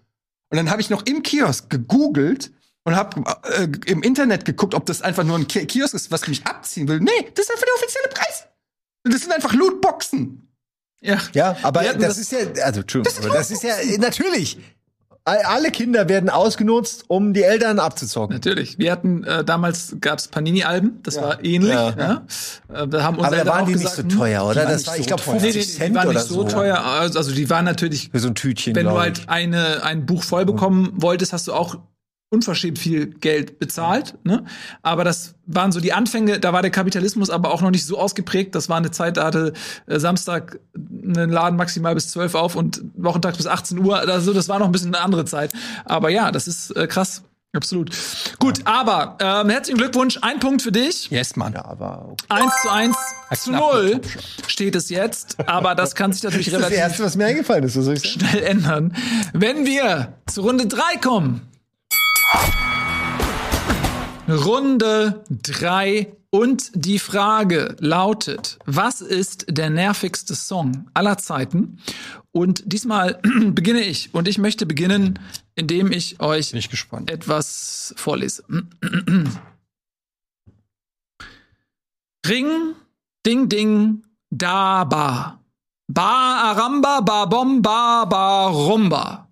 Und 0.51 0.57
dann 0.57 0.71
habe 0.71 0.81
ich 0.81 0.91
noch 0.91 1.05
im 1.07 1.23
Kiosk 1.23 1.69
gegoogelt 1.69 2.53
und 2.85 2.97
habe 2.97 3.23
äh, 3.57 3.69
im 3.87 4.03
Internet 4.03 4.45
geguckt, 4.45 4.75
ob 4.75 4.87
das 4.87 5.03
einfach 5.03 5.25
nur 5.25 5.37
ein 5.39 5.47
Ki 5.49 5.67
Kiosk 5.67 5.95
ist, 5.95 6.11
was 6.11 6.27
mich 6.29 6.47
abziehen 6.47 6.89
will. 6.89 7.01
Nee, 7.01 7.11
das 7.35 7.47
ist 7.47 7.51
einfach 7.53 7.65
der 7.67 7.75
offizielle 7.75 8.09
Preis. 8.09 8.45
Das 9.05 9.21
sind 9.23 9.33
einfach 9.33 9.53
Lootboxen. 9.55 10.49
Ja. 11.01 11.19
Ja, 11.33 11.57
aber 11.63 11.83
das, 11.83 11.97
das- 11.99 12.19
ist 12.19 12.33
ja, 12.33 12.39
also 12.65 12.81
Entschuldigung, 12.81 13.25
aber 13.25 13.35
das 13.35 13.51
ist 13.51 13.63
ja 13.63 13.75
natürlich. 13.99 14.59
All- 15.25 15.43
Alle 15.43 15.71
Kinder 15.71 16.09
werden 16.09 16.31
ausgenutzt, 16.31 17.05
um 17.09 17.35
die 17.35 17.43
Eltern 17.43 17.79
abzuzocken. 17.79 18.35
Natürlich. 18.35 18.79
Wir 18.79 18.91
hatten 18.91 19.25
äh, 19.25 19.45
damals 19.45 19.95
gab's 20.01 20.27
Panini-Alben, 20.29 21.01
das 21.03 21.17
war 21.21 21.45
ähnlich. 21.45 21.71
Ja. 21.75 21.91
Ja. 22.71 22.83
Äh, 22.83 22.89
da 22.89 23.03
haben 23.03 23.17
unsere 23.19 23.37
Aber 23.37 23.45
da 23.45 23.51
waren 23.51 23.67
die 23.67 23.73
gesagt, 23.75 24.05
nicht 24.05 24.13
so 24.13 24.19
teuer, 24.19 24.45
oder? 24.47 24.63
waren 24.65 24.69
Das 24.73 24.87
war, 24.87 24.95
so 24.95 25.01
ich 25.01 25.07
glaube, 25.07 25.23
teuer. 25.23 25.39
50 25.41 25.55
Nee, 25.55 25.61
die 25.63 25.69
Cent 25.69 25.95
waren 25.95 26.09
oder 26.09 26.19
nicht 26.19 26.29
so, 26.29 26.35
so. 26.35 26.49
teuer. 26.49 26.79
Also 26.83 27.19
also 27.19 27.33
die 27.33 27.49
waren 27.51 27.67
natürlich, 27.67 28.09
Für 28.11 28.21
so 28.21 28.29
ein 28.29 28.35
Tütchen. 28.35 28.75
wenn 28.75 28.87
du 28.87 28.99
halt 28.99 29.19
ich. 29.19 29.29
eine, 29.29 29.83
ein 29.83 30.07
Buch 30.07 30.25
voll 30.25 30.47
bekommen 30.47 30.93
wolltest, 30.97 31.35
hast 31.35 31.47
du 31.47 31.53
auch 31.53 31.77
unverschämt 32.31 32.79
viel 32.79 33.07
Geld 33.07 33.59
bezahlt. 33.59 34.15
Ne? 34.25 34.45
Aber 34.83 35.05
das 35.05 35.35
waren 35.47 35.73
so 35.73 35.81
die 35.81 35.93
Anfänge, 35.93 36.39
da 36.39 36.53
war 36.53 36.63
der 36.63 36.71
Kapitalismus 36.71 37.31
aber 37.31 37.53
auch 37.53 37.63
noch 37.63 37.71
nicht 37.71 37.87
so 37.87 37.99
ausgeprägt. 37.99 38.55
Das 38.55 38.69
war 38.69 38.77
eine 38.77 38.91
Zeit, 38.91 39.17
da 39.17 39.25
hatte 39.25 39.55
äh, 39.87 39.99
Samstag 39.99 40.61
einen 40.75 41.31
Laden 41.31 41.57
maximal 41.57 41.95
bis 41.95 42.11
12 42.11 42.35
auf 42.35 42.55
und 42.55 42.83
wochentags 42.97 43.39
bis 43.39 43.47
18 43.47 43.79
Uhr. 43.79 43.99
Also 43.99 44.35
das 44.35 44.49
war 44.49 44.59
noch 44.59 44.67
ein 44.67 44.73
bisschen 44.73 44.95
eine 44.95 45.03
andere 45.03 45.25
Zeit. 45.25 45.53
Aber 45.85 46.11
ja, 46.11 46.31
das 46.31 46.47
ist 46.49 46.71
äh, 46.77 46.87
krass. 46.87 47.23
Absolut. 47.55 47.91
Gut, 48.39 48.61
aber 48.67 49.17
ähm, 49.21 49.49
herzlichen 49.49 49.79
Glückwunsch. 49.79 50.19
Ein 50.21 50.39
Punkt 50.39 50.61
für 50.61 50.71
dich. 50.71 51.09
Yes, 51.11 51.35
Mann. 51.35 51.55
Ja, 51.55 51.65
aber 51.65 52.11
okay. 52.11 52.25
1 52.29 52.53
zu 52.61 52.69
1 52.71 52.97
zu 53.43 53.51
knapp 53.51 53.73
0 53.73 54.01
steht 54.47 54.77
es 54.77 54.91
jetzt. 54.91 55.39
Aber 55.49 55.75
das 55.75 55.95
kann 55.95 56.13
sich 56.13 56.23
natürlich 56.23 56.51
Das 56.51 56.55
ist 56.55 56.61
das 56.61 56.71
relativ 56.71 56.85
Erste, 56.91 57.05
was 57.05 57.17
mir 57.17 57.25
eingefallen 57.25 57.65
ist, 57.65 58.07
schnell 58.07 58.43
ändern. 58.43 58.95
Wenn 59.33 59.65
wir 59.65 60.13
zu 60.27 60.43
Runde 60.43 60.67
3 60.67 60.99
kommen. 61.01 61.48
Runde 64.29 65.25
3 65.31 66.13
und 66.31 66.71
die 66.75 66.99
Frage 66.99 67.77
lautet, 67.79 68.59
was 68.67 69.01
ist 69.01 69.47
der 69.49 69.71
nervigste 69.71 70.35
Song 70.35 70.91
aller 70.93 71.17
Zeiten? 71.17 71.79
Und 72.33 72.63
diesmal 72.67 73.19
beginne 73.47 73.81
ich 73.81 74.13
und 74.15 74.29
ich 74.29 74.37
möchte 74.37 74.67
beginnen, 74.67 75.19
indem 75.55 75.91
ich 75.91 76.21
euch 76.21 76.53
ich 76.53 76.69
etwas 77.09 77.95
vorlese. 77.97 78.45
Ring, 82.27 82.75
ding, 83.25 83.49
ding, 83.49 84.03
da, 84.31 84.85
ba. 84.85 85.41
Ba, 85.91 86.51
aramba, 86.51 87.01
ba, 87.01 87.25
bom, 87.25 87.63
ba, 87.63 88.05
ba, 88.05 88.49
rumba. 88.49 89.28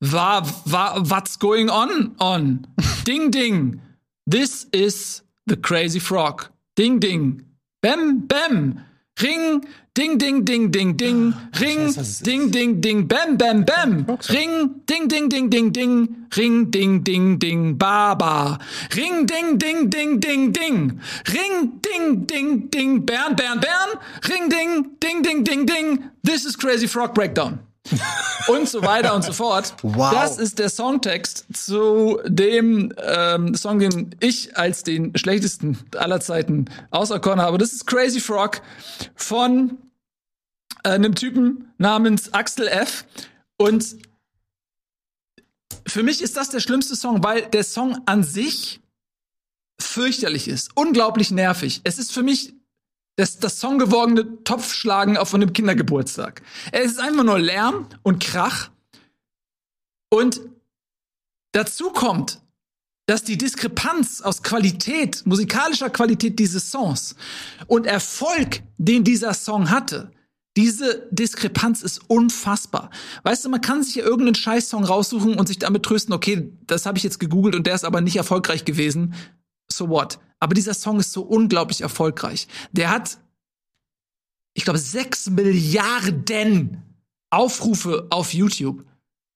Wa, 0.00 0.46
wa, 0.72 1.02
what's 1.02 1.36
going 1.36 1.68
on, 1.68 2.16
on? 2.18 2.66
ding, 3.04 3.30
ding. 3.30 3.82
This 4.26 4.66
is 4.72 5.22
the 5.46 5.56
crazy 5.56 5.98
frog. 5.98 6.46
Ding, 6.74 6.98
ding. 6.98 7.44
Bam, 7.82 8.26
bam. 8.26 8.84
Ring, 9.20 9.62
ding, 9.94 10.16
ding, 10.16 10.44
ding, 10.44 10.70
ding, 10.70 10.94
ding. 10.96 11.34
Ring, 11.60 11.78
weiß, 11.88 11.96
was 11.96 11.98
es 11.98 12.08
ist. 12.08 12.24
ding, 12.24 12.50
ding, 12.50 12.80
ding, 12.80 13.06
bam, 13.06 13.36
bam, 13.36 13.64
bam. 13.64 14.06
Ring, 14.30 14.80
ding, 14.86 15.08
ding, 15.08 15.28
ding, 15.28 15.50
ding, 15.50 15.70
ding. 15.70 16.26
Ring, 16.34 16.70
ding, 16.70 17.02
ding, 17.02 17.36
ding, 17.38 17.74
ba, 17.74 18.16
ba. 18.18 18.58
Ring, 18.96 19.26
ding, 19.26 19.58
ding, 19.58 19.90
ding, 19.90 20.18
ding, 20.18 20.52
ding. 20.52 21.00
Ring, 21.34 21.78
ding, 21.82 22.24
ding, 22.24 22.68
ding, 22.68 23.00
Bern, 23.00 23.34
Bern, 23.34 23.60
Bern. 23.60 23.98
Ring, 24.28 24.48
ding, 24.48 24.96
ding, 24.98 25.20
ding, 25.20 25.44
ding, 25.44 25.66
ding. 25.66 26.10
This 26.22 26.46
is 26.46 26.56
Crazy 26.56 26.86
Frog 26.86 27.14
Breakdown. 27.14 27.60
und 28.48 28.68
so 28.68 28.82
weiter 28.82 29.14
und 29.14 29.24
so 29.24 29.32
fort. 29.32 29.74
Wow. 29.82 30.12
Das 30.12 30.38
ist 30.38 30.58
der 30.58 30.68
Songtext 30.68 31.46
zu 31.52 32.20
dem 32.26 32.92
ähm, 32.98 33.54
Song, 33.54 33.78
den 33.78 34.14
ich 34.20 34.56
als 34.56 34.82
den 34.82 35.16
schlechtesten 35.16 35.78
aller 35.96 36.20
Zeiten 36.20 36.66
auserkoren 36.90 37.40
habe. 37.40 37.58
Das 37.58 37.72
ist 37.72 37.86
Crazy 37.86 38.20
Frog 38.20 38.62
von 39.14 39.78
äh, 40.84 40.90
einem 40.90 41.14
Typen 41.14 41.72
namens 41.78 42.32
Axel 42.32 42.68
F. 42.68 43.04
Und 43.56 43.96
für 45.86 46.02
mich 46.02 46.22
ist 46.22 46.36
das 46.36 46.50
der 46.50 46.60
schlimmste 46.60 46.96
Song, 46.96 47.22
weil 47.22 47.42
der 47.42 47.64
Song 47.64 47.98
an 48.06 48.22
sich 48.22 48.80
fürchterlich 49.78 50.48
ist, 50.48 50.70
unglaublich 50.74 51.30
nervig. 51.30 51.80
Es 51.84 51.98
ist 51.98 52.12
für 52.12 52.22
mich 52.22 52.54
das, 53.20 53.38
das 53.38 53.60
songgewogene 53.60 54.42
Topfschlagen 54.44 55.18
auf 55.18 55.34
einem 55.34 55.52
Kindergeburtstag. 55.52 56.40
Es 56.72 56.92
ist 56.92 57.00
einfach 57.00 57.22
nur 57.22 57.38
Lärm 57.38 57.86
und 58.02 58.22
Krach. 58.22 58.70
Und 60.10 60.40
dazu 61.52 61.90
kommt, 61.90 62.40
dass 63.06 63.22
die 63.22 63.36
Diskrepanz 63.36 64.22
aus 64.22 64.42
Qualität, 64.42 65.26
musikalischer 65.26 65.90
Qualität 65.90 66.38
dieses 66.38 66.70
Songs 66.70 67.14
und 67.66 67.86
Erfolg, 67.86 68.62
den 68.78 69.04
dieser 69.04 69.34
Song 69.34 69.68
hatte, 69.70 70.10
diese 70.56 71.06
Diskrepanz 71.10 71.82
ist 71.82 72.00
unfassbar. 72.08 72.90
Weißt 73.22 73.44
du, 73.44 73.50
man 73.50 73.60
kann 73.60 73.82
sich 73.82 73.96
ja 73.96 74.02
irgendeinen 74.04 74.34
Scheiß-Song 74.34 74.84
raussuchen 74.84 75.38
und 75.38 75.46
sich 75.46 75.58
damit 75.58 75.82
trösten, 75.82 76.14
okay, 76.14 76.52
das 76.66 76.86
habe 76.86 76.96
ich 76.96 77.04
jetzt 77.04 77.20
gegoogelt 77.20 77.54
und 77.54 77.66
der 77.66 77.74
ist 77.74 77.84
aber 77.84 78.00
nicht 78.00 78.16
erfolgreich 78.16 78.64
gewesen. 78.64 79.14
So 79.70 79.90
what? 79.90 80.18
Aber 80.40 80.54
dieser 80.54 80.74
Song 80.74 80.98
ist 80.98 81.12
so 81.12 81.22
unglaublich 81.22 81.82
erfolgreich. 81.82 82.48
Der 82.72 82.90
hat, 82.90 83.18
ich 84.54 84.64
glaube, 84.64 84.78
sechs 84.78 85.28
Milliarden 85.28 86.82
Aufrufe 87.30 88.06
auf 88.10 88.34
YouTube. 88.34 88.84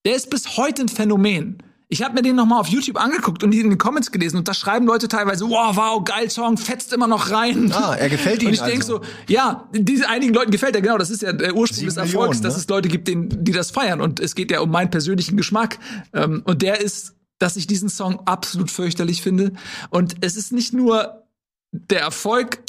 Der 0.04 0.16
ist 0.16 0.30
bis 0.30 0.56
heute 0.56 0.82
ein 0.82 0.88
Phänomen. 0.88 1.62
Ich 1.88 2.02
habe 2.02 2.14
mir 2.14 2.22
den 2.22 2.34
noch 2.34 2.46
mal 2.46 2.58
auf 2.58 2.66
YouTube 2.68 2.96
angeguckt 2.96 3.44
und 3.44 3.50
die 3.50 3.60
in 3.60 3.68
den 3.68 3.78
Comments 3.78 4.10
gelesen 4.10 4.38
und 4.38 4.48
da 4.48 4.54
schreiben 4.54 4.86
Leute 4.86 5.06
teilweise, 5.06 5.48
wow, 5.48 5.76
wow, 5.76 6.02
geil 6.02 6.30
Song, 6.30 6.56
fetzt 6.56 6.92
immer 6.92 7.06
noch 7.06 7.30
rein. 7.30 7.70
Ah, 7.72 7.94
er 7.94 8.08
gefällt 8.08 8.40
Und 8.40 8.46
Ihnen 8.46 8.54
ich 8.54 8.62
denk 8.62 8.82
also. 8.82 8.96
so, 8.96 9.02
ja, 9.28 9.68
diese 9.72 10.08
einigen 10.08 10.34
Leuten 10.34 10.50
gefällt 10.50 10.74
er, 10.74 10.82
genau, 10.82 10.98
das 10.98 11.10
ist 11.10 11.22
ja 11.22 11.32
der 11.32 11.54
Ursprung 11.54 11.84
des 11.84 11.96
Erfolgs, 11.96 12.12
Millionen, 12.14 12.42
dass 12.42 12.54
ne? 12.54 12.60
es 12.60 12.68
Leute 12.68 12.88
gibt, 12.88 13.06
denen, 13.06 13.44
die 13.44 13.52
das 13.52 13.70
feiern. 13.70 14.00
Und 14.00 14.18
es 14.18 14.34
geht 14.34 14.50
ja 14.50 14.60
um 14.60 14.70
meinen 14.70 14.90
persönlichen 14.90 15.36
Geschmack. 15.36 15.78
Ähm, 16.14 16.42
und 16.46 16.62
der 16.62 16.80
ist, 16.80 17.14
dass 17.38 17.56
ich 17.56 17.66
diesen 17.66 17.88
Song 17.88 18.20
absolut 18.26 18.70
fürchterlich 18.70 19.22
finde. 19.22 19.52
Und 19.90 20.16
es 20.20 20.36
ist 20.36 20.52
nicht 20.52 20.72
nur 20.72 21.26
der 21.72 22.00
Erfolg 22.00 22.62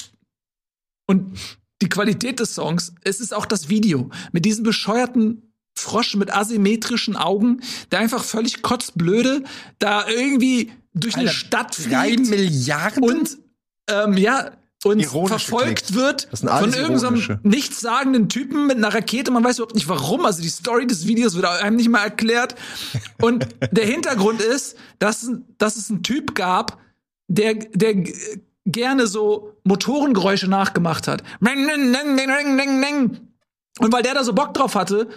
und 1.07 1.37
die 1.81 1.89
Qualität 1.89 2.39
des 2.39 2.55
Songs, 2.55 2.93
es 3.03 3.19
ist 3.19 3.33
auch 3.33 3.45
das 3.45 3.69
Video 3.69 4.09
mit 4.31 4.45
diesem 4.45 4.63
bescheuerten 4.63 5.53
Frosch 5.77 6.15
mit 6.15 6.33
asymmetrischen 6.33 7.15
Augen, 7.15 7.61
der 7.91 7.99
einfach 7.99 8.23
völlig 8.23 8.61
kotzblöde 8.61 9.43
da 9.77 10.07
irgendwie 10.07 10.71
durch 10.93 11.15
eine 11.15 11.27
Alter, 11.27 11.37
Stadt 11.37 11.77
Drei 11.89 12.13
fliegt 12.13 12.29
Milliarden? 12.29 13.03
und 13.03 13.37
ähm, 13.89 14.17
ja 14.17 14.51
und 14.85 14.99
Ironische 14.99 15.39
verfolgt 15.39 15.87
Klicks. 15.87 15.93
wird 15.95 16.27
von 16.31 16.73
irgendeinem 16.73 17.39
nichtssagenden 17.41 18.29
Typen 18.29 18.67
mit 18.67 18.77
einer 18.77 18.93
Rakete. 18.93 19.31
Man 19.31 19.43
weiß 19.43 19.57
überhaupt 19.57 19.73
nicht 19.73 19.89
warum. 19.89 20.27
Also 20.27 20.43
die 20.43 20.49
Story 20.49 20.85
des 20.85 21.07
Videos 21.07 21.33
wird 21.35 21.45
einem 21.45 21.75
nicht 21.75 21.89
mal 21.89 22.03
erklärt. 22.03 22.53
Und 23.19 23.47
der 23.71 23.85
Hintergrund 23.85 24.41
ist, 24.41 24.77
dass, 24.99 25.31
dass 25.57 25.77
es 25.77 25.89
einen 25.89 26.03
Typ 26.03 26.35
gab, 26.35 26.77
der, 27.27 27.55
der 27.55 28.03
gerne 28.67 29.07
so 29.07 29.57
Motorengeräusche 29.63 30.47
nachgemacht 30.47 31.07
hat. 31.07 31.23
Und 33.79 33.91
weil 33.91 34.03
der 34.03 34.13
da 34.13 34.23
so 34.23 34.33
Bock 34.33 34.53
drauf 34.53 34.75
hatte, 34.75 35.07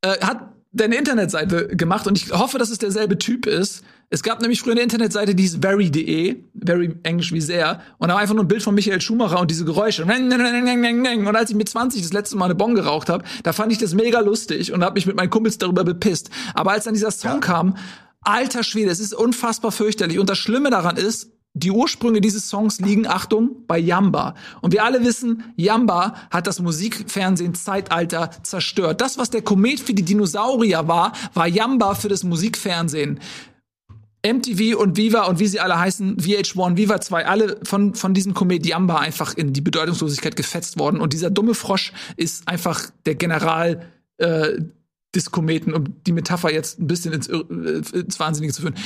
äh, 0.00 0.18
hat 0.20 0.54
der 0.70 0.86
eine 0.86 0.96
Internetseite 0.96 1.68
gemacht 1.68 2.06
und 2.06 2.16
ich 2.16 2.32
hoffe, 2.32 2.56
dass 2.56 2.70
es 2.70 2.78
derselbe 2.78 3.18
Typ 3.18 3.44
ist. 3.44 3.82
Es 4.10 4.22
gab 4.22 4.40
nämlich 4.40 4.60
früher 4.60 4.72
eine 4.72 4.80
Internetseite, 4.80 5.34
die 5.34 5.42
hieß 5.42 5.58
very.de, 5.60 6.36
very 6.54 6.94
englisch 7.02 7.32
wie 7.32 7.42
sehr, 7.42 7.82
und 7.98 8.08
da 8.08 8.14
war 8.14 8.20
einfach 8.20 8.34
nur 8.34 8.44
ein 8.44 8.48
Bild 8.48 8.62
von 8.62 8.74
Michael 8.74 9.02
Schumacher 9.02 9.38
und 9.38 9.50
diese 9.50 9.66
Geräusche. 9.66 10.04
Und 10.04 11.36
als 11.36 11.50
ich 11.50 11.56
mit 11.56 11.68
20 11.68 12.00
das 12.00 12.12
letzte 12.14 12.36
Mal 12.38 12.46
eine 12.46 12.54
Bon 12.54 12.74
geraucht 12.74 13.10
habe, 13.10 13.24
da 13.42 13.52
fand 13.52 13.70
ich 13.70 13.78
das 13.78 13.92
mega 13.92 14.20
lustig 14.20 14.72
und 14.72 14.82
habe 14.82 14.94
mich 14.94 15.04
mit 15.04 15.16
meinen 15.16 15.28
Kumpels 15.28 15.58
darüber 15.58 15.84
bepisst. 15.84 16.30
Aber 16.54 16.72
als 16.72 16.84
dann 16.84 16.94
dieser 16.94 17.10
Song 17.10 17.32
ja. 17.32 17.38
kam, 17.40 17.76
alter 18.22 18.64
Schwede, 18.64 18.90
es 18.90 19.00
ist 19.00 19.14
unfassbar 19.14 19.72
fürchterlich. 19.72 20.18
Und 20.18 20.30
das 20.30 20.38
Schlimme 20.38 20.70
daran 20.70 20.96
ist, 20.96 21.30
die 21.54 21.70
Ursprünge 21.70 22.20
dieses 22.20 22.48
Songs 22.48 22.78
liegen, 22.78 23.06
Achtung, 23.06 23.66
bei 23.66 23.78
Yamba. 23.78 24.34
Und 24.60 24.72
wir 24.72 24.84
alle 24.84 25.04
wissen, 25.04 25.52
Yamba 25.56 26.14
hat 26.30 26.46
das 26.46 26.60
Musikfernsehen 26.60 27.54
Zeitalter 27.54 28.30
zerstört. 28.42 29.00
Das, 29.00 29.18
was 29.18 29.30
der 29.30 29.42
Komet 29.42 29.80
für 29.80 29.94
die 29.94 30.04
Dinosaurier 30.04 30.86
war, 30.86 31.12
war 31.34 31.48
Yamba 31.48 31.94
für 31.94 32.08
das 32.08 32.22
Musikfernsehen. 32.22 33.18
MTV 34.26 34.76
und 34.76 34.96
Viva 34.96 35.24
und 35.24 35.38
wie 35.38 35.46
sie 35.46 35.60
alle 35.60 35.78
heißen, 35.78 36.16
VH1, 36.16 36.76
Viva 36.76 37.00
2, 37.00 37.26
alle 37.26 37.60
von, 37.62 37.94
von 37.94 38.14
diesem 38.14 38.34
Komet 38.34 38.66
Yamba 38.66 38.98
einfach 38.98 39.34
in 39.34 39.52
die 39.52 39.60
Bedeutungslosigkeit 39.60 40.34
gefetzt 40.34 40.78
worden. 40.78 41.00
Und 41.00 41.12
dieser 41.12 41.30
dumme 41.30 41.54
Frosch 41.54 41.92
ist 42.16 42.48
einfach 42.48 42.90
der 43.06 43.14
General 43.14 43.86
äh, 44.16 44.58
des 45.14 45.30
Kometen, 45.30 45.72
um 45.72 46.02
die 46.04 46.12
Metapher 46.12 46.52
jetzt 46.52 46.80
ein 46.80 46.88
bisschen 46.88 47.12
ins, 47.12 47.28
äh, 47.28 47.38
ins 47.38 48.18
Wahnsinnige 48.18 48.52
zu 48.52 48.62
führen. 48.62 48.76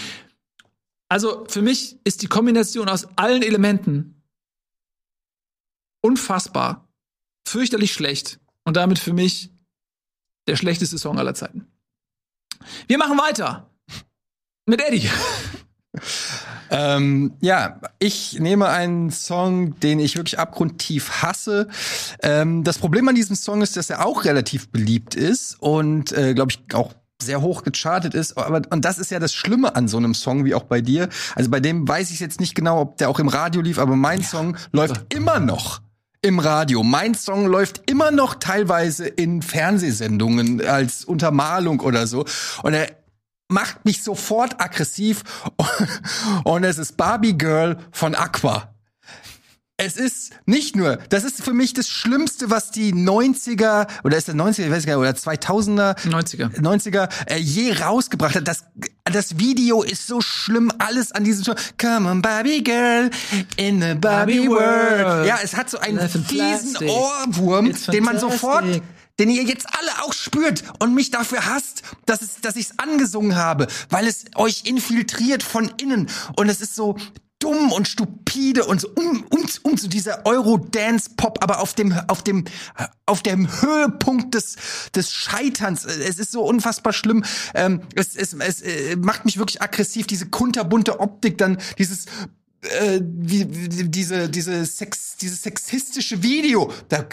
Also 1.09 1.45
für 1.49 1.63
mich 1.63 1.99
ist 2.05 2.23
die 2.23 2.27
Kombination 2.27 2.89
aus 2.89 3.07
allen 3.17 3.43
Elementen 3.43 4.23
unfassbar, 6.03 6.89
fürchterlich 7.47 7.93
schlecht 7.93 8.39
und 8.65 8.77
damit 8.77 8.99
für 8.99 9.13
mich 9.13 9.51
der 10.47 10.57
schlechteste 10.57 10.99
Song 10.99 11.19
aller 11.19 11.35
Zeiten. 11.35 11.67
Wir 12.87 12.99
machen 12.99 13.19
weiter 13.19 13.72
mit 14.73 14.83
Eddie. 14.83 15.09
Ähm, 16.75 17.35
ja, 17.43 17.83
ich 17.99 18.41
nehme 18.41 18.67
einen 18.71 19.11
Song, 19.11 19.79
den 19.81 20.01
ich 20.01 20.17
wirklich 20.17 20.39
abgrundtief 20.39 21.21
hasse. 21.21 21.69
Ähm, 22.23 22.65
das 22.65 22.79
Problem 22.79 23.07
an 23.09 23.15
diesem 23.15 23.37
Song 23.37 23.61
ist, 23.61 23.77
dass 23.77 23.91
er 23.91 24.07
auch 24.07 24.25
relativ 24.25 24.71
beliebt 24.71 25.15
ist 25.15 25.61
und, 25.61 26.13
äh, 26.13 26.33
glaube 26.33 26.51
ich, 26.51 26.75
auch 26.75 26.95
sehr 27.21 27.43
hoch 27.43 27.63
gechartet 27.63 28.15
ist. 28.15 28.39
Aber, 28.39 28.63
und 28.71 28.87
das 28.87 28.97
ist 28.97 29.11
ja 29.11 29.19
das 29.19 29.35
Schlimme 29.35 29.77
an 29.77 29.87
so 29.87 29.99
einem 29.99 30.15
Song 30.15 30.47
wie 30.47 30.55
auch 30.55 30.65
bei 30.65 30.81
dir. 30.81 31.11
Also 31.35 31.51
bei 31.51 31.61
dem 31.61 31.87
weiß 31.87 32.11
ich 32.11 32.21
jetzt 32.21 32.41
nicht 32.41 32.55
genau, 32.55 32.81
ob 32.81 32.97
der 32.97 33.11
auch 33.11 33.19
im 33.19 33.29
Radio 33.29 33.61
lief, 33.61 33.79
aber 33.79 33.95
mein 33.95 34.23
ja. 34.23 34.27
Song 34.27 34.57
läuft 34.73 35.13
immer 35.13 35.41
noch 35.41 35.83
im 36.23 36.39
Radio. 36.39 36.83
Mein 36.83 37.15
Song 37.15 37.47
läuft 37.47 37.91
immer 37.91 38.13
noch 38.13 38.37
teilweise 38.37 39.09
in 39.09 39.43
Fernsehsendungen 39.43 40.65
als 40.65 41.05
Untermalung 41.05 41.81
oder 41.81 42.07
so. 42.07 42.25
Und 42.63 42.73
er 42.73 43.02
macht 43.53 43.85
mich 43.85 44.03
sofort 44.03 44.61
aggressiv. 44.61 45.23
Und 46.45 46.65
es 46.65 46.79
ist 46.79 46.97
Barbie 46.97 47.37
Girl 47.37 47.79
von 47.93 48.15
Aqua 48.15 48.73
es 49.85 49.97
ist 49.97 50.33
nicht 50.47 50.77
nur, 50.77 50.99
das 51.09 51.25
ist 51.25 51.43
für 51.43 51.53
mich 51.53 51.75
das 51.75 51.89
Schlimmste, 51.89 52.51
was 52.51 52.71
die 52.71 52.93
90er, 52.93 53.89
oder 54.05 54.17
ist 54.17 54.29
der 54.29 54.35
90er, 54.35 54.67
ich 54.67 54.71
weiß 54.71 54.87
gar 54.87 55.01
nicht, 55.01 55.01
oder 55.01 55.11
2000er, 55.11 55.97
90er, 56.09 56.61
90er 56.61 57.09
äh, 57.27 57.39
je 57.39 57.73
rausgebracht 57.73 58.37
hat. 58.37 58.47
Das, 58.47 58.65
das 59.05 59.39
Video 59.39 59.83
ist 59.83 60.07
so 60.07 60.21
schlimm, 60.21 60.71
alles 60.79 61.13
an 61.13 61.25
diesem 61.25 61.45
Show. 61.45 61.55
Come 61.79 62.09
on, 62.09 62.23
Barbie 62.23 62.63
Girl, 62.63 63.11
in 63.57 63.81
the 63.81 63.95
Barbie, 63.95 64.47
Barbie 64.47 64.49
world. 64.49 65.27
Ja, 65.27 65.39
es 65.43 65.57
hat 65.57 65.69
so 65.69 65.79
einen 65.79 66.09
fiesen 66.09 66.89
Ohrwurm, 66.89 67.73
den 67.93 68.05
man 68.05 68.19
sofort 68.19 68.83
den 69.23 69.31
ihr 69.31 69.45
jetzt 69.45 69.67
alle 69.79 70.03
auch 70.03 70.13
spürt 70.13 70.65
und 70.81 70.95
mich 70.95 71.13
dafür 71.13 71.47
hasst, 71.47 71.83
dass, 72.07 72.23
es, 72.23 72.41
dass 72.41 72.57
ich 72.57 72.71
es 72.71 72.79
angesungen 72.81 73.37
habe, 73.37 73.69
weil 73.89 74.09
es 74.09 74.25
euch 74.35 74.65
infiltriert 74.65 75.45
von 75.45 75.73
innen. 75.81 76.11
Und 76.37 76.49
es 76.49 76.61
ist 76.61 76.75
so 76.75 76.97
dumm 77.39 77.71
und 77.71 77.87
stupide 77.87 78.65
und 78.65 78.81
so 78.81 78.89
um, 78.97 79.25
um, 79.31 79.47
um 79.63 79.77
zu 79.77 79.89
dieser 79.89 80.27
Euro-Dance-Pop, 80.27 81.39
aber 81.41 81.61
auf 81.61 81.75
dem, 81.75 81.93
auf 82.09 82.25
dem, 82.25 82.47
auf 83.07 83.23
dem 83.23 83.49
Höhepunkt 83.63 84.35
des, 84.35 84.57
des 84.93 85.13
Scheiterns. 85.13 85.85
Es 85.85 86.19
ist 86.19 86.33
so 86.33 86.43
unfassbar 86.43 86.93
schlimm. 86.93 87.25
Ähm, 87.55 87.83
es, 87.95 88.17
es, 88.17 88.33
es 88.35 88.61
äh, 88.63 88.97
macht 88.97 89.25
mich 89.25 89.39
wirklich 89.39 89.63
aggressiv, 89.63 90.09
diese 90.09 90.31
kunterbunte 90.31 90.99
Optik, 90.99 91.39
dann 91.39 91.59
dieses 91.79 92.07
äh, 92.63 93.01
wie, 93.03 93.47
wie, 93.51 93.89
diese 93.89 94.29
diese 94.29 94.65
Sex 94.67 95.17
dieses 95.21 95.43
sexistische 95.43 96.23
Video 96.23 96.73
da 96.89 97.07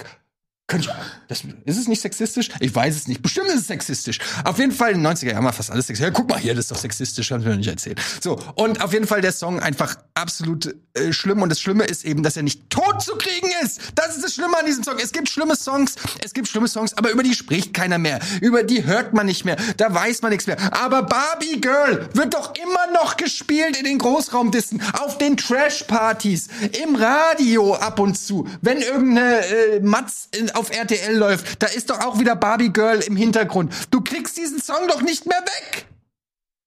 könnte 0.70 0.88
ich, 0.88 1.28
das, 1.28 1.44
ist 1.66 1.78
es 1.78 1.88
nicht 1.88 2.00
sexistisch? 2.00 2.50
Ich 2.60 2.74
weiß 2.74 2.96
es 2.96 3.08
nicht. 3.08 3.22
Bestimmt 3.22 3.48
ist 3.48 3.56
es 3.56 3.68
sexistisch. 3.68 4.20
Auf 4.46 4.60
jeden 4.60 4.72
Fall 4.72 4.92
in 4.92 5.04
den 5.04 5.12
90er 5.12 5.32
Jahren 5.32 5.44
war 5.44 5.52
fast 5.52 5.72
alles 5.72 5.88
sexistisch. 5.88 6.08
Ja, 6.08 6.14
guck 6.16 6.30
mal 6.30 6.40
hier, 6.40 6.54
das 6.54 6.66
ist 6.66 6.72
doch 6.72 6.78
sexistisch, 6.78 7.32
haben 7.32 7.44
wir 7.44 7.56
nicht 7.56 7.68
erzählt. 7.68 8.00
So, 8.22 8.40
und 8.56 8.82
auf 8.82 8.94
jeden 8.94 9.08
Fall 9.08 9.22
der 9.22 9.32
Song 9.32 9.60
einfach 9.60 9.98
absolut 10.14 10.76
äh, 10.94 11.12
schlimm. 11.12 11.42
Und 11.42 11.50
das 11.50 11.60
Schlimme 11.60 11.86
ist 11.86 12.06
eben, 12.06 12.22
dass 12.22 12.38
er 12.38 12.44
nicht 12.44 12.70
tot 12.70 13.02
zu 13.02 13.16
kriegen 13.16 13.50
ist. 13.64 13.82
Das 13.96 14.16
ist 14.16 14.24
das 14.24 14.36
Schlimme 14.36 14.58
an 14.60 14.66
diesem 14.66 14.84
Song. 14.84 14.96
Es 15.02 15.12
gibt 15.12 15.28
schlimme 15.28 15.56
Songs, 15.56 15.96
es 16.24 16.34
gibt 16.34 16.48
schlimme 16.48 16.68
Songs, 16.68 16.96
aber 16.98 17.10
über 17.10 17.24
die 17.24 17.34
spricht 17.34 17.74
keiner 17.74 17.98
mehr. 17.98 18.20
Über 18.42 18.64
die 18.64 18.86
hört 18.86 19.14
man 19.14 19.26
nicht 19.26 19.46
mehr. 19.46 19.58
Da 19.78 19.94
weiß 19.94 20.22
man 20.22 20.32
nichts 20.32 20.46
mehr. 20.46 20.58
Aber 20.72 21.02
Barbie 21.02 21.60
Girl 21.60 22.10
wird 22.14 22.36
doch 22.36 22.54
immer 22.56 22.94
noch 22.94 23.18
gespielt 23.18 23.76
in 23.76 23.86
den 23.86 23.98
Großraumdissen, 23.98 24.82
auf 25.02 25.18
den 25.18 25.36
Trash-Partys, 25.36 26.48
im 26.84 26.96
Radio 26.96 27.74
ab 27.74 28.00
und 28.00 28.16
zu. 28.20 28.48
Wenn 28.62 28.82
irgendeine 28.82 29.46
äh, 29.48 29.80
Matz 29.80 30.28
in, 30.38 30.52
auf 30.60 30.70
RTL 30.72 31.16
läuft, 31.16 31.62
da 31.62 31.68
ist 31.68 31.90
doch 31.90 32.00
auch 32.02 32.20
wieder 32.20 32.36
Barbie 32.36 32.72
Girl 32.72 33.00
im 33.00 33.16
Hintergrund. 33.16 33.74
Du 33.92 34.02
kriegst 34.02 34.38
diesen 34.38 34.62
Song 34.62 34.88
doch 34.88 35.02
nicht 35.02 35.26
mehr 35.26 35.40
weg. 35.40 35.88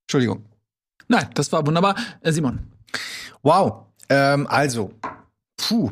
Entschuldigung. 0.07 0.45
Nein, 1.09 1.29
das 1.35 1.53
war 1.53 1.67
wunderbar. 1.67 1.95
Äh, 2.21 2.33
Simon. 2.33 2.73
Wow. 3.43 3.87
Ähm, 4.09 4.47
also, 4.47 4.93
puh. 5.57 5.91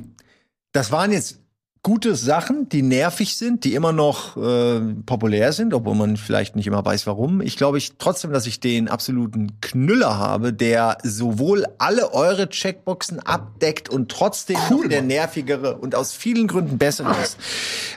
Das 0.72 0.92
waren 0.92 1.12
jetzt 1.12 1.39
gute 1.82 2.14
Sachen, 2.14 2.68
die 2.68 2.82
nervig 2.82 3.36
sind, 3.36 3.64
die 3.64 3.74
immer 3.74 3.92
noch 3.92 4.36
äh, 4.36 4.80
populär 5.06 5.52
sind, 5.52 5.72
obwohl 5.72 5.94
man 5.94 6.16
vielleicht 6.16 6.54
nicht 6.54 6.66
immer 6.66 6.84
weiß, 6.84 7.06
warum. 7.06 7.40
Ich 7.40 7.56
glaube 7.56 7.78
ich 7.78 7.92
trotzdem, 7.96 8.32
dass 8.32 8.46
ich 8.46 8.60
den 8.60 8.88
absoluten 8.88 9.60
Knüller 9.60 10.18
habe, 10.18 10.52
der 10.52 10.98
sowohl 11.02 11.64
alle 11.78 12.12
eure 12.12 12.48
Checkboxen 12.50 13.20
abdeckt 13.20 13.88
und 13.88 14.10
trotzdem 14.10 14.58
cool, 14.70 14.88
der 14.88 15.02
nervigere 15.02 15.76
und 15.76 15.94
aus 15.94 16.12
vielen 16.12 16.48
Gründen 16.48 16.76
bessere 16.76 17.14
ist 17.22 17.38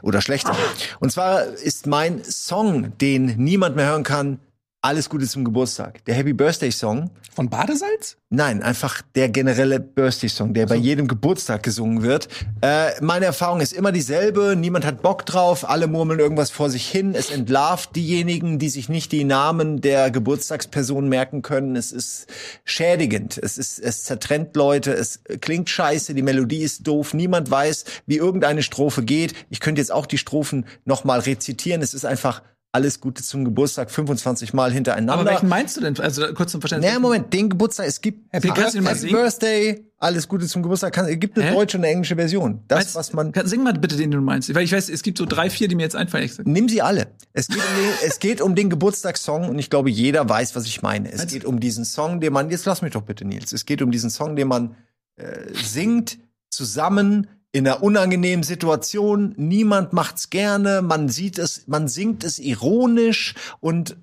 oder 0.01 0.21
schlechter. 0.21 0.55
Und 0.99 1.11
zwar 1.11 1.43
ist 1.43 1.85
mein 1.85 2.23
Song, 2.23 2.97
den 2.99 3.35
niemand 3.37 3.75
mehr 3.75 3.87
hören 3.87 4.03
kann, 4.03 4.39
alles 4.83 5.09
Gute 5.09 5.25
zum 5.25 5.45
Geburtstag. 5.45 6.03
Der 6.05 6.13
Happy 6.13 6.33
Birthday 6.33 6.69
Song. 6.69 7.09
Von 7.33 7.49
Badesalz? 7.49 8.17
Nein, 8.29 8.61
einfach 8.61 9.01
der 9.15 9.29
generelle 9.29 9.79
Birthday 9.79 10.27
Song, 10.27 10.53
der 10.53 10.63
also. 10.63 10.75
bei 10.75 10.79
jedem 10.79 11.07
Geburtstag 11.07 11.63
gesungen 11.63 12.03
wird. 12.03 12.27
Äh, 12.61 12.91
meine 13.01 13.25
Erfahrung 13.25 13.61
ist 13.61 13.71
immer 13.71 13.93
dieselbe. 13.93 14.55
Niemand 14.57 14.85
hat 14.85 15.01
Bock 15.01 15.25
drauf. 15.25 15.69
Alle 15.69 15.87
murmeln 15.87 16.19
irgendwas 16.19 16.51
vor 16.51 16.69
sich 16.69 16.85
hin. 16.85 17.15
Es 17.15 17.31
entlarvt 17.31 17.95
diejenigen, 17.95 18.59
die 18.59 18.67
sich 18.67 18.89
nicht 18.89 19.13
die 19.13 19.23
Namen 19.23 19.79
der 19.79 20.11
Geburtstagsperson 20.11 21.07
merken 21.07 21.43
können. 21.43 21.77
Es 21.77 21.93
ist 21.93 22.27
schädigend. 22.65 23.37
Es 23.37 23.57
ist, 23.57 23.79
es 23.79 24.03
zertrennt 24.03 24.53
Leute. 24.57 24.91
Es 24.91 25.21
klingt 25.39 25.69
scheiße. 25.69 26.13
Die 26.13 26.21
Melodie 26.21 26.61
ist 26.61 26.85
doof. 26.85 27.13
Niemand 27.13 27.49
weiß, 27.49 27.85
wie 28.05 28.17
irgendeine 28.17 28.61
Strophe 28.61 29.03
geht. 29.03 29.33
Ich 29.49 29.61
könnte 29.61 29.79
jetzt 29.79 29.93
auch 29.93 30.07
die 30.07 30.17
Strophen 30.17 30.65
nochmal 30.83 31.21
rezitieren. 31.21 31.81
Es 31.81 31.93
ist 31.93 32.05
einfach 32.05 32.41
alles 32.73 32.99
Gute 32.99 33.21
zum 33.21 33.45
Geburtstag 33.45 33.91
25 33.91 34.51
Mal 34.53 34.71
hintereinander. 34.71 35.13
Aber 35.13 35.29
welchen 35.29 35.47
meinst 35.47 35.77
du 35.77 35.81
denn? 35.81 35.97
Also 35.99 36.33
kurz 36.33 36.51
zum 36.51 36.59
Verständnis. 36.59 36.89
Naja, 36.89 36.99
Moment, 36.99 37.31
den 37.31 37.47
Geburtstag, 37.47 37.85
es 37.85 38.01
gibt 38.01 38.33
Happy, 38.33 38.47
Happy 38.49 39.11
Birthday, 39.11 39.85
alles 39.99 40.27
Gute 40.27 40.47
zum 40.47 40.63
Geburtstag. 40.63 40.97
Es 40.97 41.19
gibt 41.19 41.37
eine 41.37 41.51
Hä? 41.51 41.53
deutsche 41.53 41.77
und 41.77 41.83
eine 41.83 41.93
englische 41.93 42.15
Version. 42.15 42.63
Das, 42.67 42.79
meinst, 42.79 42.95
was 42.95 43.13
man. 43.13 43.31
Sing 43.45 43.61
mal 43.61 43.73
bitte 43.73 43.95
den, 43.95 44.09
den 44.09 44.19
du 44.19 44.25
meinst. 44.25 44.53
Weil 44.55 44.63
ich 44.63 44.71
weiß, 44.71 44.89
es 44.89 45.03
gibt 45.03 45.19
so 45.19 45.27
drei, 45.27 45.51
vier, 45.51 45.67
die 45.67 45.75
mir 45.75 45.83
jetzt 45.83 45.95
einfallen. 45.95 46.27
Nimm 46.45 46.67
sie 46.67 46.81
alle. 46.81 47.11
Es 47.31 47.47
geht 47.47 47.57
um 47.57 47.63
den, 47.63 47.93
es 48.07 48.19
geht 48.19 48.41
um 48.41 48.55
den 48.55 48.69
Geburtstagssong 48.71 49.49
und 49.49 49.59
ich 49.59 49.69
glaube, 49.69 49.91
jeder 49.91 50.27
weiß, 50.27 50.55
was 50.55 50.65
ich 50.65 50.81
meine. 50.81 51.11
Es 51.11 51.27
geht 51.27 51.45
um 51.45 51.59
diesen 51.59 51.85
Song, 51.85 52.21
den 52.21 52.33
man, 52.33 52.49
jetzt 52.49 52.65
lass 52.65 52.81
mich 52.81 52.93
doch 52.93 53.03
bitte, 53.03 53.23
Nils. 53.23 53.53
Es 53.53 53.67
geht 53.67 53.83
um 53.83 53.91
diesen 53.91 54.09
Song, 54.09 54.35
den 54.35 54.47
man 54.47 54.75
äh, 55.17 55.53
singt, 55.53 56.17
zusammen 56.49 57.27
in 57.53 57.65
einer 57.67 57.81
unangenehmen 57.81 58.43
Situation. 58.43 59.33
Niemand 59.37 59.93
macht's 59.93 60.29
gerne. 60.29 60.81
Man 60.81 61.07
sieht 61.07 61.37
es, 61.37 61.67
man 61.67 61.87
singt 61.87 62.25
es 62.25 62.39
ironisch 62.39 63.35
und 63.61 63.95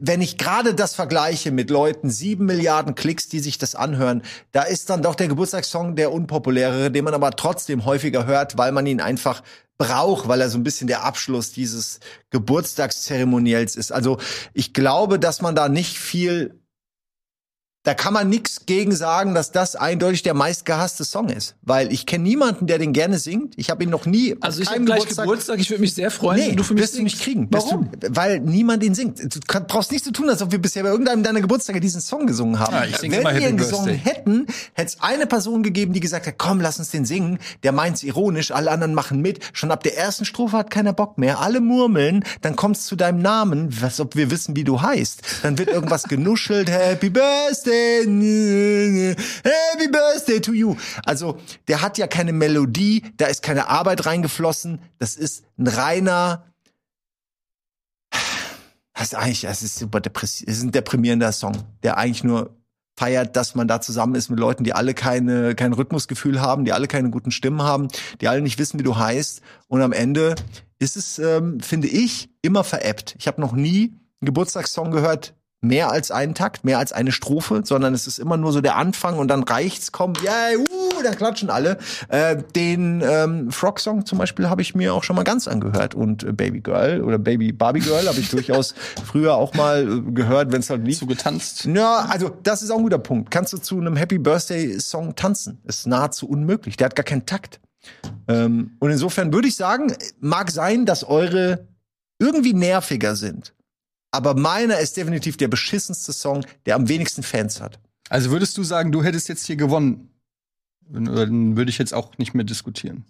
wenn 0.00 0.20
ich 0.20 0.38
gerade 0.38 0.74
das 0.74 0.94
vergleiche 0.94 1.50
mit 1.50 1.68
Leuten, 1.68 2.08
sieben 2.08 2.46
Milliarden 2.46 2.94
Klicks, 2.94 3.28
die 3.28 3.40
sich 3.40 3.58
das 3.58 3.74
anhören, 3.74 4.22
da 4.52 4.62
ist 4.62 4.88
dann 4.90 5.02
doch 5.02 5.16
der 5.16 5.26
Geburtstagssong 5.26 5.96
der 5.96 6.12
unpopulärere, 6.12 6.92
den 6.92 7.04
man 7.04 7.14
aber 7.14 7.32
trotzdem 7.32 7.84
häufiger 7.84 8.24
hört, 8.24 8.56
weil 8.56 8.70
man 8.70 8.86
ihn 8.86 9.00
einfach 9.00 9.42
braucht, 9.78 10.28
weil 10.28 10.40
er 10.40 10.50
so 10.50 10.58
ein 10.58 10.62
bisschen 10.62 10.86
der 10.86 11.02
Abschluss 11.02 11.50
dieses 11.50 11.98
Geburtstagszeremoniells 12.30 13.74
ist. 13.74 13.90
Also 13.90 14.18
ich 14.54 14.72
glaube, 14.72 15.18
dass 15.18 15.42
man 15.42 15.56
da 15.56 15.68
nicht 15.68 15.98
viel 15.98 16.61
da 17.84 17.94
kann 17.94 18.12
man 18.14 18.28
nichts 18.28 18.64
gegen 18.66 18.94
sagen, 18.94 19.34
dass 19.34 19.50
das 19.50 19.74
eindeutig 19.74 20.22
der 20.22 20.34
meistgehasste 20.34 21.04
Song 21.04 21.28
ist. 21.30 21.56
Weil 21.62 21.92
ich 21.92 22.06
kenne 22.06 22.22
niemanden, 22.24 22.66
der 22.68 22.78
den 22.78 22.92
gerne 22.92 23.18
singt. 23.18 23.54
Ich 23.56 23.70
habe 23.70 23.82
ihn 23.82 23.90
noch 23.90 24.06
nie. 24.06 24.36
Also 24.40 24.62
ich 24.62 24.70
habe 24.70 24.84
gleich 24.84 25.06
Geburtstag. 25.06 25.58
Ich 25.58 25.68
würde 25.70 25.80
mich 25.80 25.94
sehr 25.94 26.10
freuen, 26.12 26.38
Nee, 26.38 26.48
wenn 26.50 26.56
du 26.56 26.62
für 26.62 26.74
mich 26.74 26.82
wirst 26.84 26.96
du 26.96 27.02
nicht 27.02 27.16
singst. 27.16 27.24
kriegen. 27.24 27.48
Warum? 27.50 27.90
Du, 27.98 28.08
weil 28.14 28.38
niemand 28.40 28.84
ihn 28.84 28.94
singt. 28.94 29.18
Du 29.34 29.40
kann, 29.48 29.66
brauchst 29.66 29.90
nichts 29.90 30.06
zu 30.06 30.12
tun, 30.12 30.28
als 30.30 30.40
ob 30.42 30.52
wir 30.52 30.60
bisher 30.60 30.84
bei 30.84 30.90
irgendeinem 30.90 31.24
deiner 31.24 31.40
Geburtstage 31.40 31.80
diesen 31.80 32.00
Song 32.00 32.26
gesungen 32.28 32.60
haben. 32.60 32.72
Ah, 32.72 32.84
ich 32.86 32.96
sing 32.98 33.10
Wenn 33.10 33.24
wir 33.24 33.48
ihn 33.48 33.56
gesungen 33.56 33.86
Birthday. 33.86 34.14
hätten, 34.14 34.46
hätte 34.74 34.88
es 34.96 35.00
eine 35.00 35.26
Person 35.26 35.64
gegeben, 35.64 35.92
die 35.92 36.00
gesagt 36.00 36.26
hat, 36.28 36.34
komm, 36.38 36.60
lass 36.60 36.78
uns 36.78 36.90
den 36.90 37.04
singen. 37.04 37.40
Der 37.64 37.72
meint's 37.72 38.04
ironisch, 38.04 38.52
alle 38.52 38.70
anderen 38.70 38.94
machen 38.94 39.20
mit. 39.20 39.40
Schon 39.54 39.72
ab 39.72 39.82
der 39.82 39.98
ersten 39.98 40.24
Strophe 40.24 40.56
hat 40.56 40.70
keiner 40.70 40.92
Bock 40.92 41.18
mehr. 41.18 41.40
Alle 41.40 41.60
murmeln, 41.60 42.24
dann 42.42 42.54
kommt's 42.54 42.86
zu 42.86 42.94
deinem 42.94 43.20
Namen, 43.20 43.68
was 43.82 43.98
ob 43.98 44.14
wir 44.14 44.30
wissen, 44.30 44.54
wie 44.54 44.62
du 44.64 44.80
heißt. 44.82 45.20
Dann 45.42 45.58
wird 45.58 45.68
irgendwas 45.68 46.04
genuschelt, 46.04 46.70
Happy 46.70 47.10
Birthday, 47.10 47.71
Happy 49.44 49.88
Birthday 49.90 50.40
to 50.40 50.52
you. 50.52 50.76
Also, 51.04 51.38
der 51.68 51.82
hat 51.82 51.98
ja 51.98 52.06
keine 52.06 52.32
Melodie, 52.32 53.02
da 53.16 53.26
ist 53.26 53.42
keine 53.42 53.68
Arbeit 53.68 54.06
reingeflossen. 54.06 54.80
Das 54.98 55.16
ist 55.16 55.44
ein 55.58 55.66
reiner 55.66 56.52
das 58.94 59.14
ist 59.14 59.14
eigentlich, 59.14 59.40
das 59.40 59.62
ist 59.62 59.78
super 59.78 60.00
depressiv. 60.00 60.46
Es 60.48 60.58
ist 60.58 60.62
ein 60.62 60.70
deprimierender 60.70 61.32
Song, 61.32 61.56
der 61.82 61.96
eigentlich 61.96 62.22
nur 62.22 62.56
feiert, 62.96 63.36
dass 63.36 63.54
man 63.54 63.66
da 63.66 63.80
zusammen 63.80 64.14
ist 64.14 64.28
mit 64.28 64.38
Leuten, 64.38 64.64
die 64.64 64.74
alle 64.74 64.94
keine, 64.94 65.54
kein 65.54 65.72
Rhythmusgefühl 65.72 66.40
haben, 66.40 66.64
die 66.64 66.72
alle 66.72 66.86
keine 66.86 67.10
guten 67.10 67.30
Stimmen 67.30 67.62
haben, 67.62 67.88
die 68.20 68.28
alle 68.28 68.42
nicht 68.42 68.58
wissen, 68.58 68.78
wie 68.78 68.84
du 68.84 68.96
heißt. 68.96 69.40
Und 69.66 69.82
am 69.82 69.92
Ende 69.92 70.34
ist 70.78 70.96
es, 70.96 71.18
ähm, 71.18 71.58
finde 71.60 71.88
ich, 71.88 72.30
immer 72.42 72.64
veräppt. 72.64 73.16
Ich 73.18 73.26
habe 73.26 73.40
noch 73.40 73.52
nie 73.52 73.88
einen 74.20 74.26
Geburtstagssong 74.26 74.90
gehört, 74.90 75.34
mehr 75.62 75.90
als 75.92 76.10
einen 76.10 76.34
Takt, 76.34 76.64
mehr 76.64 76.78
als 76.78 76.92
eine 76.92 77.12
Strophe, 77.12 77.62
sondern 77.64 77.94
es 77.94 78.08
ist 78.08 78.18
immer 78.18 78.36
nur 78.36 78.52
so 78.52 78.60
der 78.60 78.76
Anfang 78.76 79.16
und 79.16 79.28
dann 79.28 79.44
reicht's, 79.44 79.92
komm, 79.92 80.12
yeah, 80.22 80.58
uh, 80.58 81.02
dann 81.02 81.16
klatschen 81.16 81.50
alle. 81.50 81.78
Äh, 82.08 82.42
den 82.56 83.00
ähm, 83.00 83.50
Frog-Song 83.52 84.04
zum 84.04 84.18
Beispiel 84.18 84.50
habe 84.50 84.60
ich 84.60 84.74
mir 84.74 84.92
auch 84.92 85.04
schon 85.04 85.14
mal 85.14 85.22
ganz 85.22 85.46
angehört 85.46 85.94
und 85.94 86.24
äh, 86.24 86.32
Baby 86.32 86.60
Girl 86.60 87.02
oder 87.02 87.16
Baby 87.18 87.52
Barbie 87.52 87.80
Girl 87.80 88.06
habe 88.08 88.18
ich 88.18 88.28
durchaus 88.30 88.74
früher 89.06 89.34
auch 89.34 89.54
mal 89.54 89.86
äh, 89.88 90.12
gehört, 90.12 90.50
wenn 90.50 90.60
es 90.60 90.68
halt 90.68 90.84
lief. 90.84 90.98
So 90.98 91.06
getanzt. 91.06 91.64
Ja, 91.64 92.06
also 92.08 92.30
das 92.42 92.62
ist 92.62 92.70
auch 92.72 92.78
ein 92.78 92.82
guter 92.82 92.98
Punkt. 92.98 93.30
Kannst 93.30 93.52
du 93.52 93.58
zu 93.58 93.78
einem 93.78 93.94
Happy 93.94 94.18
Birthday 94.18 94.80
Song 94.80 95.14
tanzen? 95.14 95.60
Ist 95.64 95.86
nahezu 95.86 96.28
unmöglich. 96.28 96.76
Der 96.76 96.86
hat 96.86 96.96
gar 96.96 97.04
keinen 97.04 97.24
Takt. 97.24 97.60
Ähm, 98.26 98.72
und 98.80 98.90
insofern 98.90 99.32
würde 99.32 99.46
ich 99.46 99.54
sagen, 99.54 99.94
mag 100.18 100.50
sein, 100.50 100.86
dass 100.86 101.04
eure 101.04 101.68
irgendwie 102.18 102.52
nerviger 102.52 103.14
sind. 103.14 103.54
Aber 104.12 104.34
meiner 104.34 104.78
ist 104.78 104.96
definitiv 104.96 105.36
der 105.38 105.48
beschissenste 105.48 106.12
Song, 106.12 106.44
der 106.66 106.76
am 106.76 106.88
wenigsten 106.88 107.22
Fans 107.22 107.60
hat. 107.60 107.80
Also 108.08 108.30
würdest 108.30 108.56
du 108.58 108.62
sagen, 108.62 108.92
du 108.92 109.02
hättest 109.02 109.28
jetzt 109.28 109.46
hier 109.46 109.56
gewonnen? 109.56 110.10
Dann 110.88 111.56
würde 111.56 111.70
ich 111.70 111.78
jetzt 111.78 111.94
auch 111.94 112.18
nicht 112.18 112.34
mehr 112.34 112.44
diskutieren. 112.44 113.04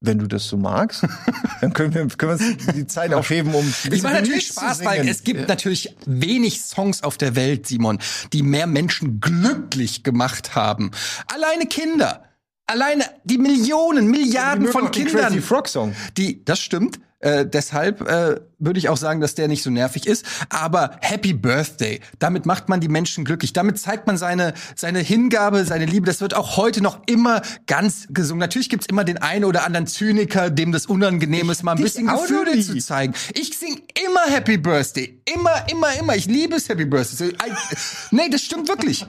Wenn 0.00 0.18
du 0.18 0.26
das 0.26 0.48
so 0.48 0.56
magst, 0.56 1.04
dann 1.60 1.72
können 1.72 1.94
wir, 1.94 2.04
können 2.08 2.40
wir 2.40 2.46
uns 2.46 2.74
die 2.74 2.88
Zeit 2.88 3.14
aufheben, 3.14 3.54
um. 3.54 3.72
Ich 3.88 4.02
meine 4.02 4.20
natürlich 4.20 4.48
Spaß, 4.48 4.84
weil 4.84 5.06
es 5.06 5.22
gibt 5.22 5.46
natürlich 5.46 5.96
wenig 6.06 6.60
Songs 6.60 7.04
auf 7.04 7.16
der 7.18 7.36
Welt, 7.36 7.68
Simon, 7.68 8.00
die 8.32 8.42
mehr 8.42 8.66
Menschen 8.66 9.20
glücklich 9.20 10.02
gemacht 10.02 10.56
haben. 10.56 10.90
Alleine 11.32 11.66
Kinder. 11.66 12.24
Alleine 12.66 13.04
die 13.22 13.38
Millionen, 13.38 14.08
Milliarden 14.08 14.64
mögen 14.64 14.72
von 14.72 14.90
Kindern. 14.90 15.26
Crazy 15.26 15.40
Frog 15.40 15.68
Song. 15.68 15.94
Die, 16.16 16.44
das 16.44 16.58
stimmt. 16.58 16.98
Äh, 17.20 17.46
deshalb 17.46 18.00
äh, 18.00 18.40
würde 18.64 18.78
ich 18.78 18.88
auch 18.88 18.96
sagen, 18.96 19.20
dass 19.20 19.34
der 19.34 19.48
nicht 19.48 19.62
so 19.62 19.70
nervig 19.70 20.06
ist. 20.06 20.24
Aber 20.48 20.96
Happy 21.00 21.32
Birthday, 21.32 22.00
damit 22.18 22.46
macht 22.46 22.68
man 22.68 22.80
die 22.80 22.88
Menschen 22.88 23.24
glücklich. 23.24 23.52
Damit 23.52 23.78
zeigt 23.78 24.06
man 24.06 24.16
seine, 24.16 24.54
seine 24.76 25.00
Hingabe, 25.00 25.64
seine 25.64 25.86
Liebe. 25.86 26.06
Das 26.06 26.20
wird 26.20 26.34
auch 26.34 26.56
heute 26.56 26.82
noch 26.82 27.00
immer 27.06 27.42
ganz 27.66 28.06
gesungen. 28.10 28.40
Natürlich 28.40 28.68
gibt's 28.68 28.86
immer 28.86 29.04
den 29.04 29.18
einen 29.18 29.44
oder 29.44 29.64
anderen 29.64 29.86
Zyniker, 29.86 30.50
dem 30.50 30.72
das 30.72 30.86
unangenehm 30.86 31.50
ist, 31.50 31.62
mal 31.62 31.72
ein 31.76 31.82
bisschen 31.82 32.06
Gefühle 32.06 32.58
zu 32.60 32.78
zeigen. 32.78 33.14
Ich 33.34 33.58
sing 33.58 33.80
immer 34.06 34.22
Happy 34.26 34.56
Birthday. 34.56 35.20
Immer, 35.24 35.66
immer, 35.70 35.92
immer. 35.98 36.16
Ich 36.16 36.26
liebe 36.26 36.56
es, 36.56 36.68
Happy 36.68 36.84
Birthday. 36.84 37.32
Nee, 38.10 38.28
das 38.30 38.42
stimmt 38.42 38.68
wirklich. 38.68 39.06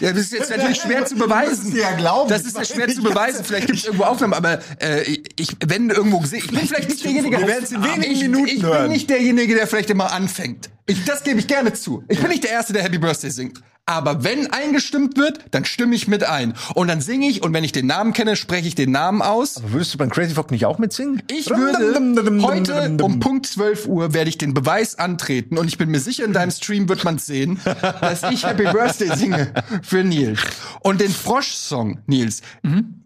Ja, 0.00 0.12
das 0.12 0.22
ist 0.22 0.32
jetzt 0.32 0.50
natürlich 0.50 0.80
schwer 0.80 1.04
zu 1.06 1.16
beweisen. 1.16 1.74
ja 1.74 1.92
glauben. 1.92 2.28
Das 2.28 2.42
ist 2.42 2.56
ja 2.56 2.64
schwer 2.64 2.88
zu 2.88 3.02
beweisen. 3.02 3.44
Vielleicht 3.44 3.66
gibt 3.66 3.78
es 3.78 3.84
irgendwo 3.84 4.04
Aufnahmen, 4.04 4.34
aber 4.34 4.60
äh, 4.80 5.02
ich, 5.36 5.56
wenn 5.66 5.90
irgendwo 5.90 6.20
gesehen, 6.20 6.42
ich 6.44 6.50
bin 6.50 6.66
vielleicht 6.66 6.88
nicht 6.88 7.04
derjenige, 7.04 7.38
Wir 7.38 7.58
in 7.58 7.84
wenigen 7.84 8.32
Minuten 8.32 8.57
ich 8.58 8.70
bin 8.70 8.72
hören. 8.72 8.90
nicht 8.90 9.10
derjenige, 9.10 9.54
der 9.54 9.66
vielleicht 9.66 9.90
immer 9.90 10.12
anfängt. 10.12 10.70
Ich, 10.86 11.04
das 11.04 11.22
gebe 11.22 11.38
ich 11.38 11.46
gerne 11.46 11.72
zu. 11.72 12.04
Ich 12.08 12.20
bin 12.20 12.28
nicht 12.28 12.44
der 12.44 12.50
Erste, 12.50 12.72
der 12.72 12.82
Happy 12.82 12.98
Birthday 12.98 13.30
singt. 13.30 13.60
Aber 13.88 14.22
wenn 14.22 14.52
eingestimmt 14.52 15.16
wird, 15.16 15.40
dann 15.50 15.64
stimme 15.64 15.94
ich 15.94 16.08
mit 16.08 16.22
ein. 16.22 16.52
Und 16.74 16.88
dann 16.88 17.00
singe 17.00 17.26
ich 17.26 17.42
und 17.42 17.54
wenn 17.54 17.64
ich 17.64 17.72
den 17.72 17.86
Namen 17.86 18.12
kenne, 18.12 18.36
spreche 18.36 18.68
ich 18.68 18.74
den 18.74 18.90
Namen 18.90 19.22
aus. 19.22 19.62
Würdest 19.66 19.94
du 19.94 19.98
beim 19.98 20.10
Crazy 20.10 20.34
Frog 20.34 20.50
nicht 20.50 20.66
auch 20.66 20.78
mitsingen? 20.78 21.22
Ich 21.30 21.48
würde 21.48 21.94
heute 22.42 23.02
um 23.02 23.18
Punkt 23.18 23.46
12 23.46 23.86
Uhr 23.86 24.12
werde 24.12 24.28
ich 24.28 24.36
den 24.36 24.52
Beweis 24.52 24.98
antreten 24.98 25.56
und 25.56 25.68
ich 25.68 25.78
bin 25.78 25.90
mir 25.90 26.00
sicher, 26.00 26.26
in 26.26 26.34
deinem 26.34 26.50
Stream 26.50 26.90
wird 26.90 27.04
man 27.04 27.16
sehen, 27.16 27.60
dass 27.64 28.24
ich 28.24 28.44
Happy 28.44 28.64
Birthday 28.64 29.16
singe 29.16 29.54
für 29.82 30.04
Nils. 30.04 30.40
Und 30.80 31.00
den 31.00 31.10
Frosch-Song, 31.10 32.00
Nils, 32.06 32.42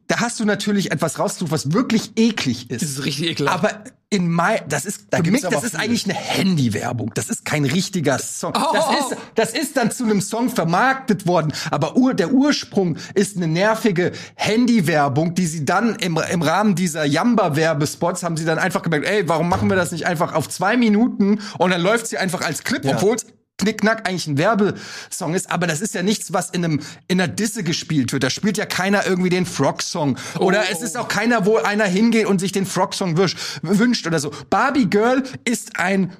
da 0.08 0.18
hast 0.18 0.40
du 0.40 0.44
natürlich 0.44 0.90
etwas 0.90 1.20
rausgesucht, 1.20 1.52
was 1.52 1.72
wirklich 1.72 2.10
eklig 2.16 2.70
ist. 2.70 2.82
Das 2.82 2.90
ist 2.90 3.04
richtig 3.04 3.30
ekelhaft. 3.30 3.64
Aber 3.64 3.84
in 4.12 4.30
Mai, 4.30 4.62
das 4.68 4.84
ist 4.84 5.06
für 5.10 5.22
gibt's 5.22 5.42
mich, 5.42 5.50
das 5.50 5.64
ist 5.64 5.74
eigentlich 5.74 6.04
eine 6.04 6.14
Handywerbung. 6.14 7.12
Das 7.14 7.30
ist 7.30 7.46
kein 7.46 7.64
richtiger 7.64 8.18
Song. 8.18 8.52
Oh, 8.54 8.72
Das 8.74 8.84
oh, 8.88 8.92
ist, 8.92 9.16
das 9.34 9.52
ist 9.52 9.76
dann 9.76 9.90
zu 9.90 10.04
einem 10.04 10.20
Song 10.20 10.50
vermarktet 10.50 11.26
worden. 11.26 11.52
Aber 11.70 11.96
ur, 11.96 12.12
der 12.12 12.30
Ursprung 12.32 12.98
ist 13.14 13.38
eine 13.38 13.46
nervige 13.48 14.12
Handywerbung, 14.34 15.34
die 15.34 15.46
sie 15.46 15.64
dann 15.64 15.96
im, 15.96 16.20
im 16.30 16.42
Rahmen 16.42 16.74
dieser 16.74 17.04
Jamba-Werbespots 17.06 18.22
haben 18.22 18.36
sie 18.36 18.44
dann 18.44 18.58
einfach 18.58 18.82
gemerkt, 18.82 19.06
ey, 19.06 19.26
warum 19.28 19.48
machen 19.48 19.68
wir 19.70 19.76
das 19.76 19.92
nicht 19.92 20.06
einfach 20.06 20.34
auf 20.34 20.48
zwei 20.48 20.76
Minuten 20.76 21.40
und 21.58 21.70
dann 21.70 21.80
läuft 21.80 22.06
sie 22.06 22.18
einfach 22.18 22.42
als 22.42 22.64
Clip, 22.64 22.84
Ja. 22.84 22.96
obwohl 22.96 23.16
es 23.16 23.26
Knickknack 23.58 24.08
eigentlich 24.08 24.26
ein 24.26 24.38
Werbesong 24.38 25.34
ist, 25.34 25.50
aber 25.50 25.66
das 25.66 25.80
ist 25.80 25.94
ja 25.94 26.02
nichts, 26.02 26.32
was 26.32 26.50
in 26.50 26.64
einem 26.64 26.80
in 27.08 27.20
einer 27.20 27.32
Disse 27.32 27.62
gespielt 27.62 28.12
wird. 28.12 28.22
Da 28.22 28.30
spielt 28.30 28.58
ja 28.58 28.66
keiner 28.66 29.06
irgendwie 29.06 29.30
den 29.30 29.46
Frog-Song 29.46 30.18
oder 30.38 30.64
es 30.70 30.82
ist 30.82 30.96
auch 30.96 31.08
keiner, 31.08 31.46
wo 31.46 31.58
einer 31.58 31.84
hingeht 31.84 32.26
und 32.26 32.40
sich 32.40 32.52
den 32.52 32.66
Frog-Song 32.66 33.16
wünscht, 33.16 33.38
wünscht 33.62 34.06
oder 34.06 34.18
so. 34.18 34.32
Barbie 34.50 34.88
Girl 34.90 35.22
ist 35.44 35.78
ein 35.78 36.12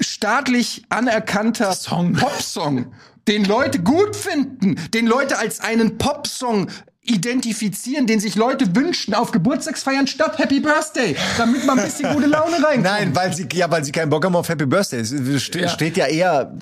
staatlich 0.00 0.84
anerkannter 0.88 1.72
Song. 1.74 2.14
Popsong, 2.14 2.92
den 3.28 3.44
Leute 3.44 3.80
gut 3.80 4.16
finden, 4.16 4.76
den 4.92 5.06
Leute 5.06 5.38
als 5.38 5.60
einen 5.60 5.98
Popsong 5.98 6.68
identifizieren, 7.04 8.06
den 8.06 8.20
sich 8.20 8.36
Leute 8.36 8.76
wünschen 8.76 9.12
auf 9.14 9.32
Geburtstagsfeiern 9.32 10.06
statt 10.06 10.38
Happy 10.38 10.60
Birthday, 10.60 11.16
damit 11.36 11.66
man 11.66 11.78
ein 11.78 11.84
bisschen 11.86 12.14
gute 12.14 12.26
Laune 12.28 12.56
reinkommt. 12.64 12.84
Nein, 12.84 13.14
weil 13.16 13.34
sie, 13.34 13.46
ja, 13.54 13.68
weil 13.70 13.84
sie 13.84 13.90
keinen 13.90 14.08
Bock 14.08 14.24
haben 14.24 14.36
auf 14.36 14.48
Happy 14.48 14.66
Birthday. 14.66 15.00
Es 15.00 15.10
ste- 15.42 15.60
Ja. 15.62 15.68
steht 15.68 15.96
ja 15.96 16.06
eher. 16.06 16.52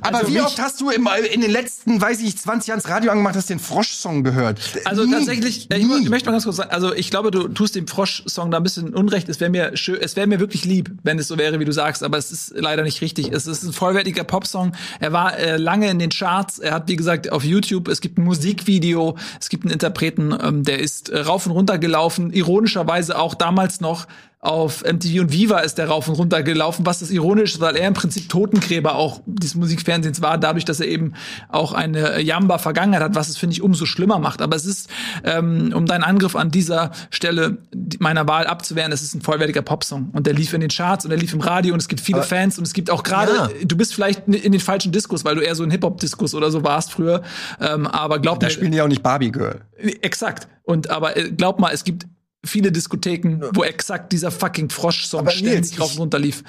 Aber 0.00 0.18
Also 0.18 0.32
wie 0.32 0.40
oft 0.40 0.58
hast 0.60 0.80
du 0.80 0.88
im, 0.90 1.06
in 1.32 1.42
den 1.42 1.50
letzten, 1.50 2.00
weiß 2.00 2.20
ich, 2.20 2.36
20 2.38 2.68
Jahren 2.68 2.80
das 2.80 2.90
Radio 2.90 3.10
angemacht, 3.10 3.36
hast 3.36 3.50
den 3.50 3.58
Frosch-Song 3.58 4.24
gehört? 4.24 4.58
Also 4.86 5.04
Nie. 5.04 5.12
tatsächlich, 5.12 5.70
äh, 5.70 5.76
ich, 5.76 5.86
möchte 6.08 6.26
mal 6.26 6.32
ganz 6.32 6.44
kurz 6.44 6.56
sagen, 6.56 6.70
also 6.70 6.94
ich 6.94 7.10
glaube, 7.10 7.30
du 7.30 7.48
tust 7.48 7.74
dem 7.74 7.86
Frosch-Song 7.86 8.50
da 8.50 8.56
ein 8.56 8.62
bisschen 8.62 8.94
Unrecht. 8.94 9.28
Es 9.28 9.38
wäre 9.38 9.50
mir 9.50 9.76
schön, 9.76 9.98
es 10.00 10.16
wäre 10.16 10.26
mir 10.26 10.40
wirklich 10.40 10.64
lieb, 10.64 10.90
wenn 11.02 11.18
es 11.18 11.28
so 11.28 11.36
wäre, 11.36 11.60
wie 11.60 11.64
du 11.66 11.72
sagst, 11.72 12.02
aber 12.02 12.16
es 12.16 12.32
ist 12.32 12.52
leider 12.56 12.82
nicht 12.84 13.02
richtig. 13.02 13.30
Es 13.32 13.46
ist 13.46 13.62
ein 13.64 13.72
vollwertiger 13.74 14.24
Popsong. 14.24 14.72
Er 14.98 15.12
war 15.12 15.36
äh, 15.36 15.58
lange 15.58 15.90
in 15.90 15.98
den 15.98 16.10
Charts. 16.10 16.58
Er 16.58 16.72
hat, 16.72 16.88
wie 16.88 16.96
gesagt, 16.96 17.30
auf 17.32 17.44
YouTube, 17.44 17.88
es 17.88 18.00
gibt 18.00 18.18
ein 18.18 18.24
Musikvideo, 18.24 19.16
es 19.38 19.50
gibt 19.50 19.64
einen 19.64 19.72
Interpreten, 19.90 20.36
ähm, 20.40 20.62
der 20.62 20.78
ist 20.78 21.08
äh, 21.08 21.20
rauf 21.20 21.46
und 21.46 21.52
runter 21.52 21.78
gelaufen, 21.78 22.32
ironischerweise 22.32 23.18
auch 23.18 23.34
damals 23.34 23.80
noch 23.80 24.06
auf 24.42 24.82
MTV 24.84 25.20
und 25.20 25.32
Viva 25.32 25.58
ist 25.58 25.76
der 25.76 25.88
rauf 25.88 26.08
und 26.08 26.14
runter 26.14 26.42
gelaufen, 26.42 26.86
was 26.86 27.00
das 27.00 27.10
ironisch 27.10 27.54
ist, 27.54 27.60
weil 27.60 27.76
er 27.76 27.86
im 27.86 27.92
Prinzip 27.92 28.30
Totengräber 28.30 28.94
auch 28.94 29.20
des 29.26 29.54
Musikfernsehens 29.54 30.22
war, 30.22 30.38
dadurch, 30.38 30.64
dass 30.64 30.80
er 30.80 30.88
eben 30.88 31.12
auch 31.50 31.74
eine 31.74 32.22
Jamba-Vergangenheit 32.22 33.02
hat, 33.02 33.14
was 33.14 33.28
es, 33.28 33.36
finde 33.36 33.52
ich, 33.52 33.60
umso 33.60 33.84
schlimmer 33.84 34.18
macht. 34.18 34.40
Aber 34.40 34.56
es 34.56 34.64
ist, 34.64 34.88
ähm, 35.24 35.72
um 35.74 35.84
deinen 35.84 36.04
Angriff 36.04 36.36
an 36.36 36.50
dieser 36.50 36.90
Stelle 37.10 37.58
meiner 37.98 38.26
Wahl 38.28 38.46
abzuwehren, 38.46 38.92
es 38.92 39.02
ist 39.02 39.14
ein 39.14 39.20
vollwertiger 39.20 39.60
Popsong. 39.60 40.08
Und 40.14 40.26
der 40.26 40.32
lief 40.32 40.54
in 40.54 40.62
den 40.62 40.70
Charts 40.70 41.04
und 41.04 41.10
der 41.10 41.18
lief 41.18 41.34
im 41.34 41.40
Radio 41.40 41.74
und 41.74 41.80
es 41.80 41.88
gibt 41.88 42.00
viele 42.00 42.22
Fans 42.22 42.56
und 42.56 42.66
es 42.66 42.72
gibt 42.72 42.90
auch 42.90 43.02
gerade, 43.02 43.32
Ja. 43.34 43.50
du 43.62 43.76
bist 43.76 43.94
vielleicht 43.94 44.26
in 44.26 44.52
den 44.52 44.60
falschen 44.60 44.90
Diskus, 44.90 45.22
weil 45.22 45.34
du 45.34 45.42
eher 45.42 45.54
so 45.54 45.64
ein 45.64 45.70
Hip-Hop-Diskus 45.70 46.34
oder 46.34 46.50
so 46.50 46.64
warst 46.64 46.92
früher. 46.92 47.22
Ähm, 47.60 47.86
aber 47.86 48.18
glaub 48.20 48.40
Da 48.40 48.46
mir, 48.46 48.50
spielen 48.52 48.72
die 48.72 48.80
auch 48.80 48.88
nicht 48.88 49.02
Barbie 49.02 49.32
Girl. 49.32 49.60
Exakt. 50.00 50.48
Und 50.62 50.88
aber 50.88 51.14
äh, 51.18 51.30
glaub 51.30 51.60
mal, 51.60 51.72
es 51.74 51.84
gibt 51.84 52.06
viele 52.44 52.72
Diskotheken, 52.72 53.40
wo 53.54 53.64
exakt 53.64 54.12
dieser 54.12 54.30
fucking 54.30 54.70
Frosch-Song 54.70 55.28
ständig 55.30 55.78
rauf 55.80 55.88
ich- 55.90 55.94
und 55.96 56.00
runter 56.00 56.18
lief. 56.18 56.42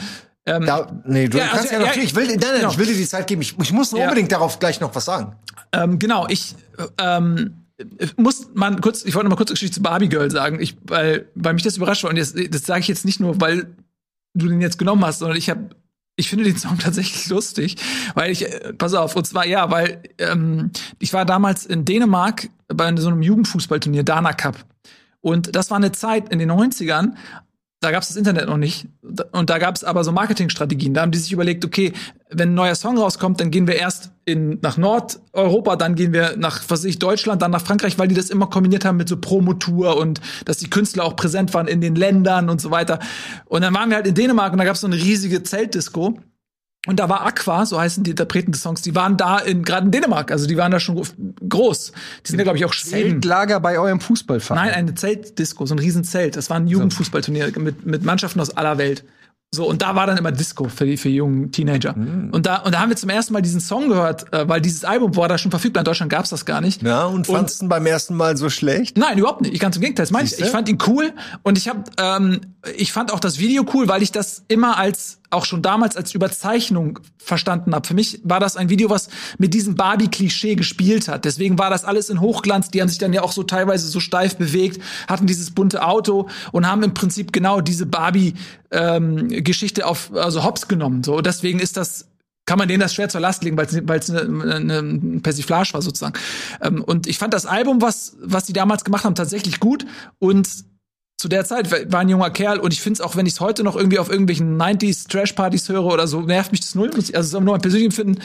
Ähm, 0.46 0.66
Da, 0.66 1.02
nee, 1.06 1.28
du 1.28 1.38
Ja, 1.38 1.48
kannst 1.48 1.72
also, 1.72 1.74
ja 1.76 1.80
noch, 1.90 1.96
ja, 1.96 2.02
ich 2.02 2.16
will, 2.16 2.26
nein, 2.28 2.38
nein, 2.40 2.50
genau. 2.60 2.72
ich 2.72 2.78
will 2.78 2.86
dir 2.88 2.96
die 2.96 3.08
Zeit 3.08 3.28
geben. 3.28 3.42
Ich, 3.42 3.56
ich 3.62 3.72
muss 3.72 3.92
Ja. 3.92 4.04
unbedingt 4.04 4.32
darauf 4.32 4.58
gleich 4.60 4.80
noch 4.80 4.94
was 4.96 5.06
sagen. 5.06 5.36
ähm, 5.74 6.00
genau, 6.00 6.28
ich 6.30 6.56
äh, 6.78 6.86
ähm, 7.00 7.58
muss 8.18 8.48
man 8.54 8.80
kurz, 8.82 9.06
ich 9.06 9.14
wollte 9.16 9.26
noch 9.26 9.32
mal 9.32 9.36
kurz 9.38 9.50
eine 9.50 9.56
Geschichte 9.56 9.76
zu 9.76 9.82
Barbie 9.84 10.10
Girl 10.10 10.30
sagen, 10.32 10.60
ich, 10.60 10.78
weil, 10.84 11.28
weil 11.36 11.54
mich 11.54 11.64
das 11.64 11.78
überrascht 11.78 12.04
war. 12.04 12.10
Und 12.12 12.18
das, 12.18 12.34
das 12.34 12.64
sage 12.66 12.80
ich 12.82 12.88
jetzt 12.88 13.06
nicht 13.06 13.20
nur, 13.20 13.40
weil 13.42 13.68
du 14.34 14.48
den 14.48 14.62
jetzt 14.62 14.78
genommen 14.80 15.04
hast, 15.06 15.20
sondern 15.20 15.38
ich 15.38 15.50
habe 15.50 15.70
Ich 16.16 16.30
finde 16.30 16.44
den 16.46 16.58
Song 16.58 16.78
tatsächlich 16.80 17.28
lustig, 17.30 17.76
weil 18.16 18.32
ich, 18.32 18.46
äh, 18.46 18.74
pass 18.74 18.94
auf, 18.94 19.16
und 19.16 19.26
zwar 19.28 19.46
ja, 19.46 19.70
weil 19.72 20.02
ähm, 20.18 20.72
ich 21.00 21.14
war 21.14 21.26
damals 21.26 21.66
in 21.66 21.86
Dänemark 21.86 22.50
bei 22.68 22.96
so 22.98 23.08
einem 23.10 23.22
Jugendfußballturnier, 23.22 24.04
Dana 24.04 24.34
Cup. 24.34 24.58
Und 25.22 25.56
das 25.56 25.70
war 25.70 25.78
eine 25.78 25.92
Zeit 25.92 26.30
in 26.30 26.40
den 26.40 26.52
90ern, 26.52 27.14
da 27.82 27.90
gab 27.90 28.04
es 28.04 28.10
das 28.10 28.18
Internet 28.18 28.48
noch 28.48 28.58
nicht. 28.58 28.88
Und 29.32 29.50
da 29.50 29.58
gab 29.58 29.76
es 29.76 29.84
aber 29.84 30.04
so 30.04 30.12
Marketingstrategien. 30.12 30.94
Da 30.94 31.02
haben 31.02 31.12
die 31.12 31.18
sich 31.18 31.32
überlegt, 31.32 31.66
okay, 31.66 31.94
wenn 32.30 32.52
ein 32.52 32.54
neuer 32.54 32.76
Song 32.76 32.96
rauskommt, 32.96 33.42
dann 33.42 33.50
gehen 33.50 33.66
wir 33.66 33.76
erst 33.76 34.12
in, 34.24 34.60
nach 34.62 34.78
Nordeuropa, 34.78 35.76
dann 35.78 35.96
gehen 35.96 36.14
wir 36.14 36.38
nach, 36.38 36.62
was 36.68 36.82
weiß 36.82 36.86
ich, 36.86 37.00
Deutschland, 37.00 37.42
dann 37.42 37.50
nach 37.50 37.66
Frankreich, 37.66 37.98
weil 37.98 38.08
die 38.08 38.14
das 38.14 38.30
immer 38.30 38.46
kombiniert 38.46 38.86
haben 38.86 38.98
mit 38.98 39.10
so 39.10 39.18
Promotour 39.18 39.98
und 39.98 40.22
dass 40.46 40.60
die 40.60 40.70
Künstler 40.70 41.04
auch 41.04 41.16
präsent 41.16 41.56
waren 41.56 41.68
in 41.68 41.82
den 41.82 41.96
Ländern 41.96 42.52
und 42.52 42.62
so 42.62 42.70
weiter. 42.70 43.00
Und 43.46 43.64
dann 43.64 43.74
waren 43.74 43.90
wir 43.90 43.96
halt 43.96 44.08
in 44.08 44.14
Dänemark 44.14 44.52
und 44.54 44.60
da 44.60 44.64
gab 44.64 44.76
es 44.76 44.82
so 44.82 44.88
eine 44.88 44.98
riesige 44.98 45.42
Zeltdisco. 45.42 46.20
Und 46.88 47.00
da 47.00 47.10
war 47.10 47.26
Aqua, 47.28 47.66
so 47.68 47.80
heißen 47.80 48.04
die 48.04 48.12
Interpreten 48.12 48.52
des 48.52 48.64
Songs, 48.64 48.82
die 48.82 48.96
waren 48.96 49.16
da 49.16 49.38
in 49.38 49.64
gerade 49.64 49.86
in 49.86 49.92
Dänemark, 49.92 50.32
also 50.32 50.48
die 50.48 50.58
waren 50.58 50.72
da 50.72 50.80
schon 50.80 51.00
groß. 51.48 51.92
Die 52.26 52.30
sind 52.30 52.40
ja 52.40 52.44
glaube 52.44 52.58
ich 52.58 52.66
auch 52.66 52.74
Schweden. 52.74 53.22
Zeltlager 53.22 53.60
bei 53.60 53.78
eurem 53.78 54.00
Fußballverein. 54.00 54.66
Nein, 54.66 54.74
eine 54.74 54.96
Zeltdisco, 54.96 55.68
so 55.68 55.76
ein 55.76 55.80
Riesenzelt. 55.80 56.36
Das 56.36 56.50
war 56.50 56.58
ein 56.58 56.68
Jugendfußballturnier 56.68 57.52
mit, 57.60 57.86
mit 57.86 58.04
Mannschaften 58.04 58.40
aus 58.40 58.50
aller 58.50 58.80
Welt. 58.80 59.04
So, 59.54 59.68
und 59.68 59.82
da 59.82 59.96
war 59.96 60.08
dann 60.08 60.18
immer 60.18 60.32
Disco 60.32 60.70
für 60.70 60.86
die 60.86 60.96
für 60.96 61.10
jungen 61.10 61.52
Teenager. 61.52 61.94
Und 61.94 62.46
da 62.46 62.58
und 62.62 62.74
da 62.74 62.80
haben 62.80 62.90
wir 62.90 62.96
zum 62.96 63.10
ersten 63.10 63.34
Mal 63.34 63.42
diesen 63.42 63.60
Song 63.60 63.90
gehört, 63.90 64.32
äh, 64.34 64.48
weil 64.48 64.62
dieses 64.62 64.86
Album 64.86 65.16
war 65.18 65.28
da 65.28 65.38
schon 65.38 65.52
verfügbar. 65.52 65.82
In 65.82 65.86
Deutschland 65.86 66.10
gab's 66.10 66.30
das 66.30 66.46
gar 66.46 66.62
nicht. 66.62 66.82
Ja, 66.82 67.04
und 67.04 67.28
fandst 67.28 67.60
du 67.60 67.66
ihn 67.66 67.70
beim 67.70 67.86
ersten 67.86 68.16
Mal 68.16 68.38
so 68.38 68.50
schlecht? 68.50 68.98
Nein, 68.98 69.18
überhaupt 69.18 69.42
nicht. 69.42 69.54
Ich 69.54 69.60
ganz 69.60 69.76
im 69.76 69.82
Gegenteil. 69.82 70.04
Das 70.04 70.12
meine 70.12 70.26
ich. 70.26 70.40
Ich 70.40 70.48
fand 70.48 70.70
ihn 70.70 70.78
cool 70.88 71.12
und 71.44 71.58
ich 71.58 71.68
habe, 71.68 71.84
ähm, 71.98 72.40
ich 72.78 72.94
fand 72.94 73.12
auch 73.12 73.20
das 73.20 73.40
Video 73.40 73.66
cool, 73.74 73.90
weil 73.90 74.02
ich 74.02 74.14
das 74.14 74.46
immer 74.48 74.78
als 74.78 75.21
auch 75.32 75.46
schon 75.46 75.62
damals 75.62 75.98
als 75.98 76.14
Überzeichnung 76.14 77.00
verstanden 77.18 77.74
habe. 77.74 77.88
Für 77.88 77.94
mich 77.94 78.20
war 78.24 78.40
das 78.40 78.58
ein 78.58 78.70
Video, 78.70 78.90
was 78.90 79.10
mit 79.38 79.54
diesem 79.54 79.76
Barbie-Klischee 79.76 80.56
gespielt 80.56 81.08
hat. 81.08 81.26
Deswegen 81.26 81.58
war 81.58 81.70
das 81.70 81.86
alles 81.86 82.10
in 82.10 82.22
Hochglanz. 82.22 82.70
Die 82.70 82.82
haben 82.82 82.90
sich 82.90 82.98
dann 82.98 83.14
ja 83.14 83.22
auch 83.22 83.32
so 83.32 83.44
teilweise 83.44 83.88
so 83.88 84.00
steif 84.00 84.38
bewegt, 84.38 84.82
hatten 85.08 85.28
dieses 85.28 85.52
bunte 85.52 85.86
Auto 85.86 86.30
und 86.52 86.68
haben 86.68 86.84
im 86.84 86.94
Prinzip 86.94 87.34
genau 87.34 87.62
diese 87.62 87.86
Barbie-Geschichte 87.86 89.86
auf 89.86 90.12
also 90.14 90.44
Hops 90.44 90.68
genommen. 90.68 91.04
So 91.04 91.22
deswegen 91.22 91.60
ist 91.60 91.78
das 91.78 92.08
kann 92.48 92.58
man 92.58 92.68
denen 92.68 92.82
das 92.82 92.94
schwer 92.94 93.08
zur 93.08 93.22
Last 93.22 93.44
legen, 93.44 93.56
weil 93.56 94.00
es 94.00 94.10
eine, 94.10 94.56
eine 94.56 95.20
Persiflage 95.22 95.74
war 95.74 95.82
sozusagen. 95.82 96.16
Ähm, 96.62 96.84
und 96.84 97.08
ich 97.08 97.18
fand 97.18 97.34
das 97.34 97.46
Album, 97.46 97.82
was 97.82 98.18
was 98.20 98.46
die 98.46 98.54
damals 98.54 98.84
gemacht 98.84 99.06
haben, 99.06 99.16
tatsächlich 99.16 99.60
gut 99.60 99.86
und 100.20 100.50
zu 101.22 101.28
der 101.28 101.46
Zeit 101.46 101.92
war 101.92 102.00
ein 102.00 102.10
junger 102.10 102.32
Kerl 102.32 102.58
und 102.58 102.74
ich 102.74 102.82
finde 102.82 102.96
es 102.96 103.02
auch, 103.02 103.16
wenn 103.16 103.28
ich 103.28 103.34
es 103.34 103.40
heute 103.40 103.64
noch 103.64 103.76
irgendwie 103.76 104.00
auf 104.00 104.10
irgendwelchen 104.10 104.60
90s 104.60 105.08
Trash-Partys 105.08 105.70
höre 105.70 105.86
oder 105.86 106.08
so, 106.08 106.22
nervt 106.22 106.52
mich 106.52 106.62
das 106.62 106.74
null. 106.74 106.90
Also 106.90 107.10
es 107.12 107.28
ist 107.28 107.34
nur 107.34 107.42
mein 107.42 107.62
persönliches 107.62 108.00
Empfinden. 108.00 108.24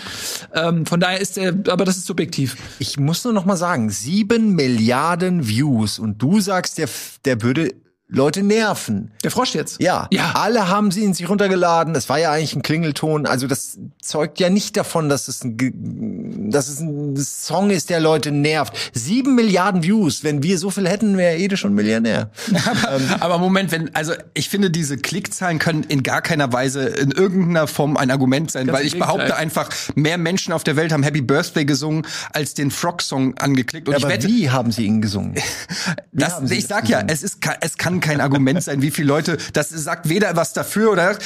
Ähm, 0.55 0.86
von 0.86 0.99
daher 0.99 1.20
ist 1.20 1.36
der, 1.36 1.55
aber 1.68 1.84
das 1.84 1.99
ist 1.99 2.07
subjektiv. 2.07 2.57
Ich 2.78 2.99
muss 2.99 3.22
nur 3.22 3.34
noch 3.34 3.44
mal 3.44 3.59
sagen, 3.59 3.90
sieben 3.90 4.55
Milliarden 4.55 5.47
Views 5.47 5.99
und 5.99 6.22
du 6.22 6.40
sagst, 6.40 6.78
der, 6.78 6.88
der 7.26 7.42
würde 7.42 7.74
Leute 8.09 8.44
nerven. 8.44 9.11
Der 9.24 9.32
Frosch 9.32 9.54
jetzt. 9.54 9.82
Ja, 9.82 10.07
Ja. 10.12 10.32
alle 10.34 10.68
haben 10.68 10.92
sie 10.92 11.02
in 11.02 11.12
sich 11.12 11.28
runtergeladen. 11.28 11.92
Es 11.96 12.09
war 12.09 12.18
ja 12.20 12.30
eigentlich 12.30 12.54
ein 12.54 12.62
Klingelton. 12.62 13.26
Also 13.26 13.48
das 13.48 13.78
zeugt 14.00 14.38
ja 14.38 14.48
nicht 14.48 14.76
davon, 14.76 15.09
dass 15.09 15.26
es 15.26 15.42
ein, 15.42 16.50
dass 16.52 16.68
es 16.68 16.78
ein 16.78 17.16
Song 17.16 17.70
ist, 17.70 17.90
der 17.90 17.98
Leute 17.98 18.30
nervt. 18.30 18.74
Sieben 18.92 19.34
Milliarden 19.34 19.82
Views. 19.82 20.22
Wenn 20.22 20.44
wir 20.44 20.57
so 20.59 20.70
viel 20.70 20.88
hätten, 20.88 21.16
wäre 21.16 21.36
Ede 21.36 21.57
schon 21.57 21.74
Millionär. 21.74 22.30
Aber 23.20 23.38
Moment, 23.38 23.72
wenn, 23.72 23.92
also 23.94 24.12
ich 24.34 24.48
finde, 24.48 24.70
diese 24.70 24.96
Klickzahlen 24.98 25.59
können 25.59 25.82
in 25.82 26.04
gar 26.04 26.22
keiner 26.22 26.52
Weise 26.52 26.84
in 26.84 27.11
irgendeiner 27.11 27.66
Form 27.66 27.96
ein 27.96 28.12
Argument 28.12 28.52
sein, 28.52 28.68
Ganz 28.68 28.78
weil 28.78 28.86
ich 28.86 28.96
behaupte 28.96 29.36
einfach, 29.36 29.70
mehr 29.96 30.16
Menschen 30.16 30.52
auf 30.52 30.62
der 30.62 30.76
Welt 30.76 30.92
haben 30.92 31.02
Happy 31.02 31.22
Birthday 31.22 31.64
gesungen, 31.64 32.07
als 32.32 32.54
den 32.54 32.70
Frog-Song 32.70 33.36
angeklickt. 33.38 33.88
Und 33.88 33.96
ich 33.96 34.04
Aber 34.04 34.12
wette, 34.14 34.28
wie 34.28 34.48
haben 34.50 34.70
sie 34.70 34.84
ihn 34.86 35.02
gesungen? 35.02 35.34
das, 36.12 36.38
Sie 36.44 36.54
ich 36.54 36.68
das 36.68 36.68
sag 36.68 36.88
ja, 36.88 36.98
gesungen? 37.02 37.09
es 37.12 37.22
ist, 37.24 37.38
es 37.61 37.76
kann 37.76 37.95
kein 38.01 38.20
Argument 38.20 38.62
sein, 38.62 38.82
wie 38.82 38.90
viele 38.90 39.09
Leute, 39.09 39.36
das 39.53 39.70
sagt 39.70 40.09
weder 40.09 40.36
was 40.36 40.53
dafür 40.53 40.92
oder, 40.92 41.18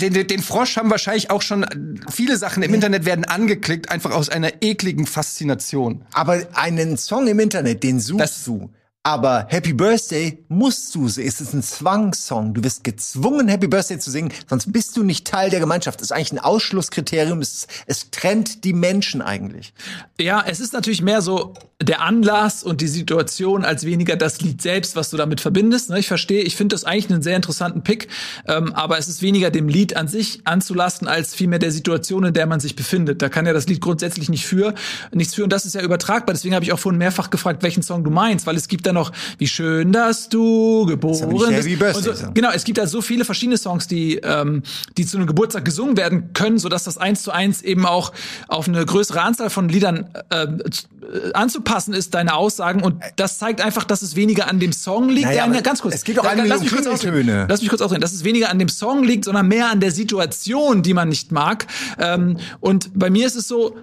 den, 0.00 0.12
den- 0.12 0.26
den 0.26 0.42
Frosch 0.42 0.76
haben 0.76 0.90
wahrscheinlich 0.90 1.30
auch 1.30 1.42
schon, 1.42 1.64
viele 2.10 2.36
Sachen 2.36 2.62
im 2.62 2.72
Internet 2.74 3.04
werden 3.04 3.24
angeklickt, 3.24 3.90
einfach 3.90 4.12
aus 4.12 4.28
einer 4.28 4.62
ekligen 4.62 5.06
Faszination. 5.06 6.04
Aber 6.12 6.42
einen 6.54 6.96
Song 6.96 7.26
im 7.26 7.38
Internet, 7.40 7.82
den 7.82 8.00
suchst 8.00 8.20
Das- 8.20 8.44
du. 8.44 8.70
Aber 9.06 9.46
Happy 9.50 9.74
Birthday 9.74 10.42
musst 10.48 10.94
du. 10.94 11.04
Es 11.04 11.18
ist 11.18 11.52
ein 11.52 11.62
Zwangssong. 11.62 12.54
Du 12.54 12.64
wirst 12.64 12.84
gezwungen, 12.84 13.48
Happy 13.48 13.68
Birthday 13.68 13.98
zu 13.98 14.10
singen, 14.10 14.32
sonst 14.48 14.72
bist 14.72 14.96
du 14.96 15.02
nicht 15.02 15.26
Teil 15.26 15.50
der 15.50 15.60
Gemeinschaft. 15.60 16.00
Das 16.00 16.06
ist 16.06 16.12
eigentlich 16.12 16.32
ein 16.32 16.38
Ausschlusskriterium. 16.38 17.42
Es, 17.42 17.66
es 17.84 18.10
trennt 18.10 18.64
die 18.64 18.72
Menschen 18.72 19.20
eigentlich. 19.20 19.74
Ja, 20.18 20.42
es 20.46 20.58
ist 20.58 20.72
natürlich 20.72 21.02
mehr 21.02 21.20
so 21.20 21.52
der 21.82 22.00
Anlass 22.00 22.62
und 22.62 22.80
die 22.80 22.88
Situation 22.88 23.62
als 23.62 23.84
weniger 23.84 24.16
das 24.16 24.40
Lied 24.40 24.62
selbst, 24.62 24.96
was 24.96 25.10
du 25.10 25.18
damit 25.18 25.42
verbindest. 25.42 25.90
ne? 25.90 25.98
Ich 25.98 26.08
verstehe, 26.08 26.42
ich 26.42 26.56
finde 26.56 26.74
das 26.74 26.84
eigentlich 26.84 27.10
einen 27.10 27.20
sehr 27.20 27.36
interessanten 27.36 27.82
Pick, 27.82 28.08
ähm, 28.48 28.72
aber 28.72 28.96
es 28.96 29.08
ist 29.08 29.20
weniger 29.20 29.50
dem 29.50 29.68
Lied 29.68 29.96
an 29.96 30.08
sich 30.08 30.40
anzulasten, 30.44 31.08
als 31.08 31.34
vielmehr 31.34 31.58
der 31.58 31.72
Situation, 31.72 32.24
in 32.24 32.32
der 32.32 32.46
man 32.46 32.60
sich 32.60 32.74
befindet. 32.74 33.20
Da 33.20 33.28
kann 33.28 33.44
ja 33.44 33.52
das 33.52 33.66
Lied 33.66 33.82
grundsätzlich 33.82 34.30
nicht 34.30 34.46
für, 34.46 34.72
nichts 35.12 35.34
für 35.34 35.44
und 35.44 35.52
das 35.52 35.66
ist 35.66 35.74
ja 35.74 35.82
übertragbar. 35.82 36.32
Deswegen 36.32 36.54
habe 36.54 36.64
ich 36.64 36.72
auch 36.72 36.78
vorhin 36.78 36.98
mehrfach 36.98 37.28
gefragt, 37.28 37.62
welchen 37.62 37.82
Song 37.82 38.02
du 38.02 38.10
meinst, 38.10 38.46
weil 38.46 38.56
es 38.56 38.68
gibt 38.68 38.86
da 38.86 38.93
noch, 38.94 39.12
wie 39.38 39.46
schön, 39.46 39.92
dass 39.92 40.28
du 40.28 40.86
geboren 40.86 41.50
der 41.50 41.62
bist. 41.62 42.04
So. 42.04 42.12
Genau, 42.32 42.50
es 42.50 42.64
gibt 42.64 42.78
da 42.78 42.86
so 42.86 43.02
viele 43.02 43.24
verschiedene 43.24 43.58
Songs, 43.58 43.86
die, 43.86 44.16
ähm, 44.16 44.62
die 44.96 45.04
zu 45.06 45.16
einem 45.18 45.26
Geburtstag 45.26 45.64
gesungen 45.64 45.96
werden 45.96 46.32
können, 46.32 46.58
sodass 46.58 46.84
das 46.84 46.96
eins 46.96 47.22
zu 47.22 47.30
eins 47.30 47.62
eben 47.62 47.84
auch 47.86 48.12
auf 48.48 48.68
eine 48.68 48.84
größere 48.84 49.20
Anzahl 49.20 49.50
von 49.50 49.68
Liedern 49.68 50.08
ähm, 50.30 50.62
äh, 50.64 51.32
anzupassen 51.32 51.94
ist, 51.94 52.14
deine 52.14 52.34
Aussagen. 52.34 52.82
Und 52.82 53.02
das 53.16 53.38
zeigt 53.38 53.60
einfach, 53.60 53.84
dass 53.84 54.02
es 54.02 54.16
weniger 54.16 54.48
an 54.48 54.60
dem 54.60 54.72
Song 54.72 55.08
liegt. 55.08 55.26
Naja, 55.26 55.46
Ja, 55.52 55.60
ganz 55.60 55.82
kurz. 55.82 55.94
es 55.94 56.04
geht 56.04 56.16
Ja, 56.16 56.22
eigentlich 56.22 56.48
lass 56.48 56.60
mich 56.60 56.72
kurz 56.72 56.86
ausreden. 56.86 57.12
Klingeltöne. 57.12 57.46
Lass 57.48 57.60
mich 57.60 57.68
kurz 57.68 57.82
ausreden. 57.82 58.00
Dass 58.00 58.12
es 58.12 58.24
weniger 58.24 58.50
an 58.50 58.58
dem 58.58 58.68
Song 58.68 59.04
liegt, 59.04 59.24
sondern 59.24 59.48
mehr 59.48 59.70
an 59.70 59.80
der 59.80 59.90
Situation, 59.90 60.82
die 60.82 60.94
man 60.94 61.08
nicht 61.08 61.32
mag. 61.32 61.66
Ähm, 61.98 62.38
und 62.60 62.90
bei 62.94 63.10
mir 63.10 63.26
ist 63.26 63.36
es 63.36 63.48
so, 63.48 63.76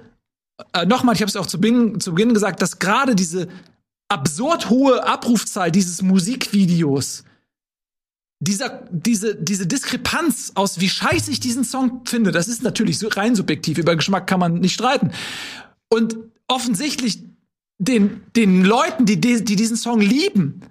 äh, 0.73 0.85
nochmal, 0.85 1.15
ich 1.15 1.21
habe 1.21 1.29
es 1.29 1.35
auch 1.35 1.45
zu 1.45 1.59
Beginn, 1.59 1.99
zu 1.99 2.13
Beginn 2.13 2.33
gesagt, 2.33 2.61
dass 2.61 2.79
gerade 2.79 3.15
diese 3.15 3.47
absurd 4.11 4.69
hohe 4.69 5.05
Abrufzahl 5.07 5.71
dieses 5.71 6.01
Musikvideos, 6.01 7.23
dieser, 8.39 8.87
diese, 8.91 9.35
diese 9.35 9.67
Diskrepanz 9.67 10.51
aus, 10.55 10.79
wie 10.79 10.89
scheiße 10.89 11.31
ich 11.31 11.39
diesen 11.39 11.63
Song 11.63 12.01
finde, 12.05 12.31
das 12.31 12.47
ist 12.47 12.63
natürlich 12.63 12.97
so 12.97 13.07
rein 13.07 13.35
subjektiv. 13.35 13.77
Über 13.77 13.95
Geschmack 13.95 14.27
kann 14.27 14.39
man 14.39 14.55
nicht 14.55 14.73
streiten. 14.73 15.11
Und 15.89 16.17
offensichtlich 16.47 17.23
den, 17.77 18.23
den 18.35 18.65
Leuten, 18.65 19.05
die, 19.05 19.21
die, 19.21 19.43
die 19.43 19.55
diesen 19.55 19.77
Song 19.77 20.01
lieben, 20.01 20.61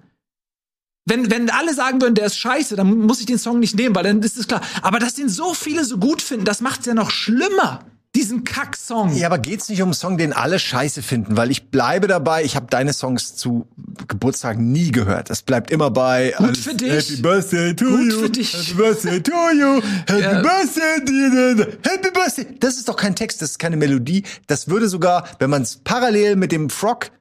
wenn, 1.05 1.31
wenn 1.31 1.49
alle 1.49 1.73
sagen 1.73 2.01
würden, 2.01 2.15
der 2.15 2.27
ist 2.27 2.37
scheiße, 2.37 2.75
dann 2.75 2.99
muss 2.99 3.19
ich 3.21 3.25
den 3.25 3.39
Song 3.39 3.59
nicht 3.59 3.75
nehmen, 3.75 3.95
weil 3.95 4.03
dann 4.03 4.21
ist 4.21 4.37
es 4.37 4.47
klar. 4.47 4.61
Aber 4.81 4.99
dass 4.99 5.15
den 5.15 5.29
so 5.29 5.53
viele 5.53 5.83
so 5.83 5.97
gut 5.97 6.21
finden, 6.21 6.45
das 6.45 6.61
macht's 6.61 6.85
ja 6.85 6.93
noch 6.93 7.09
schlimmer. 7.09 7.85
Diesen 8.13 8.43
Kack-Song. 8.43 9.15
Ja, 9.15 9.27
aber 9.27 9.39
geht's 9.39 9.69
nicht 9.69 9.81
um 9.81 9.87
einen 9.87 9.93
Song, 9.93 10.17
den 10.17 10.33
alle 10.33 10.59
scheiße 10.59 11.01
finden? 11.01 11.37
Weil 11.37 11.49
ich 11.49 11.69
bleibe 11.69 12.07
dabei, 12.07 12.43
ich 12.43 12.57
habe 12.57 12.67
deine 12.69 12.91
Songs 12.91 13.37
zu 13.37 13.67
Geburtstagen 14.09 14.69
nie 14.69 14.91
gehört. 14.91 15.29
Es 15.29 15.41
bleibt 15.41 15.71
immer 15.71 15.91
bei 15.91 16.33
Gut 16.37 16.57
für 16.57 16.73
dich. 16.73 16.91
Happy 16.91 17.21
Birthday 17.21 17.73
to 17.73 17.85
Gut 17.85 18.11
you. 18.11 18.19
für 18.19 18.29
dich. 18.29 18.53
Happy 18.53 18.73
Birthday 18.73 19.21
to 19.23 19.31
you. 19.31 19.81
Happy 20.07 20.21
Ja. 20.21 20.41
Birthday 20.41 21.05
dear. 21.05 21.67
Happy 21.89 22.11
Birthday. 22.11 22.47
Das 22.59 22.75
ist 22.75 22.89
doch 22.89 22.97
kein 22.97 23.15
Text, 23.15 23.41
das 23.41 23.51
ist 23.51 23.59
keine 23.59 23.77
Melodie. 23.77 24.23
Das 24.47 24.67
würde 24.67 24.89
sogar, 24.89 25.25
wenn 25.39 25.49
man 25.49 25.61
es 25.61 25.77
parallel 25.77 26.35
mit 26.35 26.51
dem 26.51 26.69
Frog 26.69 27.11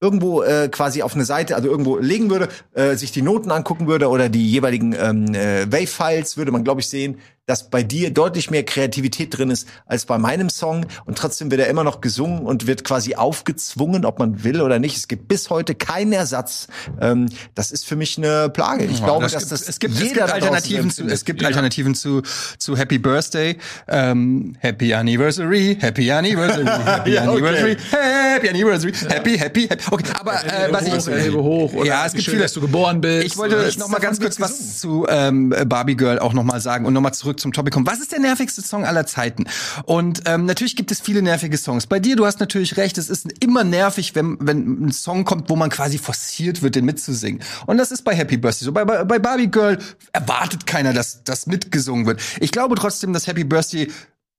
irgendwo 0.00 0.42
äh, 0.42 0.68
quasi 0.68 1.02
auf 1.02 1.14
eine 1.14 1.24
Seite, 1.24 1.54
also 1.54 1.68
irgendwo 1.68 1.98
legen 1.98 2.28
würde, 2.28 2.48
äh, 2.74 2.96
sich 2.96 3.12
die 3.12 3.22
Noten 3.22 3.52
angucken 3.52 3.86
würde 3.86 4.08
oder 4.08 4.28
die 4.28 4.50
jeweiligen 4.50 4.92
ähm, 4.98 5.32
äh, 5.32 5.70
Wave-Files, 5.70 6.36
würde 6.36 6.50
man, 6.50 6.64
glaube 6.64 6.80
ich, 6.80 6.88
sehen, 6.88 7.18
dass 7.46 7.70
bei 7.70 7.82
dir 7.82 8.12
deutlich 8.12 8.50
mehr 8.50 8.62
Kreativität 8.64 9.36
drin 9.36 9.50
ist 9.50 9.66
als 9.86 10.06
bei 10.06 10.16
meinem 10.16 10.48
Song. 10.48 10.86
Und 11.06 11.18
trotzdem 11.18 11.50
wird 11.50 11.60
er 11.60 11.66
immer 11.66 11.82
noch 11.82 12.00
gesungen 12.00 12.40
und 12.46 12.68
wird 12.68 12.84
quasi 12.84 13.16
aufgezwungen, 13.16 14.04
ob 14.04 14.18
man 14.20 14.44
will 14.44 14.60
oder 14.60 14.78
nicht. 14.78 14.96
Es 14.96 15.08
gibt 15.08 15.26
bis 15.26 15.50
heute 15.50 15.74
keinen 15.74 16.12
Ersatz. 16.12 16.68
Ähm, 17.00 17.26
das 17.56 17.72
ist 17.72 17.84
für 17.84 17.96
mich 17.96 18.16
eine 18.16 18.48
Plage. 18.48 18.84
Ich 18.84 19.02
glaube, 19.02 19.24
dass 19.24 19.32
gibt- 19.36 19.50
das 19.52 19.68
es 19.68 19.78
gibt, 19.80 19.94
es 19.94 20.00
jeder 20.00 20.08
gibt 20.12 20.20
da 20.20 20.26
draußen 20.26 20.42
Alternativen 20.44 20.90
zu, 20.90 21.04
es 21.06 21.24
gibt 21.24 21.44
Alternativen 21.44 21.94
zu, 21.96 22.22
zu 22.58 22.76
Happy 22.76 22.98
Birthday, 22.98 23.56
ähm, 23.88 24.54
Happy 24.60 24.94
Anniversary, 24.94 25.76
Happy 25.80 26.10
Anniversary, 26.12 26.64
Happy 26.84 27.10
Ja, 27.14 27.22
okay. 27.28 27.30
Anniversary, 27.32 27.76
Happy 27.90 28.48
Anniversary, 28.48 28.92
Happy, 29.08 29.38
Happy, 29.38 29.66
Happy. 29.68 29.84
Okay, 29.90 30.04
aber 30.20 30.34
äh, 30.44 30.72
was 30.72 30.84
hoch, 30.88 31.08
ich 31.08 31.24
Hebe 31.24 31.42
hoch 31.42 31.72
oder 31.72 31.86
ja, 31.86 32.06
es 32.06 32.12
gibt 32.12 32.24
schön, 32.24 32.32
viele, 32.34 32.44
dass 32.44 32.52
du 32.52 32.60
geboren 32.60 33.00
bist. 33.00 33.26
Ich 33.26 33.36
wollte 33.36 33.68
noch 33.78 33.88
mal 33.88 33.98
ganz 33.98 34.20
kurz 34.20 34.38
was 34.40 34.78
zu 34.78 35.06
ähm, 35.08 35.52
Barbie 35.66 35.96
Girl 35.96 36.20
auch 36.20 36.32
noch 36.34 36.44
mal 36.44 36.60
sagen 36.60 36.86
und 36.86 36.92
noch 36.92 37.00
mal 37.00 37.12
zurück 37.12 37.31
zum 37.32 37.52
Topic 37.52 37.70
kommen. 37.72 37.86
Was 37.86 38.00
ist 38.00 38.12
der 38.12 38.20
nervigste 38.20 38.62
Song 38.62 38.84
aller 38.84 39.06
Zeiten? 39.06 39.44
Und 39.84 40.22
ähm, 40.26 40.46
natürlich 40.46 40.76
gibt 40.76 40.90
es 40.90 41.00
viele 41.00 41.22
nervige 41.22 41.56
Songs. 41.56 41.86
Bei 41.86 41.98
dir, 41.98 42.16
du 42.16 42.26
hast 42.26 42.40
natürlich 42.40 42.76
recht, 42.76 42.98
es 42.98 43.08
ist 43.08 43.26
immer 43.42 43.64
nervig, 43.64 44.14
wenn 44.14 44.36
wenn 44.40 44.86
ein 44.86 44.92
Song 44.92 45.24
kommt, 45.24 45.50
wo 45.50 45.56
man 45.56 45.70
quasi 45.70 45.98
forciert 45.98 46.62
wird, 46.62 46.74
den 46.74 46.84
mitzusingen. 46.84 47.42
Und 47.66 47.78
das 47.78 47.90
ist 47.90 48.02
bei 48.02 48.14
Happy 48.14 48.36
Birthday 48.36 48.64
so. 48.64 48.72
Bei, 48.72 48.84
bei, 48.84 49.04
bei 49.04 49.18
Barbie 49.18 49.50
Girl 49.50 49.78
erwartet 50.12 50.66
keiner, 50.66 50.92
dass 50.92 51.24
das 51.24 51.46
mitgesungen 51.46 52.06
wird. 52.06 52.20
Ich 52.40 52.52
glaube 52.52 52.74
trotzdem, 52.76 53.12
dass 53.12 53.26
Happy 53.26 53.44
Birthday 53.44 53.88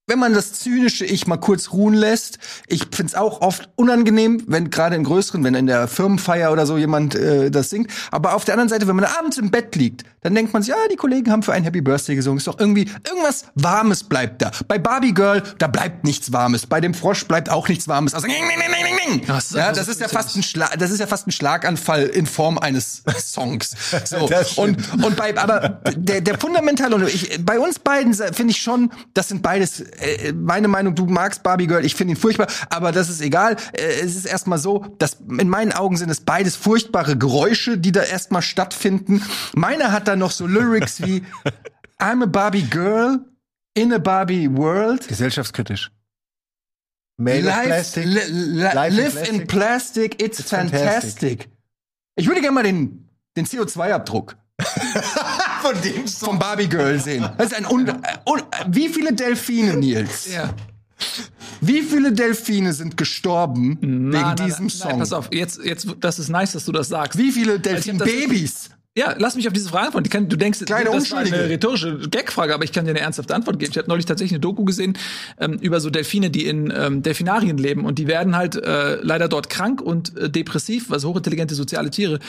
wenn 0.08 0.20
man 0.20 0.34
das 0.34 0.54
zynische 0.54 1.06
Ich 1.06 1.28
mal 1.28 1.38
kurz 1.38 1.72
ruhen 1.72 1.94
lässt, 1.94 2.38
ich 2.68 2.88
find's 2.92 3.16
auch 3.16 3.42
oft 3.42 3.70
unangenehm, 3.76 4.44
wenn 4.48 4.70
gerade 4.70 4.96
in 4.96 5.06
größeren, 5.06 5.44
wenn 5.44 5.56
in 5.56 5.68
der 5.68 5.88
Firmenfeier 5.88 6.52
oder 6.52 6.66
so 6.66 6.78
jemand 6.78 7.16
äh, 7.16 7.50
das 7.50 7.70
singt. 7.70 7.90
Aber 8.12 8.36
auf 8.36 8.44
der 8.44 8.56
anderen 8.56 8.70
Seite, 8.70 8.88
wenn 8.88 8.98
man 8.98 9.06
abends 9.06 9.38
im 9.38 9.50
Bett 9.50 9.76
liegt, 9.76 10.04
dann 10.22 10.36
denkt 10.36 10.54
man 10.54 10.62
sich, 10.62 10.72
ja, 10.72 10.78
die 10.92 10.96
Kollegen 10.98 11.32
haben 11.32 11.44
für 11.44 11.54
ein 11.54 11.64
Happy 11.64 11.82
Birthday 11.82 12.16
gesungen. 12.16 12.38
Ist 12.38 12.48
doch 12.48 12.60
irgendwie 12.60 12.90
irgendwas 13.08 13.46
Warmes 13.56 14.04
bleibt 14.04 14.42
da. 14.42 14.52
Bei 14.68 14.78
Barbie 14.78 15.14
Girl, 15.14 15.42
da 15.58 15.68
bleibt 15.68 16.04
nichts 16.04 16.34
Warmes. 16.34 16.66
Bei 16.66 16.82
dem 16.82 16.94
Frosch 16.94 17.26
bleibt 17.26 17.50
auch 17.50 17.70
nichts 17.70 17.88
Warmes. 17.88 18.14
Also, 18.14 18.28
das 19.26 19.46
ist 19.46 19.56
ja, 19.56 19.72
das 19.72 19.88
ist 19.88 20.02
ja 20.02 20.08
fast 20.10 20.36
ein 20.36 20.44
Schlag, 20.44 20.78
das 20.80 20.92
ist 20.92 21.00
ja 21.00 21.08
fast 21.08 21.28
ein 21.28 21.32
Schlaganfall 21.32 22.04
in 22.04 22.26
Form 22.26 22.58
eines 22.58 23.04
Songs. 23.20 23.72
So. 24.06 24.30
Und 24.62 24.78
und 25.04 25.16
bei 25.16 25.36
aber 25.38 25.82
der 25.96 26.22
der 26.22 26.38
fundamentale 26.38 26.96
und 26.96 27.08
ich 27.08 27.44
bei 27.44 27.60
uns 27.60 27.80
beiden 27.80 28.14
finde 28.14 28.52
ich 28.52 28.62
schon, 28.62 28.92
das 29.14 29.30
sind 29.30 29.42
beides 29.42 29.84
meine 30.34 30.68
Meinung, 30.68 30.95
du 30.95 31.06
magst 31.06 31.44
Barbie 31.44 31.68
Girl, 31.68 31.86
ich 31.86 31.95
finde 31.95 32.14
ihn 32.14 32.18
furchtbar, 32.18 32.48
aber 32.70 32.91
das 32.91 33.10
ist 33.10 33.22
egal. 33.22 33.56
Äh, 33.74 34.02
es 34.02 34.15
ist 34.15 34.26
erstmal 34.26 34.57
so, 34.57 34.86
dass 34.99 35.18
in 35.40 35.49
meinen 35.49 35.72
Augen 35.72 35.98
sind 35.98 36.10
es 36.10 36.22
beides 36.22 36.56
furchtbare 36.56 37.18
Geräusche, 37.18 37.78
die 37.78 37.91
da 37.91 38.03
erstmal 38.03 38.41
stattfinden. 38.41 39.22
Meiner 39.56 39.91
hat 39.91 40.07
da 40.07 40.15
noch 40.15 40.32
so 40.32 40.48
Lyrics 40.48 41.02
wie 41.02 41.24
I'm 41.99 42.24
a 42.24 42.26
Barbie 42.26 42.64
Girl 42.64 43.20
in 43.76 43.94
a 43.94 43.98
Barbie 43.98 44.49
World. 44.52 45.07
Gesellschaftskritisch. 45.07 45.91
Made 47.18 47.41
Life, 47.41 47.68
plastic. 47.68 48.06
li, 48.06 48.20
li, 48.28 48.61
Life 48.61 48.88
in 48.88 48.95
live 48.95 49.30
in 49.30 49.48
plastic, 49.48 50.22
it's, 50.22 50.40
It's 50.40 50.49
fantastic. 50.49 50.90
fantastic. 50.90 51.49
Ich 52.15 52.28
würde 52.28 52.41
gerne 52.41 52.53
mal 52.56 52.64
den, 52.64 53.07
den 53.38 53.45
CO2-Abdruck 53.45 54.36
Von 55.64 55.81
dem 55.81 56.07
vom 56.07 56.38
Barbie 56.40 56.68
Girl 56.68 56.99
sehen. 56.99 57.27
Das 57.38 57.48
ist 57.48 57.56
ein 57.56 57.65
un, 57.65 57.88
äh, 57.88 57.94
un, 58.26 58.41
wie 58.68 58.90
viele 58.90 59.14
Delfine, 59.14 59.76
Nils? 59.77 60.27
Ja. 60.34 60.53
Wie 61.61 61.81
viele 61.81 62.11
Delfine 62.11 62.73
sind 62.73 62.98
gestorben 62.98 63.77
wegen 63.81 64.10
Na, 64.10 64.35
na, 64.38 64.45
diesem 64.45 64.65
na, 64.65 64.69
Song? 64.72 64.99
Pass 64.99 65.14
auf, 65.14 65.30
jetzt, 65.31 65.60
jetzt, 65.64 65.88
das 65.99 66.19
ist 66.19 66.30
nice, 66.30 66.52
dass 66.53 66.65
du 66.65 66.72
das 66.73 66.90
sagst. 66.90 67.18
Wie 67.18 67.31
viele 67.31 67.60
das- 67.60 67.84
Delfin-Babys? 67.85 68.69
Ja, 68.95 69.15
lass 69.18 69.36
mich 69.36 69.48
auf 69.48 69.53
diese 69.53 69.70
Frage 69.70 69.88
antworten. 69.88 70.07
Kann, 70.10 70.30
du 70.30 70.36
denkst, 70.38 70.60
Kleine 70.65 70.91
das 70.91 71.10
war 71.10 71.18
eine 71.18 71.49
rhetorische 71.49 71.98
Gagfrage, 72.11 72.53
aber 72.53 72.64
ich 72.64 72.72
kann 72.72 72.86
dir 72.86 72.91
eine 72.91 72.99
ernsthafte 72.99 73.34
Antwort 73.34 73.57
geben. 73.57 73.72
Ich 73.72 73.78
habe 73.80 73.88
neulich 73.88 74.06
tatsächlich 74.06 74.34
eine 74.34 74.40
Doku 74.40 74.65
gesehen 74.65 74.95
ähm, 75.40 75.53
über 75.53 75.80
so 75.80 75.90
Delfine, 75.90 76.30
die 76.30 76.45
in 76.45 76.72
ähm, 76.76 77.02
Delfinarien 77.02 77.57
leben 77.57 77.86
und 77.86 77.98
die 77.98 78.06
werden 78.06 78.36
halt 78.36 78.56
äh, 78.56 78.98
leider 79.02 79.30
dort 79.30 79.49
krank 79.49 79.82
und 79.82 80.15
äh, 80.15 80.30
depressiv, 80.30 80.91
also 80.91 81.10
hochintelligente 81.10 81.56
soziale 81.56 81.90
Tiere. 81.90 82.20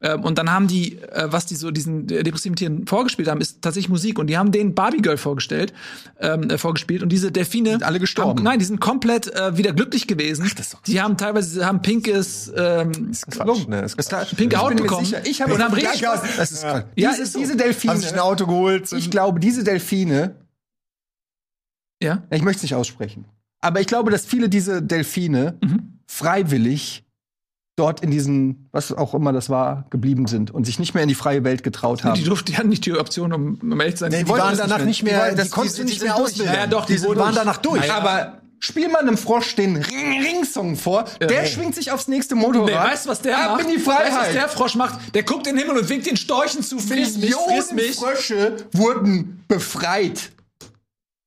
Ähm, 0.00 0.22
und 0.22 0.38
dann 0.38 0.48
haben 0.52 0.68
die, 0.68 0.98
äh, 1.00 1.26
was 1.26 1.46
die 1.46 1.56
so 1.56 1.72
diesen 1.72 2.08
äh, 2.08 2.22
depressiven 2.22 2.54
Tieren 2.54 2.86
vorgespielt 2.86 3.26
haben, 3.26 3.40
ist 3.40 3.60
tatsächlich 3.60 3.88
Musik 3.88 4.20
und 4.20 4.28
die 4.28 4.38
haben 4.38 4.52
den 4.52 4.76
Barbie 4.76 5.02
Girl 5.02 5.16
vorgestellt, 5.16 5.72
ähm, 6.20 6.48
äh, 6.50 6.56
vorgespielt 6.56 7.02
und 7.02 7.08
diese 7.08 7.32
Delfine 7.32 7.70
Sind 7.70 7.82
alle 7.82 7.98
gestorben? 7.98 8.38
Haben, 8.38 8.44
nein, 8.44 8.58
die 8.60 8.64
sind 8.64 8.80
komplett 8.80 9.26
äh, 9.34 9.56
wieder 9.56 9.72
glücklich 9.72 10.06
gewesen. 10.06 10.42
das 10.56 10.66
ist 10.66 10.74
doch- 10.74 10.82
die 10.84 11.00
haben 11.00 11.16
teilweise 11.16 11.66
haben 11.66 11.82
pinkes 11.82 12.52
ähm, 12.56 12.92
Quatsch, 13.28 13.66
ne? 13.66 13.82
Ist 13.82 13.96
Quatsch. 13.96 14.36
Pinke 14.36 14.58
Haut 14.58 14.76
bekommen. 14.76 15.12
Ich 15.24 15.42
habe 15.42 15.54
Und 15.54 15.60
haben 15.64 15.74
richtig 15.74 16.11
Das 16.36 16.52
ist 16.52 16.62
Ja. 16.62 16.84
ja, 16.96 17.10
diese, 17.10 17.22
ist 17.22 17.32
so. 17.32 17.38
diese 17.38 17.56
Delfine. 17.56 17.92
Haben 17.94 18.00
sich 18.00 18.12
ein 18.12 18.18
Auto 18.18 18.46
geholt. 18.46 18.90
ich 18.92 19.10
glaube, 19.10 19.40
diese 19.40 19.64
Delfine 19.64 20.36
ja. 22.02 22.22
Ich 22.30 22.42
möchte 22.42 22.58
es 22.58 22.62
nicht 22.62 22.74
aussprechen. 22.74 23.26
Aber 23.60 23.80
ich 23.80 23.86
glaube, 23.86 24.10
dass 24.10 24.24
viele 24.26 24.48
diese 24.48 24.82
Delfine 24.82 25.56
Mhm. 25.62 26.00
freiwillig 26.08 27.04
dort 27.76 28.00
in 28.02 28.10
diesen, 28.10 28.68
was 28.72 28.92
auch 28.92 29.14
immer 29.14 29.32
das 29.32 29.48
war, 29.48 29.86
geblieben 29.90 30.26
sind 30.26 30.50
und 30.50 30.64
sich 30.64 30.78
nicht 30.78 30.94
mehr 30.94 31.04
in 31.04 31.08
die 31.08 31.14
freie 31.14 31.42
Welt 31.44 31.62
getraut 31.62 32.04
haben. 32.04 32.14
Die, 32.18 32.24
durften, 32.24 32.46
die 32.52 32.56
hatten 32.58 32.68
nicht 32.68 32.84
die 32.84 32.92
Option, 32.98 33.32
um, 33.32 33.58
um 33.62 33.80
ehrlich 33.80 33.94
zu 33.96 34.00
sein. 34.00 34.10
Nee, 34.10 34.24
die 34.24 34.28
wollten 34.28 34.42
waren 34.44 34.56
das 34.58 34.68
danach 34.68 34.84
nicht 34.84 35.02
mehr, 35.04 35.30
Die 35.34 35.42
die 35.42 35.48
die- 35.48 35.84
nicht 35.84 36.00
die 36.00 36.04
mehr 36.04 36.16
auswählen. 36.16 36.52
Ja, 36.52 36.66
doch, 36.66 36.84
die 36.86 36.96
die 36.96 37.02
waren 37.04 37.14
durch. 37.16 37.34
danach 37.34 37.56
durch. 37.58 37.80
Naja. 37.80 37.96
Aber 37.96 38.41
spiel 38.62 38.88
mal 38.88 39.00
einem 39.00 39.18
Frosch 39.18 39.54
den 39.56 39.76
Ring-Ring-Song 39.76 40.76
vor, 40.76 41.04
der 41.20 41.42
nee. 41.42 41.48
schwingt 41.48 41.74
sich 41.74 41.90
aufs 41.90 42.08
nächste 42.08 42.34
Motorrad. 42.34 42.66
Nee, 42.66 42.92
weißt 42.92 43.04
du, 43.04 43.10
was 43.10 43.20
der 43.20 43.36
Ab 43.36 43.50
macht? 43.52 43.64
in 43.64 43.70
die 43.72 43.86
Weißt 43.86 44.16
was 44.16 44.32
der 44.32 44.48
Frosch 44.48 44.74
macht? 44.76 45.14
Der 45.14 45.24
guckt 45.24 45.46
in 45.46 45.56
den 45.56 45.66
Himmel 45.66 45.82
und 45.82 45.88
winkt 45.88 46.06
den 46.06 46.16
Storchen 46.16 46.62
zu. 46.62 46.78
Friss 46.78 47.16
mich, 47.18 47.34
friss 47.34 47.72
Millionen 47.72 47.74
mich. 47.74 47.96
Frösche 47.96 48.56
wurden 48.72 49.44
befreit. 49.48 50.30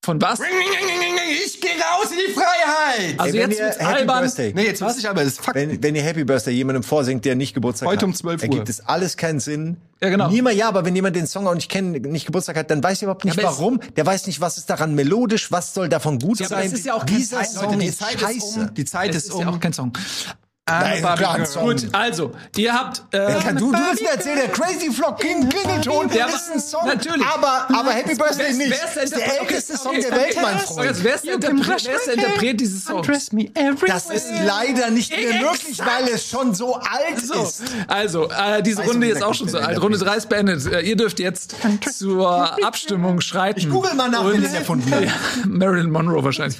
Von 0.05 0.21
was? 0.21 0.39
Ring, 0.39 0.47
ring, 0.51 0.67
ring, 0.87 0.99
ring, 0.99 1.13
ring, 1.17 1.37
Ich 1.47 1.59
gehe 1.59 1.71
raus 1.71 2.11
in 2.11 2.17
die 2.27 2.31
Freiheit. 2.31 3.19
Also 3.19 3.35
Ey, 3.35 3.41
wenn 3.43 3.49
jetzt 3.49 3.59
ihr 3.59 3.65
wird's 3.65 3.79
Happy 3.79 3.93
albern. 4.01 4.23
Birthday- 4.23 4.53
nee, 4.53 4.65
jetzt 4.65 4.81
weiß 4.81 4.97
ich 4.99 5.09
aber, 5.09 5.23
das 5.23 5.33
ist 5.33 5.41
Fakt. 5.41 5.55
Wenn, 5.55 5.81
wenn 5.81 5.95
ihr 5.95 6.03
Happy 6.03 6.23
Birthday 6.23 6.53
jemandem 6.53 6.83
vorsingt, 6.83 7.25
der 7.25 7.35
nicht 7.35 7.55
Geburtstag 7.55 7.87
Heute 7.89 7.97
hat, 7.97 8.03
um 8.03 8.13
12 8.13 8.41
Uhr. 8.41 8.43
ergibt 8.43 8.69
es 8.69 8.81
alles 8.87 9.17
keinen 9.17 9.39
Sinn. 9.39 9.77
Ja, 10.01 10.09
genau. 10.09 10.29
Niemand, 10.29 10.55
ja, 10.57 10.67
aber 10.67 10.85
wenn 10.85 10.95
jemand 10.95 11.15
den 11.15 11.25
Song 11.25 11.47
auch 11.47 11.55
nicht 11.55 11.69
kennt, 11.71 12.05
nicht 12.05 12.27
Geburtstag 12.27 12.55
hat, 12.55 12.69
dann 12.69 12.83
weiß 12.83 12.99
er 13.01 13.05
überhaupt 13.07 13.25
nicht 13.25 13.39
aber 13.39 13.49
es- 13.49 13.57
warum. 13.57 13.79
Der 13.95 14.05
weiß 14.05 14.27
nicht, 14.27 14.39
was 14.41 14.57
ist 14.59 14.69
daran 14.69 14.93
melodisch, 14.93 15.51
was 15.51 15.73
soll 15.73 15.89
davon 15.89 16.19
gut 16.19 16.39
Ja, 16.39 16.45
aber 16.45 16.55
sein. 16.57 16.69
das 16.69 16.79
ist 16.79 16.85
ja 16.85 16.93
auch 16.93 17.05
kein 17.05 17.17
Dieser 17.17 17.37
Zeit, 17.37 17.49
Song 17.49 17.63
Leute, 17.65 17.77
die 17.79 17.85
ist 17.87 17.97
Zeit 17.99 18.21
ist 18.21 18.57
um. 18.57 18.73
Die 18.75 18.85
Zeit 18.85 19.09
Das 19.09 19.15
ist 19.17 19.29
ist 19.33 19.39
ja 19.39 19.47
auch 19.47 19.53
um. 19.53 19.59
kein 19.59 19.73
Song. 19.73 19.91
Nein, 20.67 20.97
klar, 20.99 21.13
ein 21.13 21.35
Girl. 21.35 21.45
Song. 21.45 21.63
Gut, 21.65 21.87
also, 21.91 22.31
ihr 22.57 22.73
habt. 22.73 23.03
Äh, 23.11 23.35
Kann 23.39 23.55
du, 23.55 23.71
du 23.71 23.77
willst 23.77 24.01
mir 24.01 24.09
erzählen, 24.09 24.37
der 24.37 24.47
Crazy 24.47 24.91
Flock 24.91 25.19
King 25.19 25.47
Klingelton 25.47 26.09
Ja, 26.11 26.25
ist 26.25 26.51
ein 26.51 26.59
Song. 26.59 26.87
natürlich. 26.87 27.23
Aber, 27.23 27.67
aber 27.71 27.91
Happy 27.91 28.15
Birthday 28.15 28.47
wer 28.47 28.53
nicht. 28.55 28.71
ist, 28.71 28.81
wer 28.95 29.03
ist 29.03 29.15
der 29.15 29.19
der 29.27 29.41
älteste 29.41 29.73
Okay, 29.73 29.81
Song 29.83 29.91
okay, 29.91 30.01
der. 30.01 30.11
Welt, 30.17 30.37
mein 30.41 30.57
Freund. 30.57 31.03
wer 31.03 31.15
ist 31.15 31.25
der 31.27 31.33
Interpret, 31.35 32.41
der 32.41 32.53
dieses 32.55 32.83
Songs? 32.83 33.07
Das 33.85 34.09
ist 34.09 34.25
leider 34.43 34.89
nicht 34.89 35.11
mehr 35.15 35.39
möglich, 35.39 35.77
weil 35.85 36.07
es 36.11 36.27
schon 36.27 36.55
so 36.55 36.73
alt 36.73 37.23
So, 37.23 37.43
ist. 37.43 37.61
also, 37.87 38.29
äh, 38.31 38.63
diese 38.63 38.81
du, 38.81 38.89
Runde 38.89 39.07
ist 39.07 39.19
der 39.19 39.27
auch 39.27 39.35
schon 39.35 39.47
so 39.47 39.59
alt. 39.59 39.69
der 39.69 39.77
Runde 39.83 39.99
3 39.99 40.15
ist 40.15 40.29
beendet. 40.29 40.65
Äh, 40.65 40.81
ihr 40.81 40.95
dürft 40.95 41.19
jetzt 41.19 41.55
zur 41.95 42.65
Abstimmung 42.65 43.21
schreiten. 43.21 43.59
Ich 43.59 43.69
google 43.69 43.93
mal 43.93 44.09
nach, 44.09 44.25
wer 44.25 44.33
den 44.33 44.45
erfunden 44.45 44.91
hat. 44.91 45.03
Ja, 45.05 45.11
Marilyn 45.45 45.91
Monroe 45.91 46.23
wahrscheinlich. 46.23 46.57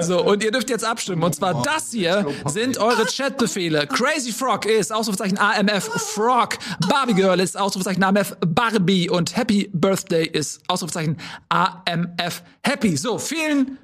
So, 0.00 0.24
und 0.24 0.42
ihr 0.42 0.50
dürft 0.50 0.70
jetzt 0.70 0.84
abstimmen. 0.84 1.22
Und 1.22 1.36
zwar 1.36 1.62
das 1.62 1.92
hier 1.92 2.26
sind 2.46 2.78
eure 2.78 3.06
Chatbefehle. 3.44 3.86
Crazy 3.86 4.32
Frog 4.32 4.64
ist 4.64 4.92
Ausrufezeichen 4.92 5.38
AMF 5.38 5.84
Frog. 5.84 6.56
Barbie 6.88 7.14
Girl 7.14 7.38
ist 7.40 7.56
Ausrufezeichen 7.58 8.02
AMF 8.02 8.36
Barbie. 8.40 9.10
Und 9.10 9.36
Happy 9.36 9.70
Birthday 9.72 10.26
ist 10.26 10.62
Ausrufezeichen 10.68 11.18
AMF 11.50 12.42
Happy. 12.62 12.96
So, 12.96 13.18
vielen 13.18 13.78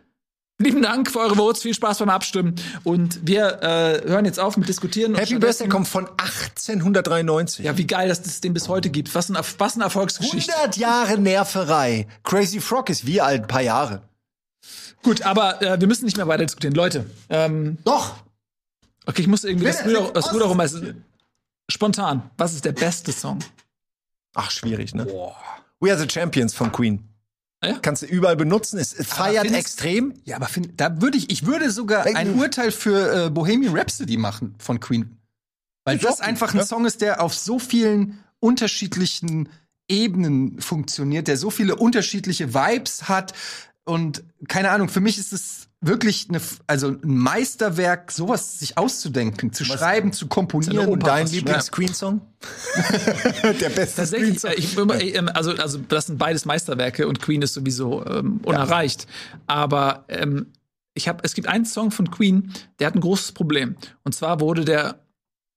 lieben 0.59 0.83
Dank 0.83 1.11
für 1.11 1.21
eure 1.21 1.37
Votes. 1.37 1.63
Viel 1.63 1.75
Spaß 1.75 1.99
beim 1.99 2.09
Abstimmen. 2.09 2.55
Und 2.85 3.21
wir 3.27 3.63
äh, 3.63 4.09
hören 4.09 4.25
jetzt 4.25 4.41
auf 4.41 4.57
mit 4.57 4.69
Diskutieren. 4.69 5.15
Happy 5.15 5.39
Birthday 5.39 5.69
kommt 5.69 5.89
von 5.89 6.09
1893. 6.09 7.65
Ja, 7.65 7.77
wie 7.77 7.87
geil, 7.87 8.09
dass 8.09 8.25
es 8.25 8.41
den 8.41 8.55
bis 8.55 8.69
heute 8.69 8.89
gibt. 8.89 9.15
Was, 9.15 9.29
ein, 9.29 9.39
was 9.59 9.75
eine 9.75 9.85
Erfolgsgeschichte. 9.85 10.55
100 10.55 10.77
Jahre 10.79 11.19
Nerverei. 11.19 12.07
Crazy 12.25 12.61
Frog 12.61 12.89
ist 12.89 13.07
wie 13.07 13.21
alt? 13.21 13.43
Ein 13.43 13.49
paar 13.49 13.63
Jahre. 13.63 14.03
Gut, 15.03 15.23
aber 15.23 15.63
äh, 15.63 15.81
wir 15.81 15.89
müssen 15.89 16.05
nicht 16.05 16.17
mehr 16.17 16.29
weiter 16.29 16.45
diskutieren. 16.45 16.75
Leute, 16.75 17.07
ähm, 17.29 17.79
Doch. 17.85 18.15
Okay, 19.11 19.23
ich 19.23 19.29
muss 19.29 19.45
irgendwie 19.45 19.67
das 19.67 19.85
Ruder, 20.33 20.47
rumreißen. 20.47 21.05
Spontan, 21.71 22.31
was 22.37 22.55
ist 22.55 22.65
der 22.65 22.73
beste 22.73 23.13
Song? 23.13 23.39
Ach, 24.35 24.51
schwierig, 24.51 24.95
ne? 24.95 25.07
We 25.81 25.91
are 25.93 25.99
the 26.01 26.09
Champions 26.09 26.55
von 26.55 26.73
Queen. 26.73 27.09
Ja? 27.63 27.79
Kannst 27.81 28.03
du 28.03 28.07
überall 28.07 28.37
benutzen. 28.37 28.79
Es 28.79 28.93
es 28.95 29.09
feiert 29.09 29.45
findest- 29.45 29.61
extrem. 29.67 30.15
Ja, 30.25 30.37
aber 30.37 30.47
find, 30.47 30.81
da 30.81 31.01
würde 31.03 31.19
ich, 31.19 31.31
ich 31.31 31.45
würde 31.47 31.71
sogar 31.71 32.07
ein 32.07 32.39
Urteil 32.39 32.71
für 32.73 33.27
äh, 33.27 33.31
Bohemian 33.31 33.77
Rhapsody 33.77 34.17
machen 34.17 34.55
von 34.59 34.81
Queen. 34.81 35.19
Weil 35.85 35.97
Ich 35.97 36.03
das 36.03 36.21
einfach 36.21 36.53
ein 36.55 36.59
ja. 36.61 36.65
Song 36.67 36.87
ist, 36.87 37.01
der 37.01 37.23
auf 37.23 37.35
so 37.35 37.59
vielen 37.59 38.23
unterschiedlichen 38.39 39.49
Ebenen 39.89 40.61
funktioniert, 40.61 41.29
der 41.29 41.37
so 41.37 41.51
viele 41.51 41.77
unterschiedliche 41.77 42.55
Vibes 42.55 43.09
hat. 43.09 43.35
Und 43.85 44.23
keine 44.49 44.71
Ahnung, 44.71 44.89
für 44.89 45.01
mich 45.01 45.19
ist 45.19 45.33
es 45.33 45.69
wirklich 45.81 46.29
eine, 46.29 46.41
also 46.67 46.89
ein 46.89 47.01
Meisterwerk, 47.03 48.13
sowas 48.13 48.59
sich 48.59 48.77
auszudenken, 48.77 49.53
zu 49.53 49.65
schreiben, 49.65 50.13
zu 50.13 50.29
komponieren. 50.29 50.89
Und 50.89 51.07
dein. 51.07 51.27
Lieblings-Queen-Song? 51.27 52.21
Der 53.43 53.71
beste 53.71 53.97
Tatsächlich, 53.97 54.45
ich, 54.57 54.77
äh, 54.77 55.09
ähm, 55.11 55.31
also, 55.33 55.53
also 55.53 55.79
das 55.79 56.07
sind 56.07 56.19
beides 56.19 56.45
Meisterwerke 56.45 57.09
und 57.09 57.21
Queen 57.21 57.43
ist 57.43 57.55
sowieso 57.55 58.05
ähm, 58.07 58.41
unerreicht. 58.45 59.07
Aber 59.47 60.05
ähm, 60.09 60.53
ich 60.95 61.09
habe, 61.09 61.21
es 61.25 61.35
gibt 61.35 61.49
einen 61.49 61.65
Song 61.65 61.91
von 61.91 62.11
Queen, 62.11 62.53
der 62.79 62.89
hat 62.89 62.95
ein 62.95 63.01
großes 63.01 63.33
Problem. 63.33 63.77
Und 64.05 64.15
zwar 64.15 64.41
wurde 64.41 64.65
der 64.65 65.01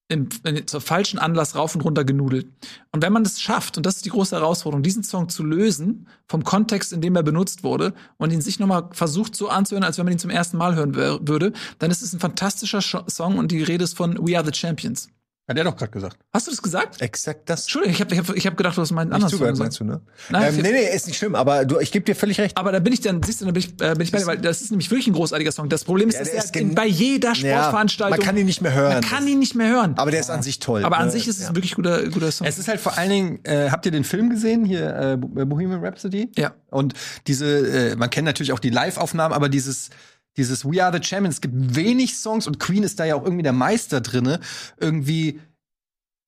im, 0.09 0.29
in, 0.43 0.67
zur 0.67 0.81
falschen 0.81 1.17
Anlass 1.17 1.55
rauf 1.55 1.75
und 1.75 1.81
runter 1.81 2.03
genudelt. 2.03 2.47
Und 2.91 3.01
wenn 3.01 3.13
man 3.13 3.23
es 3.23 3.41
schafft, 3.41 3.77
und 3.77 3.85
das 3.85 3.95
ist 3.97 4.05
die 4.05 4.09
große 4.09 4.35
Herausforderung, 4.35 4.83
diesen 4.83 5.03
Song 5.03 5.29
zu 5.29 5.43
lösen 5.43 6.07
vom 6.27 6.43
Kontext, 6.43 6.93
in 6.93 7.01
dem 7.01 7.15
er 7.15 7.23
benutzt 7.23 7.63
wurde 7.63 7.93
und 8.17 8.31
ihn 8.31 8.41
sich 8.41 8.59
nochmal 8.59 8.89
versucht 8.91 9.35
so 9.35 9.49
anzuhören, 9.49 9.83
als 9.83 9.97
wenn 9.97 10.05
man 10.05 10.13
ihn 10.13 10.19
zum 10.19 10.29
ersten 10.29 10.57
Mal 10.57 10.75
hören 10.75 10.95
würde, 10.95 11.53
dann 11.79 11.91
ist 11.91 12.01
es 12.01 12.13
ein 12.13 12.19
fantastischer 12.19 12.79
Sch- 12.79 13.09
Song 13.09 13.37
und 13.37 13.51
die 13.51 13.63
Rede 13.63 13.83
ist 13.83 13.95
von 13.97 14.17
We 14.27 14.37
Are 14.37 14.45
the 14.45 14.57
Champions. 14.57 15.09
Hat 15.45 15.57
er 15.57 15.65
doch 15.65 15.75
gerade 15.75 15.91
gesagt. 15.91 16.15
Hast 16.31 16.47
du 16.47 16.51
das 16.51 16.61
gesagt? 16.61 17.01
Exakt 17.01 17.49
das. 17.49 17.63
Entschuldigung, 17.63 17.93
ich 17.95 17.99
habe 17.99 18.13
ich 18.15 18.19
hab, 18.29 18.35
ich 18.37 18.47
hab 18.47 18.55
gedacht, 18.55 18.77
du 18.77 18.81
hast 18.81 18.91
meinen 18.91 19.11
anderen 19.11 19.29
zugehört, 19.29 19.57
Song 19.57 19.65
meinst 19.65 19.79
du, 19.81 19.83
ne? 19.83 19.99
Nein, 20.29 20.55
ähm, 20.55 20.61
nee, 20.61 20.71
nee, 20.71 20.95
ist 20.95 21.05
nicht 21.05 21.17
schlimm, 21.17 21.35
aber 21.35 21.65
du, 21.65 21.79
ich 21.79 21.91
gebe 21.91 22.05
dir 22.05 22.15
völlig 22.15 22.39
recht. 22.39 22.55
Aber 22.57 22.71
da 22.71 22.79
bin 22.79 22.93
ich 22.93 23.01
dann, 23.01 23.21
siehst 23.21 23.41
du, 23.41 23.45
da 23.45 23.51
bin 23.51 23.59
ich, 23.61 23.73
äh, 23.81 23.93
bin 23.93 24.03
ich 24.03 24.13
bei 24.13 24.19
dir, 24.19 24.25
weil 24.25 24.37
das 24.37 24.61
ist 24.61 24.71
nämlich 24.71 24.89
wirklich 24.89 25.07
ein 25.07 25.13
großartiger 25.13 25.51
Song. 25.51 25.67
Das 25.67 25.83
Problem 25.83 26.07
ist, 26.07 26.13
Ja, 26.15 26.19
dass 26.21 26.29
er 26.29 26.43
ist 26.45 26.55
in, 26.55 26.75
bei 26.75 26.85
jeder 26.87 27.35
Sportveranstaltung. 27.35 28.17
man 28.17 28.25
kann 28.25 28.37
ihn 28.37 28.45
nicht 28.45 28.61
mehr 28.61 28.73
hören. 28.73 28.93
Man 28.93 29.03
kann 29.03 29.27
ihn 29.27 29.39
nicht 29.39 29.53
mehr 29.55 29.67
hören. 29.67 29.95
Aber 29.97 30.11
der 30.11 30.21
ist 30.21 30.29
an 30.29 30.43
sich 30.43 30.59
toll. 30.59 30.85
Aber 30.85 30.97
an 30.97 31.07
ne? 31.07 31.11
sich 31.11 31.27
ist 31.27 31.35
es 31.37 31.43
Ja. 31.43 31.49
ein 31.49 31.55
wirklich 31.57 31.75
guter, 31.75 32.07
guter 32.09 32.31
Song. 32.31 32.47
Es 32.47 32.57
ist 32.57 32.69
halt 32.69 32.79
vor 32.79 32.97
allen 32.97 33.09
Dingen, 33.09 33.39
äh, 33.43 33.69
habt 33.69 33.85
ihr 33.85 33.91
den 33.91 34.05
Film 34.05 34.29
gesehen, 34.29 34.63
hier 34.63 34.95
äh, 34.95 35.17
Bo- 35.17 35.45
Bohemian 35.45 35.83
Rhapsody? 35.83 36.31
Ja. 36.37 36.53
Und 36.69 36.93
diese, 37.27 37.91
äh, 37.91 37.95
man 37.97 38.09
kennt 38.09 38.25
natürlich 38.27 38.53
auch 38.53 38.59
die 38.59 38.69
Live-Aufnahmen, 38.69 39.33
aber 39.33 39.49
dieses, 39.49 39.89
dieses 40.37 40.65
We 40.65 40.83
Are 40.83 40.95
the 40.95 41.03
Champions, 41.07 41.35
es 41.35 41.41
gibt 41.41 41.75
wenig 41.75 42.17
Songs 42.17 42.47
und 42.47 42.59
Queen 42.59 42.83
ist 42.83 42.99
da 42.99 43.05
ja 43.05 43.15
auch 43.15 43.23
irgendwie 43.23 43.43
der 43.43 43.53
Meister 43.53 44.01
drinne, 44.01 44.39
irgendwie 44.77 45.39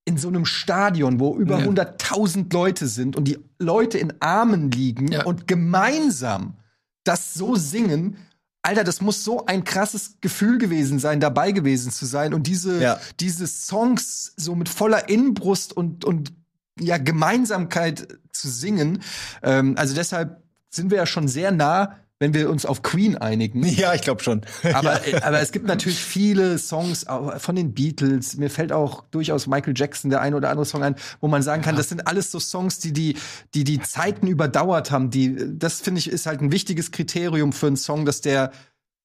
in 0.08 0.18
so 0.18 0.28
einem 0.28 0.46
Stadion, 0.46 1.20
wo 1.20 1.36
über 1.36 1.60
Ja. 1.60 1.66
100.000 1.66 2.54
Leute 2.54 2.88
sind 2.88 3.16
und 3.16 3.28
die 3.28 3.40
Leute 3.58 3.98
in 3.98 4.14
Armen 4.22 4.70
liegen 4.70 5.12
Ja. 5.12 5.24
und 5.26 5.48
gemeinsam 5.48 6.58
das 7.04 7.34
so 7.34 7.56
singen. 7.56 8.18
Alter, 8.62 8.84
das 8.84 9.02
muss 9.02 9.24
so 9.24 9.46
ein 9.46 9.64
krasses 9.64 10.18
Gefühl 10.22 10.58
gewesen 10.58 11.00
sein, 11.00 11.20
dabei 11.20 11.52
gewesen 11.52 11.92
zu 11.92 12.06
sein 12.06 12.34
und 12.34 12.48
diese, 12.48 12.82
Ja. 12.82 13.00
diese 13.20 13.48
Songs 13.48 14.34
so 14.38 14.56
mit 14.56 14.70
voller 14.70 15.10
Inbrust 15.10 15.74
und, 15.74 16.06
und 16.06 16.34
ja, 16.80 16.98
Gemeinsamkeit 16.98 18.08
zu 18.32 18.50
singen. 18.50 19.02
Ähm, 19.42 19.76
also 19.78 19.96
deshalb 19.96 20.44
sind 20.70 20.92
wir 20.92 20.98
ja 20.98 21.06
schon 21.06 21.28
sehr 21.28 21.52
nah, 21.52 21.96
wenn 22.20 22.34
wir 22.34 22.50
uns 22.50 22.66
auf 22.66 22.82
Queen 22.82 23.18
einigen. 23.18 23.64
Ja, 23.76 23.94
ich 23.94 24.02
glaube 24.02 24.24
schon. 24.24 24.42
Aber, 24.74 25.06
äh, 25.06 25.16
aber 25.22 25.42
es 25.42 25.52
gibt 25.52 25.68
natürlich 25.68 26.00
viele 26.00 26.58
Songs 26.58 27.08
auch 27.08 27.40
von 27.42 27.56
den 27.56 27.74
Beatles. 27.74 28.38
Mir 28.38 28.50
fällt 28.50 28.72
auch 28.72 29.04
durchaus 29.12 29.48
Michael 29.48 29.74
Jackson 29.76 30.10
der 30.10 30.22
ein 30.22 30.34
oder 30.34 30.50
andere 30.50 30.66
Song 30.66 30.82
ein, 30.82 30.96
wo 31.20 31.28
man 31.28 31.42
sagen 31.42 31.62
kann, 31.62 31.76
das 31.76 31.90
sind 31.90 32.08
alles 32.08 32.32
so 32.32 32.40
Songs, 32.40 32.80
die 32.80 32.94
die, 32.94 33.18
die, 33.54 33.66
die 33.66 33.82
Zeiten 33.82 34.28
überdauert 34.28 34.92
haben. 34.92 35.10
Die, 35.10 35.36
das 35.58 35.82
finde 35.82 36.00
ich 36.00 36.10
ist 36.10 36.26
halt 36.26 36.42
ein 36.42 36.52
wichtiges 36.54 36.92
Kriterium 36.92 37.52
für 37.52 37.68
einen 37.68 37.76
Song, 37.76 38.06
dass 38.06 38.22
der, 38.22 38.52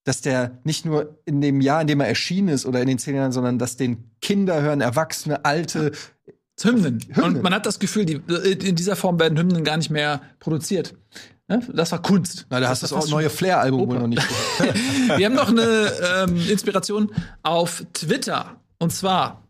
dass 0.04 0.20
der 0.20 0.58
nicht 0.62 0.84
nur 0.84 1.18
in 1.24 1.40
dem 1.40 1.60
Jahr, 1.60 1.80
in 1.80 1.88
dem 1.88 2.00
er 2.00 2.06
erschienen 2.06 2.48
ist 2.48 2.64
oder 2.64 2.80
in 2.80 2.86
den 2.86 2.98
zehn 2.98 3.16
Jahren, 3.16 3.32
sondern 3.32 3.58
dass 3.58 3.76
den 3.76 4.10
Kinder 4.20 4.62
hören, 4.62 4.80
Erwachsene, 4.80 5.44
Alte. 5.44 5.92
Hymnen. 6.62 7.00
Hymnen. 7.08 7.36
Und 7.36 7.42
man 7.42 7.54
hat 7.54 7.66
das 7.66 7.78
Gefühl, 7.78 8.04
die, 8.04 8.14
in 8.14 8.76
dieser 8.76 8.94
Form 8.94 9.18
werden 9.18 9.38
Hymnen 9.38 9.64
gar 9.64 9.78
nicht 9.78 9.90
mehr 9.90 10.20
produziert. 10.38 10.94
Ne? 11.50 11.60
Das 11.74 11.90
war 11.92 12.00
Kunst. 12.00 12.46
Na, 12.48 12.60
da 12.60 12.68
hast 12.68 12.82
du 12.90 12.96
auch 12.96 13.08
neue 13.08 13.28
Flair-Album 13.28 13.88
wohl 13.88 13.98
noch 13.98 14.06
nicht. 14.06 14.22
Wir 15.16 15.26
haben 15.26 15.34
noch 15.34 15.48
eine 15.48 15.92
ähm, 16.28 16.48
Inspiration 16.48 17.12
auf 17.42 17.84
Twitter. 17.92 18.56
Und 18.78 18.92
zwar, 18.92 19.42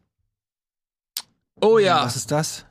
oh 1.60 1.78
ja, 1.78 2.04
Was 2.04 2.16
ist 2.16 2.30
das? 2.30 2.64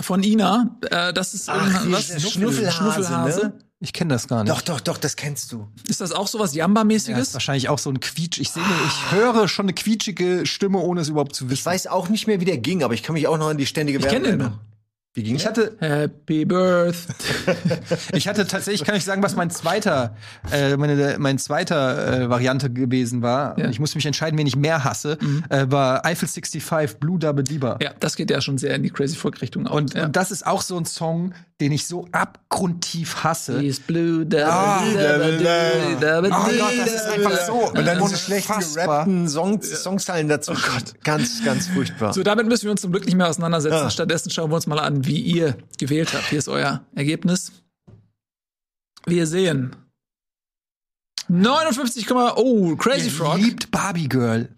von 0.00 0.22
Ina. 0.22 0.76
Äh, 0.90 1.12
das 1.12 1.34
ist 1.34 1.48
irgendwas- 1.48 2.06
dieser 2.06 2.20
Schnuffelhase, 2.20 3.12
ne? 3.46 3.58
Ich 3.80 3.92
kenne 3.92 4.14
das 4.14 4.28
gar 4.28 4.42
nicht. 4.44 4.50
Doch, 4.52 4.62
doch, 4.62 4.80
doch, 4.80 4.96
das 4.98 5.14
kennst 5.16 5.52
du. 5.52 5.68
Ist 5.88 6.00
das 6.00 6.12
auch 6.12 6.26
sowas 6.26 6.54
Ja, 6.54 6.64
Jamba-mäßiges? 6.64 7.18
ist 7.20 7.34
wahrscheinlich 7.34 7.68
auch 7.68 7.78
so 7.78 7.90
ein 7.90 8.00
Quietsch. 8.00 8.38
Ich 8.38 8.50
sehe, 8.50 8.62
ich 8.86 9.12
höre 9.12 9.46
schon 9.46 9.66
eine 9.66 9.74
quietschige 9.74 10.46
Stimme, 10.46 10.78
ohne 10.78 11.02
es 11.02 11.08
überhaupt 11.08 11.34
zu 11.34 11.44
wissen. 11.50 11.54
Ich 11.60 11.66
weiß 11.66 11.86
auch 11.88 12.08
nicht 12.08 12.26
mehr, 12.26 12.40
wie 12.40 12.44
der 12.46 12.56
ging, 12.58 12.82
aber 12.82 12.94
ich 12.94 13.02
kann 13.02 13.12
mich 13.14 13.28
auch 13.28 13.36
noch 13.36 13.48
an 13.48 13.58
die 13.58 13.66
ständige 13.66 13.98
Ich 13.98 14.04
Werbung 14.04 14.24
erinnern. 14.24 14.60
Wie 15.16 15.22
ging 15.22 15.36
Ich 15.36 15.46
hatte, 15.46 15.76
Happy 15.78 16.44
Birthday. 16.44 17.56
ich 18.14 18.26
hatte 18.26 18.48
tatsächlich, 18.48 18.84
kann 18.84 18.96
ich 18.96 19.04
sagen, 19.04 19.22
was 19.22 19.36
mein 19.36 19.48
zweiter, 19.48 20.16
äh, 20.50 20.76
meine, 20.76 21.16
mein 21.20 21.38
zweiter 21.38 22.22
äh, 22.22 22.28
Variante 22.28 22.68
gewesen 22.68 23.22
war. 23.22 23.56
Ja. 23.56 23.68
Ich 23.68 23.78
musste 23.78 23.96
mich 23.96 24.06
entscheiden, 24.06 24.36
wen 24.36 24.46
ich 24.48 24.56
mehr 24.56 24.82
hasse. 24.82 25.16
Äh, 25.50 25.66
war 25.68 26.04
Eiffel 26.04 26.26
65 26.26 26.98
Blue 26.98 27.20
Double 27.20 27.44
Diva. 27.44 27.78
Ja, 27.80 27.92
das 28.00 28.16
geht 28.16 28.28
ja 28.28 28.40
schon 28.40 28.58
sehr 28.58 28.74
in 28.74 28.82
die 28.82 28.90
Crazy 28.90 29.14
Folk 29.14 29.40
Richtung. 29.40 29.68
auch. 29.68 29.76
Und, 29.76 29.94
ja. 29.94 30.06
und 30.06 30.16
das 30.16 30.32
ist 30.32 30.44
auch 30.44 30.62
so 30.62 30.76
ein 30.76 30.84
Song, 30.84 31.32
den 31.60 31.70
ich 31.70 31.86
so 31.86 32.08
abgrundtief 32.10 33.22
hasse. 33.22 33.60
He's 33.60 33.78
blue, 33.78 34.26
da, 34.26 34.48
Ah, 34.48 34.84
da, 34.92 35.18
da, 35.18 35.30
da, 36.00 36.20
da, 36.20 36.28
Oh 36.28 36.50
Gott, 36.50 36.72
das 36.78 36.94
ist 36.94 37.06
einfach 37.06 37.46
so. 37.46 37.70
Und 37.70 37.84
dann 37.84 38.02
diese 38.02 38.16
schlecht 38.18 38.48
gerappten 38.48 39.28
Song 39.28 39.62
Songzeilen 39.62 40.28
dazu. 40.28 40.52
Oh 40.52 40.54
Gott. 40.54 40.94
Ganz, 41.04 41.44
ganz 41.44 41.68
furchtbar. 41.68 42.12
So, 42.12 42.22
damit 42.24 42.48
müssen 42.48 42.64
wir 42.64 42.72
uns 42.72 42.80
zum 42.80 42.90
Glück 42.90 43.06
nicht 43.06 43.14
mehr 43.16 43.28
auseinandersetzen. 43.28 43.76
Ja. 43.76 43.90
Stattdessen 43.90 44.30
schauen 44.30 44.50
wir 44.50 44.56
uns 44.56 44.66
mal 44.66 44.80
an, 44.80 45.06
wie 45.06 45.20
ihr 45.20 45.56
gewählt 45.78 46.12
habt. 46.12 46.28
Hier 46.28 46.38
ist 46.40 46.48
euer 46.48 46.84
Ergebnis. 46.96 47.52
Wir 49.06 49.26
sehen 49.26 49.76
59, 51.28 52.10
oh, 52.10 52.74
Crazy 52.76 53.10
Frog. 53.10 53.36
Liebt 53.38 53.70
Barbie 53.70 54.08
Girl. 54.08 54.48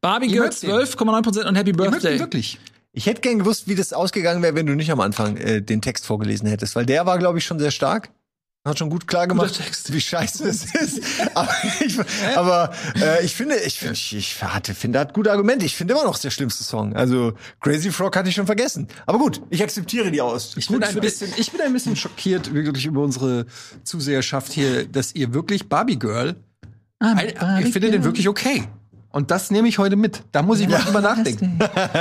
Barbie 0.00 0.26
Ihr 0.26 0.32
Girl 0.32 0.44
mögt 0.44 0.62
den. 0.62 0.70
12,9% 0.70 1.44
und 1.48 1.56
Happy 1.56 1.70
Ihr 1.70 1.76
mögt 1.76 1.86
ihn 1.86 1.90
Birthday. 1.92 2.18
wirklich. 2.18 2.58
Ich 2.96 3.04
hätte 3.04 3.20
gern 3.20 3.38
gewusst, 3.38 3.68
wie 3.68 3.74
das 3.74 3.92
ausgegangen 3.92 4.42
wäre, 4.42 4.54
wenn 4.54 4.64
du 4.64 4.74
nicht 4.74 4.90
am 4.90 5.00
Anfang 5.00 5.36
äh, 5.36 5.60
den 5.60 5.82
Text 5.82 6.06
vorgelesen 6.06 6.48
hättest, 6.48 6.74
weil 6.76 6.86
der 6.86 7.04
war, 7.04 7.18
glaube 7.18 7.36
ich, 7.36 7.44
schon 7.44 7.58
sehr 7.58 7.70
stark. 7.70 8.08
Hat 8.64 8.78
schon 8.78 8.88
gut 8.88 9.06
klar 9.06 9.28
gemacht, 9.28 9.60
wie 9.92 10.00
scheiße 10.00 10.48
es 10.48 10.74
ist. 10.74 11.02
aber 11.34 11.54
ich, 11.84 11.98
aber, 12.34 12.72
äh, 12.98 13.22
ich 13.22 13.34
finde, 13.34 13.56
ich, 13.56 13.84
ich, 13.84 14.16
ich 14.16 14.42
hatte, 14.42 14.74
finde, 14.74 14.98
er 14.98 15.00
hat 15.02 15.12
gute 15.12 15.30
Argumente. 15.30 15.66
Ich 15.66 15.76
finde 15.76 15.92
immer 15.92 16.04
noch 16.04 16.18
der 16.18 16.30
schlimmste 16.30 16.64
Song. 16.64 16.96
Also 16.96 17.34
Crazy 17.60 17.92
Frog 17.92 18.16
hatte 18.16 18.30
ich 18.30 18.34
schon 18.34 18.46
vergessen. 18.46 18.88
Aber 19.04 19.18
gut, 19.18 19.42
ich 19.50 19.62
akzeptiere 19.62 20.10
die 20.10 20.22
aus. 20.22 20.56
Ich 20.56 20.66
bin, 20.66 20.82
ein 20.82 20.98
bisschen, 20.98 21.30
ich 21.36 21.52
bin 21.52 21.60
ein 21.60 21.74
bisschen 21.74 21.96
schockiert 21.96 22.54
wirklich 22.54 22.86
über 22.86 23.02
unsere 23.02 23.44
Zuseherschaft 23.84 24.54
hier, 24.54 24.86
dass 24.86 25.14
ihr 25.14 25.34
wirklich 25.34 25.68
Barbie 25.68 25.98
Girl, 25.98 26.34
ein, 26.98 27.62
ich 27.62 27.72
finde 27.74 27.90
den 27.90 28.04
wirklich 28.04 28.26
okay. 28.26 28.66
Und 29.16 29.30
das 29.30 29.50
nehme 29.50 29.66
ich 29.66 29.78
heute 29.78 29.96
mit. 29.96 30.24
Da 30.32 30.42
muss 30.42 30.60
ich 30.60 30.68
mal 30.68 30.78
drüber 30.78 31.00
nachdenken. 31.00 31.58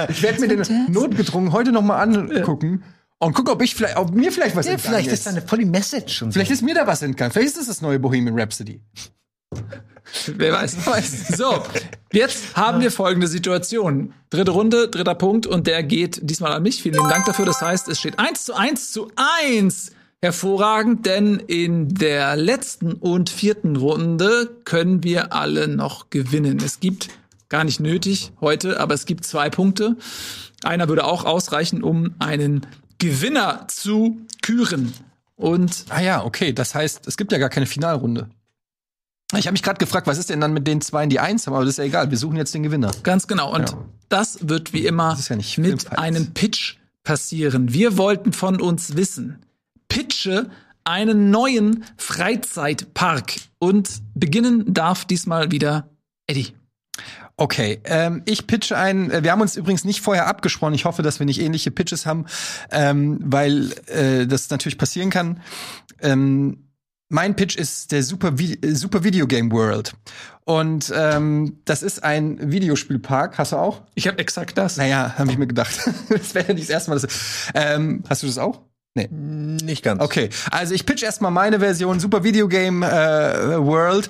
Ich 0.10 0.22
werde 0.22 0.42
mir 0.42 0.50
den 0.50 0.92
notgedrungen 0.92 1.54
heute 1.54 1.72
noch 1.72 1.82
mal 1.82 2.02
angucken 2.02 2.84
und 3.20 3.34
gucken, 3.34 3.54
ob 3.54 3.62
ich 3.62 3.74
vielleicht, 3.74 3.96
ob 3.96 4.14
mir 4.14 4.34
vielleicht 4.34 4.58
was 4.58 4.66
ja, 4.66 4.74
entgangen 4.74 4.96
vielleicht 4.98 5.14
ist 5.14 5.26
da 5.26 5.30
eine 5.30 5.42
voll 5.42 5.60
die 5.60 5.66
Message 5.66 6.24
und 6.24 6.32
so. 6.32 6.34
Vielleicht 6.34 6.52
ist 6.52 6.62
mir 6.62 6.76
da 6.76 6.86
was 6.86 7.02
entgangen. 7.04 7.32
Vielleicht 7.32 7.48
ist 7.48 7.58
das 7.58 7.68
das 7.68 7.82
neue 7.82 8.00
Bohemian 8.00 8.38
Rhapsody. 8.38 8.82
Wer 10.28 10.52
weiß. 10.52 11.38
So, 11.38 11.64
jetzt 12.12 12.58
haben 12.58 12.82
wir 12.82 12.92
folgende 12.92 13.28
Situation. 13.28 14.14
Dritte 14.30 14.52
Runde, 14.52 14.90
dritter 14.90 15.16
Punkt 15.16 15.48
und 15.48 15.68
der 15.68 15.84
geht 15.84 16.20
diesmal 16.22 16.52
an 16.52 16.64
mich. 16.64 16.82
Vielen 16.82 16.96
lieben 16.96 17.08
Dank 17.08 17.24
dafür. 17.24 17.46
Das 17.46 17.62
heißt, 17.62 17.88
es 17.88 17.98
steht 17.98 18.20
1 18.20 18.44
zu 18.44 18.56
1 18.56 18.92
zu 18.92 19.10
1. 19.16 19.94
Hervorragend, 20.22 21.06
denn 21.06 21.36
in 21.40 21.90
der 21.90 22.36
letzten 22.36 22.94
und 22.94 23.30
vierten 23.30 23.76
Runde 23.76 24.50
können 24.66 25.04
wir 25.04 25.34
alle 25.34 25.68
noch 25.68 26.10
gewinnen. 26.10 26.60
Es 26.64 26.80
gibt 26.80 27.10
gar 27.50 27.64
nicht 27.64 27.80
nötig 27.80 28.32
heute, 28.42 28.80
aber 28.80 28.94
es 28.96 29.06
gibt 29.06 29.26
zwei 29.26 29.50
Punkte. 29.50 29.98
Einer 30.64 30.88
würde 30.88 31.06
auch 31.06 31.26
ausreichen, 31.26 31.84
um 31.84 32.16
einen 32.20 32.66
Gewinner 32.98 33.68
zu 33.68 34.18
küren. 34.42 34.94
Und 35.36 35.86
Ah 35.90 36.02
ja, 36.02 36.24
okay. 36.24 36.54
Das 36.54 36.74
heißt, 36.74 37.08
es 37.08 37.18
gibt 37.18 37.32
ja 37.32 37.38
gar 37.38 37.50
keine 37.50 37.66
Finalrunde. 37.66 38.30
Ich 39.38 39.48
habe 39.48 39.52
mich 39.54 39.64
gerade 39.64 39.80
gefragt, 39.80 40.08
was 40.08 40.18
ist 40.18 40.30
denn 40.30 40.40
dann 40.40 40.54
mit 40.54 40.66
den 40.66 40.82
zwei, 40.82 41.06
die 41.08 41.20
eins 41.20 41.46
haben? 41.46 41.56
Aber 41.56 41.66
das 41.66 41.74
ist 41.74 41.78
ja 41.78 41.84
egal. 41.84 42.10
Wir 42.10 42.18
suchen 42.18 42.38
jetzt 42.38 42.54
den 42.54 42.64
Gewinner. 42.64 42.92
Ganz 43.04 43.28
genau. 43.28 43.54
Und 43.54 43.70
Ja. 43.70 43.86
das 44.10 44.48
wird 44.48 44.72
wie 44.72 44.86
immer 44.86 45.18
ja 45.30 45.36
mit 45.58 45.98
einem 45.98 46.34
Pitch 46.34 46.78
passieren. 47.04 47.74
Wir 47.74 47.98
wollten 47.98 48.34
von 48.34 48.62
uns 48.62 48.96
wissen, 48.96 49.40
pitche 49.88 50.50
einen 50.84 51.32
neuen 51.32 51.84
Freizeitpark. 51.98 53.36
Und 53.60 53.90
beginnen 54.14 54.74
darf 54.74 55.06
diesmal 55.06 55.52
wieder 55.52 55.90
Eddie. 56.28 56.54
Okay, 57.38 57.82
ähm, 57.84 58.22
ich 58.26 58.48
pitche 58.48 58.78
einen. 58.78 59.12
äh, 59.12 59.24
Wir 59.24 59.32
haben 59.32 59.42
uns 59.42 59.58
übrigens 59.58 59.84
nicht 59.84 60.02
vorher 60.02 60.28
abgesprochen. 60.28 60.74
Ich 60.74 60.86
hoffe, 60.86 61.02
dass 61.02 61.20
wir 61.20 61.26
nicht 61.26 61.42
ähnliche 61.42 61.72
Pitches 61.72 62.06
haben, 62.06 62.26
ähm, 62.72 63.20
weil 63.22 63.74
äh, 63.88 64.26
das 64.26 64.50
natürlich 64.50 64.78
passieren 64.78 65.10
kann. 65.10 65.42
Ähm, 66.00 66.70
mein 67.10 67.36
Pitch 67.36 67.56
ist 67.58 67.92
der 67.92 68.04
Super, 68.04 68.40
Vi 68.40 68.58
Super 68.74 69.04
Video 69.04 69.28
Game 69.28 69.52
World. 69.52 69.94
Und 70.46 70.94
ähm, 70.96 71.60
das 71.66 71.84
ist 71.84 72.04
ein 72.04 72.52
Videospielpark. 72.52 73.38
Hast 73.38 73.52
du 73.52 73.58
auch? 73.58 73.82
Ich 73.96 74.08
habe 74.08 74.20
exakt 74.20 74.58
das. 74.58 74.78
Naja, 74.78 75.16
habe 75.18 75.32
ich 75.32 75.38
mir 75.38 75.48
gedacht. 75.48 75.78
das 76.10 76.36
wäre 76.36 76.48
ja 76.48 76.54
nicht 76.54 76.70
das 76.70 76.74
erste 76.74 76.92
Mal. 76.92 77.00
Dass, 77.00 77.08
ähm, 77.54 78.04
hast 78.08 78.24
du 78.24 78.28
das 78.28 78.38
auch? 78.38 78.62
Nee. 78.98 79.10
Nicht 79.12 79.84
ganz. 79.84 80.02
Okay, 80.02 80.30
also 80.52 80.74
ich 80.74 80.86
pitch 80.86 81.04
erstmal 81.04 81.30
meine 81.32 81.60
Version, 81.60 82.00
Super 82.00 82.24
Video 82.24 82.48
Game 82.48 82.82
äh, 82.82 82.88
World. 82.88 84.10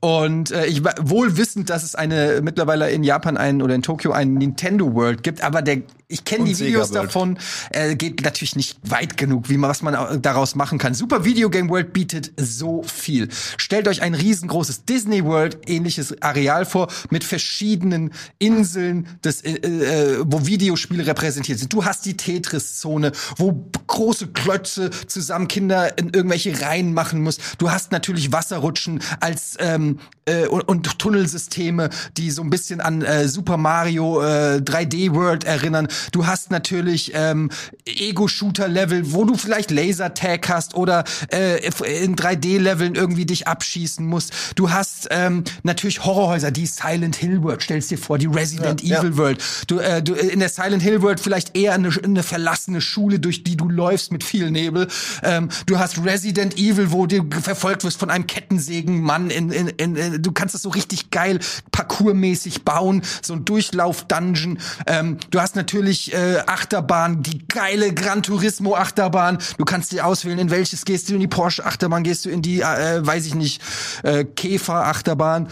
Und 0.00 0.50
äh, 0.50 0.66
ich 0.66 0.82
wohl 0.84 1.38
wissend, 1.38 1.70
dass 1.70 1.82
es 1.82 1.94
eine 1.94 2.40
mittlerweile 2.42 2.90
in 2.90 3.02
Japan 3.02 3.38
einen 3.38 3.62
oder 3.62 3.74
in 3.74 3.80
Tokio 3.80 4.12
einen 4.12 4.34
Nintendo 4.34 4.92
World 4.94 5.22
gibt, 5.22 5.42
aber 5.42 5.62
der 5.62 5.78
ich 6.08 6.24
kenne 6.24 6.44
die 6.44 6.56
Videos 6.56 6.92
World. 6.92 7.06
davon, 7.08 7.38
äh, 7.70 7.96
geht 7.96 8.22
natürlich 8.22 8.54
nicht 8.54 8.76
weit 8.88 9.16
genug, 9.16 9.48
wie 9.48 9.56
man 9.56 9.70
was 9.70 9.82
man 9.82 9.96
au- 9.96 10.16
daraus 10.16 10.54
machen 10.54 10.78
kann. 10.78 10.94
Super 10.94 11.24
Video 11.24 11.50
Game 11.50 11.68
World 11.68 11.92
bietet 11.92 12.30
so 12.36 12.84
viel. 12.84 13.28
Stellt 13.56 13.88
euch 13.88 14.02
ein 14.02 14.14
riesengroßes 14.14 14.84
Disney 14.84 15.24
World 15.24 15.58
ähnliches 15.66 16.22
Areal 16.22 16.64
vor 16.64 16.86
mit 17.10 17.24
verschiedenen 17.24 18.12
Inseln, 18.38 19.08
das, 19.22 19.40
äh, 19.40 19.54
äh, 19.54 20.18
wo 20.24 20.46
Videospiele 20.46 21.04
repräsentiert 21.06 21.58
sind. 21.58 21.72
Du 21.72 21.84
hast 21.84 22.04
die 22.06 22.16
Tetris-Zone, 22.16 23.10
wo 23.36 23.68
große 23.88 24.25
Klötze 24.26 24.90
zusammen 25.06 25.48
Kinder 25.48 25.98
in 25.98 26.10
irgendwelche 26.10 26.60
Reihen 26.60 26.94
machen 26.94 27.22
muss. 27.22 27.38
Du 27.58 27.70
hast 27.70 27.92
natürlich 27.92 28.32
Wasserrutschen 28.32 29.00
als 29.20 29.56
ähm, 29.58 29.98
äh, 30.26 30.46
und, 30.46 30.62
und 30.62 30.98
Tunnelsysteme, 30.98 31.90
die 32.16 32.30
so 32.30 32.42
ein 32.42 32.50
bisschen 32.50 32.80
an 32.80 33.02
äh, 33.02 33.28
Super 33.28 33.56
Mario 33.56 34.22
äh, 34.22 34.60
3D 34.62 35.14
World 35.14 35.44
erinnern. 35.44 35.88
Du 36.12 36.26
hast 36.26 36.50
natürlich 36.50 37.12
ähm, 37.14 37.50
Ego-Shooter-Level, 37.84 39.12
wo 39.12 39.24
du 39.24 39.36
vielleicht 39.36 39.70
Laser-Tag 39.70 40.48
hast 40.48 40.74
oder 40.74 41.04
äh, 41.32 41.58
in 42.02 42.16
3D-Leveln 42.16 42.94
irgendwie 42.94 43.26
dich 43.26 43.46
abschießen 43.46 44.04
musst. 44.04 44.32
Du 44.56 44.70
hast 44.70 45.08
ähm, 45.10 45.44
natürlich 45.62 46.04
Horrorhäuser, 46.04 46.50
die 46.50 46.66
Silent 46.66 47.16
Hill 47.16 47.42
World, 47.42 47.62
stellst 47.62 47.90
dir 47.90 47.98
vor, 47.98 48.18
die 48.18 48.26
Resident 48.26 48.82
Ja, 48.82 48.98
Evil 48.98 49.10
ja. 49.10 49.16
World. 49.16 49.42
Du, 49.68 49.78
äh, 49.78 50.02
du 50.02 50.14
in 50.14 50.40
der 50.40 50.48
Silent 50.48 50.82
Hill 50.82 51.02
World 51.02 51.20
vielleicht 51.20 51.56
eher 51.56 51.74
eine, 51.74 51.90
eine 52.02 52.22
verlassene 52.22 52.80
Schule, 52.80 53.20
durch 53.20 53.44
die 53.44 53.56
du 53.56 53.68
läufst 53.68 54.10
mit 54.16 54.24
viel 54.24 54.50
Nebel. 54.50 54.88
Ähm, 55.22 55.50
du 55.66 55.78
hast 55.78 56.02
Resident 56.02 56.56
Evil, 56.56 56.90
wo 56.90 57.06
du 57.06 57.22
verfolgt 57.42 57.84
wirst 57.84 58.00
von 58.00 58.08
einem 58.08 58.26
Kettensägenmann. 58.26 59.28
In, 59.28 59.50
in, 59.50 59.68
in, 59.68 60.22
du 60.22 60.32
kannst 60.32 60.54
das 60.54 60.62
so 60.62 60.70
richtig 60.70 61.10
geil 61.10 61.38
parkourmäßig 61.70 62.64
bauen, 62.64 63.02
so 63.20 63.34
ein 63.34 63.44
Durchlauf-Dungeon. 63.44 64.58
Ähm, 64.86 65.18
du 65.30 65.40
hast 65.40 65.54
natürlich 65.54 66.14
äh, 66.14 66.38
Achterbahn, 66.46 67.22
die 67.22 67.46
geile 67.46 67.92
Gran 67.92 68.22
Turismo 68.22 68.74
Achterbahn. 68.74 69.36
Du 69.58 69.66
kannst 69.66 69.92
dir 69.92 70.06
auswählen, 70.06 70.38
in 70.38 70.50
welches 70.50 70.86
gehst 70.86 71.10
du, 71.10 71.14
in 71.14 71.20
die 71.20 71.28
Porsche 71.28 71.66
Achterbahn, 71.66 72.02
gehst 72.02 72.24
du 72.24 72.30
in 72.30 72.40
die, 72.40 72.62
äh, 72.62 73.06
weiß 73.06 73.26
ich 73.26 73.34
nicht, 73.34 73.60
äh, 74.02 74.24
Käfer 74.24 74.86
Achterbahn. 74.86 75.48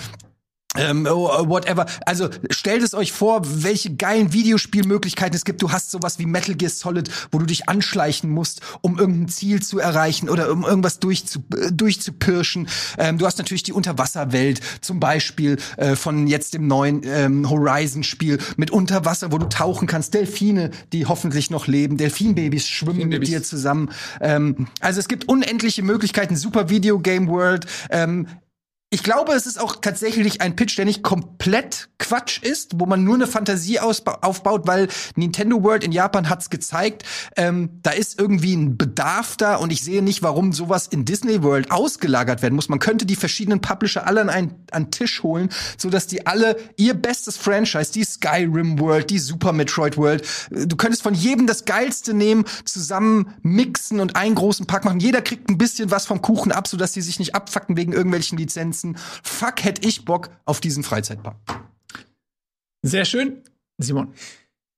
Ähm, 0.77 1.07
oh, 1.09 1.31
oh, 1.31 1.49
whatever. 1.49 1.87
Also 2.05 2.29
stellt 2.51 2.83
es 2.83 2.95
euch 2.95 3.13
vor, 3.13 3.43
welche 3.45 3.95
geilen 3.95 4.33
Videospielmöglichkeiten 4.33 5.35
es 5.35 5.45
gibt. 5.45 5.63
Du 5.63 5.71
hast 5.71 5.91
sowas 5.91 6.19
wie 6.19 6.27
Metal 6.27 6.55
Gear 6.55 6.71
Solid, 6.71 7.11
wo 7.31 7.39
du 7.39 7.47
dich 7.47 7.69
anschleichen 7.69 8.31
musst, 8.31 8.61
um 8.81 8.99
irgendein 8.99 9.29
Ziel 9.29 9.63
zu 9.63 9.79
erreichen 9.79 10.29
oder 10.29 10.51
um 10.51 10.65
irgendwas 10.65 10.99
durchzu, 10.99 11.45
äh, 11.57 11.71
durchzupirschen. 11.71 12.69
Ähm, 12.99 13.19
du 13.19 13.27
hast 13.27 13.39
natürlich 13.39 13.63
die 13.63 13.73
Unterwasserwelt, 13.73 14.61
zum 14.81 14.99
Beispiel 14.99 15.59
äh, 15.77 15.95
von 15.95 16.27
jetzt 16.27 16.55
dem 16.55 16.67
neuen 16.67 17.03
ähm, 17.05 17.49
Horizon-Spiel 17.49 18.39
mit 18.57 18.71
Unterwasser, 18.71 19.31
wo 19.31 19.39
du 19.39 19.49
tauchen 19.49 19.87
kannst. 19.87 20.15
Delfine, 20.15 20.71
die 20.93 21.07
hoffentlich 21.07 21.51
noch 21.51 21.67
leben. 21.69 21.97
Delfinbabys 21.97 22.69
schwimmen 22.69 23.09
mit 23.09 23.13
Delfinbabys. 23.13 23.31
dir 23.31 23.43
zusammen. 23.43 23.91
Ähm, 24.21 24.67
also 24.81 24.99
es 24.99 25.09
gibt 25.09 25.29
unendliche 25.29 25.83
Möglichkeiten. 25.83 26.37
Super 26.37 26.69
Video 26.69 26.99
Game 26.99 27.29
World. 27.29 27.67
Ähm, 27.91 28.27
ich 28.91 29.03
glaube, 29.03 29.33
es 29.33 29.47
ist 29.47 29.61
auch 29.61 29.77
tatsächlich 29.81 30.41
ein 30.41 30.55
Pitch, 30.55 30.79
der 30.79 30.85
nicht 30.85 31.03
komplett 31.03 31.89
Quatsch 31.99 32.43
ist, 32.43 32.79
wo 32.79 32.87
man 32.87 33.03
nur 33.03 33.15
eine 33.15 33.27
Fantasie 33.27 33.81
aufbaut, 33.81 34.67
weil 34.67 34.89
Nintendo 35.17 35.63
World 35.63 35.83
in 35.83 35.91
Japan 35.91 36.29
hat's 36.29 36.51
gezeigt, 36.51 37.03
ähm, 37.37 37.81
da 37.83 37.91
ist 37.91 38.21
irgendwie 38.21 38.55
ein 38.55 38.77
Bedarf 38.77 39.37
da 39.37 39.57
und 39.57 39.73
ich 39.73 39.83
sehe 39.83 40.03
nicht, 40.03 40.23
warum 40.23 40.53
sowas 40.53 40.87
in 40.87 41.05
Disney 41.05 41.43
World 41.43 41.71
ausgelagert 41.71 42.43
werden 42.43 42.55
muss. 42.55 42.69
Man 42.69 42.79
könnte 42.79 43.07
die 43.07 43.17
verschiedenen 43.17 43.61
Publisher 43.61 44.07
alle 44.07 44.21
an 44.21 44.29
einen 44.29 44.55
an 44.71 44.91
Tisch 44.91 45.23
holen, 45.23 45.49
so 45.79 45.89
dass 45.91 46.07
die 46.07 46.27
alle 46.27 46.57
ihr 46.77 46.95
bestes 46.95 47.37
Franchise, 47.37 47.91
die 47.91 48.05
Skyrim 48.05 48.79
World, 48.79 49.09
die 49.11 49.19
Super 49.19 49.53
Metroid 49.53 49.97
World, 49.97 50.23
äh, 50.51 50.67
du 50.67 50.77
könntest 50.77 51.03
von 51.03 51.15
jedem 51.15 51.47
das 51.47 51.65
geilste 51.65 52.13
nehmen, 52.13 52.45
zusammen 52.65 53.35
mixen 53.43 54.01
und 54.01 54.15
einen 54.15 54.35
großen 54.35 54.67
Pack 54.67 54.85
machen. 54.85 55.01
Jeder 55.01 55.23
kriegt 55.23 55.49
ein 55.49 55.59
bisschen 55.59 55.91
was 55.91 56.07
vom 56.07 56.21
Kuchen 56.21 56.53
ab, 56.53 56.69
so 56.69 56.77
dass 56.77 56.93
sie 56.93 57.03
sich 57.03 57.19
nicht 57.19 57.35
abfacken 57.35 57.77
wegen 57.77 57.93
irgendwelchen 57.93 58.37
Lizenzen. 58.37 58.84
Fuck, 59.23 59.65
hätte 59.65 59.87
ich 59.87 60.05
Bock 60.05 60.31
auf 60.45 60.61
diesen 60.61 60.85
Freizeitpark. 60.85 61.37
Sehr 62.83 63.07
schön. 63.07 63.43
Simon. 63.79 64.13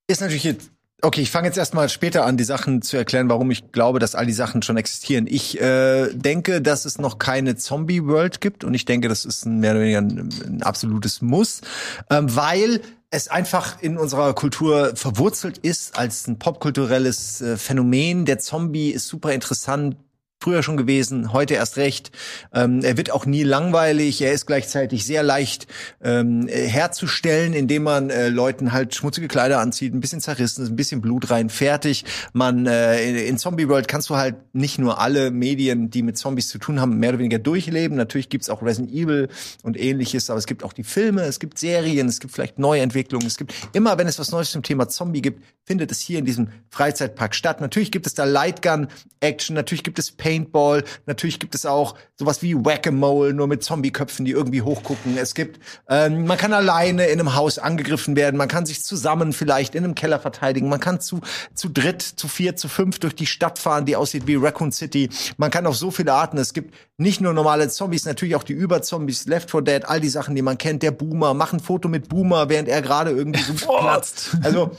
Ist 0.06 0.20
natürlich 0.20 0.44
jetzt. 0.44 0.70
Okay, 1.02 1.20
ich 1.20 1.30
fange 1.30 1.46
jetzt 1.46 1.58
erstmal 1.58 1.90
später 1.90 2.24
an, 2.24 2.38
die 2.38 2.44
Sachen 2.44 2.80
zu 2.80 2.96
erklären, 2.96 3.28
warum 3.28 3.50
ich 3.50 3.70
glaube, 3.70 3.98
dass 3.98 4.14
all 4.14 4.24
die 4.24 4.32
Sachen 4.32 4.62
schon 4.62 4.78
existieren. 4.78 5.26
Ich 5.28 5.60
äh, 5.60 6.08
denke, 6.14 6.62
dass 6.62 6.86
es 6.86 6.98
noch 6.98 7.18
keine 7.18 7.56
Zombie-World 7.56 8.40
gibt 8.40 8.64
und 8.64 8.72
ich 8.72 8.86
denke, 8.86 9.08
das 9.08 9.26
ist 9.26 9.44
ein, 9.44 9.60
mehr 9.60 9.72
oder 9.72 9.80
weniger 9.80 9.98
ein, 9.98 10.28
ein 10.46 10.62
absolutes 10.62 11.20
Muss, 11.20 11.60
ähm, 12.08 12.34
weil 12.34 12.80
es 13.10 13.28
einfach 13.28 13.82
in 13.82 13.98
unserer 13.98 14.34
Kultur 14.34 14.96
verwurzelt 14.96 15.58
ist 15.58 15.98
als 15.98 16.26
ein 16.28 16.38
popkulturelles 16.38 17.42
äh, 17.42 17.56
Phänomen. 17.58 18.24
Der 18.24 18.38
Zombie 18.38 18.90
ist 18.90 19.06
super 19.06 19.32
interessant. 19.32 19.96
Früher 20.38 20.62
schon 20.62 20.76
gewesen, 20.76 21.32
heute 21.32 21.54
erst 21.54 21.78
recht. 21.78 22.10
Ähm, 22.52 22.80
er 22.82 22.98
wird 22.98 23.10
auch 23.10 23.24
nie 23.24 23.42
langweilig. 23.42 24.20
Er 24.20 24.32
ist 24.32 24.46
gleichzeitig 24.46 25.06
sehr 25.06 25.22
leicht 25.22 25.66
ähm, 26.04 26.46
äh, 26.46 26.66
herzustellen, 26.68 27.54
indem 27.54 27.84
man 27.84 28.10
äh, 28.10 28.28
Leuten 28.28 28.72
halt 28.72 28.94
schmutzige 28.94 29.28
Kleider 29.28 29.60
anzieht, 29.60 29.94
ein 29.94 30.00
bisschen 30.00 30.20
zerrissen 30.20 30.66
ein 30.66 30.76
bisschen 30.76 31.00
Blut 31.00 31.30
rein, 31.30 31.48
fertig. 31.48 32.04
Man 32.34 32.66
äh, 32.66 33.26
in, 33.26 33.38
Zombie 33.38 33.68
World 33.68 33.88
kannst 33.88 34.10
du 34.10 34.16
halt 34.16 34.36
nicht 34.52 34.78
nur 34.78 35.00
alle 35.00 35.30
Medien, 35.30 35.90
die 35.90 36.02
mit 36.02 36.18
Zombies 36.18 36.48
zu 36.48 36.58
tun 36.58 36.80
haben, 36.80 36.98
mehr 36.98 37.10
oder 37.10 37.18
weniger 37.18 37.38
durchleben. 37.38 37.96
Natürlich 37.96 38.28
gibt's 38.28 38.50
auch 38.50 38.62
Resident 38.62 38.92
Evil 38.92 39.28
und 39.62 39.78
ähnliches, 39.78 40.28
aber 40.28 40.38
es 40.38 40.46
gibt 40.46 40.64
auch 40.64 40.74
die 40.74 40.84
Filme, 40.84 41.22
es 41.22 41.40
gibt 41.40 41.58
Serien, 41.58 42.08
es 42.08 42.20
gibt 42.20 42.34
vielleicht 42.34 42.58
Neuentwicklungen. 42.58 43.26
Es 43.26 43.38
gibt 43.38 43.54
immer, 43.72 43.96
wenn 43.96 44.06
es 44.06 44.18
was 44.18 44.32
Neues 44.32 44.50
zum 44.50 44.62
Thema 44.62 44.88
Zombie 44.88 45.22
gibt, 45.22 45.42
findet 45.64 45.90
es 45.90 46.00
hier 46.00 46.18
in 46.18 46.24
diesem 46.24 46.48
Freizeitpark 46.68 47.34
statt. 47.34 47.60
Natürlich 47.60 47.90
gibt 47.90 48.06
es 48.06 48.14
da 48.14 48.24
Lightgun-Action, 48.24 49.54
natürlich 49.54 49.82
gibt 49.82 49.98
es 49.98 50.10
Paintball, 50.26 50.82
natürlich 51.06 51.38
gibt 51.38 51.54
es 51.54 51.66
auch 51.66 51.94
sowas 52.16 52.42
wie 52.42 52.56
Whack-a-Mole, 52.56 53.32
nur 53.32 53.46
mit 53.46 53.62
Zombieköpfen, 53.62 54.24
die 54.24 54.32
irgendwie 54.32 54.60
hochgucken. 54.60 55.16
Es 55.16 55.36
gibt, 55.36 55.60
ähm, 55.88 56.26
man 56.26 56.36
kann 56.36 56.52
alleine 56.52 57.06
in 57.06 57.20
einem 57.20 57.36
Haus 57.36 57.60
angegriffen 57.60 58.16
werden, 58.16 58.36
man 58.36 58.48
kann 58.48 58.66
sich 58.66 58.82
zusammen 58.82 59.32
vielleicht 59.32 59.76
in 59.76 59.84
einem 59.84 59.94
Keller 59.94 60.18
verteidigen, 60.18 60.68
man 60.68 60.80
kann 60.80 61.00
zu, 61.00 61.20
zu 61.54 61.68
dritt, 61.68 62.02
zu 62.02 62.26
vier, 62.26 62.56
zu 62.56 62.68
fünf 62.68 62.98
durch 62.98 63.14
die 63.14 63.26
Stadt 63.26 63.60
fahren, 63.60 63.86
die 63.86 63.94
aussieht 63.94 64.26
wie 64.26 64.34
Raccoon 64.34 64.72
City. 64.72 65.10
Man 65.36 65.52
kann 65.52 65.64
auf 65.64 65.76
so 65.76 65.92
viele 65.92 66.12
Arten. 66.12 66.38
Es 66.38 66.52
gibt 66.52 66.74
nicht 66.96 67.20
nur 67.20 67.32
normale 67.32 67.68
Zombies, 67.68 68.04
natürlich 68.04 68.34
auch 68.34 68.42
die 68.42 68.52
Überzombies, 68.52 69.26
Left 69.26 69.52
4 69.52 69.62
Dead, 69.62 69.84
all 69.84 70.00
die 70.00 70.08
Sachen, 70.08 70.34
die 70.34 70.42
man 70.42 70.58
kennt. 70.58 70.82
Der 70.82 70.90
Boomer, 70.90 71.34
mach 71.34 71.52
ein 71.52 71.60
Foto 71.60 71.88
mit 71.88 72.08
Boomer, 72.08 72.48
während 72.48 72.68
er 72.68 72.82
gerade 72.82 73.12
irgendwie 73.12 73.42
so 73.42 73.52
platzt. 73.78 74.36
Also 74.42 74.72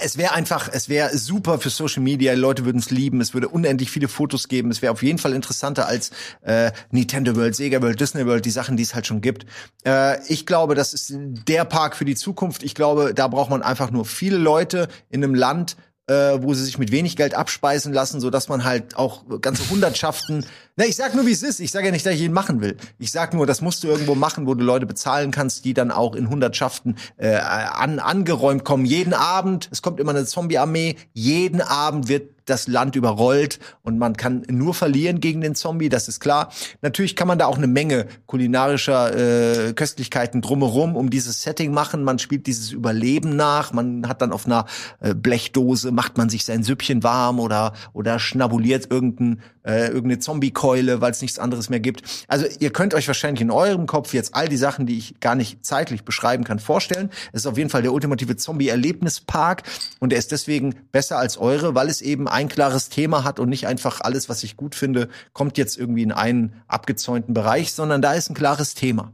es 0.00 0.16
wäre 0.16 0.32
einfach, 0.32 0.68
es 0.72 0.88
wäre 0.88 1.16
super 1.16 1.58
für 1.58 1.70
Social 1.70 2.02
Media. 2.02 2.32
Leute 2.34 2.64
würden 2.64 2.78
es 2.78 2.90
lieben. 2.90 3.20
Es 3.20 3.34
würde 3.34 3.48
unendlich 3.48 3.90
viele 3.90 4.08
Fotos 4.08 4.48
geben. 4.48 4.70
Es 4.70 4.80
wäre 4.80 4.92
auf 4.92 5.02
jeden 5.02 5.18
Fall 5.18 5.34
interessanter 5.34 5.86
als 5.86 6.10
äh, 6.42 6.72
Nintendo 6.90 7.36
World, 7.36 7.54
Sega 7.54 7.82
World, 7.82 8.00
Disney 8.00 8.26
World, 8.26 8.44
die 8.44 8.50
Sachen, 8.50 8.76
die 8.76 8.82
es 8.82 8.94
halt 8.94 9.06
schon 9.06 9.20
gibt. 9.20 9.44
Äh, 9.84 10.24
ich 10.28 10.46
glaube, 10.46 10.74
das 10.74 10.94
ist 10.94 11.12
der 11.14 11.64
Park 11.64 11.96
für 11.96 12.04
die 12.04 12.14
Zukunft. 12.14 12.62
Ich 12.62 12.74
glaube, 12.74 13.12
da 13.14 13.28
braucht 13.28 13.50
man 13.50 13.62
einfach 13.62 13.90
nur 13.90 14.04
viele 14.06 14.38
Leute 14.38 14.88
in 15.10 15.22
einem 15.22 15.34
Land, 15.34 15.76
äh, 16.08 16.42
wo 16.42 16.52
sie 16.54 16.64
sich 16.64 16.78
mit 16.78 16.90
wenig 16.90 17.16
Geld 17.16 17.34
abspeisen 17.34 17.92
lassen, 17.92 18.20
so 18.20 18.30
dass 18.30 18.48
man 18.48 18.64
halt 18.64 18.96
auch 18.96 19.22
ganze 19.40 19.68
Hundertschaften. 19.70 20.44
Na, 20.76 20.84
ich 20.84 20.96
sag 20.96 21.14
nur, 21.14 21.26
wie 21.26 21.32
es 21.32 21.42
ist. 21.42 21.60
Ich 21.60 21.70
sage 21.70 21.86
ja 21.86 21.92
nicht, 21.92 22.04
dass 22.04 22.14
ich 22.14 22.22
ihn 22.22 22.32
machen 22.32 22.60
will. 22.60 22.76
Ich 22.98 23.12
sag 23.12 23.34
nur, 23.34 23.46
das 23.46 23.60
musst 23.60 23.84
du 23.84 23.88
irgendwo 23.88 24.14
machen, 24.14 24.46
wo 24.46 24.54
du 24.54 24.64
Leute 24.64 24.86
bezahlen 24.86 25.30
kannst, 25.30 25.64
die 25.64 25.74
dann 25.74 25.90
auch 25.90 26.14
in 26.14 26.30
Hundertschaften 26.30 26.96
äh, 27.18 27.36
an, 27.36 27.98
angeräumt 27.98 28.64
kommen. 28.64 28.84
Jeden 28.84 29.14
Abend, 29.14 29.68
es 29.70 29.82
kommt 29.82 30.00
immer 30.00 30.10
eine 30.10 30.24
Zombie-Armee, 30.24 30.96
jeden 31.12 31.60
Abend 31.60 32.08
wird 32.08 32.41
das 32.52 32.68
Land 32.68 32.96
überrollt 32.96 33.58
und 33.82 33.98
man 33.98 34.14
kann 34.14 34.42
nur 34.50 34.74
verlieren 34.74 35.20
gegen 35.20 35.40
den 35.40 35.54
Zombie, 35.54 35.88
das 35.88 36.06
ist 36.06 36.20
klar. 36.20 36.52
Natürlich 36.82 37.16
kann 37.16 37.26
man 37.26 37.38
da 37.38 37.46
auch 37.46 37.56
eine 37.56 37.66
Menge 37.66 38.06
kulinarischer 38.26 39.68
äh, 39.68 39.72
Köstlichkeiten 39.72 40.42
drumherum 40.42 40.94
um 40.94 41.08
dieses 41.08 41.40
Setting 41.40 41.72
machen. 41.72 42.04
Man 42.04 42.18
spielt 42.18 42.46
dieses 42.46 42.70
Überleben 42.70 43.36
nach. 43.36 43.72
Man 43.72 44.06
hat 44.06 44.20
dann 44.20 44.32
auf 44.32 44.44
einer 44.44 44.66
äh, 45.00 45.14
Blechdose 45.14 45.92
macht 45.92 46.18
man 46.18 46.28
sich 46.28 46.44
sein 46.44 46.62
Süppchen 46.62 47.02
warm 47.02 47.40
oder 47.40 47.72
oder 47.94 48.18
schnabuliert 48.18 48.90
irgendein 48.90 49.40
äh, 49.64 49.86
irgendeine 49.86 50.18
Zombie-Keule, 50.18 51.00
weil 51.00 51.12
es 51.12 51.22
nichts 51.22 51.38
anderes 51.38 51.70
mehr 51.70 51.80
gibt. 51.80 52.02
Also 52.28 52.46
ihr 52.58 52.70
könnt 52.70 52.94
euch 52.94 53.06
wahrscheinlich 53.06 53.42
in 53.42 53.50
eurem 53.50 53.86
Kopf 53.86 54.12
jetzt 54.12 54.34
all 54.34 54.48
die 54.48 54.56
Sachen, 54.56 54.86
die 54.86 54.98
ich 54.98 55.20
gar 55.20 55.34
nicht 55.34 55.64
zeitlich 55.64 56.04
beschreiben 56.04 56.44
kann, 56.44 56.58
vorstellen. 56.58 57.10
Es 57.32 57.42
ist 57.42 57.46
auf 57.46 57.56
jeden 57.56 57.70
Fall 57.70 57.82
der 57.82 57.92
ultimative 57.92 58.36
Zombie-Erlebnispark 58.36 59.62
und 60.00 60.12
er 60.12 60.18
ist 60.18 60.32
deswegen 60.32 60.74
besser 60.90 61.18
als 61.18 61.38
eure, 61.38 61.74
weil 61.74 61.88
es 61.88 62.00
eben 62.00 62.28
ein 62.28 62.41
klares 62.48 62.88
Thema 62.88 63.24
hat 63.24 63.40
und 63.40 63.48
nicht 63.48 63.66
einfach 63.66 64.00
alles, 64.00 64.28
was 64.28 64.42
ich 64.42 64.56
gut 64.56 64.74
finde, 64.74 65.08
kommt 65.32 65.58
jetzt 65.58 65.78
irgendwie 65.78 66.02
in 66.02 66.12
einen 66.12 66.54
abgezäunten 66.68 67.34
Bereich, 67.34 67.72
sondern 67.72 68.02
da 68.02 68.14
ist 68.14 68.30
ein 68.30 68.34
klares 68.34 68.74
Thema. 68.74 69.12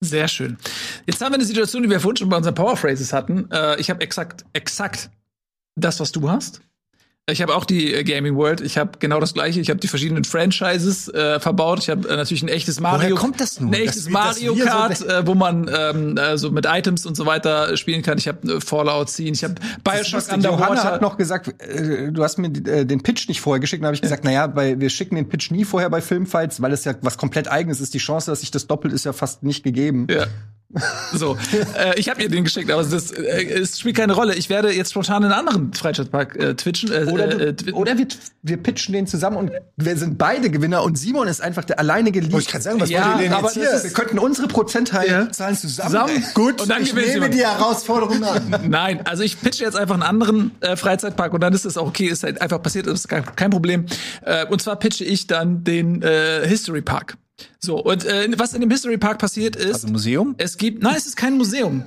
Sehr 0.00 0.28
schön. 0.28 0.58
Jetzt 1.06 1.20
haben 1.20 1.32
wir 1.32 1.36
eine 1.36 1.44
Situation, 1.44 1.82
die 1.82 1.90
wir 1.90 2.00
vorhin 2.00 2.16
schon 2.16 2.28
bei 2.28 2.36
unseren 2.36 2.54
Power 2.54 2.76
Phrases 2.76 3.12
hatten. 3.12 3.50
Äh, 3.50 3.80
ich 3.80 3.90
habe 3.90 4.00
exakt, 4.00 4.44
exakt 4.52 5.10
das, 5.74 5.98
was 5.98 6.12
du 6.12 6.30
hast. 6.30 6.60
Ich 7.30 7.42
habe 7.42 7.54
auch 7.54 7.64
die 7.64 7.92
äh, 7.94 8.04
Gaming 8.04 8.36
World. 8.36 8.60
Ich 8.62 8.78
habe 8.78 8.92
genau 8.98 9.20
das 9.20 9.34
gleiche. 9.34 9.60
Ich 9.60 9.68
habe 9.68 9.78
die 9.80 9.88
verschiedenen 9.88 10.24
Franchises 10.24 11.08
äh, 11.08 11.38
verbaut. 11.40 11.80
Ich 11.80 11.90
habe 11.90 12.08
äh, 12.08 12.16
natürlich 12.16 12.42
ein 12.42 12.48
echtes 12.48 12.80
Mario. 12.80 13.16
kommt 13.16 13.40
das 13.40 13.60
nur? 13.60 13.70
Ein 13.70 13.74
echtes 13.82 14.06
wir- 14.06 14.12
Mario 14.12 14.54
dass 14.54 14.64
wir 14.64 14.64
so 14.64 14.70
Kart, 14.70 15.06
äh, 15.06 15.26
wo 15.26 15.34
man 15.34 15.70
ähm, 15.74 16.16
äh, 16.16 16.38
so 16.38 16.50
mit 16.50 16.66
Items 16.66 17.04
und 17.06 17.16
so 17.16 17.26
weiter 17.26 17.76
spielen 17.76 18.02
kann. 18.02 18.16
Ich 18.18 18.28
habe 18.28 18.54
äh, 18.54 18.60
Fallout 18.60 19.10
ziehen. 19.10 19.34
Ich 19.34 19.44
habe 19.44 19.54
Bioshock 19.84 20.22
Johanna 20.28 20.52
hat 20.58 20.70
Underwater. 20.70 21.00
noch 21.00 21.16
gesagt, 21.18 21.60
äh, 21.62 22.10
du 22.10 22.22
hast 22.24 22.38
mir 22.38 22.48
äh, 22.48 22.84
den 22.86 23.02
Pitch 23.02 23.28
nicht 23.28 23.40
vorher 23.40 23.60
geschickt. 23.60 23.82
Dann 23.82 23.88
habe 23.88 23.94
ich 23.96 24.02
gesagt, 24.02 24.24
naja, 24.24 24.46
bei, 24.46 24.80
wir 24.80 24.88
schicken 24.88 25.16
den 25.16 25.28
Pitch 25.28 25.50
nie 25.50 25.64
vorher 25.64 25.90
bei 25.90 26.00
Filmfights, 26.00 26.62
weil 26.62 26.72
es 26.72 26.84
ja 26.84 26.94
was 27.02 27.18
komplett 27.18 27.48
eigenes 27.50 27.80
ist. 27.80 27.92
Die 27.94 27.98
Chance, 27.98 28.30
dass 28.30 28.40
sich 28.40 28.50
das 28.50 28.66
doppelt, 28.66 28.94
ist 28.94 29.04
ja 29.04 29.12
fast 29.12 29.42
nicht 29.42 29.62
gegeben. 29.64 30.06
Ja. 30.10 30.26
So, 31.14 31.38
äh, 31.78 31.98
ich 31.98 32.10
habe 32.10 32.22
ihr 32.22 32.28
den 32.28 32.44
geschickt, 32.44 32.70
aber 32.70 32.84
das 32.84 33.10
äh, 33.10 33.42
es 33.58 33.80
spielt 33.80 33.96
keine 33.96 34.12
Rolle. 34.12 34.34
Ich 34.34 34.50
werde 34.50 34.70
jetzt 34.70 34.90
spontan 34.90 35.22
in 35.22 35.32
einen 35.32 35.48
anderen 35.48 35.72
Freizeitpark 35.72 36.36
äh, 36.36 36.54
twitchen. 36.56 36.92
Äh, 36.92 37.04
Oder, 37.10 37.24
äh, 37.40 37.54
du, 37.54 37.64
twi- 37.64 37.72
oder 37.72 37.96
wir, 37.96 38.06
wir 38.42 38.56
pitchen 38.58 38.92
den 38.92 39.06
zusammen 39.06 39.38
und 39.38 39.50
wir 39.78 39.96
sind 39.96 40.18
beide 40.18 40.50
Gewinner 40.50 40.82
und 40.82 40.98
Simon 40.98 41.26
ist 41.26 41.40
einfach 41.40 41.64
der 41.64 41.78
alleinige 41.78 42.20
Lead. 42.20 42.32
Wollte 42.32 42.44
ich 42.46 42.50
gerade 42.52 42.64
sagen, 42.64 42.80
was 42.80 42.90
Ja, 42.90 43.06
wollt 43.12 43.16
ihr 43.16 43.22
denn 43.24 43.32
aber 43.32 43.46
jetzt 43.48 43.54
hier? 43.54 43.70
ist- 43.70 43.84
wir 43.84 43.90
könnten 43.92 44.18
unsere 44.18 44.46
Prozentzahlen 44.46 45.10
Ja. 45.10 45.32
Zahlen 45.32 45.56
zusammen. 45.56 45.90
Zusammen? 45.90 46.24
Gut, 46.34 46.60
Und 46.60 46.68
dann 46.70 46.82
ich 46.82 46.92
nehme 46.92 47.06
jemand. 47.06 47.32
die 47.34 47.46
Herausforderung 47.46 48.22
an. 48.22 48.54
Nein, 48.68 49.00
also 49.06 49.22
ich 49.22 49.40
pitche 49.40 49.64
jetzt 49.64 49.76
einfach 49.76 49.94
einen 49.94 50.02
anderen 50.02 50.50
äh, 50.60 50.76
Freizeitpark 50.76 51.32
und 51.32 51.40
dann 51.40 51.54
ist 51.54 51.64
es 51.64 51.78
auch 51.78 51.86
okay, 51.88 52.08
ist 52.08 52.24
halt 52.24 52.42
einfach 52.42 52.60
passiert, 52.62 52.86
ist 52.86 53.08
kein, 53.08 53.24
kein 53.36 53.50
Problem. 53.50 53.86
Äh, 54.22 54.44
und 54.46 54.60
zwar 54.60 54.76
pitche 54.76 55.04
ich 55.04 55.26
dann 55.26 55.64
den 55.64 56.02
äh, 56.02 56.46
History 56.46 56.82
Park. 56.82 57.16
So, 57.60 57.76
und 57.82 58.04
äh, 58.04 58.28
was 58.36 58.54
in 58.54 58.60
dem 58.60 58.70
History 58.70 58.98
Park 58.98 59.18
passiert 59.18 59.56
ist, 59.56 59.74
Also 59.74 59.88
Museum? 59.88 60.34
es 60.38 60.56
gibt, 60.56 60.82
nein, 60.82 60.94
es 60.96 61.06
ist 61.06 61.16
kein 61.16 61.36
Museum. 61.36 61.84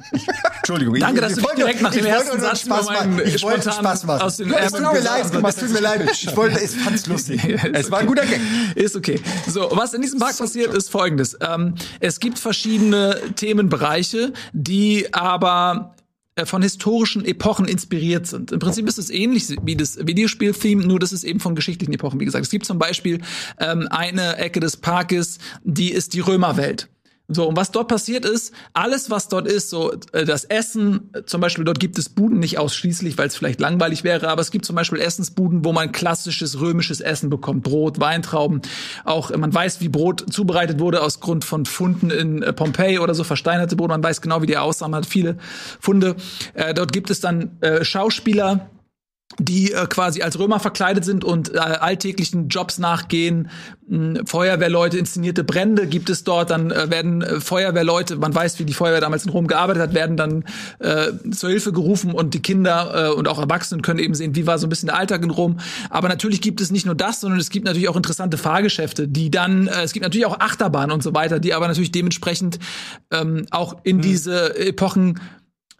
Entschuldigung. 0.57 0.99
Danke, 0.99 1.15
ich, 1.15 1.21
dass 1.21 1.31
ich 1.31 1.35
du 1.37 1.41
nicht 1.41 1.49
wollte- 1.49 1.61
direkt 1.61 1.81
nach 1.81 1.91
dem 1.91 2.05
ersten 2.05 2.39
Satz 2.39 2.61
Spaß 2.61 2.85
machen. 2.87 3.21
Ich 3.25 3.41
wollte 3.43 3.71
Spaß 3.71 4.03
machen. 4.05 4.21
aus 4.21 4.37
den 4.37 4.49
Ja, 4.49 4.59
es 4.59 4.71
tut 4.71 4.81
mir 4.81 4.99
leid, 4.99 5.25
es 5.25 5.55
tut 5.55 5.69
mir 5.71 5.79
leid. 5.79 6.09
Ich 6.11 6.35
wollte, 6.35 6.59
ich 6.63 6.71
fand's 6.71 7.07
lustig. 7.07 7.41
Es 7.73 7.89
war 7.91 7.99
ein 7.99 8.07
guter 8.07 8.25
Gag. 8.25 8.39
Ist 8.75 8.95
okay. 8.95 9.19
So, 9.47 9.69
was 9.71 9.93
in 9.93 10.01
diesem 10.01 10.19
Park 10.19 10.37
passiert, 10.37 10.73
ist 10.73 10.89
folgendes. 10.89 11.37
Ähm, 11.41 11.75
es 11.99 12.19
gibt 12.19 12.37
verschiedene 12.39 13.17
Themenbereiche, 13.35 14.33
die 14.53 15.13
aber 15.13 15.95
von 16.45 16.61
historischen 16.61 17.25
Epochen 17.25 17.67
inspiriert 17.67 18.27
sind. 18.27 18.51
Im 18.51 18.59
Prinzip 18.59 18.87
ist 18.87 18.97
es 18.97 19.09
ähnlich 19.09 19.55
wie 19.63 19.75
das 19.75 19.97
Videospiel-Theme, 20.05 20.85
nur 20.85 20.99
das 20.99 21.11
ist 21.11 21.23
eben 21.23 21.39
von 21.39 21.55
geschichtlichen 21.55 21.93
Epochen. 21.93 22.19
Wie 22.19 22.25
gesagt, 22.25 22.45
es 22.45 22.51
gibt 22.51 22.65
zum 22.65 22.79
Beispiel 22.79 23.21
ähm, 23.59 23.87
eine 23.89 24.37
Ecke 24.37 24.59
des 24.59 24.77
Parkes, 24.77 25.37
die 25.63 25.91
ist 25.91 26.13
die 26.13 26.19
Römerwelt. 26.19 26.89
So, 27.33 27.47
und 27.47 27.55
was 27.55 27.71
dort 27.71 27.87
passiert 27.87 28.25
ist, 28.25 28.53
alles, 28.73 29.09
was 29.09 29.27
dort 29.27 29.47
ist, 29.47 29.69
so 29.69 29.93
äh, 30.11 30.25
das 30.25 30.43
Essen, 30.45 31.09
äh, 31.13 31.23
zum 31.23 31.41
Beispiel 31.41 31.63
dort 31.63 31.79
gibt 31.79 31.97
es 31.97 32.09
Buden, 32.09 32.39
nicht 32.39 32.57
ausschließlich, 32.57 33.17
weil 33.17 33.27
es 33.27 33.35
vielleicht 33.35 33.59
langweilig 33.59 34.03
wäre, 34.03 34.29
aber 34.29 34.41
es 34.41 34.51
gibt 34.51 34.65
zum 34.65 34.75
Beispiel 34.75 34.99
Essensbuden, 34.99 35.63
wo 35.65 35.73
man 35.73 35.91
klassisches 35.91 36.59
römisches 36.59 37.01
Essen 37.01 37.29
bekommt. 37.29 37.63
Brot, 37.63 37.99
Weintrauben, 37.99 38.61
auch 39.05 39.31
äh, 39.31 39.37
man 39.37 39.53
weiß, 39.53 39.81
wie 39.81 39.89
Brot 39.89 40.25
zubereitet 40.31 40.79
wurde 40.79 41.01
aus 41.01 41.19
Grund 41.19 41.45
von 41.45 41.65
Funden 41.65 42.09
in 42.09 42.45
Pompeji 42.55 42.99
oder 42.99 43.15
so, 43.15 43.23
versteinerte 43.23 43.75
Brot, 43.75 43.89
man 43.89 44.03
weiß 44.03 44.21
genau, 44.21 44.41
wie 44.41 44.47
die 44.47 44.57
aussahen, 44.57 44.91
man 44.91 45.03
hat 45.03 45.09
viele 45.09 45.37
Funde. 45.79 46.15
Äh, 46.53 46.73
dort 46.73 46.91
gibt 46.91 47.09
es 47.09 47.19
dann 47.19 47.57
äh, 47.61 47.83
Schauspieler, 47.83 48.69
die 49.39 49.71
äh, 49.71 49.85
quasi 49.87 50.21
als 50.21 50.37
Römer 50.39 50.59
verkleidet 50.59 51.05
sind 51.05 51.23
und 51.23 51.53
äh, 51.53 51.57
alltäglichen 51.57 52.47
Jobs 52.49 52.79
nachgehen. 52.79 53.49
Mh, 53.87 54.21
Feuerwehrleute, 54.25 54.97
inszenierte 54.97 55.43
Brände 55.43 55.87
gibt 55.87 56.09
es 56.09 56.23
dort. 56.23 56.49
Dann 56.49 56.71
äh, 56.71 56.89
werden 56.89 57.21
äh, 57.21 57.39
Feuerwehrleute, 57.39 58.15
man 58.17 58.33
weiß, 58.33 58.59
wie 58.59 58.65
die 58.65 58.73
Feuerwehr 58.73 59.01
damals 59.01 59.25
in 59.25 59.31
Rom 59.31 59.47
gearbeitet 59.47 59.81
hat, 59.81 59.93
werden 59.93 60.17
dann 60.17 60.43
äh, 60.79 61.11
zur 61.31 61.49
Hilfe 61.49 61.71
gerufen 61.71 62.13
und 62.13 62.33
die 62.33 62.41
Kinder 62.41 63.09
äh, 63.09 63.13
und 63.13 63.27
auch 63.27 63.39
Erwachsenen 63.39 63.81
können 63.81 63.99
eben 63.99 64.13
sehen, 64.13 64.35
wie 64.35 64.47
war 64.47 64.57
so 64.59 64.67
ein 64.67 64.69
bisschen 64.69 64.87
der 64.87 64.97
Alltag 64.97 65.23
in 65.23 65.29
Rom. 65.29 65.59
Aber 65.89 66.07
natürlich 66.07 66.41
gibt 66.41 66.61
es 66.61 66.71
nicht 66.71 66.85
nur 66.85 66.95
das, 66.95 67.21
sondern 67.21 67.39
es 67.39 67.49
gibt 67.49 67.65
natürlich 67.65 67.89
auch 67.89 67.95
interessante 67.95 68.37
Fahrgeschäfte, 68.37 69.07
die 69.07 69.31
dann, 69.31 69.67
äh, 69.67 69.83
es 69.83 69.93
gibt 69.93 70.03
natürlich 70.03 70.25
auch 70.25 70.39
Achterbahnen 70.39 70.91
und 70.91 71.03
so 71.03 71.13
weiter, 71.13 71.39
die 71.39 71.53
aber 71.53 71.67
natürlich 71.67 71.91
dementsprechend 71.91 72.59
ähm, 73.11 73.45
auch 73.51 73.77
in 73.83 74.01
diese 74.01 74.57
Epochen 74.57 75.19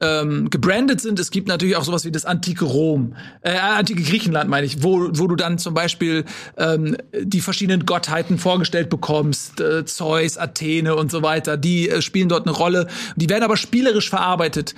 ähm, 0.01 0.49
gebrandet 0.49 0.99
sind. 0.99 1.19
Es 1.19 1.31
gibt 1.31 1.47
natürlich 1.47 1.75
auch 1.75 1.83
sowas 1.83 2.05
wie 2.05 2.11
das 2.11 2.25
antike 2.25 2.65
Rom, 2.65 3.15
äh, 3.41 3.55
antike 3.57 4.01
Griechenland 4.03 4.49
meine 4.49 4.65
ich, 4.65 4.83
wo, 4.83 5.09
wo 5.13 5.27
du 5.27 5.35
dann 5.35 5.57
zum 5.57 5.73
Beispiel 5.73 6.25
ähm, 6.57 6.97
die 7.19 7.41
verschiedenen 7.41 7.85
Gottheiten 7.85 8.37
vorgestellt 8.37 8.89
bekommst, 8.89 9.61
äh, 9.61 9.85
Zeus, 9.85 10.37
Athene 10.37 10.95
und 10.95 11.11
so 11.11 11.21
weiter. 11.21 11.57
Die 11.57 11.89
äh, 11.89 12.01
spielen 12.01 12.29
dort 12.29 12.47
eine 12.47 12.55
Rolle. 12.55 12.87
Die 13.15 13.29
werden 13.29 13.43
aber 13.43 13.57
spielerisch 13.57 14.09
verarbeitet. 14.09 14.75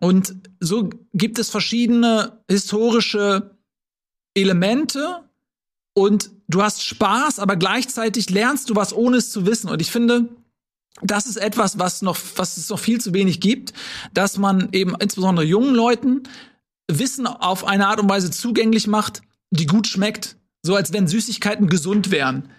Und 0.00 0.34
so 0.60 0.90
gibt 1.14 1.38
es 1.38 1.48
verschiedene 1.50 2.40
historische 2.50 3.56
Elemente 4.34 5.20
und 5.94 6.30
du 6.48 6.62
hast 6.62 6.84
Spaß, 6.84 7.38
aber 7.38 7.56
gleichzeitig 7.56 8.28
lernst 8.28 8.68
du 8.68 8.76
was, 8.76 8.92
ohne 8.92 9.16
es 9.16 9.30
zu 9.30 9.46
wissen. 9.46 9.70
Und 9.70 9.80
ich 9.80 9.90
finde, 9.90 10.28
das 11.02 11.26
ist 11.26 11.36
etwas, 11.36 11.78
was 11.78 12.02
noch, 12.02 12.18
was 12.36 12.56
es 12.56 12.70
noch 12.70 12.78
viel 12.78 13.00
zu 13.00 13.12
wenig 13.12 13.40
gibt, 13.40 13.72
dass 14.14 14.38
man 14.38 14.68
eben 14.72 14.94
insbesondere 14.98 15.44
jungen 15.44 15.74
Leuten 15.74 16.22
Wissen 16.90 17.26
auf 17.26 17.66
eine 17.66 17.88
Art 17.88 18.00
und 18.00 18.08
Weise 18.08 18.30
zugänglich 18.30 18.86
macht, 18.86 19.22
die 19.50 19.66
gut 19.66 19.86
schmeckt. 19.86 20.36
So 20.62 20.74
als 20.74 20.92
wenn 20.92 21.06
Süßigkeiten 21.06 21.68
gesund 21.68 22.10
wären. 22.10 22.50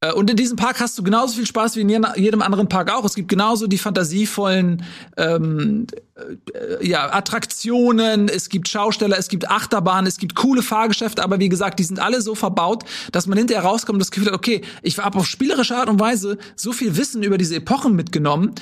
Äh, 0.00 0.12
Und 0.12 0.30
in 0.30 0.36
diesem 0.36 0.56
Park 0.56 0.80
hast 0.80 0.98
du 0.98 1.02
genauso 1.02 1.36
viel 1.36 1.46
Spaß 1.46 1.76
wie 1.76 1.80
in 1.80 1.88
jedem 1.88 2.42
anderen 2.42 2.68
Park 2.68 2.92
auch. 2.92 3.04
Es 3.04 3.14
gibt 3.14 3.28
genauso 3.28 3.66
die 3.66 3.78
fantasievollen 3.78 4.84
ähm, 5.16 5.86
äh, 6.16 6.86
ja, 6.86 7.12
Attraktionen, 7.12 8.28
es 8.28 8.48
gibt 8.48 8.68
Schausteller, 8.68 9.18
es 9.18 9.28
gibt 9.28 9.50
Achterbahnen, 9.50 10.06
es 10.06 10.18
gibt 10.18 10.34
coole 10.34 10.62
Fahrgeschäfte, 10.62 11.22
aber 11.22 11.38
wie 11.40 11.48
gesagt, 11.48 11.78
die 11.78 11.84
sind 11.84 11.98
alle 11.98 12.20
so 12.20 12.34
verbaut, 12.34 12.84
dass 13.12 13.26
man 13.26 13.38
hinterher 13.38 13.64
rauskommt 13.64 13.96
und 13.96 14.00
das 14.00 14.10
Gefühl 14.10 14.28
hat, 14.28 14.34
okay, 14.34 14.62
ich 14.82 14.98
habe 14.98 15.18
auf 15.18 15.26
spielerische 15.26 15.76
Art 15.76 15.88
und 15.88 16.00
Weise 16.00 16.38
so 16.56 16.72
viel 16.72 16.96
Wissen 16.96 17.22
über 17.22 17.38
diese 17.38 17.56
Epochen 17.56 17.96
mitgenommen 17.96 18.54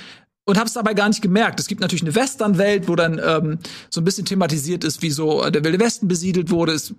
und 0.47 0.57
habe 0.57 0.69
es 0.69 0.75
dabei 0.75 0.95
gar 0.95 1.09
nicht 1.09 1.21
gemerkt. 1.23 1.59
Es 1.59 1.67
gibt 1.67 1.81
natürlich 1.81 2.03
eine 2.03 2.15
Westernwelt, 2.15 2.87
wo 2.89 2.95
dann 2.95 3.21
ähm, 3.23 3.59
so 3.91 4.01
ein 4.01 4.05
bisschen 4.05 4.25
thematisiert 4.25 4.85
ist, 4.85 5.03
wie 5.03 5.11
so 5.11 5.43
äh, 5.43 5.51
der 5.51 5.65
Wilde 5.65 5.81
Westen 5.81 6.07
besiedelt 6.07 6.51
wurde. 6.51 6.73
Es, 6.73 6.95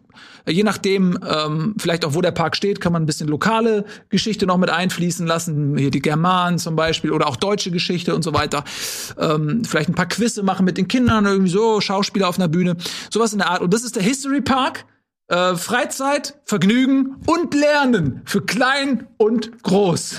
äh, 0.45 0.51
je 0.51 0.63
nachdem, 0.63 1.17
ähm, 1.25 1.73
vielleicht 1.77 2.03
auch 2.03 2.13
wo 2.13 2.21
der 2.21 2.31
Park 2.31 2.57
steht, 2.57 2.81
kann 2.81 2.91
man 2.91 3.03
ein 3.03 3.05
bisschen 3.05 3.29
lokale 3.29 3.85
Geschichte 4.09 4.45
noch 4.45 4.57
mit 4.57 4.69
einfließen 4.69 5.25
lassen. 5.25 5.77
Hier 5.77 5.91
die 5.91 6.01
Germanen 6.01 6.59
zum 6.59 6.75
Beispiel 6.75 7.11
oder 7.11 7.27
auch 7.27 7.37
deutsche 7.37 7.71
Geschichte 7.71 8.13
und 8.13 8.21
so 8.21 8.33
weiter. 8.33 8.65
Ähm, 9.17 9.63
vielleicht 9.63 9.87
ein 9.87 9.95
paar 9.95 10.07
Quizze 10.07 10.43
machen 10.43 10.65
mit 10.65 10.77
den 10.77 10.89
Kindern, 10.89 11.25
irgendwie 11.25 11.51
so 11.51 11.79
Schauspieler 11.79 12.27
auf 12.27 12.37
einer 12.37 12.49
Bühne, 12.49 12.75
sowas 13.09 13.31
in 13.31 13.39
der 13.39 13.49
Art. 13.49 13.61
Und 13.61 13.73
das 13.73 13.83
ist 13.83 13.95
der 13.95 14.03
History 14.03 14.41
Park. 14.41 14.85
Äh, 15.29 15.55
Freizeit, 15.57 16.35
Vergnügen 16.45 17.17
und 17.25 17.53
Lernen 17.53 18.21
für 18.23 18.45
klein 18.45 19.07
und 19.17 19.61
groß. 19.61 20.15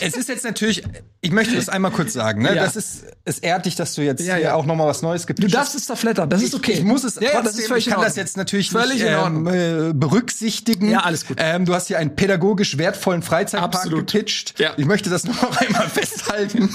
Es 0.00 0.14
ist 0.18 0.28
jetzt 0.28 0.44
natürlich, 0.44 0.82
ich 1.22 1.30
möchte 1.30 1.56
das 1.56 1.70
einmal 1.70 1.90
kurz 1.92 2.12
sagen, 2.12 2.42
ne? 2.42 2.54
Ja. 2.54 2.64
Das 2.64 2.76
ist, 2.76 3.06
es 3.24 3.38
ehrt 3.38 3.64
dich, 3.64 3.74
dass 3.76 3.94
du 3.94 4.02
jetzt 4.02 4.20
Ja, 4.20 4.34
hier 4.34 4.44
ja. 4.44 4.54
auch 4.54 4.66
noch 4.66 4.76
mal 4.76 4.86
was 4.86 5.00
Neues 5.00 5.22
Du 5.22 5.28
gepitcht 5.28 5.54
darfst 5.54 5.74
es 5.76 5.86
zerflettern, 5.86 6.28
das 6.28 6.42
ist 6.42 6.54
okay. 6.54 6.72
Ich 6.72 6.84
muss 6.84 7.04
es 7.04 7.14
ja, 7.14 7.30
trotzdem, 7.30 7.44
das 7.44 7.58
ist 7.58 7.68
völlig 7.68 7.86
ich 7.86 7.92
kann 7.94 8.02
das 8.02 8.16
jetzt 8.16 8.36
natürlich 8.36 8.70
Völlig 8.70 9.02
nicht 9.02 9.06
ähm, 9.06 9.46
äh, 9.46 9.92
berücksichtigen. 9.94 10.90
Ja, 10.90 11.00
alles 11.04 11.26
gut. 11.26 11.38
Ähm, 11.40 11.64
du 11.64 11.74
hast 11.74 11.86
hier 11.86 11.98
einen 11.98 12.14
pädagogisch 12.14 12.76
wertvollen 12.76 13.22
Freizeitpark 13.22 13.76
Absolut. 13.76 14.12
gepitcht. 14.12 14.60
Ja. 14.60 14.74
Ich 14.76 14.84
möchte 14.84 15.08
das 15.08 15.24
noch 15.24 15.56
einmal 15.58 15.88
festhalten. 15.88 16.68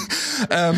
ähm, 0.50 0.76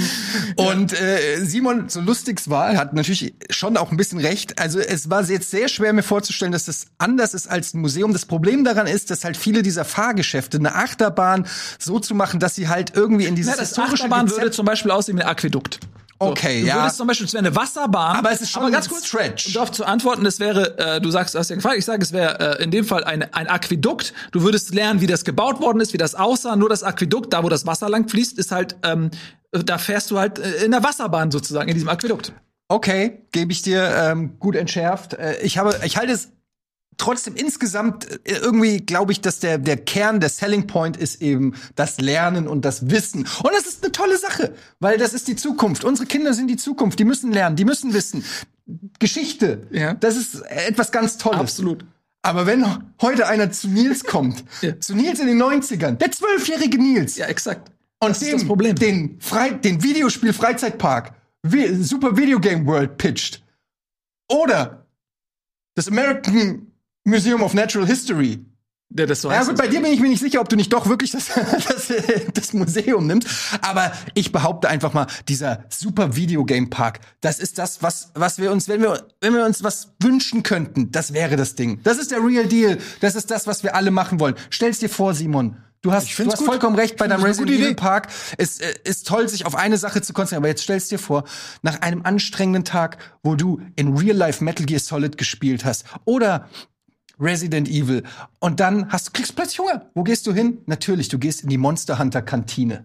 und 0.57 0.93
äh, 0.93 1.39
Simon, 1.43 1.89
so 1.89 2.03
lustig's 2.03 2.51
war, 2.51 2.77
hat 2.77 2.93
natürlich 2.93 3.33
schon 3.49 3.79
auch 3.79 3.91
ein 3.93 3.97
bisschen 3.97 4.21
recht. 4.21 4.61
Also 4.61 4.79
es 4.79 5.09
war 5.09 5.25
jetzt 5.25 5.51
sehr 5.51 5.69
schwer 5.69 5.95
mir 5.95 6.03
vorzustellen, 6.03 6.53
dass 6.53 6.67
das 6.67 6.87
anders 6.99 7.35
ist 7.35 7.49
als 7.49 7.75
ein 7.75 7.81
Museum. 7.81 8.13
Das 8.13 8.27
Problem 8.27 8.65
daran 8.65 8.87
ist, 8.87 9.11
dass 9.11 9.25
halt 9.25 9.37
viele 9.37 9.63
dieser 9.63 9.85
Fahrgeschäfte 9.85 10.59
eine 10.59 10.75
Achterbahn 10.75 11.47
so 11.79 11.99
zu 12.01 12.15
machen, 12.15 12.41
dass 12.41 12.55
sie 12.55 12.69
halt 12.69 12.95
irgendwie 12.97 13.27
in 13.27 13.35
dieses 13.35 13.53
Ja, 13.53 13.59
das 13.59 13.69
historische 13.71 13.95
Achterbahn 14.05 14.21
Konzept- 14.21 14.41
würde 14.41 14.51
zum 14.51 14.67
Beispiel 14.67 14.91
aussehen 14.91 15.17
wie 15.19 15.23
ein 15.23 15.29
Aquädukt. 15.29 15.81
So, 16.21 16.27
Okay, 16.31 16.63
du 16.63 16.67
ja. 16.67 16.81
würdest 16.83 16.97
zum 16.97 17.07
Beispiel, 17.07 17.27
es 17.27 17.33
wäre 17.33 17.47
eine 17.47 17.55
Wasserbahn. 17.55 18.17
Aber 18.17 18.33
es 18.33 18.41
ist 18.41 18.51
schon 18.51 18.63
aber 18.65 18.73
ganz 18.73 18.89
kurz, 18.89 19.07
Stretch. 19.07 19.47
Um 19.47 19.53
darauf 19.53 19.71
zu 19.71 19.85
antworten, 19.85 20.27
es 20.27 20.41
wäre, 20.41 20.77
äh, 20.77 21.01
du 21.01 21.11
sagst, 21.11 21.35
du 21.35 21.39
hast 21.39 21.49
ja 21.49 21.55
gefragt, 21.55 21.77
ich 21.79 21.85
sage, 21.85 22.03
es 22.03 22.13
wäre 22.13 22.59
äh, 22.59 22.65
in 22.65 22.73
dem 22.73 22.85
Fall 22.85 23.05
ein, 23.05 23.23
ein 23.33 23.47
Aquädukt. 23.47 24.13
Du 24.33 24.43
würdest 24.43 24.75
lernen, 24.75 25.01
wie 25.01 25.07
das 25.07 25.25
gebaut 25.25 25.61
worden 25.61 25.81
ist, 25.81 25.93
wie 25.93 25.97
das 25.99 26.17
aussah. 26.17 26.57
Nur 26.57 26.69
das 26.69 26.83
Aquädukt, 26.83 27.33
da 27.33 27.45
wo 27.45 27.49
das 27.49 27.67
Wasser 27.67 27.89
lang 27.89 28.09
fließt, 28.09 28.37
ist 28.37 28.51
halt, 28.51 28.75
ähm, 28.83 29.13
äh, 29.53 29.63
da 29.63 29.79
fährst 29.79 30.11
du 30.11 30.19
halt 30.19 30.41
äh, 30.41 30.65
in 30.65 30.73
der 30.73 30.83
Wasserbahn 30.83 31.31
sozusagen, 31.31 31.69
in 31.69 31.75
diesem 31.75 31.89
Aquädukt. 31.89 32.33
Okay, 32.67 33.23
gebe 33.31 33.53
ich 33.53 33.63
dir 33.63 33.89
ähm, 33.97 34.41
gut 34.41 34.57
entschärft. 34.57 35.15
Äh, 35.15 35.39
ich 35.43 35.57
habe, 35.57 35.79
ich 35.85 35.97
halte 35.97 36.13
es 36.13 36.31
trotzdem 36.99 37.37
insgesamt 37.37 38.07
äh, 38.29 38.39
irgendwie 38.39 38.79
glaube 38.79 39.13
ich, 39.13 39.21
dass 39.21 39.39
der 39.41 39.57
der 39.59 39.77
Kern, 39.77 40.21
der 40.21 40.29
Selling 40.29 40.67
Point 40.67 40.97
ist 40.97 41.23
eben 41.23 41.55
das 41.77 41.99
Lernen 42.01 42.47
und 42.49 42.65
das 42.65 42.91
Wissen. 42.91 43.21
Und 43.43 43.53
das 43.55 43.67
ist 43.67 43.83
eine 43.83 43.93
tolle 43.93 44.19
Sache, 44.19 44.53
weil 44.81 44.99
das 44.99 45.15
ist 45.15 45.29
die 45.29 45.37
Zukunft. 45.37 45.85
Unsere 45.85 46.07
Kinder 46.07 46.35
sind 46.35 46.49
die 46.49 46.57
Zukunft. 46.57 46.99
Die 46.99 47.05
müssen 47.05 47.33
lernen, 47.33 47.57
die 47.57 47.65
müssen 47.65 47.95
wissen. 47.95 48.25
Geschichte, 48.99 49.67
Ja. 49.71 49.95
das 49.95 50.17
ist 50.17 50.43
etwas 50.43 50.93
ganz 50.93 51.17
Tolles. 51.19 51.41
Absolut. 51.41 51.85
Aber 52.23 52.47
wenn 52.47 52.67
heute 53.01 53.27
einer 53.29 53.51
zu 53.51 53.69
Nils 53.69 54.05
kommt, 54.05 54.45
Ja. 54.61 54.79
zu 54.79 54.95
Nils 54.95 55.21
in 55.21 55.27
den 55.29 55.41
90ern, 55.43 55.93
der 55.93 56.11
zwölfjährige 56.11 56.77
Nils, 56.79 57.17
Ja, 57.17 57.27
exakt. 57.27 57.71
und 58.01 58.11
das 58.11 58.19
dem 58.21 58.33
das 58.33 58.45
Problem. 58.45 58.75
den, 58.77 59.19
den 59.63 59.83
Videospiel 59.83 60.33
Freizeitpark 60.33 61.15
wie, 61.43 61.73
Super 61.83 62.17
Video 62.17 62.41
Game 62.41 62.67
World 62.67 62.99
pitcht 62.99 63.43
oder 64.31 64.87
das 65.77 65.89
American 65.89 66.67
Museum 67.09 67.43
of 67.43 67.55
Natural 67.55 67.87
History. 67.87 68.39
Der 68.91 69.07
das 69.07 69.21
so 69.21 69.31
Ja 69.31 69.39
heißt. 69.39 69.51
gut, 69.51 69.59
bei 69.59 69.69
dir 69.69 69.83
bin 69.83 69.93
ich 69.93 70.01
mir 70.01 70.09
nicht 70.09 70.21
sicher, 70.21 70.41
ob 70.41 70.49
du 70.49 70.57
nicht 70.57 70.73
doch 70.73 70.89
wirklich 70.89 71.11
das, 71.11 71.27
das, 71.69 71.93
das 72.33 72.53
Museum 72.55 73.07
nimmst. 73.07 73.29
Aber 73.61 73.93
ich 74.15 74.33
behaupte 74.33 74.69
einfach 74.69 74.95
mal, 74.95 75.07
dieser 75.29 75.65
super 75.69 76.17
Videogame 76.17 76.69
Park, 76.69 77.01
das 77.21 77.39
ist 77.39 77.59
das, 77.59 77.83
was, 77.83 78.13
was 78.15 78.39
wir 78.39 78.51
uns, 78.51 78.67
wenn 78.67 78.81
wir, 78.81 79.07
wenn 79.21 79.35
wir 79.35 79.45
uns 79.45 79.63
was 79.63 79.93
wünschen 80.03 80.43
könnten, 80.43 80.91
das 80.91 81.13
wäre 81.13 81.37
das 81.37 81.55
Ding. 81.55 81.81
Das 81.83 81.99
ist 81.99 82.13
der 82.13 82.25
Real 82.25 82.47
Deal. 82.47 82.79
Das 83.01 83.15
ist 83.15 83.31
das, 83.31 83.47
was 83.47 83.63
wir 83.63 83.75
alle 83.75 83.91
machen 83.91 84.21
wollen. 84.21 84.37
Stell's 84.49 84.79
dir 84.79 84.89
vor, 84.89 85.13
Simon. 85.13 85.57
Du 85.83 85.93
hast, 85.93 86.19
du 86.19 86.27
hast 86.27 86.39
gut. 86.39 86.47
vollkommen 86.47 86.75
recht 86.75 86.97
bei 86.97 87.07
deinem 87.07 87.23
Resident 87.23 87.61
Evil. 87.61 87.75
Park. 87.75 88.09
Es 88.37 88.59
äh, 88.59 88.75
ist 88.83 89.07
toll, 89.07 89.29
sich 89.29 89.47
auf 89.47 89.55
eine 89.55 89.77
Sache 89.77 90.03
zu 90.03 90.13
konzentrieren. 90.13 90.43
Aber 90.43 90.49
jetzt 90.49 90.63
stellst 90.63 90.91
dir 90.91 90.99
vor, 90.99 91.25
nach 91.63 91.83
einem 91.83 92.03
anstrengenden 92.03 92.65
Tag, 92.65 92.99
wo 93.23 93.37
du 93.37 93.61
in 93.77 93.97
Real 93.97 94.17
Life 94.17 94.43
Metal 94.43 94.67
Gear 94.67 94.81
Solid 94.81 95.19
gespielt 95.19 95.65
hast 95.65 95.85
oder 96.05 96.49
Resident 97.21 97.69
Evil 97.69 98.03
und 98.39 98.61
dann 98.61 98.91
hast 98.91 99.09
du 99.09 99.13
kriegst 99.13 99.35
plötzlich 99.37 99.59
Hunger. 99.59 99.91
Wo 99.95 100.03
gehst 100.05 100.27
du 100.27 100.33
hin? 100.33 100.59
Natürlich, 100.67 101.09
du 101.09 101.19
gehst 101.19 101.43
in 101.43 101.49
die 101.49 101.59
Monster 101.59 101.99
Hunter 101.99 102.23
Kantine. 102.23 102.85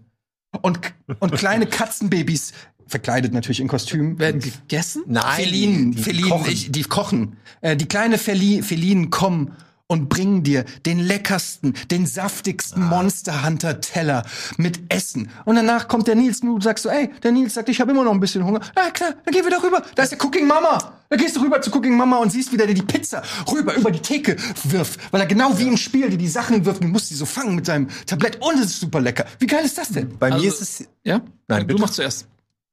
Und 0.62 0.80
und 1.20 1.34
kleine 1.34 1.66
Katzenbabys 1.68 2.54
verkleidet 2.88 3.34
natürlich 3.34 3.60
in 3.60 3.68
Kostümen 3.68 4.20
werden 4.20 4.42
gegessen? 4.42 5.04
Nein, 5.08 5.24
Felinen, 5.44 5.92
die- 5.92 5.98
die 5.98 6.04
Felinen, 6.04 6.30
kochen. 6.30 6.52
Ich, 6.52 6.72
die 6.72 6.84
kochen. 6.84 7.38
Äh, 7.62 7.76
die 7.78 7.86
kleine 7.88 8.18
Feli 8.18 8.62
Felinen 8.62 9.10
kommen 9.10 9.54
und 9.88 10.10
bringen 10.10 10.44
dir 10.44 10.64
den 10.86 11.00
leckersten, 11.00 11.74
den 11.92 12.06
saftigsten 12.08 12.84
Ah. 12.84 12.88
Monster 12.88 13.46
Hunter 13.46 13.82
Teller 13.82 14.26
mit 14.58 14.80
Essen. 14.92 15.30
Und 15.46 15.56
danach 15.56 15.88
kommt 15.88 16.08
der 16.08 16.16
Nils, 16.16 16.40
du 16.40 16.60
sagst 16.62 16.84
so, 16.84 16.90
ey, 16.90 17.10
der 17.22 17.32
Nils 17.32 17.54
sagt, 17.54 17.70
ich 17.70 17.80
habe 17.82 17.92
immer 17.92 18.04
noch 18.04 18.14
ein 18.14 18.20
bisschen 18.20 18.44
Hunger. 18.46 18.62
Na 18.76 18.90
klar, 18.92 19.14
dann 19.24 19.34
gehen 19.34 19.44
wir 19.44 19.52
doch 19.52 19.64
rüber. 19.64 19.84
Da 19.96 20.04
ist 20.04 20.10
der 20.12 20.24
Cooking 20.24 20.48
Mama. 20.48 20.94
Da 21.10 21.18
gehst 21.18 21.36
du 21.36 21.42
rüber 21.42 21.62
zu 21.62 21.70
Cooking 21.72 21.96
Mama 21.96 22.18
und 22.18 22.32
siehst, 22.32 22.52
wie 22.52 22.58
der 22.58 22.66
dir 22.68 22.74
die 22.74 22.82
Pizza 22.82 23.22
rüber 23.52 23.76
über 23.76 23.92
die 23.92 24.00
Theke 24.00 24.36
wirft. 24.64 25.00
Weil 25.14 25.22
er 25.22 25.28
genau 25.28 25.58
wie 25.60 25.68
im 25.68 25.78
Spiel 25.78 26.10
dir 26.10 26.18
die 26.18 26.28
Sachen 26.30 26.66
wirft 26.66 26.82
und 26.82 26.88
du 26.88 26.94
musst 26.94 27.12
die 27.12 27.16
so 27.16 27.26
fangen 27.26 27.54
mit 27.56 27.66
seinem 27.66 27.88
Tablett. 28.08 28.42
Und 28.42 28.56
es 28.56 28.66
ist 28.72 28.80
super 28.80 29.00
lecker. 29.02 29.26
Wie 29.38 29.46
geil 29.48 29.64
ist 29.64 29.78
das 29.78 29.90
denn? 29.90 30.18
Bei 30.18 30.32
Also- 30.32 30.44
mir 30.44 30.48
ist 30.52 30.62
es. 30.62 30.88
Ja? 31.04 31.22
Nein, 31.48 31.62
du 31.62 31.68
bitte. 31.68 31.82
machst 31.82 31.96
zuerst. 31.96 32.28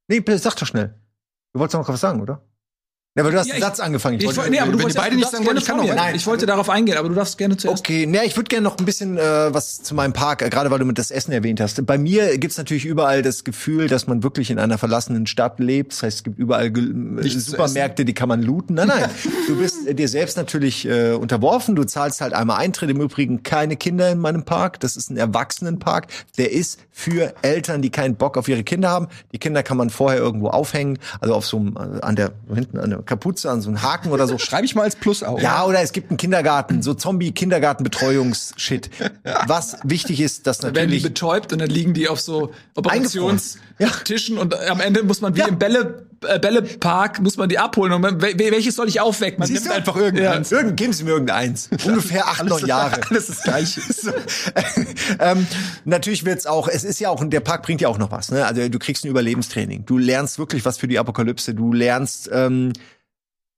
Nee, 0.07 0.21
bitte, 0.21 0.39
sag 0.39 0.55
doch 0.55 0.65
schnell. 0.65 0.95
Du 1.53 1.59
wolltest 1.59 1.77
noch 1.77 1.87
was 1.87 1.99
sagen, 1.99 2.21
oder? 2.21 2.41
Ja, 3.13 3.23
aber 3.23 3.31
du 3.31 3.39
hast 3.39 3.47
Ja, 3.47 3.55
den 3.55 3.57
ich- 3.59 3.65
Satz 3.65 3.81
angefangen. 3.81 4.19
Ich, 4.19 4.25
wollte- 4.25 4.37
wollte- 4.37 4.51
nee, 4.51 4.59
aber 4.61 4.71
du 4.71 4.77
wolltest 4.79 4.97
beide 4.97 5.17
nicht 5.17 5.29
sagen 5.29 5.45
wollen, 5.45 5.57
ich 5.57 5.65
kann 5.65 5.79
weiter. 5.79 5.95
Nein, 5.95 6.15
ich 6.15 6.25
wollte 6.27 6.45
darauf 6.45 6.69
eingehen, 6.69 6.97
aber 6.97 7.09
du 7.09 7.15
darfst 7.15 7.37
gerne 7.37 7.57
zuerst. 7.57 7.79
Okay, 7.81 8.05
ne, 8.05 8.23
ich 8.23 8.37
würde 8.37 8.47
gerne 8.47 8.63
noch 8.63 8.77
ein 8.77 8.85
bisschen 8.85 9.17
äh, 9.17 9.53
was 9.53 9.83
zu 9.83 9.93
meinem 9.95 10.13
Park, 10.13 10.41
äh, 10.43 10.49
gerade 10.49 10.71
weil 10.71 10.79
du 10.79 10.85
mit 10.85 10.97
das 10.97 11.11
Essen 11.11 11.33
erwähnt 11.33 11.59
hast. 11.59 11.85
Bei 11.85 11.97
mir 11.97 12.37
gibt's 12.37 12.57
natürlich 12.57 12.85
überall 12.85 13.21
das 13.21 13.43
Gefühl, 13.43 13.89
dass 13.89 14.07
man 14.07 14.23
wirklich 14.23 14.49
in 14.49 14.59
einer 14.59 14.77
verlassenen 14.77 15.27
Stadt 15.27 15.59
lebt. 15.59 15.91
Das 15.91 16.03
heißt, 16.03 16.17
es 16.19 16.23
gibt 16.23 16.39
überall 16.39 16.67
äh, 16.67 17.21
zu 17.27 17.39
Supermärkte, 17.41 18.05
die 18.05 18.13
kann 18.13 18.29
man 18.29 18.43
looten. 18.43 18.75
Nein, 18.75 18.87
nein, 18.87 19.09
du 19.47 19.57
bist 19.57 19.85
äh, 19.87 19.93
dir 19.93 20.07
selbst 20.07 20.37
natürlich 20.37 20.87
äh, 20.87 21.11
unterworfen. 21.11 21.75
Du 21.75 21.83
zahlst 21.83 22.21
halt 22.21 22.31
einmal 22.31 22.59
Eintritt. 22.59 22.89
Im 22.91 23.01
Übrigen 23.01 23.43
keine 23.43 23.75
Kinder 23.75 24.09
in 24.09 24.19
meinem 24.19 24.45
Park. 24.45 24.79
Das 24.79 24.95
ist 24.95 25.09
ein 25.11 25.17
Erwachsenenpark. 25.17 26.07
Der 26.37 26.53
ist 26.53 26.79
für 26.91 27.33
Eltern, 27.41 27.81
die 27.81 27.89
keinen 27.89 28.15
Bock 28.15 28.37
auf 28.37 28.47
ihre 28.47 28.63
Kinder 28.63 28.89
haben. 28.89 29.09
Die 29.33 29.37
Kinder 29.37 29.63
kann 29.63 29.75
man 29.75 29.89
vorher 29.89 30.19
irgendwo 30.21 30.47
aufhängen, 30.47 30.97
also 31.19 31.35
auf 31.35 31.45
so 31.45 31.57
einem, 31.57 31.75
äh, 31.75 31.99
an 32.01 32.15
der, 32.15 32.31
hinten 32.53 32.77
an 32.79 32.89
der 32.91 33.00
Kapuze, 33.05 33.49
an 33.49 33.61
so 33.61 33.69
einem 33.69 33.81
Haken 33.81 34.11
oder 34.11 34.27
so. 34.27 34.37
Schreibe 34.37 34.65
ich 34.65 34.75
mal 34.75 34.83
als 34.83 34.95
Plus 34.95 35.23
auf. 35.23 35.41
Ja, 35.41 35.65
oder 35.65 35.81
es 35.81 35.91
gibt 35.91 36.09
einen 36.11 36.17
Kindergarten, 36.17 36.81
so 36.81 36.93
Zombie-Kindergartenbetreuungs-Shit. 36.93 38.89
Was 39.47 39.77
wichtig 39.83 40.19
ist, 40.21 40.47
dass 40.47 40.59
Dann 40.59 40.75
werden 40.75 40.89
die 40.89 40.97
natürlich. 40.97 41.03
betäubt 41.13 41.53
und 41.53 41.59
dann 41.59 41.69
liegen 41.69 41.93
die 41.93 42.07
auf 42.07 42.19
so 42.19 42.51
Operationstischen 42.75 44.37
und 44.37 44.55
am 44.69 44.79
Ende 44.79 45.03
muss 45.03 45.21
man 45.21 45.35
wie 45.35 45.39
Ja. 45.39 45.47
im 45.47 45.57
Bälle, 45.59 46.05
Bällepark 46.21 47.19
muss 47.19 47.35
man 47.37 47.49
die 47.49 47.57
abholen 47.57 47.93
und 47.93 48.01
man, 48.01 48.21
welches 48.21 48.75
soll 48.75 48.87
ich 48.87 49.01
aufwecken? 49.01 49.39
Man 49.39 49.51
nimmt 49.51 49.69
einfach 49.69 49.95
irgendeins. 49.95 50.51
Irgend, 50.51 50.77
geben 50.77 50.93
Sie 50.93 51.03
mir 51.03 51.11
irgendeins. 51.11 51.69
Ungefähr 51.85 52.27
acht, 52.27 52.45
neun 52.45 52.65
Jahre. 52.65 53.01
Alles 53.09 53.27
das 53.27 53.43
Gleiche. 53.43 53.81
So. 53.91 54.11
ähm, 55.19 55.45
natürlich 55.85 56.25
wird's 56.25 56.45
auch, 56.45 56.67
es 56.67 56.83
ist 56.83 56.99
ja 56.99 57.09
auch, 57.09 57.23
der 57.23 57.39
Park 57.39 57.63
bringt 57.63 57.81
ja 57.81 57.87
auch 57.87 57.97
noch 57.97 58.11
was, 58.11 58.31
ne? 58.31 58.45
Also 58.45 58.67
du 58.67 58.79
kriegst 58.79 59.03
ein 59.03 59.09
Überlebenstraining. 59.09 59.85
Du 59.85 59.97
lernst 59.97 60.39
wirklich 60.39 60.65
was 60.65 60.77
für 60.77 60.87
die 60.87 60.97
Apokalypse. 60.97 61.53
Du 61.53 61.73
lernst 61.73 62.29
ähm, 62.31 62.73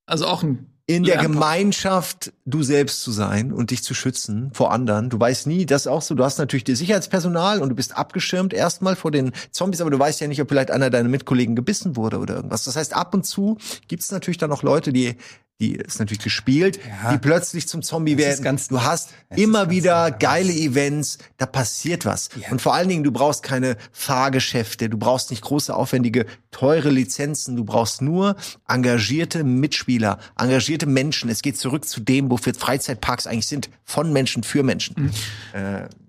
Also 0.06 0.26
auch 0.26 0.42
ein 0.42 0.73
in 0.86 1.04
der. 1.04 1.16
Gemeinschaft 1.18 2.32
du 2.44 2.62
selbst 2.62 3.02
zu 3.02 3.10
sein 3.10 3.52
und 3.52 3.70
dich 3.70 3.82
zu 3.82 3.94
schützen 3.94 4.50
vor 4.52 4.72
anderen. 4.72 5.08
Du 5.08 5.18
weißt 5.18 5.46
nie, 5.46 5.64
das 5.64 5.82
ist 5.82 5.86
auch 5.86 6.02
so, 6.02 6.14
du 6.14 6.24
hast 6.24 6.38
natürlich 6.38 6.64
das 6.64 6.78
Sicherheitspersonal 6.78 7.62
und 7.62 7.70
du 7.70 7.74
bist 7.74 7.96
abgeschirmt 7.96 8.52
erstmal 8.52 8.94
vor 8.96 9.10
den 9.10 9.32
Zombies, 9.50 9.80
aber 9.80 9.90
du 9.90 9.98
weißt 9.98 10.20
ja 10.20 10.26
nicht, 10.26 10.42
ob 10.42 10.48
vielleicht 10.48 10.70
einer 10.70 10.90
deiner 10.90 11.08
Mitkollegen 11.08 11.56
gebissen 11.56 11.96
wurde 11.96 12.18
oder 12.18 12.36
irgendwas. 12.36 12.64
Das 12.64 12.76
heißt, 12.76 12.94
ab 12.94 13.14
und 13.14 13.24
zu 13.24 13.56
gibt's 13.88 14.10
natürlich 14.10 14.38
dann 14.38 14.52
auch 14.52 14.62
Leute, 14.62 14.92
die 14.92 15.16
die 15.60 15.76
ist 15.76 16.00
natürlich 16.00 16.22
gespielt, 16.24 16.80
Ja. 16.86 17.12
die 17.12 17.18
plötzlich 17.18 17.68
zum 17.68 17.80
Zombie 17.82 18.18
werden. 18.18 18.42
ganz- 18.42 18.66
du 18.66 18.82
hast 18.82 19.10
immer 19.36 19.70
wieder 19.70 19.94
normal. 20.10 20.18
geile 20.18 20.52
Events, 20.52 21.18
da 21.36 21.46
passiert 21.46 22.04
was. 22.04 22.28
Und 22.50 22.60
vor 22.60 22.74
allen 22.74 22.88
Dingen, 22.88 23.04
du 23.04 23.12
brauchst 23.12 23.44
keine 23.44 23.76
Fahrgeschäfte, 23.92 24.88
du 24.88 24.98
brauchst 24.98 25.30
nicht 25.30 25.42
große, 25.42 25.72
aufwendige, 25.74 26.26
teure 26.50 26.90
Lizenzen, 26.90 27.54
du 27.56 27.64
brauchst 27.64 28.02
nur 28.02 28.34
engagierte 28.68 29.44
Mitspieler, 29.44 30.18
engagierte 30.36 30.86
Menschen. 30.86 31.30
Es 31.30 31.40
geht 31.40 31.56
zurück 31.56 31.84
zu 31.84 32.00
dem, 32.00 32.30
wofür 32.30 32.52
Freizeitparks 32.54 33.26
eigentlich 33.28 33.46
sind, 33.46 33.70
von 33.84 34.12
Menschen 34.12 34.42
für 34.42 34.62
Menschen. 34.64 35.12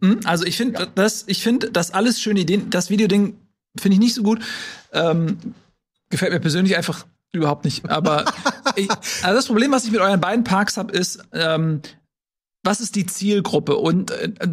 Mhm, 0.02 0.20
Also 0.24 0.46
ich 0.46 0.58
finde 0.58 0.88
das, 0.96 1.24
ich 1.28 1.44
finde 1.44 1.70
das 1.72 1.92
alles 1.92 2.20
schöne 2.20 2.40
Ideen. 2.42 2.70
Das 2.72 2.90
Videoding 2.90 3.36
finde 3.78 3.94
ich 3.96 4.00
nicht 4.00 4.16
so 4.16 4.24
gut. 4.24 4.42
Ähm, 4.92 5.38
gefällt 6.10 6.32
mir 6.34 6.40
persönlich 6.40 6.76
einfach 6.78 7.06
überhaupt 7.36 7.66
nicht. 7.66 7.90
Aber 7.90 8.26
ich, 8.76 8.90
also 9.22 9.36
das 9.36 9.48
Problem, 9.48 9.72
was 9.72 9.86
ich 9.86 9.92
mit 9.92 10.02
euren 10.02 10.22
beiden 10.22 10.44
Parks 10.44 10.78
habe, 10.78 10.92
ist, 10.92 11.20
ähm, 11.34 11.82
was 12.64 12.82
ist 12.82 12.96
die 12.96 13.06
Zielgruppe? 13.06 13.76
Und 13.78 14.12
äh, 14.12 14.32
äh, 14.40 14.48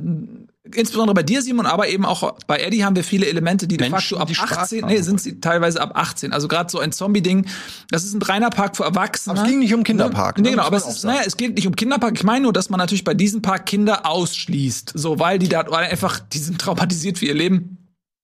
insbesondere 0.75 1.15
bei 1.15 1.23
dir, 1.23 1.43
Simon, 1.43 1.67
aber 1.67 1.89
eben 1.89 2.05
auch 2.05 2.35
bei 2.47 2.59
Eddie 2.59 2.85
haben 2.85 2.95
wir 2.95 3.05
viele 3.05 3.27
Elemente, 3.27 3.67
die 3.67 3.77
de 3.77 3.89
Menschen, 3.89 4.17
facto 4.17 4.23
ab 4.23 4.29
die 4.29 4.35
Spaß 4.35 4.59
18, 4.59 4.83
haben 4.83 4.91
nee, 4.91 5.01
sind 5.01 5.21
sie 5.21 5.41
teilweise 5.41 5.81
ab 5.81 5.93
18. 5.95 6.33
Also 6.33 6.47
gerade 6.49 6.71
so 6.71 6.79
ein 6.79 6.93
Zombie-Ding, 6.93 7.47
das 7.91 8.05
ist 8.05 8.15
ein 8.15 8.23
reiner 8.23 8.51
Park 8.51 8.77
für 8.77 8.85
Erwachsene. 8.85 9.33
Aber 9.35 9.43
es 9.45 9.51
ging 9.51 9.59
nicht 9.61 9.75
um 9.75 9.83
Kinderpark, 9.83 10.39
Nee, 10.39 10.45
ne? 10.45 10.51
genau, 10.51 10.65
aber 10.65 10.77
es 10.77 10.87
ist, 10.87 11.05
naja, 11.05 11.23
es 11.27 11.37
geht 11.37 11.57
nicht 11.57 11.67
um 11.67 11.75
Kinderpark. 11.75 12.15
Ich 12.15 12.25
meine 12.25 12.43
nur, 12.45 12.53
dass 12.53 12.71
man 12.71 12.79
natürlich 12.79 13.05
bei 13.05 13.15
diesem 13.15 13.43
Park 13.43 13.67
Kinder 13.67 14.07
ausschließt. 14.07 14.93
So, 14.95 15.19
weil 15.19 15.39
die 15.39 15.49
da, 15.49 15.65
weil 15.69 15.89
einfach, 15.89 16.21
die 16.21 16.39
sind 16.39 16.61
traumatisiert 16.61 17.19
für 17.19 17.27
ihr 17.27 17.35
Leben. 17.35 17.79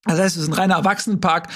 Das 0.04 0.18
heißt, 0.18 0.36
es 0.36 0.42
ist 0.44 0.48
ein 0.48 0.54
reiner 0.54 0.76
Erwachsenenpark. 0.76 1.48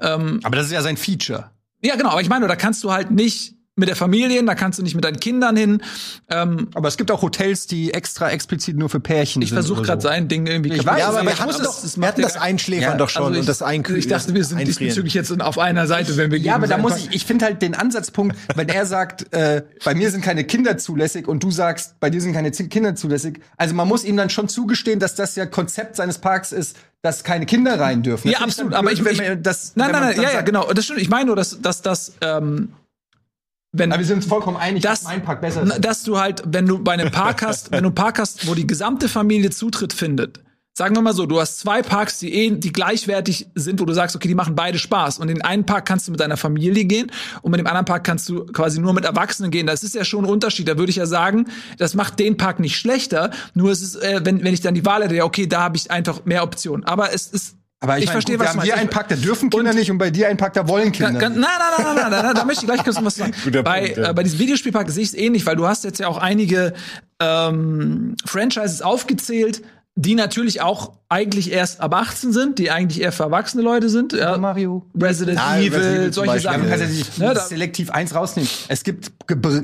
Ähm, 0.00 0.40
Aber 0.42 0.56
das 0.56 0.66
ist 0.66 0.72
ja 0.72 0.82
sein 0.82 0.96
Feature. 0.96 1.50
Ja, 1.82 1.96
genau, 1.96 2.10
aber 2.10 2.20
ich 2.20 2.28
meine, 2.28 2.46
da 2.46 2.56
kannst 2.56 2.84
du 2.84 2.92
halt 2.92 3.10
nicht 3.10 3.54
mit 3.80 3.88
der 3.88 3.96
Familie 3.96 4.36
hin, 4.36 4.46
da 4.46 4.54
kannst 4.54 4.78
du 4.78 4.82
nicht 4.82 4.94
mit 4.94 5.04
deinen 5.04 5.18
Kindern 5.18 5.56
hin. 5.56 5.82
Ähm, 6.28 6.68
Aber 6.74 6.86
es 6.88 6.96
gibt 6.96 7.10
auch 7.10 7.22
Hotels, 7.22 7.66
die 7.66 7.92
extra 7.92 8.30
explizit 8.30 8.76
nur 8.76 8.88
für 8.88 9.00
Pärchen 9.00 9.42
ich 9.42 9.48
sind. 9.48 9.56
versuche 9.56 9.80
oder 9.80 9.88
gerade 9.88 10.02
so. 10.02 10.08
sein 10.08 10.28
Ding 10.28 10.46
irgendwie 10.46 10.72
Ich 10.72 10.86
weiß, 10.86 11.00
Ja, 11.00 11.08
aber 11.08 11.22
wir 11.24 11.38
hatten 11.38 11.48
das 11.62 12.00
wir 12.00 12.06
hatten 12.06 12.20
ja 12.20 12.26
das 12.28 12.36
Einschläfern 12.36 12.92
Ja, 12.92 12.96
doch 12.96 13.08
schon 13.08 13.22
Also 13.22 13.34
ich, 13.34 13.40
und 13.40 13.48
das 13.48 13.62
Einkühlen. 13.62 13.98
Ich 13.98 14.06
dachte, 14.06 14.34
wir 14.34 14.44
sind 14.44 14.60
diesbezüglich 14.66 15.14
jetzt 15.14 15.40
auf 15.40 15.58
einer 15.58 15.86
Seite, 15.86 16.16
wenn 16.16 16.30
wir 16.30 16.38
Ja, 16.38 16.54
aber 16.54 16.66
da 16.68 16.78
muss 16.78 16.96
ich, 16.98 17.12
ich 17.12 17.24
finde 17.24 17.46
halt 17.46 17.62
den 17.62 17.74
Ansatzpunkt, 17.74 18.36
wenn 18.54 18.68
er 18.68 18.86
sagt, 18.86 19.32
äh, 19.32 19.62
bei 19.84 19.94
mir 19.94 20.10
sind 20.10 20.22
keine 20.22 20.44
Kinder 20.44 20.78
zulässig 20.78 21.26
und 21.26 21.42
du 21.42 21.50
sagst, 21.50 21.98
bei 22.00 22.10
dir 22.10 22.20
sind 22.20 22.32
keine 22.32 22.50
Kinder 22.50 22.94
zulässig. 22.94 23.40
Also 23.56 23.74
man 23.74 23.88
muss 23.88 24.04
ihm 24.04 24.16
dann 24.16 24.30
schon 24.30 24.48
zugestehen, 24.48 25.00
dass 25.00 25.14
das 25.14 25.34
ja 25.36 25.46
Konzept 25.46 25.96
seines 25.96 26.18
Parks 26.18 26.52
ist, 26.52 26.76
dass 27.02 27.24
keine 27.24 27.46
Kinder 27.46 27.80
rein 27.80 28.02
dürfen. 28.02 28.28
Ja, 28.28 28.40
Das 28.44 28.54
finde 28.56 28.74
absolut. 28.74 28.74
Aber 28.74 28.92
ich, 28.92 29.00
ich 29.00 29.42
das, 29.42 29.72
nein, 29.74 29.90
nein, 29.90 30.02
nein, 30.02 30.20
ja, 30.20 30.32
ja, 30.32 30.40
genau. 30.42 30.70
Das 30.72 30.84
stimmt. 30.84 31.00
Ich 31.00 31.08
meine 31.08 31.26
nur, 31.26 31.36
dass, 31.36 31.60
dass 31.62 31.80
das, 31.82 32.12
ähm, 32.20 32.72
wenn 33.72 33.92
Aber 33.92 34.00
wir 34.00 34.06
sind 34.06 34.16
uns 34.16 34.26
vollkommen 34.26 34.56
einig, 34.56 34.82
dass, 34.82 35.00
dass 35.00 35.08
mein 35.08 35.22
Park 35.22 35.40
besser 35.40 35.62
ist. 35.62 35.84
dass 35.84 36.02
du 36.02 36.18
halt, 36.18 36.42
wenn 36.46 36.66
du 36.66 36.78
bei 36.78 36.92
einem 36.92 37.10
Park 37.10 37.42
hast, 37.42 37.70
wenn 37.70 37.82
du 37.82 37.88
einen 37.88 37.94
Park 37.94 38.18
hast, 38.18 38.46
wo 38.48 38.54
die 38.54 38.66
gesamte 38.66 39.08
Familie 39.08 39.50
Zutritt 39.50 39.92
findet, 39.92 40.40
sagen 40.72 40.96
wir 40.96 41.02
mal 41.02 41.12
so, 41.12 41.26
du 41.26 41.40
hast 41.40 41.58
zwei 41.58 41.82
Parks, 41.82 42.18
die 42.20 42.32
eh, 42.32 42.50
die 42.50 42.72
gleichwertig 42.72 43.48
sind, 43.54 43.80
wo 43.80 43.84
du 43.84 43.92
sagst, 43.92 44.16
okay, 44.16 44.28
die 44.28 44.34
machen 44.34 44.54
beide 44.54 44.78
Spaß. 44.78 45.18
Und 45.18 45.28
in 45.28 45.36
den 45.36 45.44
einen 45.44 45.66
Park 45.66 45.86
kannst 45.86 46.08
du 46.08 46.12
mit 46.12 46.20
deiner 46.20 46.36
Familie 46.36 46.84
gehen 46.84 47.12
und 47.42 47.50
mit 47.50 47.60
dem 47.60 47.66
anderen 47.66 47.84
Park 47.84 48.04
kannst 48.04 48.28
du 48.28 48.46
quasi 48.46 48.80
nur 48.80 48.94
mit 48.94 49.04
Erwachsenen 49.04 49.50
gehen. 49.50 49.66
Das 49.66 49.82
ist 49.82 49.94
ja 49.94 50.04
schon 50.04 50.24
ein 50.24 50.30
Unterschied. 50.30 50.68
Da 50.68 50.78
würde 50.78 50.90
ich 50.90 50.96
ja 50.96 51.06
sagen, 51.06 51.46
das 51.78 51.94
macht 51.94 52.18
den 52.18 52.36
Park 52.36 52.60
nicht 52.60 52.76
schlechter. 52.76 53.30
Nur 53.54 53.70
es 53.70 53.82
ist, 53.82 53.96
äh, 53.96 54.20
wenn, 54.24 54.42
wenn 54.42 54.54
ich 54.54 54.62
dann 54.62 54.74
die 54.74 54.86
Wahl 54.86 55.02
hätte, 55.04 55.14
ja, 55.14 55.24
okay, 55.24 55.46
da 55.46 55.60
habe 55.62 55.76
ich 55.76 55.90
einfach 55.90 56.24
mehr 56.24 56.42
Optionen. 56.42 56.84
Aber 56.84 57.12
es 57.12 57.26
ist, 57.26 57.56
Aber 57.82 57.96
ich, 57.96 58.04
ich 58.04 58.10
verstehe, 58.10 58.38
was 58.38 58.52
du 58.52 58.58
haben 58.58 58.62
hier 58.62 58.72
meinst. 58.72 58.80
einen 58.80 58.90
Park, 58.90 59.08
da 59.08 59.16
dürfen 59.16 59.48
Kinder 59.48 59.72
nicht 59.72 59.90
und 59.90 59.96
bei 59.96 60.10
dir 60.10 60.28
einen 60.28 60.36
Park, 60.36 60.52
da 60.52 60.68
wollen 60.68 60.92
Kinder. 60.92 61.12
Nein, 61.12 61.40
nein, 61.40 61.40
nein, 61.40 61.96
nein, 61.96 62.10
nein, 62.10 62.22
nein, 62.24 62.34
da 62.34 62.44
möchte 62.44 62.66
ich 62.66 62.70
gleich 62.70 62.84
kurz 62.84 63.02
was 63.02 63.16
sagen. 63.16 63.32
Guter 63.44 63.62
bei, 63.62 63.86
Punkt, 63.86 63.96
ja. 63.96 64.10
äh, 64.10 64.14
bei 64.14 64.22
diesem 64.22 64.38
Videospielpark 64.38 64.90
sehe 64.90 65.02
ich 65.02 65.08
es 65.10 65.14
ähnlich, 65.14 65.46
weil 65.46 65.56
du 65.56 65.66
hast 65.66 65.84
jetzt 65.84 65.98
ja 65.98 66.08
auch 66.08 66.18
einige 66.18 66.74
ähm, 67.20 68.16
Franchises 68.26 68.82
aufgezählt, 68.82 69.62
die 69.94 70.14
natürlich 70.14 70.60
auch 70.60 70.92
eigentlich 71.12 71.50
erst 71.50 71.80
ab 71.80 71.92
18 71.92 72.32
sind, 72.32 72.58
die 72.60 72.70
eigentlich 72.70 73.02
eher 73.02 73.10
für 73.10 73.24
erwachsene 73.24 73.62
Leute 73.64 73.88
sind. 73.88 74.12
Ja. 74.12 74.38
Mario. 74.38 74.86
Resident 74.98 75.40
Ah, 75.40 75.58
Evil, 75.58 75.74
Resident 75.78 76.14
solche. 76.14 76.34
Ja, 76.34 76.40
Sachen. 76.40 76.60
man 76.60 76.70
kann 76.70 76.80
ja 76.80 76.86
nicht 76.86 77.18
Ne, 77.18 77.34
da- 77.34 77.40
selektiv 77.40 77.90
eins 77.90 78.14
rausnehmen. 78.14 78.48
Es 78.68 78.84
gibt 78.84 79.10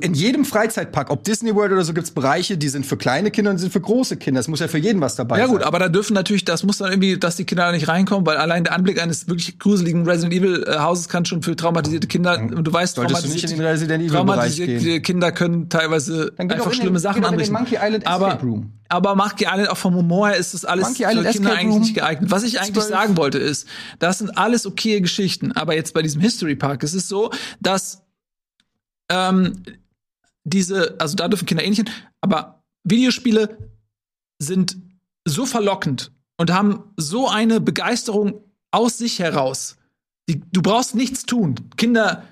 in 0.01 0.15
jedem 0.15 0.45
Freizeitpark, 0.45 1.09
ob 1.11 1.23
Disney 1.23 1.55
World 1.55 1.71
oder 1.73 1.85
so, 1.85 1.95
gibt's 1.95 2.11
Bereiche, 2.11 2.59
die 2.59 2.69
sind 2.69 2.85
für 2.85 2.97
kleine 2.97 3.31
Kinder 3.31 3.53
und 3.53 3.59
sind 3.59 3.73
für 3.73 3.81
große 3.81 4.17
Kinder. 4.17 4.41
Es 4.41 4.49
muss 4.49 4.59
ja 4.59 4.67
für 4.67 4.79
jeden 4.79 5.01
was 5.01 5.15
dabei 5.15 5.39
Ja 5.39 5.45
sein. 5.47 5.53
gut, 5.55 5.63
aber 5.63 5.79
da 5.79 5.89
dürfen 5.89 6.15
natürlich, 6.15 6.45
das 6.45 6.65
muss 6.65 6.79
dann 6.79 6.91
irgendwie, 6.91 7.17
dass 7.17 7.37
die 7.37 7.45
Kinder 7.45 7.67
da 7.67 7.73
nicht 7.73 7.87
reinkommen, 7.87 8.27
weil 8.27 8.39
allein 8.39 8.65
der 8.65 8.73
Anblick 8.75 9.01
eines 9.01 9.29
wirklich 9.29 9.59
gruseligen 9.61 10.05
Resident 10.05 10.35
Evil 10.35 10.65
äh, 10.67 10.79
Hauses 10.79 11.09
kann 11.09 11.25
schon 11.27 11.43
für 11.43 11.55
traumatisierte 11.55 12.09
Kinder, 12.09 12.39
und 12.41 12.65
du 12.65 12.73
weißt, 12.73 12.97
Solltest 12.97 13.25
du 13.25 13.29
nicht 13.29 13.45
in 13.45 13.51
den 13.51 13.61
Resident 13.67 14.03
Evil 14.03 14.11
traumatisierte 14.17 14.85
Bereich 14.85 15.03
Kinder 15.05 15.31
können 15.31 15.69
teilweise 15.69 16.33
einfach 16.39 16.65
den- 16.71 16.73
schlimme 16.75 16.93
geh 16.95 16.99
Sachen 16.99 17.23
den 17.23 17.31
anrichten. 17.31 17.57
Aber, 18.05 18.27
Escape 18.29 18.45
Room. 18.47 18.73
aber 18.89 19.15
Monkey 19.15 19.45
Island 19.45 19.71
auch 19.71 19.77
vom 19.77 19.95
Humor 19.95 20.29
her 20.29 20.37
ist 20.37 20.55
das 20.55 20.65
alles 20.65 20.89
Kinder 21.37 21.51
Escape 21.51 21.61
eigentlich 21.61 21.75
Room. 21.75 21.83
nicht 21.83 21.95
geeignet. 21.95 22.31
Was 22.31 22.43
ich 22.43 22.61
eigentlich 22.61 22.75
12. 22.75 22.89
sagen 22.89 23.17
wollte 23.17 23.39
ist, 23.39 23.67
das 23.99 24.19
sind 24.19 24.37
alles 24.37 24.67
okaye 24.67 25.01
Geschichten, 25.01 25.53
aber 25.53 25.75
jetzt 25.75 25.95
bei 25.95 26.03
diesem 26.03 26.21
History 26.21 26.57
Park 26.57 26.83
ist 26.83 26.95
es 26.95 27.09
so, 27.09 27.31
dass 27.61 28.03
ähm, 29.11 29.63
diese, 30.45 30.97
also 30.99 31.17
da 31.17 31.29
dürfen 31.29 31.47
Kinder 31.47 31.65
eh 31.65 31.69
nicht 31.69 31.79
hin, 31.79 31.91
aber 32.21 32.63
Videospiele 32.85 33.59
sind 34.39 34.77
so 35.25 35.47
verlockend 35.47 36.13
und 36.37 36.53
haben 36.53 36.85
so 36.97 37.29
eine 37.29 37.61
Begeisterung 37.61 38.41
aus 38.71 38.99
sich 38.99 39.19
heraus. 39.19 39.77
Die, 40.29 40.41
du 40.53 40.63
brauchst 40.63 40.95
nichts 40.95 41.25
tun. 41.25 41.57
Kinder 41.77 42.25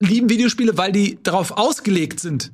lieben 0.00 0.28
Videospiele, 0.28 0.76
weil 0.76 0.92
die 0.92 1.22
darauf 1.22 1.52
ausgelegt 1.52 2.20
sind, 2.20 2.52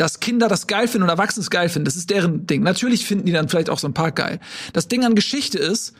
dass 0.00 0.18
Kinder 0.18 0.48
das 0.48 0.66
geil 0.66 0.88
finden 0.88 1.02
und 1.02 1.08
Erwachsene 1.10 1.42
es 1.42 1.50
geil 1.50 1.68
finden. 1.68 1.84
Das 1.84 1.94
ist 1.94 2.08
deren 2.08 2.46
Ding. 2.46 2.62
Natürlich 2.62 3.04
finden 3.04 3.26
die 3.26 3.32
dann 3.32 3.50
vielleicht 3.50 3.68
auch 3.68 3.78
so 3.78 3.86
ein 3.86 3.92
paar 3.92 4.12
geil. 4.12 4.40
Das 4.72 4.88
Ding 4.88 5.04
an 5.04 5.14
Geschichte 5.14 5.58
ist, 5.58 5.92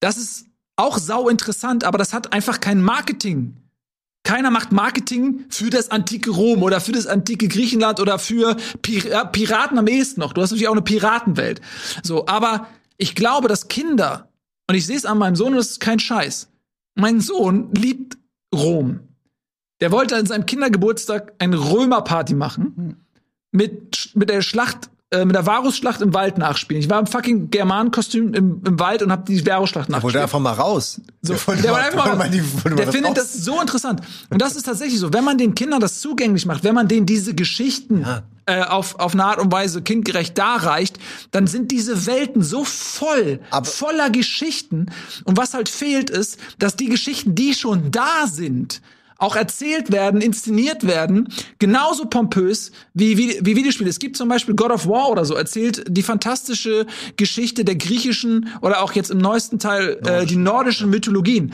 das 0.00 0.16
ist 0.16 0.46
auch 0.76 0.96
sau 0.96 1.28
interessant, 1.28 1.84
aber 1.84 1.98
das 1.98 2.14
hat 2.14 2.32
einfach 2.32 2.60
kein 2.60 2.80
Marketing. 2.80 3.58
Keiner 4.22 4.50
macht 4.50 4.72
Marketing 4.72 5.44
für 5.50 5.68
das 5.68 5.90
antike 5.90 6.30
Rom 6.30 6.62
oder 6.62 6.80
für 6.80 6.92
das 6.92 7.06
antike 7.06 7.46
Griechenland 7.46 8.00
oder 8.00 8.18
für 8.18 8.56
Pir 8.80 9.26
Piraten 9.26 9.78
am 9.78 9.86
ehesten 9.86 10.20
noch. 10.20 10.32
Du 10.32 10.40
hast 10.40 10.50
natürlich 10.50 10.68
auch 10.68 10.72
eine 10.72 10.80
Piratenwelt. 10.80 11.60
So, 12.02 12.26
aber 12.26 12.68
ich 12.96 13.14
glaube, 13.14 13.48
dass 13.48 13.68
Kinder, 13.68 14.30
und 14.66 14.76
ich 14.76 14.86
sehe 14.86 14.96
es 14.96 15.04
an 15.04 15.18
meinem 15.18 15.36
Sohn, 15.36 15.48
und 15.48 15.58
das 15.58 15.72
ist 15.72 15.80
kein 15.80 15.98
Scheiß, 15.98 16.48
mein 16.94 17.20
Sohn 17.20 17.70
liebt 17.74 18.16
Rom. 18.54 19.13
Der 19.80 19.90
wollte 19.92 20.16
an 20.16 20.26
seinem 20.26 20.46
Kindergeburtstag 20.46 21.32
eine 21.38 21.56
Römerparty 21.58 22.34
machen 22.34 23.04
mit, 23.50 24.10
mit 24.14 24.30
der 24.30 24.40
Schlacht, 24.42 24.88
äh, 25.10 25.24
mit 25.24 25.34
der 25.34 25.46
Varusschlacht 25.46 26.00
im 26.00 26.14
Wald 26.14 26.38
nachspielen. 26.38 26.82
Ich 26.82 26.88
war 26.88 27.00
im 27.00 27.06
fucking 27.06 27.50
Germanenkostüm 27.50 28.34
im, 28.34 28.62
im 28.64 28.78
Wald 28.78 29.02
und 29.02 29.10
habe 29.12 29.24
die 29.26 29.44
Varusschlacht 29.44 29.88
Wollte 29.88 29.92
nachgespielt. 29.92 30.22
einfach 30.22 30.38
mal 30.40 30.52
raus. 30.52 31.00
So, 31.22 31.34
Der 31.34 31.46
wollte 31.46 31.62
der 31.62 31.72
mal- 31.72 31.76
wollte 31.78 31.86
einfach 31.92 32.04
wollte 32.06 32.18
mal, 32.18 32.30
die- 32.30 32.52
wollte 32.64 32.76
der 32.76 32.86
das 32.86 32.94
findet 32.94 33.10
raus. 33.18 33.32
das 33.32 33.44
so 33.44 33.60
interessant. 33.60 34.00
Und 34.30 34.40
das 34.40 34.56
ist 34.56 34.64
tatsächlich 34.64 34.98
so. 35.00 35.12
Wenn 35.12 35.24
man 35.24 35.38
den 35.38 35.54
Kindern 35.54 35.80
das 35.80 36.00
zugänglich 36.00 36.46
macht, 36.46 36.64
wenn 36.64 36.74
man 36.74 36.88
denen 36.88 37.06
diese 37.06 37.34
Geschichten 37.34 38.02
Ja. 38.02 38.22
äh, 38.46 38.62
auf, 38.62 38.98
auf 39.00 39.12
eine 39.12 39.24
Art 39.24 39.38
und 39.40 39.50
Weise 39.52 39.82
kindgerecht 39.82 40.38
darreicht, 40.38 40.98
dann 41.32 41.46
sind 41.48 41.70
diese 41.72 42.06
Welten 42.06 42.42
so 42.42 42.64
voll, 42.64 43.40
Aber- 43.50 43.66
voller 43.66 44.10
Geschichten. 44.10 44.86
Und 45.24 45.36
was 45.36 45.52
halt 45.54 45.68
fehlt 45.68 46.10
ist, 46.10 46.38
dass 46.58 46.76
die 46.76 46.88
Geschichten, 46.88 47.34
die 47.34 47.54
schon 47.54 47.90
da 47.90 48.26
sind, 48.26 48.80
auch 49.18 49.36
erzählt 49.36 49.92
werden, 49.92 50.20
inszeniert 50.20 50.86
werden, 50.86 51.28
genauso 51.58 52.06
pompös 52.06 52.72
wie, 52.94 53.16
wie, 53.16 53.38
wie 53.42 53.56
Videospiele. 53.56 53.90
Es 53.90 53.98
gibt 53.98 54.16
zum 54.16 54.28
Beispiel 54.28 54.54
God 54.54 54.70
of 54.70 54.86
War 54.86 55.08
oder 55.08 55.24
so, 55.24 55.34
erzählt 55.34 55.84
die 55.88 56.02
fantastische 56.02 56.86
Geschichte 57.16 57.64
der 57.64 57.76
griechischen 57.76 58.48
oder 58.60 58.82
auch 58.82 58.92
jetzt 58.92 59.10
im 59.10 59.18
neuesten 59.18 59.58
Teil 59.58 59.98
äh, 60.04 60.26
die 60.26 60.36
nordischen 60.36 60.90
Mythologien. 60.90 61.52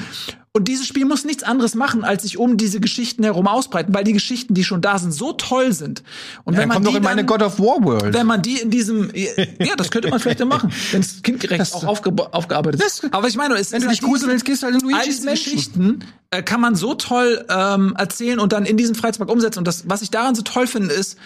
Und 0.53 0.67
dieses 0.67 0.85
Spiel 0.89 1.05
muss 1.05 1.25
nichts 1.25 1.45
anderes 1.45 1.77
machen, 1.77 2.03
als 2.03 2.25
sich 2.25 2.37
um 2.37 2.57
diese 2.57 2.81
Geschichten 2.81 3.23
herum 3.23 3.47
ausbreiten, 3.47 3.95
weil 3.95 4.03
die 4.03 4.13
Geschichten, 4.13 4.53
die 4.53 4.65
schon 4.65 4.81
da 4.81 4.99
sind, 4.99 5.13
so 5.13 5.33
toll 5.33 5.73
sind. 5.73 6.03
Und 6.43 6.59
Dann 6.59 6.69
komm 6.69 6.83
doch 6.83 6.91
die 6.91 6.97
in 6.97 7.05
meine 7.05 7.25
dann- 7.25 7.27
God 7.27 7.43
of 7.43 7.61
War 7.61 7.85
World. 7.85 8.15
wenn 8.15 8.27
man 8.27 8.43
die 8.43 8.57
in 8.61 8.69
diesem, 8.69 9.13
ja, 9.15 9.77
das 9.77 9.93
könnte 9.93 10.09
man 10.11 10.19
vielleicht 10.19 10.41
dann 10.41 10.49
machen, 10.49 10.73
wenn 10.91 11.03
es 11.03 11.23
kindgerecht 11.23 11.73
auch 11.73 11.85
aufge 11.85 12.13
aufgearbeitet 12.33 12.83
ist. 12.83 13.07
Aber 13.13 13.29
ich 13.29 13.37
meine, 13.37 13.55
ist, 13.59 13.71
Wenn 13.71 13.83
du 13.83 13.87
ist 13.87 13.93
dich 13.93 14.03
halt 14.03 14.11
gruseln 14.11 14.33
willst, 14.33 14.45
gehst 14.45 14.63
du 14.63 14.67
halt 14.67 14.75
in 14.75 14.83
all 14.89 14.91
Luigi's 14.91 15.05
diese 15.19 15.27
Mansion. 15.27 15.53
Geschichten 15.55 15.99
äh, 16.33 16.43
kann 16.43 16.61
man 16.61 16.75
so 16.75 16.95
toll 16.95 17.47
ähm, 17.49 17.95
erzählen 17.97 18.41
und 18.41 18.53
dann 18.53 18.65
in 18.67 18.77
diesem 18.77 18.97
Freizeitpark 18.97 19.31
umsetzen. 19.31 19.61
Und 19.61 19.69
das, 19.69 19.89
was 19.89 20.03
ich 20.03 20.11
daran 20.11 20.35
so 20.35 20.43
toll 20.43 20.67
finde, 20.67 20.93
ist, 20.93 21.17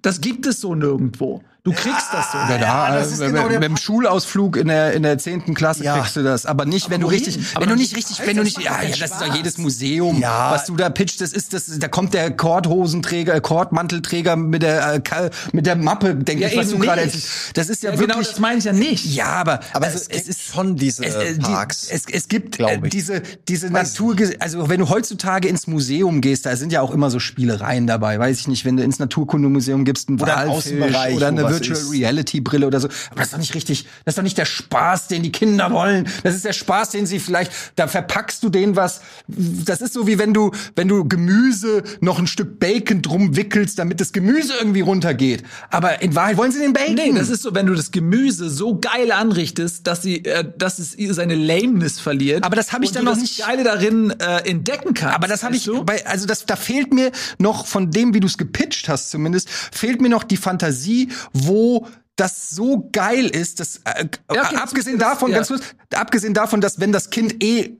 das 0.00 0.20
gibt 0.20 0.44
es 0.46 0.60
so 0.60 0.74
nirgendwo. 0.74 1.44
Du 1.64 1.70
kriegst 1.72 2.08
das 2.12 2.32
so. 2.32 2.38
Ja, 2.38 2.58
da, 2.58 2.96
das 2.96 3.10
äh, 3.10 3.12
ist 3.12 3.20
mit, 3.20 3.28
genau 3.28 3.48
der 3.48 3.60
mit 3.60 3.68
dem 3.68 3.76
Schulausflug 3.76 4.56
in 4.56 4.66
der 4.66 4.94
in 4.94 5.04
der 5.04 5.16
zehnten 5.18 5.54
Klasse 5.54 5.84
Ja. 5.84 5.96
kriegst 5.96 6.16
du 6.16 6.24
das, 6.24 6.44
aber 6.44 6.64
nicht, 6.64 6.90
wenn 6.90 7.00
du 7.00 7.06
richtig, 7.06 7.38
Aber 7.54 7.62
wenn 7.66 7.68
du 7.70 7.76
nicht 7.76 7.94
richtig, 7.96 8.20
wenn 8.26 8.36
du 8.36 8.42
nicht, 8.42 8.60
ja, 8.60 8.82
ja, 8.82 8.88
das 8.98 9.12
ist 9.12 9.20
doch 9.20 9.32
jedes 9.32 9.58
Museum, 9.58 10.18
Ja. 10.20 10.50
was 10.50 10.64
du 10.64 10.74
da 10.74 10.90
pitchst, 10.90 11.20
das 11.20 11.32
ist 11.32 11.52
das, 11.54 11.66
da 11.78 11.86
kommt 11.86 12.14
der 12.14 12.32
Kordhosenträger, 12.36 13.36
äh, 13.36 13.40
Kordmantelträger 13.40 14.34
mit 14.34 14.64
der 14.64 14.94
äh, 14.94 15.30
mit 15.52 15.66
der 15.66 15.76
Mappe, 15.76 16.16
denke 16.16 16.42
Ja, 16.42 16.48
ich, 16.48 16.56
was 16.56 16.70
du 16.70 16.78
gerade. 16.80 17.08
Das 17.54 17.68
ist 17.68 17.84
ja, 17.84 17.90
Ja, 17.92 17.96
wirklich, 17.98 18.16
genau, 18.16 18.28
das 18.28 18.40
meine 18.40 18.58
ich 18.58 18.64
ja 18.64 18.72
nicht. 18.72 19.04
ja, 19.14 19.26
aber 19.26 19.60
Aber 19.72 19.86
also 19.86 19.98
es 19.98 20.08
gibt 20.08 20.38
schon 20.40 20.74
diese 20.74 21.04
äh, 21.06 21.34
die- 21.34 21.40
Parks. 21.42 21.86
Es, 21.88 22.06
es 22.10 22.26
gibt 22.26 22.58
äh, 22.58 22.80
ich. 22.82 22.90
diese, 22.90 23.22
diese 23.46 23.70
Natur, 23.70 24.16
also 24.40 24.68
wenn 24.68 24.80
du 24.80 24.88
heutzutage 24.88 25.46
ins 25.46 25.68
Museum 25.68 26.22
gehst, 26.22 26.44
da 26.44 26.56
sind 26.56 26.72
ja 26.72 26.80
auch 26.80 26.90
immer 26.90 27.08
so 27.08 27.20
Spielereien 27.20 27.86
dabei. 27.86 28.18
Weiß 28.18 28.40
ich 28.40 28.48
nicht, 28.48 28.64
wenn 28.64 28.76
du 28.76 28.82
ins 28.82 28.98
Naturkundemuseum 28.98 29.84
gibst, 29.84 30.08
einen 30.08 30.18
im 30.18 30.26
Walfisch 30.26 30.72
oder 31.14 31.28
eine 31.28 31.51
Virtual. 31.52 31.80
Reality 31.90 32.40
Brille 32.40 32.66
oder 32.66 32.80
so. 32.80 32.88
Aber 33.10 33.16
das 33.18 33.26
ist 33.28 33.32
doch 33.34 33.38
nicht 33.38 33.54
richtig, 33.54 33.86
das 34.04 34.12
ist 34.12 34.18
doch 34.18 34.22
nicht 34.22 34.38
der 34.38 34.44
Spaß, 34.44 35.08
den 35.08 35.22
die 35.22 35.32
Kinder 35.32 35.70
wollen. 35.70 36.08
Das 36.22 36.34
ist 36.34 36.44
der 36.44 36.52
Spaß, 36.52 36.90
den 36.90 37.06
sie 37.06 37.18
vielleicht, 37.18 37.52
da 37.76 37.86
verpackst 37.88 38.42
du 38.42 38.48
denen 38.48 38.76
was. 38.76 39.00
Das 39.28 39.80
ist 39.80 39.92
so 39.94 40.06
wie 40.06 40.18
wenn 40.18 40.34
du, 40.34 40.50
wenn 40.76 40.88
du 40.88 41.06
Gemüse 41.06 41.82
noch 42.00 42.18
ein 42.18 42.26
Stück 42.26 42.58
Bacon 42.60 43.02
drum 43.02 43.36
wickelst, 43.36 43.78
damit 43.78 44.00
das 44.00 44.12
Gemüse 44.12 44.54
irgendwie 44.58 44.80
runtergeht. 44.80 45.42
Aber 45.70 46.02
in 46.02 46.14
Wahrheit 46.14 46.36
wollen 46.36 46.52
sie 46.52 46.60
den 46.60 46.72
Bacon. 46.72 46.94
Nee, 46.94 47.12
das 47.12 47.28
ist 47.28 47.42
so, 47.42 47.54
wenn 47.54 47.66
du 47.66 47.74
das 47.74 47.90
Gemüse 47.90 48.50
so 48.50 48.78
geil 48.78 49.12
anrichtest, 49.12 49.86
dass 49.86 50.02
sie, 50.02 50.24
äh, 50.24 50.44
dass 50.56 50.78
es 50.78 50.96
seine 51.14 51.34
Lameness 51.34 52.00
verliert. 52.00 52.44
Aber 52.44 52.56
das 52.56 52.72
hab 52.72 52.82
ich 52.82 52.92
dann 52.92 53.04
noch 53.04 53.16
nicht- 53.16 53.38
Geile 53.38 53.64
darin 53.64 54.10
äh, 54.20 54.48
entdecken 54.48 54.94
kannst. 54.94 55.14
Aber 55.16 55.26
das 55.28 55.42
habe 55.42 55.56
ich 55.56 55.64
du? 55.64 55.84
bei, 55.84 56.06
also 56.06 56.26
das, 56.26 56.46
da 56.46 56.56
fehlt 56.56 56.92
mir 56.92 57.10
noch 57.38 57.66
von 57.66 57.90
dem, 57.90 58.14
wie 58.14 58.20
du 58.20 58.26
es 58.26 58.38
gepitcht 58.38 58.88
hast 58.88 59.10
zumindest, 59.10 59.48
fehlt 59.50 60.00
mir 60.00 60.08
noch 60.08 60.24
die 60.24 60.36
Fantasie, 60.36 61.08
wo 61.46 61.86
das 62.16 62.50
so 62.50 62.88
geil 62.92 63.26
ist, 63.26 63.58
dass 63.60 63.76
äh, 63.84 64.06
Ja, 64.34 64.46
okay, 64.46 64.56
abgesehen 64.56 64.98
das- 64.98 65.08
davon, 65.10 65.30
ja. 65.30 65.36
ganz 65.38 65.48
kurz, 65.48 65.62
abgesehen 65.94 66.34
davon, 66.34 66.60
dass 66.60 66.78
wenn 66.78 66.92
das 66.92 67.10
Kind 67.10 67.42
eh 67.42 67.76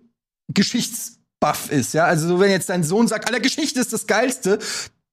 Geschichtsbuff 0.53 1.71
ist, 1.71 1.93
ja, 1.95 2.05
also 2.05 2.29
so 2.29 2.41
wenn 2.41 2.51
jetzt 2.51 2.69
dein 2.69 2.85
Sohn 2.85 3.09
sagt, 3.09 3.29
aller 3.29 3.41
Geschichte 3.41 3.81
ist 3.81 3.93
das 3.93 4.07
geilste, 4.07 4.59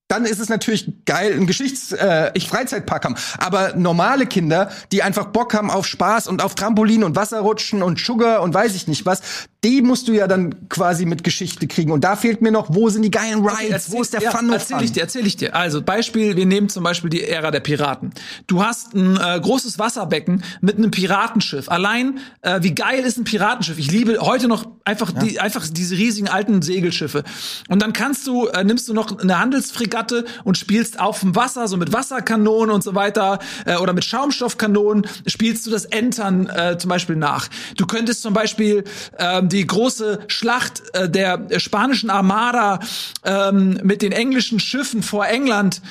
dann 0.08 0.26
ist 0.26 0.40
es 0.40 0.50
natürlich 0.50 0.92
geil, 1.06 1.34
ein 1.34 1.46
Geschichts 1.46 1.92
äh, 1.92 2.32
ich 2.34 2.48
Freizeitpark 2.50 3.06
haben. 3.06 3.16
Aber 3.38 3.76
normale 3.76 4.26
Kinder, 4.26 4.72
die 4.92 5.04
einfach 5.04 5.26
Bock 5.28 5.54
haben 5.54 5.70
auf 5.70 5.86
Spaß 5.86 6.28
und 6.28 6.42
auf 6.42 6.56
Trampolin 6.56 7.04
und 7.04 7.16
Wasserrutschen 7.16 7.84
und 7.84 8.00
Sugar 8.00 8.42
und 8.42 8.52
weiß 8.54 8.74
ich 8.74 8.88
nicht 8.88 9.06
was, 9.06 9.22
die 9.64 9.82
musst 9.82 10.08
du 10.08 10.14
ja 10.14 10.28
dann 10.28 10.70
quasi 10.70 11.06
mit 11.06 11.24
Geschichte 11.26 11.68
kriegen. 11.68 11.92
Und 11.92 12.06
da 12.06 12.16
fehlt 12.16 12.42
mir 12.42 12.52
noch, 12.52 12.74
wo 12.74 12.90
sind 12.90 13.02
die 13.02 13.12
geilen 13.12 13.46
Rides, 13.46 13.92
wo 13.92 14.02
ist 14.02 14.14
der 14.14 14.22
ja, 14.22 14.32
Fun? 14.32 14.50
Erzähl 14.52 14.82
ich 14.82 14.94
dir, 14.94 15.02
erzähl 15.02 15.28
ich 15.28 15.36
dir. 15.36 15.54
Also 15.54 15.82
Beispiel, 15.82 16.38
wir 16.38 16.46
nehmen 16.46 16.70
zum 16.70 16.84
Beispiel 16.84 17.10
die 17.10 17.24
Ära 17.26 17.52
der 17.52 17.60
Piraten. 17.60 18.12
Du 18.48 18.64
hast 18.64 18.94
ein 18.94 19.18
äh, 19.18 19.40
großes 19.40 19.78
Wasserbecken 19.78 20.44
mit 20.62 20.78
einem 20.78 20.92
Piratenschiff. 20.92 21.68
Allein, 21.68 22.20
äh, 22.42 22.60
wie 22.64 22.74
geil 22.74 23.00
ist 23.04 23.18
ein 23.18 23.26
Piratenschiff? 23.26 23.78
Ich 23.78 23.92
liebe 23.92 24.20
heute 24.22 24.48
noch 24.48 24.66
einfach 24.86 25.12
die, 25.12 25.42
einfach 25.42 25.68
diese 25.70 25.98
riesigen 25.98 26.30
alten 26.30 26.62
Segelschiffe. 26.62 27.26
Und 27.68 27.82
dann 27.82 27.92
kannst 27.92 28.28
du, 28.28 28.48
äh, 28.48 28.64
nimmst 28.64 28.88
du 28.88 28.94
noch 28.94 29.20
eine 29.20 29.40
Handelsfregatte 29.40 30.24
und 30.46 30.58
spielst 30.58 31.02
auf 31.02 31.20
dem 31.20 31.36
Wasser, 31.36 31.68
so 31.68 31.76
mit 31.76 31.92
Wasserkanonen 31.92 32.74
und 32.74 32.84
so 32.84 32.96
weiter, 32.96 33.40
äh, 33.66 33.76
oder 33.76 33.92
mit 33.92 34.06
Schaumstoffkanonen, 34.06 35.06
spielst 35.28 35.66
du 35.66 35.70
das 35.70 35.84
Entern 35.84 36.48
äh, 36.48 36.78
zum 36.78 36.88
Beispiel 36.88 37.18
nach. 37.18 37.50
Du 37.76 37.86
könntest 37.86 38.22
zum 38.22 38.34
Beispiel 38.34 38.86
ähm, 39.18 39.49
die 39.52 39.66
große 39.66 40.20
Schlacht 40.28 40.84
äh, 40.94 41.10
der 41.10 41.60
spanischen 41.60 42.10
Armada 42.10 42.80
ähm, 43.24 43.80
mit 43.84 44.02
den 44.02 44.12
englischen 44.12 44.60
Schiffen 44.60 45.04
vor 45.04 45.28
England 45.28 45.82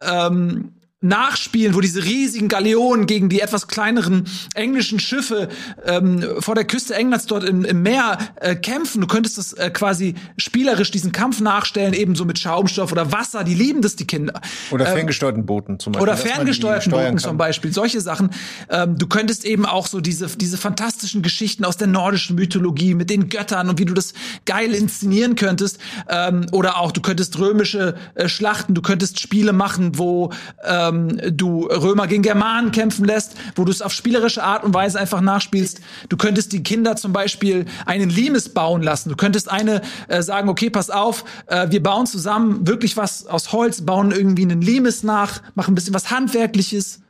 ähm, 0.00 0.72
nachspielen, 1.00 1.76
wo 1.76 1.80
diese 1.80 2.02
riesigen 2.02 2.48
Galeonen 2.48 3.06
gegen 3.06 3.28
die 3.28 3.40
etwas 3.40 3.68
kleineren 3.68 4.26
englischen 4.54 4.98
Schiffe 4.98 5.48
ähm, 5.84 6.24
vor 6.40 6.56
der 6.56 6.64
Küste 6.64 6.96
Englands 6.96 7.26
dort 7.26 7.44
im, 7.44 7.64
im 7.64 7.82
Meer 7.82 8.18
äh, 8.40 8.56
kämpfen. 8.56 9.00
Du 9.00 9.06
könntest 9.06 9.38
das 9.38 9.52
äh, 9.52 9.70
quasi 9.70 10.16
spielerisch 10.38 10.90
diesen 10.90 11.12
Kampf 11.12 11.40
nachstellen, 11.40 11.94
ebenso 11.94 12.24
mit 12.24 12.40
Schaumstoff 12.40 12.90
oder 12.90 13.12
Wasser. 13.12 13.44
Die 13.44 13.54
lieben 13.54 13.80
das, 13.80 13.94
die 13.94 14.08
Kinder. 14.08 14.40
Oder 14.72 14.86
ferngesteuerten 14.86 15.46
Booten 15.46 15.78
zum 15.78 15.92
Beispiel. 15.92 16.02
Oder 16.02 16.16
ferngesteuerten 16.16 16.90
Booten 16.90 17.18
zum 17.18 17.36
Beispiel, 17.36 17.72
solche 17.72 18.00
Sachen. 18.00 18.30
Ähm, 18.68 18.98
du 18.98 19.06
könntest 19.06 19.44
eben 19.44 19.66
auch 19.66 19.86
so 19.86 20.00
diese, 20.00 20.26
diese 20.26 20.58
fantastischen 20.58 21.22
Geschichten 21.22 21.64
aus 21.64 21.76
der 21.76 21.86
nordischen 21.86 22.34
Mythologie 22.34 22.94
mit 22.94 23.08
den 23.08 23.28
Göttern 23.28 23.68
und 23.68 23.78
wie 23.78 23.84
du 23.84 23.94
das 23.94 24.14
geil 24.46 24.74
inszenieren 24.74 25.36
könntest. 25.36 25.78
Ähm, 26.08 26.46
oder 26.50 26.78
auch, 26.78 26.90
du 26.90 27.00
könntest 27.02 27.38
römische 27.38 27.94
äh, 28.16 28.28
Schlachten, 28.28 28.74
du 28.74 28.82
könntest 28.82 29.20
Spiele 29.20 29.52
machen, 29.52 29.96
wo, 29.96 30.32
ähm, 30.64 30.87
ähm, 30.88 31.20
du 31.36 31.66
Römer 31.66 32.06
gegen 32.06 32.22
Germanen 32.22 32.72
kämpfen 32.72 33.04
lässt, 33.04 33.34
wo 33.56 33.64
du 33.64 33.70
es 33.70 33.82
auf 33.82 33.92
spielerische 33.92 34.42
Art 34.42 34.64
und 34.64 34.74
Weise 34.74 34.98
einfach 34.98 35.20
nachspielst. 35.20 35.80
Du 36.08 36.16
könntest 36.16 36.52
die 36.52 36.62
Kinder 36.62 36.96
zum 36.96 37.12
Beispiel 37.12 37.66
einen 37.86 38.10
Limes 38.10 38.48
bauen 38.50 38.82
lassen. 38.82 39.10
Du 39.10 39.16
könntest 39.16 39.50
eine 39.50 39.82
äh, 40.08 40.22
sagen, 40.22 40.48
okay, 40.48 40.70
pass 40.70 40.90
auf, 40.90 41.24
äh, 41.46 41.70
wir 41.70 41.82
bauen 41.82 42.06
zusammen 42.06 42.66
wirklich 42.66 42.96
was 42.96 43.26
aus 43.26 43.52
Holz, 43.52 43.82
bauen 43.82 44.12
irgendwie 44.12 44.42
einen 44.42 44.62
Limes 44.62 45.02
nach, 45.02 45.40
machen 45.54 45.72
ein 45.72 45.74
bisschen 45.74 45.94
was 45.94 46.10
Handwerkliches. 46.10 47.00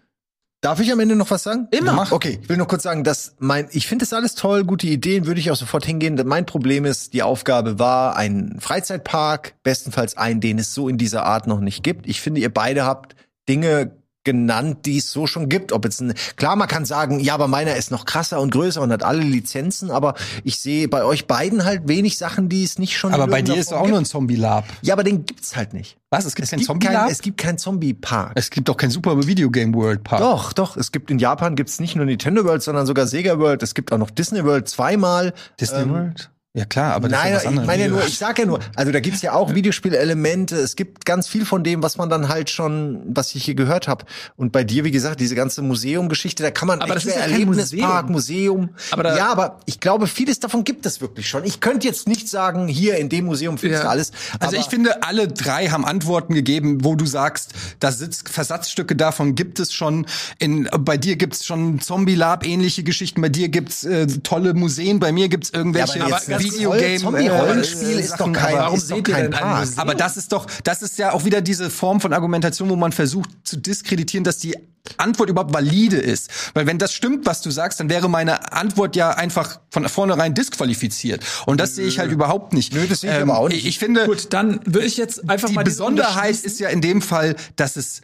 Darf 0.61 0.81
ich 0.81 0.91
am 0.91 0.99
Ende 0.99 1.15
noch 1.15 1.31
was 1.31 1.45
sagen? 1.45 1.69
Immer. 1.71 1.93
Mach. 1.93 2.11
Okay, 2.11 2.41
ich 2.43 2.49
will 2.49 2.57
nur 2.57 2.67
kurz 2.67 2.83
sagen, 2.83 3.05
dass 3.05 3.37
mein, 3.39 3.69
ich 3.71 3.87
finde 3.87 4.05
das 4.05 4.13
alles 4.13 4.35
toll, 4.35 4.65
gute 4.65 4.89
Ideen, 4.89 5.27
würde 5.27 5.39
ich 5.39 5.53
auch 5.53 5.57
sofort 5.57 5.87
hingehen. 5.87 6.21
Mein 6.27 6.47
Problem 6.47 6.85
ist, 6.85 7.13
die 7.13 7.23
Aufgabe 7.23 7.79
war 7.79 8.17
ein 8.17 8.57
Freizeitpark, 8.59 9.55
bestenfalls 9.63 10.17
einen, 10.17 10.41
den 10.41 10.59
es 10.59 10.75
so 10.75 10.89
in 10.89 10.99
dieser 10.99 11.25
Art 11.25 11.47
noch 11.47 11.61
nicht 11.61 11.85
gibt. 11.85 12.09
Ich 12.09 12.21
finde, 12.21 12.41
ihr 12.41 12.53
beide 12.53 12.85
habt 12.85 13.15
Dinge 13.49 13.93
genannt, 14.25 14.85
die 14.85 14.99
es 14.99 15.11
so 15.11 15.27
schon 15.27 15.49
gibt. 15.49 15.73
Ob 15.73 15.87
jetzt 15.87 16.03
ein, 16.03 16.13
klar, 16.37 16.55
man 16.55 16.69
kann 16.69 16.85
sagen, 16.85 17.19
ja, 17.19 17.33
aber 17.33 17.49
meiner 17.49 17.77
ist 17.77 17.91
noch 17.91 18.05
krasser 18.05 18.41
und 18.41 18.51
größer 18.51 18.83
und 18.83 18.93
hat 18.93 19.03
alle 19.03 19.23
Lizenzen, 19.23 19.91
aber 19.91 20.15
ich 20.45 20.61
sehe 20.61 20.87
bei 20.87 21.03
euch 21.03 21.27
beiden 21.27 21.65
halt 21.65 21.89
wenig 21.89 22.19
Sachen, 22.19 22.51
die 22.51 22.63
es 22.63 22.79
nicht 22.79 22.99
schon 22.99 23.15
Aber 23.15 23.25
in 23.25 23.31
bei 23.31 23.41
dir 23.41 23.55
ist 23.55 23.71
Form 23.71 23.81
auch 23.83 23.87
nur 23.89 23.97
ein 23.97 24.03
gibt. 24.03 24.11
Zombie-Lab. 24.11 24.65
Ja, 24.83 24.93
aber 24.93 25.03
den 25.05 25.25
gibt's 25.25 25.57
halt 25.57 25.73
nicht. 25.73 25.97
Was? 26.11 26.27
Es 26.27 26.35
gibt 26.35 26.45
Es 26.45 26.51
kein 26.51 26.59
gibt, 26.59 26.67
Zombie-Lab? 26.67 27.11
es 27.11 27.23
gibt 27.23 27.39
kein 27.39 27.57
Zombie-Park. 27.57 28.33
Es 28.35 28.51
gibt 28.51 28.69
doch 28.69 28.77
kein 28.77 28.91
Super 28.91 29.27
Video 29.27 29.51
Game 29.51 29.75
World 29.75 30.05
Park. 30.05 30.21
Doch, 30.21 30.53
doch. 30.53 30.77
Es 30.77 30.93
gibt 30.93 31.11
in 31.11 31.19
Japan 31.19 31.55
gibt's 31.57 31.81
nicht 31.81 31.97
nur 31.97 32.05
Nintendo 32.05 32.45
World, 32.45 32.63
sondern 32.63 32.85
sogar 32.85 33.07
Sega 33.07 33.39
World. 33.39 33.63
Es 33.63 33.75
gibt 33.75 33.93
auch 33.93 33.99
noch 33.99 34.11
Disney 34.11 34.45
World 34.45 34.69
zweimal. 34.69 35.33
Disney 35.59 35.79
Ähm, 35.83 35.91
World? 35.91 36.31
Ja 36.55 36.65
klar, 36.65 36.95
aber 36.95 37.09
das 37.11 37.21
Nein, 37.23 37.35
ist 37.35 37.45
ja 37.45 37.51
ich 37.51 37.61
meine 37.67 37.83
ja 37.85 37.89
nur, 37.89 38.05
ich 38.05 38.17
sag 38.19 38.39
ja 38.39 38.47
nur, 38.47 38.61
also 38.75 38.91
da 38.91 39.01
gibt's 39.01 39.21
ja 39.21 39.33
auch 39.35 39.55
Videospielelemente, 39.55 40.57
es 40.57 40.77
gibt 40.77 41.05
ganz 41.05 41.29
viel 41.29 41.45
von 41.45 41.63
dem, 41.63 41.83
was 41.83 41.99
man 41.99 42.09
dann 42.09 42.29
halt 42.31 42.49
schon, 42.49 43.03
was 43.15 43.35
ich 43.35 43.45
hier 43.45 43.55
gehört 43.55 43.87
habe. 43.87 44.07
Und 44.35 44.51
bei 44.51 44.65
dir, 44.65 44.83
wie 44.85 44.91
gesagt, 44.91 45.21
diese 45.21 45.35
ganze 45.35 45.61
Museumgeschichte, 45.61 46.43
da 46.43 46.51
kann 46.51 46.67
man 46.67 46.81
Aber 46.81 46.97
echt 46.97 47.05
das 47.07 47.15
ist 47.15 47.17
ja 47.17 47.21
Erlebnispark, 47.31 48.09
Museum. 48.09 48.71
Aber 48.91 49.03
da- 49.03 49.17
ja, 49.17 49.31
aber 49.31 49.61
ich 49.67 49.79
glaube, 49.79 50.07
vieles 50.07 50.41
davon 50.41 50.65
gibt 50.65 50.87
es 50.87 51.03
wirklich 51.03 51.29
schon. 51.29 51.45
Ich 51.45 51.61
könnte 51.61 51.87
jetzt 51.87 52.09
nicht 52.09 52.29
sagen, 52.31 52.67
hier 52.67 52.97
in 52.97 53.11
dem 53.11 53.27
Museum 53.27 53.59
findest 53.59 53.83
du 53.83 53.87
Ja. 53.87 53.91
alles. 53.91 54.13
Also 54.41 54.57
aber 54.57 54.65
ich 54.65 54.71
finde, 54.71 55.03
alle 55.03 55.29
drei 55.29 55.69
haben 55.69 55.85
Antworten 55.85 56.33
gegeben, 56.35 56.83
wo 56.83 56.97
du 56.97 57.05
sagst, 57.05 57.53
da 57.79 57.93
sitzt 57.93 58.31
Versatzstücke 58.31 58.97
davon 58.97 59.35
gibt 59.35 59.61
es 59.61 59.75
schon. 59.75 60.07
In, 60.39 60.67
bei 60.81 60.97
dir 60.97 61.17
gibt's 61.17 61.45
schon 61.45 61.79
Zombie-Lab 61.81 62.47
ähnliche 62.47 62.83
Geschichten, 62.85 63.21
bei 63.21 63.29
dir 63.29 63.51
gibt's 63.51 63.85
äh, 63.85 64.07
tolle 64.23 64.55
Museen, 64.55 64.99
bei 64.99 65.13
mir 65.13 65.29
gibt's 65.29 65.51
irgendwelche 65.51 65.99
Ja, 65.99 66.07
aber 66.07 66.38
das 66.39 66.55
Videogame. 66.55 66.99
Zombie-Rollenspiel 66.99 67.99
äh, 67.99 68.01
ist 68.01 68.17
doch 68.19 68.33
kein, 68.33 68.55
aber- 68.55 68.59
warum 68.65 68.77
ist 68.79 68.91
doch 68.91 68.97
seht 68.97 69.09
ihr 69.09 69.15
kein 69.15 69.31
Park. 69.31 69.61
Museum? 69.61 69.79
Aber 69.79 69.95
das 69.95 70.17
ist 70.17 70.33
doch, 70.33 70.47
das 70.65 70.83
ist 70.83 70.99
ja 70.99 71.13
auch 71.13 71.25
wieder 71.25 71.41
diese 71.41 71.71
Form 71.71 72.01
von 72.01 72.13
Argumentation, 72.13 72.69
wo 72.71 72.77
man 72.77 72.93
versucht 72.93 73.31
zu 73.45 73.57
diskreditieren, 73.57 74.25
dass 74.25 74.39
die 74.39 74.57
Antwort 74.97 75.29
überhaupt 75.29 75.53
valide 75.53 75.99
ist. 75.99 76.31
Weil 76.55 76.67
wenn 76.67 76.79
das 76.79 76.95
stimmt, 76.95 77.27
was 77.27 77.43
du 77.43 77.51
sagst, 77.51 77.79
dann 77.79 77.91
wäre 77.91 78.09
meine 78.09 78.53
Antwort 78.53 78.97
ja 78.97 79.11
einfach 79.11 79.61
von 79.71 79.87
vornherein 79.89 80.35
disqualifiziert. 80.35 81.23
Und 81.47 81.61
das 81.61 81.75
sehe 81.75 81.87
ich 81.87 81.99
halt 81.99 82.11
überhaupt 82.11 82.55
nicht. 82.55 82.73
Ähm, 82.73 82.81
Nö, 82.81 82.87
das 82.87 83.03
sehe 83.03 83.15
ich 83.15 83.23
aber 83.23 83.39
auch 83.39 83.49
nicht. 83.49 83.67
Ich, 83.67 83.79
finde, 83.79 84.07
Gut, 84.07 84.33
dann 84.33 84.61
würde 84.65 84.87
ich 84.87 84.97
jetzt 84.97 85.29
einfach 85.29 85.49
die 85.49 85.55
mal 85.55 85.65
diesen 85.65 85.79
Besonderheit 85.79 86.37
ist 86.37 86.59
ja 86.59 86.71
in 86.71 86.81
dem 86.81 87.03
Fall, 87.03 87.37
dass 87.57 87.77
es 87.77 88.01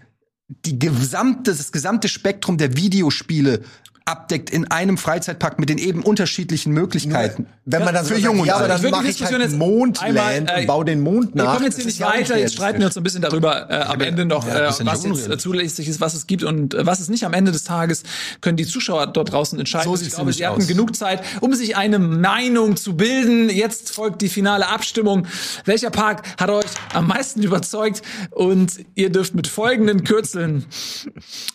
die 0.67 0.79
gesamte, 0.79 1.53
das 1.55 1.73
gesamte 1.73 2.09
Spektrum 2.09 2.59
der 2.59 2.77
Videospiele 2.77 3.63
abdeckt 4.07 4.51
in 4.51 4.71
einem 4.71 4.99
Freizeitpark 4.99 5.59
mit 5.59 5.71
den 5.71 5.79
eben 5.79 6.03
unterschiedlichen 6.03 6.73
Möglichkeiten. 6.73 7.47
Wenn 7.65 7.85
man 7.85 7.95
dann 7.95 8.05
für 8.05 8.17
so 8.17 8.21
Jung 8.21 8.37
sagt, 8.37 8.41
und 8.41 8.47
ja, 8.47 8.57
aber 8.57 8.69
dann 8.69 8.85
Ich 8.85 8.91
mache 8.91 9.03
ich 9.05 9.17
Diskussion 9.17 9.41
halt 9.41 9.51
jetzt 9.51 9.59
Mondland 9.59 10.03
einmal, 10.03 10.47
äh, 10.47 10.61
und 10.61 10.67
baue 10.67 10.85
den 10.85 11.01
Mond 11.01 11.35
nach. 11.35 11.45
Wir 11.45 11.53
kommen 11.53 11.65
jetzt 11.65 11.79
Das 11.79 11.85
hier 11.85 11.87
nicht 11.87 11.99
ja 11.99 12.09
weiter, 12.09 12.39
jetzt 12.39 12.55
streiten 12.55 12.81
wir 12.81 12.87
uns 12.87 12.97
ein 12.99 13.03
bisschen 13.03 13.23
darüber 13.23 13.71
äh, 13.71 13.75
am 13.85 14.01
Ende 14.03 14.27
noch, 14.27 14.47
Ja, 14.47 14.55
äh, 14.55 14.63
ja 14.65 14.87
was 14.87 15.05
jetzt 15.05 15.29
äh, 15.31 15.39
zulässig 15.39 15.89
ist, 15.89 16.03
was 16.03 16.13
es 16.13 16.27
gibt 16.27 16.43
und 16.45 16.75
äh, 16.75 16.85
was 16.85 17.01
es 17.01 17.09
nicht 17.09 17.25
am 17.25 17.33
Ende 17.33 17.53
des 17.53 17.65
Tages, 17.65 18.03
können 18.43 18.59
die 18.59 18.67
Zuschauer 18.67 19.07
dort 19.07 19.33
draußen 19.33 19.59
entscheiden. 19.59 19.89
So 19.89 19.95
ich 19.95 20.01
sieht's 20.01 20.17
glaube, 20.17 20.35
sie 20.35 20.47
hatten 20.47 20.61
aus. 20.61 20.69
genug 20.69 20.95
Zeit, 20.95 21.23
um 21.41 21.55
sich 21.55 21.77
eine 21.77 21.99
Meinung 21.99 22.77
zu 22.77 22.99
bilden. 22.99 23.49
Jetzt 23.49 23.95
folgt 23.95 24.21
die 24.21 24.29
finale 24.29 24.69
Abstimmung. 24.69 25.27
Welcher 25.65 25.89
Park 25.91 26.23
hat 26.39 26.51
euch 26.51 26.67
am 26.93 27.07
meisten 27.07 27.43
überzeugt? 27.43 28.03
Und 28.31 28.73
ihr 28.95 29.11
dürft 29.11 29.35
mit 29.35 29.47
folgenden 29.47 30.05
Kürzeln 30.05 30.67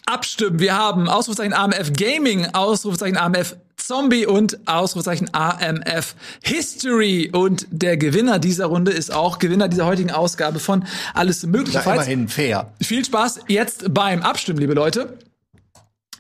abstimmen. 0.08 0.60
Wir 0.60 0.76
haben 0.76 1.08
Ausrufezeichen 1.08 1.54
AMF 1.54 1.94
Gaming, 1.94 2.39
Ausrufezeichen 2.46 3.18
AMF 3.18 3.56
Zombie 3.78 4.26
und 4.26 4.60
Ausrufezeichen 4.68 5.34
AMF 5.34 6.16
History. 6.44 7.30
Und 7.32 7.66
der 7.72 7.98
Gewinner 7.98 8.40
dieser 8.40 8.66
Runde 8.66 8.92
ist 8.92 9.14
auch 9.14 9.40
Gewinner 9.40 9.68
dieser 9.68 9.86
heutigen 9.86 10.12
Ausgabe 10.12 10.60
von 10.60 10.86
Alles 11.14 11.46
Mögliche. 11.46 11.80
Ja, 11.80 11.94
immerhin 11.94 12.28
fair. 12.28 12.72
Viel 12.82 13.06
Spaß 13.06 13.42
jetzt 13.48 13.94
beim 13.94 14.22
Abstimmen, 14.22 14.60
liebe 14.60 14.74
Leute. 14.74 15.18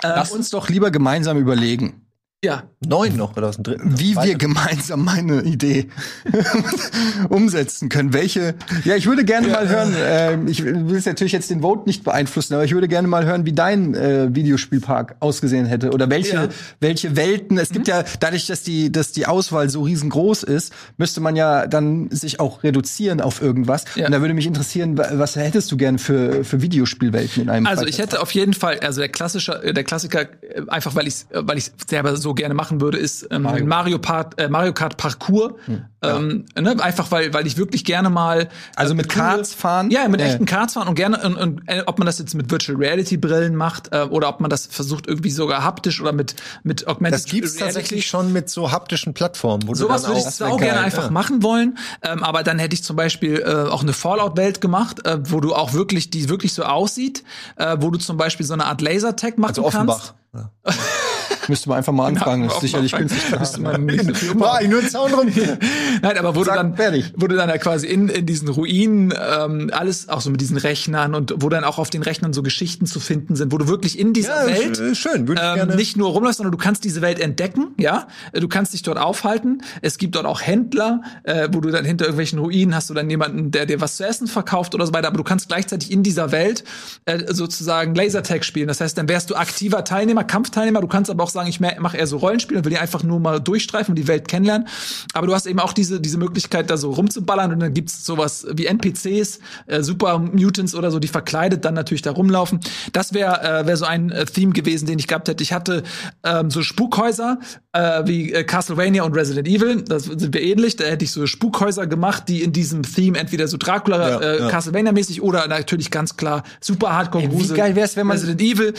Lass 0.01 0.31
uns 0.31 0.49
doch 0.49 0.69
lieber 0.69 0.91
gemeinsam 0.91 1.37
überlegen, 1.37 2.01
Ja, 2.41 2.63
Neun 2.79 3.17
noch 3.17 3.35
oder 3.35 3.49
aus 3.49 3.55
dem 3.57 3.63
dritten? 3.63 3.99
wie 3.99 4.15
wir 4.15 4.35
gemeinsam 4.35 5.03
meine 5.03 5.41
Idee 5.41 5.87
umsetzen 7.29 7.89
können. 7.89 8.13
Welche? 8.13 8.55
Ja, 8.85 8.95
ich 8.95 9.05
würde 9.07 9.25
gerne 9.25 9.47
mal 9.49 9.67
hören. 9.67 9.93
ähm, 10.01 10.47
ich 10.47 10.63
will 10.63 10.95
es 10.95 11.05
natürlich 11.05 11.33
jetzt 11.33 11.49
den 11.49 11.61
Vote 11.61 11.83
nicht 11.85 12.05
beeinflussen, 12.05 12.53
aber 12.53 12.63
ich 12.63 12.73
würde 12.73 12.87
gerne 12.87 13.09
mal 13.09 13.25
hören, 13.25 13.45
wie 13.45 13.51
dein 13.51 13.93
äh, 13.93 14.33
Videospielpark 14.33 15.17
ausgesehen 15.19 15.65
hätte 15.65 15.91
oder 15.91 16.09
welche 16.09 16.29
Ja. 16.35 16.47
welche 16.79 17.17
Welten. 17.17 17.57
Es 17.57 17.71
gibt 17.71 17.89
ja 17.89 18.03
dadurch, 18.21 18.47
dass 18.47 18.63
die 18.63 18.89
dass 18.89 19.11
die 19.11 19.25
Auswahl 19.25 19.69
so 19.69 19.81
riesengroß 19.81 20.43
ist, 20.43 20.71
müsste 20.97 21.19
man 21.19 21.35
ja 21.35 21.67
dann 21.67 22.09
sich 22.09 22.39
auch 22.39 22.63
reduzieren 22.63 23.19
auf 23.19 23.41
irgendwas. 23.41 23.83
Ja. 23.95 24.05
Und 24.05 24.13
da 24.13 24.21
würde 24.21 24.33
mich 24.33 24.47
interessieren, 24.47 24.97
wa- 24.97 25.09
was 25.13 25.35
hättest 25.35 25.71
du 25.73 25.77
gern 25.77 25.99
für 25.99 26.45
für 26.45 26.61
Videospielwelten 26.61 27.43
in 27.43 27.49
einem? 27.49 27.67
Also 27.67 27.83
ich 27.85 27.95
Freizeitpark? 27.97 28.11
hätte 28.13 28.21
auf 28.21 28.31
jeden 28.31 28.53
Fall, 28.53 28.79
also 28.79 29.01
der 29.01 29.09
klassische, 29.09 29.61
äh, 29.61 29.73
der 29.73 29.83
Klassiker, 29.83 30.21
äh, 30.21 30.61
einfach 30.69 30.95
weil 30.95 31.07
ich 31.07 31.25
weil 31.33 31.57
ich 31.57 31.71
selber 31.89 32.15
so 32.15 32.28
gerne 32.33 32.53
machen 32.53 32.81
würde, 32.81 32.97
ist 32.97 33.27
ähm, 33.31 33.43
Mario. 33.43 33.65
Mario, 33.65 33.99
Part, 33.99 34.39
äh, 34.39 34.49
Mario 34.49 34.73
Kart 34.73 34.97
Parcours. 34.97 35.53
Ähm, 36.01 36.45
ne? 36.57 36.77
Einfach 36.81 37.11
weil 37.11 37.33
weil 37.33 37.45
ich 37.45 37.57
wirklich 37.57 37.83
gerne 37.83 38.09
mal 38.09 38.47
Also 38.77 38.93
äh, 38.93 38.97
mit 38.97 39.09
coole- 39.09 39.25
Karts 39.25 39.53
fahren? 39.53 39.91
Ja, 39.91 40.07
mit 40.07 40.21
Ja. 40.21 40.27
echten 40.27 40.45
Karts 40.45 40.73
fahren 40.75 40.87
und 40.87 40.95
gerne 40.95 41.21
und, 41.21 41.35
und 41.35 41.61
äh, 41.67 41.83
ob 41.87 41.99
man 41.99 42.05
das 42.05 42.19
jetzt 42.19 42.35
mit 42.35 42.49
Virtual 42.51 42.77
Reality 42.77 43.17
Brillen 43.17 43.53
macht 43.55 43.89
äh, 43.91 44.03
oder 44.09 44.29
ob 44.29 44.39
man 44.39 44.49
das 44.49 44.65
versucht 44.67 45.07
irgendwie 45.07 45.29
sogar 45.29 45.61
haptisch 45.63 45.99
oder 46.01 46.13
mit 46.13 46.35
mit 46.63 46.87
Augmented 46.87 47.19
Das 47.19 47.25
gibt's 47.29 47.55
Reality. 47.55 47.65
tatsächlich 47.73 48.07
schon 48.07 48.31
mit 48.31 48.49
so 48.49 48.71
haptischen 48.71 49.13
Plattformen, 49.13 49.67
wo 49.67 49.75
Sowas 49.75 50.07
würde 50.07 50.21
ich 50.21 50.41
auch 50.41 50.57
gerne 50.57 50.79
einfach 50.79 51.05
Ja. 51.05 51.11
machen 51.11 51.43
wollen, 51.43 51.77
ähm, 52.01 52.23
aber 52.23 52.43
dann 52.43 52.59
hätte 52.59 52.75
ich 52.75 52.83
zum 52.83 52.95
Beispiel 52.95 53.39
äh, 53.45 53.69
auch 53.69 53.81
eine 53.83 53.91
Fallout-Welt 53.93 54.61
gemacht, 54.61 55.05
äh, 55.05 55.17
wo 55.29 55.41
du 55.41 55.53
auch 55.53 55.73
wirklich, 55.73 56.09
die 56.09 56.29
wirklich 56.29 56.53
so 56.53 56.63
aussieht, 56.63 57.23
äh, 57.57 57.75
wo 57.81 57.89
du 57.91 57.99
zum 57.99 58.15
Beispiel 58.15 58.45
so 58.45 58.53
eine 58.53 58.65
Art 58.67 58.79
Lasertag 58.81 59.37
machen 59.37 59.49
Also 59.49 59.65
Offenbach. 59.65 60.13
kannst. 60.31 60.49
müsste 61.49 61.69
man 61.69 61.79
einfach 61.79 61.93
mal 61.93 62.07
anfragen. 62.07 62.43
Ja, 62.43 62.47
ist 62.51 62.61
sicherlich 62.61 62.91
günstig. 62.93 63.21
Müsste 63.39 63.61
man 63.61 63.85
nicht 63.85 64.05
so 64.05 64.13
viel 64.13 64.39
War 64.39 64.61
ich 64.61 64.69
nur 64.69 64.79
einen 64.79 64.89
Zaun 64.89 65.13
rum. 65.13 65.27
Nein, 66.01 66.17
aber 66.17 66.35
wo 66.35 66.39
du 66.39 66.45
Zack, 66.45 66.55
dann, 66.77 67.07
du 67.17 67.27
dann 67.35 67.49
ja 67.49 67.57
quasi 67.57 67.87
in, 67.87 68.07
in 68.09 68.25
diesen 68.25 68.47
Ruinen 68.49 69.13
ähm, 69.37 69.69
alles 69.73 70.09
auch 70.09 70.21
so 70.21 70.29
mit 70.29 70.39
diesen 70.41 70.57
Rechnern 70.57 71.15
und 71.15 71.33
wo 71.37 71.49
dann 71.49 71.63
auch 71.63 71.77
auf 71.79 71.89
den 71.89 72.01
Rechnern 72.03 72.33
so 72.33 72.43
Geschichten 72.43 72.85
zu 72.85 72.99
finden 72.99 73.35
sind, 73.35 73.51
wo 73.51 73.57
du 73.57 73.67
wirklich 73.67 73.97
in 73.99 74.13
dieser 74.13 74.47
Ja, 74.47 74.55
Welt 74.55 74.77
sch- 74.77 74.95
schön, 74.95 75.27
würde 75.27 75.41
ich 75.41 75.47
ähm, 75.47 75.55
gerne. 75.55 75.75
nicht 75.75 75.97
nur 75.97 76.09
rumläufst, 76.09 76.37
sondern 76.37 76.51
du 76.51 76.57
kannst 76.57 76.83
diese 76.83 77.01
Welt 77.01 77.19
entdecken, 77.19 77.69
ja. 77.77 78.07
Du 78.33 78.47
kannst 78.47 78.73
dich 78.73 78.81
dort 78.83 78.97
aufhalten. 78.97 79.61
Es 79.81 79.97
gibt 79.97 80.15
dort 80.15 80.25
auch 80.25 80.41
Händler, 80.41 81.01
äh, 81.23 81.47
wo 81.51 81.59
du 81.61 81.69
dann 81.71 81.85
hinter 81.85 82.05
irgendwelchen 82.05 82.39
Ruinen 82.39 82.75
hast 82.75 82.89
du 82.89 82.93
dann 82.93 83.09
jemanden, 83.09 83.51
der 83.51 83.65
dir 83.65 83.81
was 83.81 83.97
zu 83.97 84.05
essen 84.05 84.27
verkauft 84.27 84.75
oder 84.75 84.85
so 84.85 84.93
weiter. 84.93 85.07
Aber 85.07 85.17
du 85.17 85.23
kannst 85.23 85.47
gleichzeitig 85.47 85.91
in 85.91 86.03
dieser 86.03 86.31
Welt 86.31 86.63
äh, 87.05 87.33
sozusagen 87.33 87.95
Lasertag 87.95 88.45
spielen. 88.45 88.67
Das 88.67 88.81
heißt, 88.81 88.97
dann 88.97 89.07
wärst 89.09 89.29
du 89.29 89.35
aktiver 89.35 89.83
Teilnehmer, 89.83 90.23
Kampfteilnehmer. 90.23 90.81
Du 90.81 90.87
kannst 90.87 91.09
aber 91.09 91.23
auch 91.23 91.29
sagen, 91.29 91.38
ich 91.47 91.59
mache 91.59 91.97
eher 91.97 92.07
so 92.07 92.17
Rollenspiel 92.17 92.57
und 92.57 92.65
will 92.65 92.71
die 92.71 92.77
einfach 92.77 93.03
nur 93.03 93.19
mal 93.19 93.39
durchstreifen 93.39 93.91
und 93.91 93.95
die 93.95 94.07
Welt 94.07 94.27
kennenlernen. 94.27 94.67
Aber 95.13 95.27
du 95.27 95.33
hast 95.33 95.45
eben 95.45 95.59
auch 95.59 95.73
diese, 95.73 95.99
diese 96.01 96.17
Möglichkeit, 96.17 96.69
da 96.69 96.77
so 96.77 96.91
rumzuballern 96.91 97.53
und 97.53 97.59
dann 97.59 97.73
gibt's 97.73 98.05
sowas 98.05 98.45
wie 98.51 98.65
NPCs, 98.65 99.39
äh, 99.67 99.81
Super 99.81 100.19
Mutants 100.19 100.75
oder 100.75 100.91
so, 100.91 100.99
die 100.99 101.07
verkleidet 101.07 101.65
dann 101.65 101.73
natürlich 101.73 102.01
da 102.01 102.11
rumlaufen. 102.11 102.59
Das 102.93 103.13
wäre 103.13 103.41
äh, 103.61 103.65
wär 103.67 103.77
so 103.77 103.85
ein 103.85 104.11
äh, 104.11 104.25
Theme 104.25 104.53
gewesen, 104.53 104.85
den 104.85 104.99
ich 104.99 105.07
gehabt 105.07 105.27
hätte. 105.27 105.43
Ich 105.43 105.53
hatte 105.53 105.83
ähm, 106.23 106.49
so 106.51 106.61
Spukhäuser 106.61 107.39
äh, 107.73 108.01
wie 108.05 108.33
äh, 108.33 108.43
Castlevania 108.43 109.03
und 109.03 109.13
Resident 109.15 109.47
Evil. 109.47 109.81
Das 109.83 110.03
sind 110.05 110.33
wir 110.33 110.41
ähnlich. 110.41 110.75
Da 110.75 110.85
hätte 110.85 111.05
ich 111.05 111.11
so 111.11 111.25
Spukhäuser 111.27 111.87
gemacht, 111.87 112.23
die 112.27 112.41
in 112.43 112.51
diesem 112.53 112.83
Theme 112.83 113.17
entweder 113.17 113.47
so 113.47 113.57
Dracula, 113.57 114.09
Ja, 114.09 114.19
äh, 114.19 114.39
ja. 114.39 114.47
Castlevania-mäßig 114.49 115.21
oder 115.21 115.47
natürlich 115.47 115.91
ganz 115.91 116.17
klar 116.17 116.43
super 116.61 116.93
Hardcore 116.93 117.23
Ey, 117.25 117.31
wie 117.31 117.47
geil 117.53 117.75
wär's, 117.75 117.95
wenn 117.95 118.07
man- 118.07 118.17
Resident 118.17 118.41
Evil. 118.41 118.73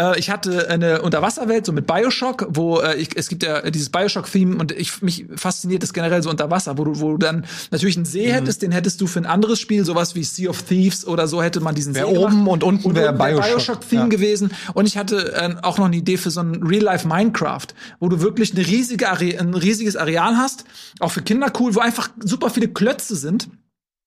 Äh, 0.00 0.18
Ich 0.18 0.30
hatte 0.30 0.68
eine 0.68 1.02
Unterwasserwelt, 1.02 1.66
so 1.66 1.72
mit 1.72 1.86
Bioshock, 1.86 2.46
wo 2.50 2.80
äh, 2.80 2.96
ich, 2.96 3.10
es 3.16 3.28
gibt 3.28 3.42
ja 3.42 3.70
dieses 3.70 3.90
Bioshock-Theme 3.90 4.56
und 4.56 4.72
ich, 4.72 5.02
mich 5.02 5.26
fasziniert 5.36 5.82
das 5.82 5.92
generell 5.92 6.22
so 6.22 6.30
unter 6.30 6.50
Wasser, 6.50 6.78
wo 6.78 6.84
du, 6.84 7.00
wo 7.00 7.12
du 7.12 7.18
dann 7.18 7.44
natürlich 7.70 7.96
einen 7.96 8.06
Mhm. 8.06 8.10
See 8.10 8.32
hättest, 8.32 8.62
den 8.62 8.72
hättest 8.72 9.00
du 9.00 9.06
für 9.06 9.18
ein 9.20 9.26
anderes 9.26 9.58
Spiel, 9.60 9.84
sowas 9.84 10.14
wie 10.14 10.24
Sea 10.24 10.48
of 10.50 10.62
Thieves 10.62 11.06
oder 11.06 11.26
so 11.28 11.42
hätte 11.42 11.60
man 11.60 11.74
diesen 11.74 11.94
Wär 11.94 12.06
See 12.06 12.16
oben 12.16 12.30
gemacht. 12.44 12.50
und 12.52 12.64
unten 12.64 12.94
wär 12.94 13.12
Bioshock. 13.12 13.44
Bioshock-Theme 13.56 14.02
Ja. 14.02 14.08
gewesen. 14.08 14.50
Und 14.74 14.86
ich 14.86 14.96
hatte 14.96 15.32
äh, 15.34 15.54
auch 15.62 15.78
noch 15.78 15.86
eine 15.86 15.96
Idee 15.96 16.16
für 16.16 16.30
so 16.30 16.40
ein 16.40 16.62
Real-Life 16.62 17.06
Minecraft, 17.06 17.66
wo 17.98 18.08
du 18.08 18.20
wirklich 18.20 18.54
eine 18.56 18.66
riesige 18.66 19.08
Are 19.10 19.20
ein 19.38 19.54
riesiges 19.54 19.96
Areal 19.96 20.36
hast, 20.36 20.64
auch 21.00 21.12
für 21.12 21.22
Kinder 21.22 21.52
cool, 21.58 21.74
wo 21.74 21.80
einfach 21.80 22.08
super 22.24 22.48
viele 22.50 22.68
Klötze 22.68 23.16
sind 23.16 23.48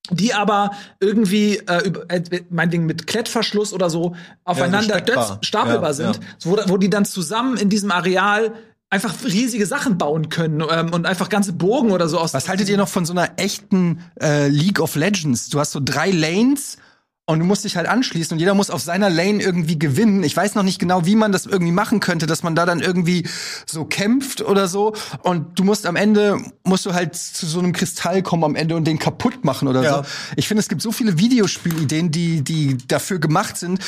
die 0.09 0.33
aber 0.33 0.71
irgendwie 0.99 1.57
äh, 1.59 1.91
äh, 2.09 2.43
meinetwegen 2.49 2.85
mit 2.85 3.07
Klettverschluss 3.07 3.71
oder 3.73 3.89
so 3.89 4.15
aufeinander 4.43 4.97
dötz- 4.99 5.37
stapelbar 5.41 5.91
Ja, 5.91 5.93
sind, 5.93 6.15
ja. 6.17 6.21
Wo, 6.43 6.57
wo 6.67 6.77
die 6.77 6.89
dann 6.89 7.05
zusammen 7.05 7.57
in 7.57 7.69
diesem 7.69 7.89
Areal 7.91 8.53
einfach 8.89 9.13
riesige 9.23 9.65
Sachen 9.65 9.97
bauen 9.97 10.29
können 10.29 10.63
ähm, 10.69 10.93
und 10.93 11.05
einfach 11.07 11.29
ganze 11.29 11.53
Bogen 11.53 11.91
oder 11.91 12.07
so 12.07 12.19
aus. 12.19 12.33
Was 12.33 12.47
haltet 12.47 12.69
ihr 12.69 12.77
noch 12.77 12.89
von 12.89 13.05
so 13.05 13.13
einer 13.13 13.31
echten 13.37 14.01
äh, 14.21 14.49
League 14.49 14.79
of 14.79 14.95
Legends? 14.95 15.49
Du 15.49 15.59
hast 15.59 15.71
so 15.71 15.79
drei 15.83 16.11
Lanes 16.11 16.77
und 17.25 17.39
du 17.39 17.45
musst 17.45 17.63
dich 17.63 17.77
halt 17.77 17.87
anschließen 17.87 18.35
und 18.35 18.39
jeder 18.39 18.53
muss 18.53 18.69
auf 18.69 18.81
seiner 18.81 19.09
Lane 19.09 19.41
irgendwie 19.41 19.79
gewinnen. 19.79 20.23
Ich 20.23 20.35
weiß 20.35 20.55
noch 20.55 20.63
nicht 20.63 20.77
genau, 20.79 21.05
wie 21.05 21.15
man 21.15 21.31
das 21.31 21.45
irgendwie 21.45 21.71
machen 21.71 21.99
könnte, 22.01 22.25
dass 22.25 22.43
man 22.43 22.53
da 22.55 22.65
dann 22.65 22.81
irgendwie 22.81 23.25
so 23.65 23.85
kämpft 23.85 24.41
oder 24.41 24.67
so 24.67 24.93
und 25.23 25.57
du 25.57 25.63
musst 25.63 25.85
am 25.85 25.95
Ende 25.95 26.37
musst 26.65 26.85
du 26.85 26.93
halt 26.93 27.15
zu 27.15 27.45
so 27.45 27.59
einem 27.59 27.71
Kristall 27.71 28.23
kommen 28.23 28.43
am 28.43 28.55
Ende 28.55 28.75
und 28.75 28.85
den 28.85 28.99
kaputt 28.99 29.45
machen 29.45 29.67
oder 29.69 29.83
Ja. 29.83 30.03
so. 30.03 30.09
Ich 30.35 30.47
finde, 30.49 30.59
es 30.59 30.67
gibt 30.67 30.81
so 30.81 30.91
viele 30.91 31.17
Videospielideen, 31.17 32.11
die 32.11 32.41
die 32.41 32.77
dafür 32.87 33.19
gemacht 33.19 33.55
sind, 33.57 33.79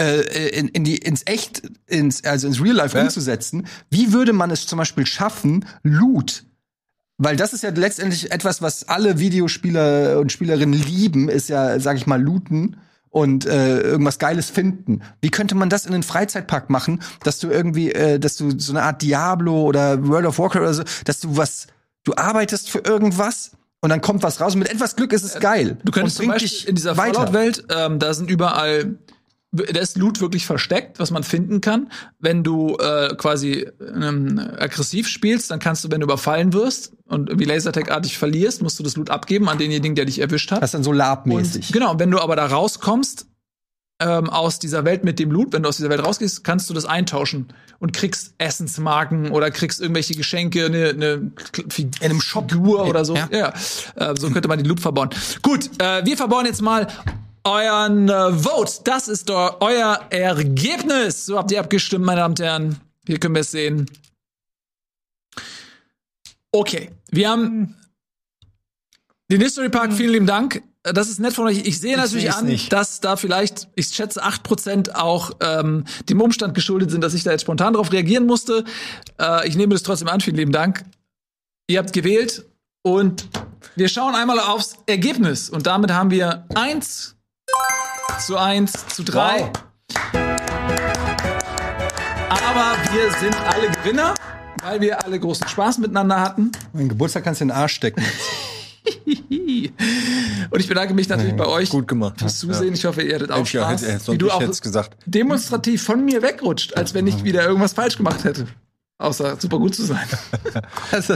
äh, 0.00 0.48
in, 0.58 0.66
in 0.68 0.82
die 0.82 0.96
ins 0.98 1.22
echt 1.26 1.62
ins 1.86 2.24
also 2.24 2.48
ins 2.48 2.60
Real 2.60 2.74
Life 2.74 2.96
Ja. 2.96 3.04
umzusetzen. 3.04 3.66
Wie 3.90 4.12
würde 4.12 4.32
man 4.32 4.50
es 4.50 4.66
zum 4.66 4.78
Beispiel 4.78 5.06
schaffen, 5.06 5.64
Loot 5.84 6.44
weil 7.18 7.36
das 7.36 7.52
ist 7.52 7.62
ja 7.62 7.70
letztendlich 7.70 8.32
etwas, 8.32 8.60
was 8.62 8.88
alle 8.88 9.18
Videospieler 9.18 10.18
und 10.18 10.32
Spielerinnen 10.32 10.80
lieben, 10.80 11.28
ist 11.28 11.48
ja, 11.48 11.78
sag 11.78 11.96
ich 11.96 12.06
mal, 12.06 12.20
looten 12.20 12.76
und 13.10 13.46
äh, 13.46 13.80
irgendwas 13.80 14.18
Geiles 14.18 14.50
finden. 14.50 15.00
Wie 15.20 15.30
könnte 15.30 15.54
man 15.54 15.70
das 15.70 15.86
in 15.86 15.94
einen 15.94 16.02
Freizeitpark 16.02 16.70
machen, 16.70 17.00
dass 17.22 17.38
du 17.38 17.48
irgendwie, 17.48 17.92
äh, 17.92 18.18
dass 18.18 18.36
du 18.36 18.58
so 18.58 18.72
eine 18.72 18.82
Art 18.82 19.02
Diablo 19.02 19.62
oder 19.62 20.06
World 20.08 20.26
of 20.26 20.38
Warcraft 20.38 20.62
oder 20.62 20.74
so, 20.74 20.82
dass 21.04 21.20
du 21.20 21.36
was, 21.36 21.68
du 22.02 22.14
arbeitest 22.16 22.68
für 22.68 22.80
irgendwas 22.80 23.52
und 23.80 23.90
dann 23.90 24.00
kommt 24.00 24.22
was 24.24 24.40
raus 24.40 24.54
und 24.54 24.60
mit 24.60 24.70
etwas 24.70 24.96
Glück 24.96 25.12
ist 25.12 25.22
es 25.22 25.38
geil. 25.38 25.76
Du 25.84 25.92
könntest 25.92 26.16
zum 26.16 26.26
Beispiel 26.26 26.70
in 26.70 26.74
dieser. 26.74 26.96
Fallout-Welt, 26.96 27.66
ähm, 27.68 28.00
da 28.00 28.14
sind 28.14 28.30
überall, 28.30 28.96
da 29.54 29.80
ist 29.80 29.96
Loot 29.96 30.20
wirklich 30.20 30.46
versteckt, 30.46 30.98
was 30.98 31.10
man 31.10 31.22
finden 31.22 31.60
kann. 31.60 31.90
Wenn 32.18 32.42
du 32.42 32.76
äh, 32.76 33.14
quasi 33.16 33.66
ähm, 33.80 34.38
aggressiv 34.58 35.08
spielst, 35.08 35.50
dann 35.50 35.60
kannst 35.60 35.84
du, 35.84 35.90
wenn 35.90 36.00
du 36.00 36.04
überfallen 36.04 36.52
wirst 36.52 36.92
und 37.06 37.28
irgendwie 37.28 37.46
Lasertag-artig 37.46 38.18
verlierst, 38.18 38.62
musst 38.62 38.78
du 38.78 38.82
das 38.82 38.96
Loot 38.96 39.10
abgeben 39.10 39.48
an 39.48 39.58
denjenigen, 39.58 39.94
der 39.94 40.06
dich 40.06 40.20
erwischt 40.20 40.50
hat. 40.50 40.62
Das 40.62 40.68
ist 40.70 40.74
dann 40.74 40.84
so 40.84 40.92
labmäßig. 40.92 41.68
Und, 41.68 41.72
genau, 41.72 41.98
wenn 41.98 42.10
du 42.10 42.18
aber 42.18 42.34
da 42.36 42.46
rauskommst 42.46 43.26
ähm, 44.00 44.28
aus 44.28 44.58
dieser 44.58 44.84
Welt 44.84 45.04
mit 45.04 45.18
dem 45.18 45.30
Loot, 45.30 45.52
wenn 45.52 45.62
du 45.62 45.68
aus 45.68 45.76
dieser 45.76 45.88
Welt 45.88 46.04
rausgehst, 46.04 46.42
kannst 46.42 46.68
du 46.68 46.74
das 46.74 46.84
eintauschen 46.84 47.52
und 47.78 47.92
kriegst 47.92 48.34
Essensmarken 48.38 49.30
oder 49.30 49.50
kriegst 49.50 49.80
irgendwelche 49.80 50.14
Geschenke, 50.14 50.66
eine, 50.66 50.88
eine 50.88 51.32
in 51.76 51.90
einem 52.02 52.20
Shop. 52.20 52.50
Figur 52.50 52.86
oder 52.86 53.04
so. 53.04 53.14
Ja. 53.14 53.28
Ja, 53.30 53.54
Äh, 53.94 54.14
so 54.18 54.30
könnte 54.30 54.48
man 54.48 54.58
den 54.58 54.66
Loot 54.66 54.80
verbauen. 54.80 55.10
Gut, 55.42 55.70
äh, 55.80 56.04
wir 56.04 56.16
verbauen 56.16 56.46
jetzt 56.46 56.62
mal 56.62 56.88
euren 57.44 58.08
äh, 58.08 58.32
Vote. 58.32 58.72
Das 58.84 59.08
ist 59.08 59.30
eu 59.30 59.50
euer 59.60 60.00
Ergebnis. 60.10 61.26
So 61.26 61.38
habt 61.38 61.52
ihr 61.52 61.60
abgestimmt, 61.60 62.04
meine 62.04 62.20
Damen 62.20 62.32
und 62.32 62.40
Herren. 62.40 62.80
Hier 63.06 63.18
können 63.18 63.34
wir 63.34 63.40
es 63.40 63.50
sehen. 63.50 63.90
Okay, 66.52 66.90
wir 67.10 67.28
haben 67.28 67.76
den 69.30 69.40
History 69.40 69.68
Park, 69.68 69.92
vielen 69.92 70.12
lieben 70.12 70.26
Dank. 70.26 70.62
Das 70.82 71.08
ist 71.08 71.18
nett 71.18 71.32
von 71.32 71.46
euch. 71.46 71.66
Ich 71.66 71.80
sehe 71.80 71.96
natürlich 71.96 72.26
seh's 72.26 72.36
an, 72.36 72.46
nicht. 72.46 72.72
dass 72.72 73.00
da 73.00 73.16
vielleicht, 73.16 73.68
ich 73.74 73.88
schätze, 73.88 74.22
8% 74.22 74.94
auch 74.94 75.32
ähm, 75.40 75.84
dem 76.10 76.20
Umstand 76.20 76.54
geschuldet 76.54 76.90
sind, 76.90 77.00
dass 77.00 77.14
ich 77.14 77.24
da 77.24 77.30
jetzt 77.30 77.40
spontan 77.40 77.72
darauf 77.72 77.90
reagieren 77.90 78.26
musste. 78.26 78.64
Äh, 79.18 79.48
ich 79.48 79.56
nehme 79.56 79.72
das 79.72 79.82
trotzdem 79.82 80.08
an. 80.08 80.20
Vielen 80.20 80.36
lieben 80.36 80.52
Dank. 80.52 80.84
Ihr 81.68 81.78
habt 81.78 81.94
gewählt 81.94 82.44
und 82.82 83.26
wir 83.76 83.88
schauen 83.88 84.14
einmal 84.14 84.38
aufs 84.38 84.76
Ergebnis. 84.86 85.48
Und 85.48 85.66
damit 85.66 85.90
haben 85.90 86.10
wir 86.10 86.46
1 86.54 87.13
zu 88.20 88.36
1 88.36 88.72
zu 88.88 89.02
3. 89.04 89.40
Wow. 89.40 89.50
Aber 92.30 92.76
wir 92.92 93.10
sind 93.20 93.34
alle 93.46 93.68
Gewinner, 93.70 94.14
weil 94.62 94.80
wir 94.80 95.04
alle 95.04 95.18
großen 95.20 95.46
Spaß 95.48 95.78
miteinander 95.78 96.20
hatten. 96.20 96.52
Mein 96.72 96.88
Geburtstag 96.88 97.24
kannst 97.24 97.40
du 97.40 97.44
in 97.44 97.48
den 97.48 97.56
Arsch 97.56 97.74
stecken. 97.74 98.02
Und 100.50 100.60
ich 100.60 100.68
bedanke 100.68 100.94
mich 100.94 101.08
natürlich 101.08 101.34
bei 101.36 101.46
euch 101.46 101.70
Gut 101.70 101.88
gemacht. 101.88 102.18
fürs 102.20 102.38
Zusehen. 102.38 102.74
Ich 102.74 102.84
hoffe, 102.84 103.02
ihr 103.02 103.14
hattet 103.16 103.32
auch 103.32 103.42
Ich 103.42 103.52
ja, 103.52 103.62
Spaß. 103.62 103.82
hätte- 103.82 104.12
wie 104.12 104.18
du 104.18 104.30
auch 104.30 104.40
gesagt. 104.60 104.96
demonstrativ 105.06 105.82
von 105.82 106.04
mir 106.04 106.22
wegrutscht, 106.22 106.76
als 106.76 106.94
wenn 106.94 107.06
ich 107.06 107.24
wieder 107.24 107.44
irgendwas 107.44 107.72
falsch 107.72 107.96
gemacht 107.96 108.24
hätte. 108.24 108.46
Außer 108.98 109.36
super 109.40 109.58
gut 109.58 109.74
zu 109.74 109.84
sein. 109.84 110.06
Also, 110.92 111.14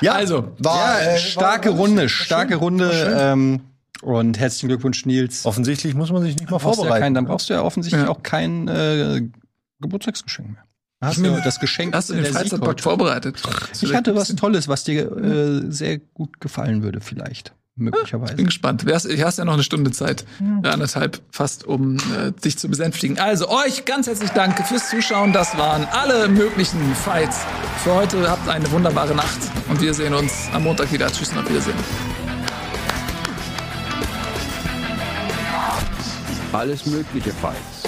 Ja, 0.00 0.12
Also, 0.14 0.52
war, 0.58 1.00
ja, 1.02 1.12
äh, 1.12 1.18
starke 1.18 1.70
war- 1.70 1.76
Runde, 1.76 2.08
starke 2.08 2.54
schön. 2.54 2.58
Runde. 2.58 2.88
War. 2.88 3.32
Ähm, 3.32 3.60
und 4.02 4.38
herzlichen 4.38 4.68
Glückwunsch, 4.68 5.04
Nils. 5.06 5.44
Offensichtlich 5.46 5.94
muss 5.94 6.10
man 6.12 6.22
sich 6.22 6.36
nicht 6.36 6.50
mal 6.50 6.58
du 6.58 6.64
ja 6.66 6.72
vorbereiten. 6.74 7.02
kein, 7.02 7.14
dann 7.14 7.24
brauchst 7.26 7.48
du 7.50 7.54
ja 7.54 7.62
offensichtlich 7.62 8.02
Ja. 8.04 8.08
auch 8.08 8.22
kein 8.22 8.68
äh, 8.68 9.22
Geburtstagsgeschenk 9.80 10.50
mehr. 10.52 10.64
Hast 11.02 11.18
mir- 11.18 11.30
du 11.30 11.40
das 11.42 11.58
Geschenk 11.60 11.94
Hast 11.94 12.10
du 12.10 12.14
ist 12.14 12.26
den 12.26 12.34
Freizeitpark 12.34 12.80
vorbereitet? 12.80 13.40
Ich 13.80 13.94
hatte 13.94 14.14
was 14.14 14.28
Tolles, 14.36 14.68
was 14.68 14.84
dir 14.84 15.10
äh, 15.16 15.70
sehr 15.70 15.98
gut 15.98 16.40
gefallen 16.40 16.82
würde, 16.82 17.00
vielleicht. 17.00 17.54
Möglicherweise. 17.76 18.34
Bin 18.34 18.44
gespannt. 18.44 18.82
Du 18.86 18.92
hast, 18.92 19.06
ja 19.38 19.44
noch 19.46 19.54
eine 19.54 19.62
Stunde 19.62 19.90
Zeit, 19.92 20.26
äh, 20.62 20.68
anderthalb 20.68 21.22
fast, 21.30 21.64
um 21.64 21.96
äh, 21.96 22.32
dich 22.44 22.58
zu 22.58 22.68
besänftigen. 22.68 23.18
Also 23.18 23.48
euch 23.48 23.86
ganz 23.86 24.06
herzlich 24.06 24.28
Dank 24.30 24.58
fürs 24.66 24.90
Zuschauen. 24.90 25.32
Das 25.32 25.56
waren 25.56 25.86
alle 25.90 26.28
möglichen 26.28 26.94
Fights 26.94 27.38
für 27.82 27.94
heute. 27.94 28.28
Habt 28.30 28.46
eine 28.50 28.70
wunderbare 28.70 29.14
Nacht 29.14 29.38
und 29.70 29.80
wir 29.80 29.94
sehen 29.94 30.12
uns 30.12 30.48
am 30.52 30.64
Montag 30.64 30.92
wieder. 30.92 31.06
Tschüss 31.10 31.32
und 31.32 31.38
auf 31.38 31.48
Wiedersehen. 31.48 31.76
Alles 36.52 36.84
mögliche 36.84 37.30
Fights. 37.30 37.79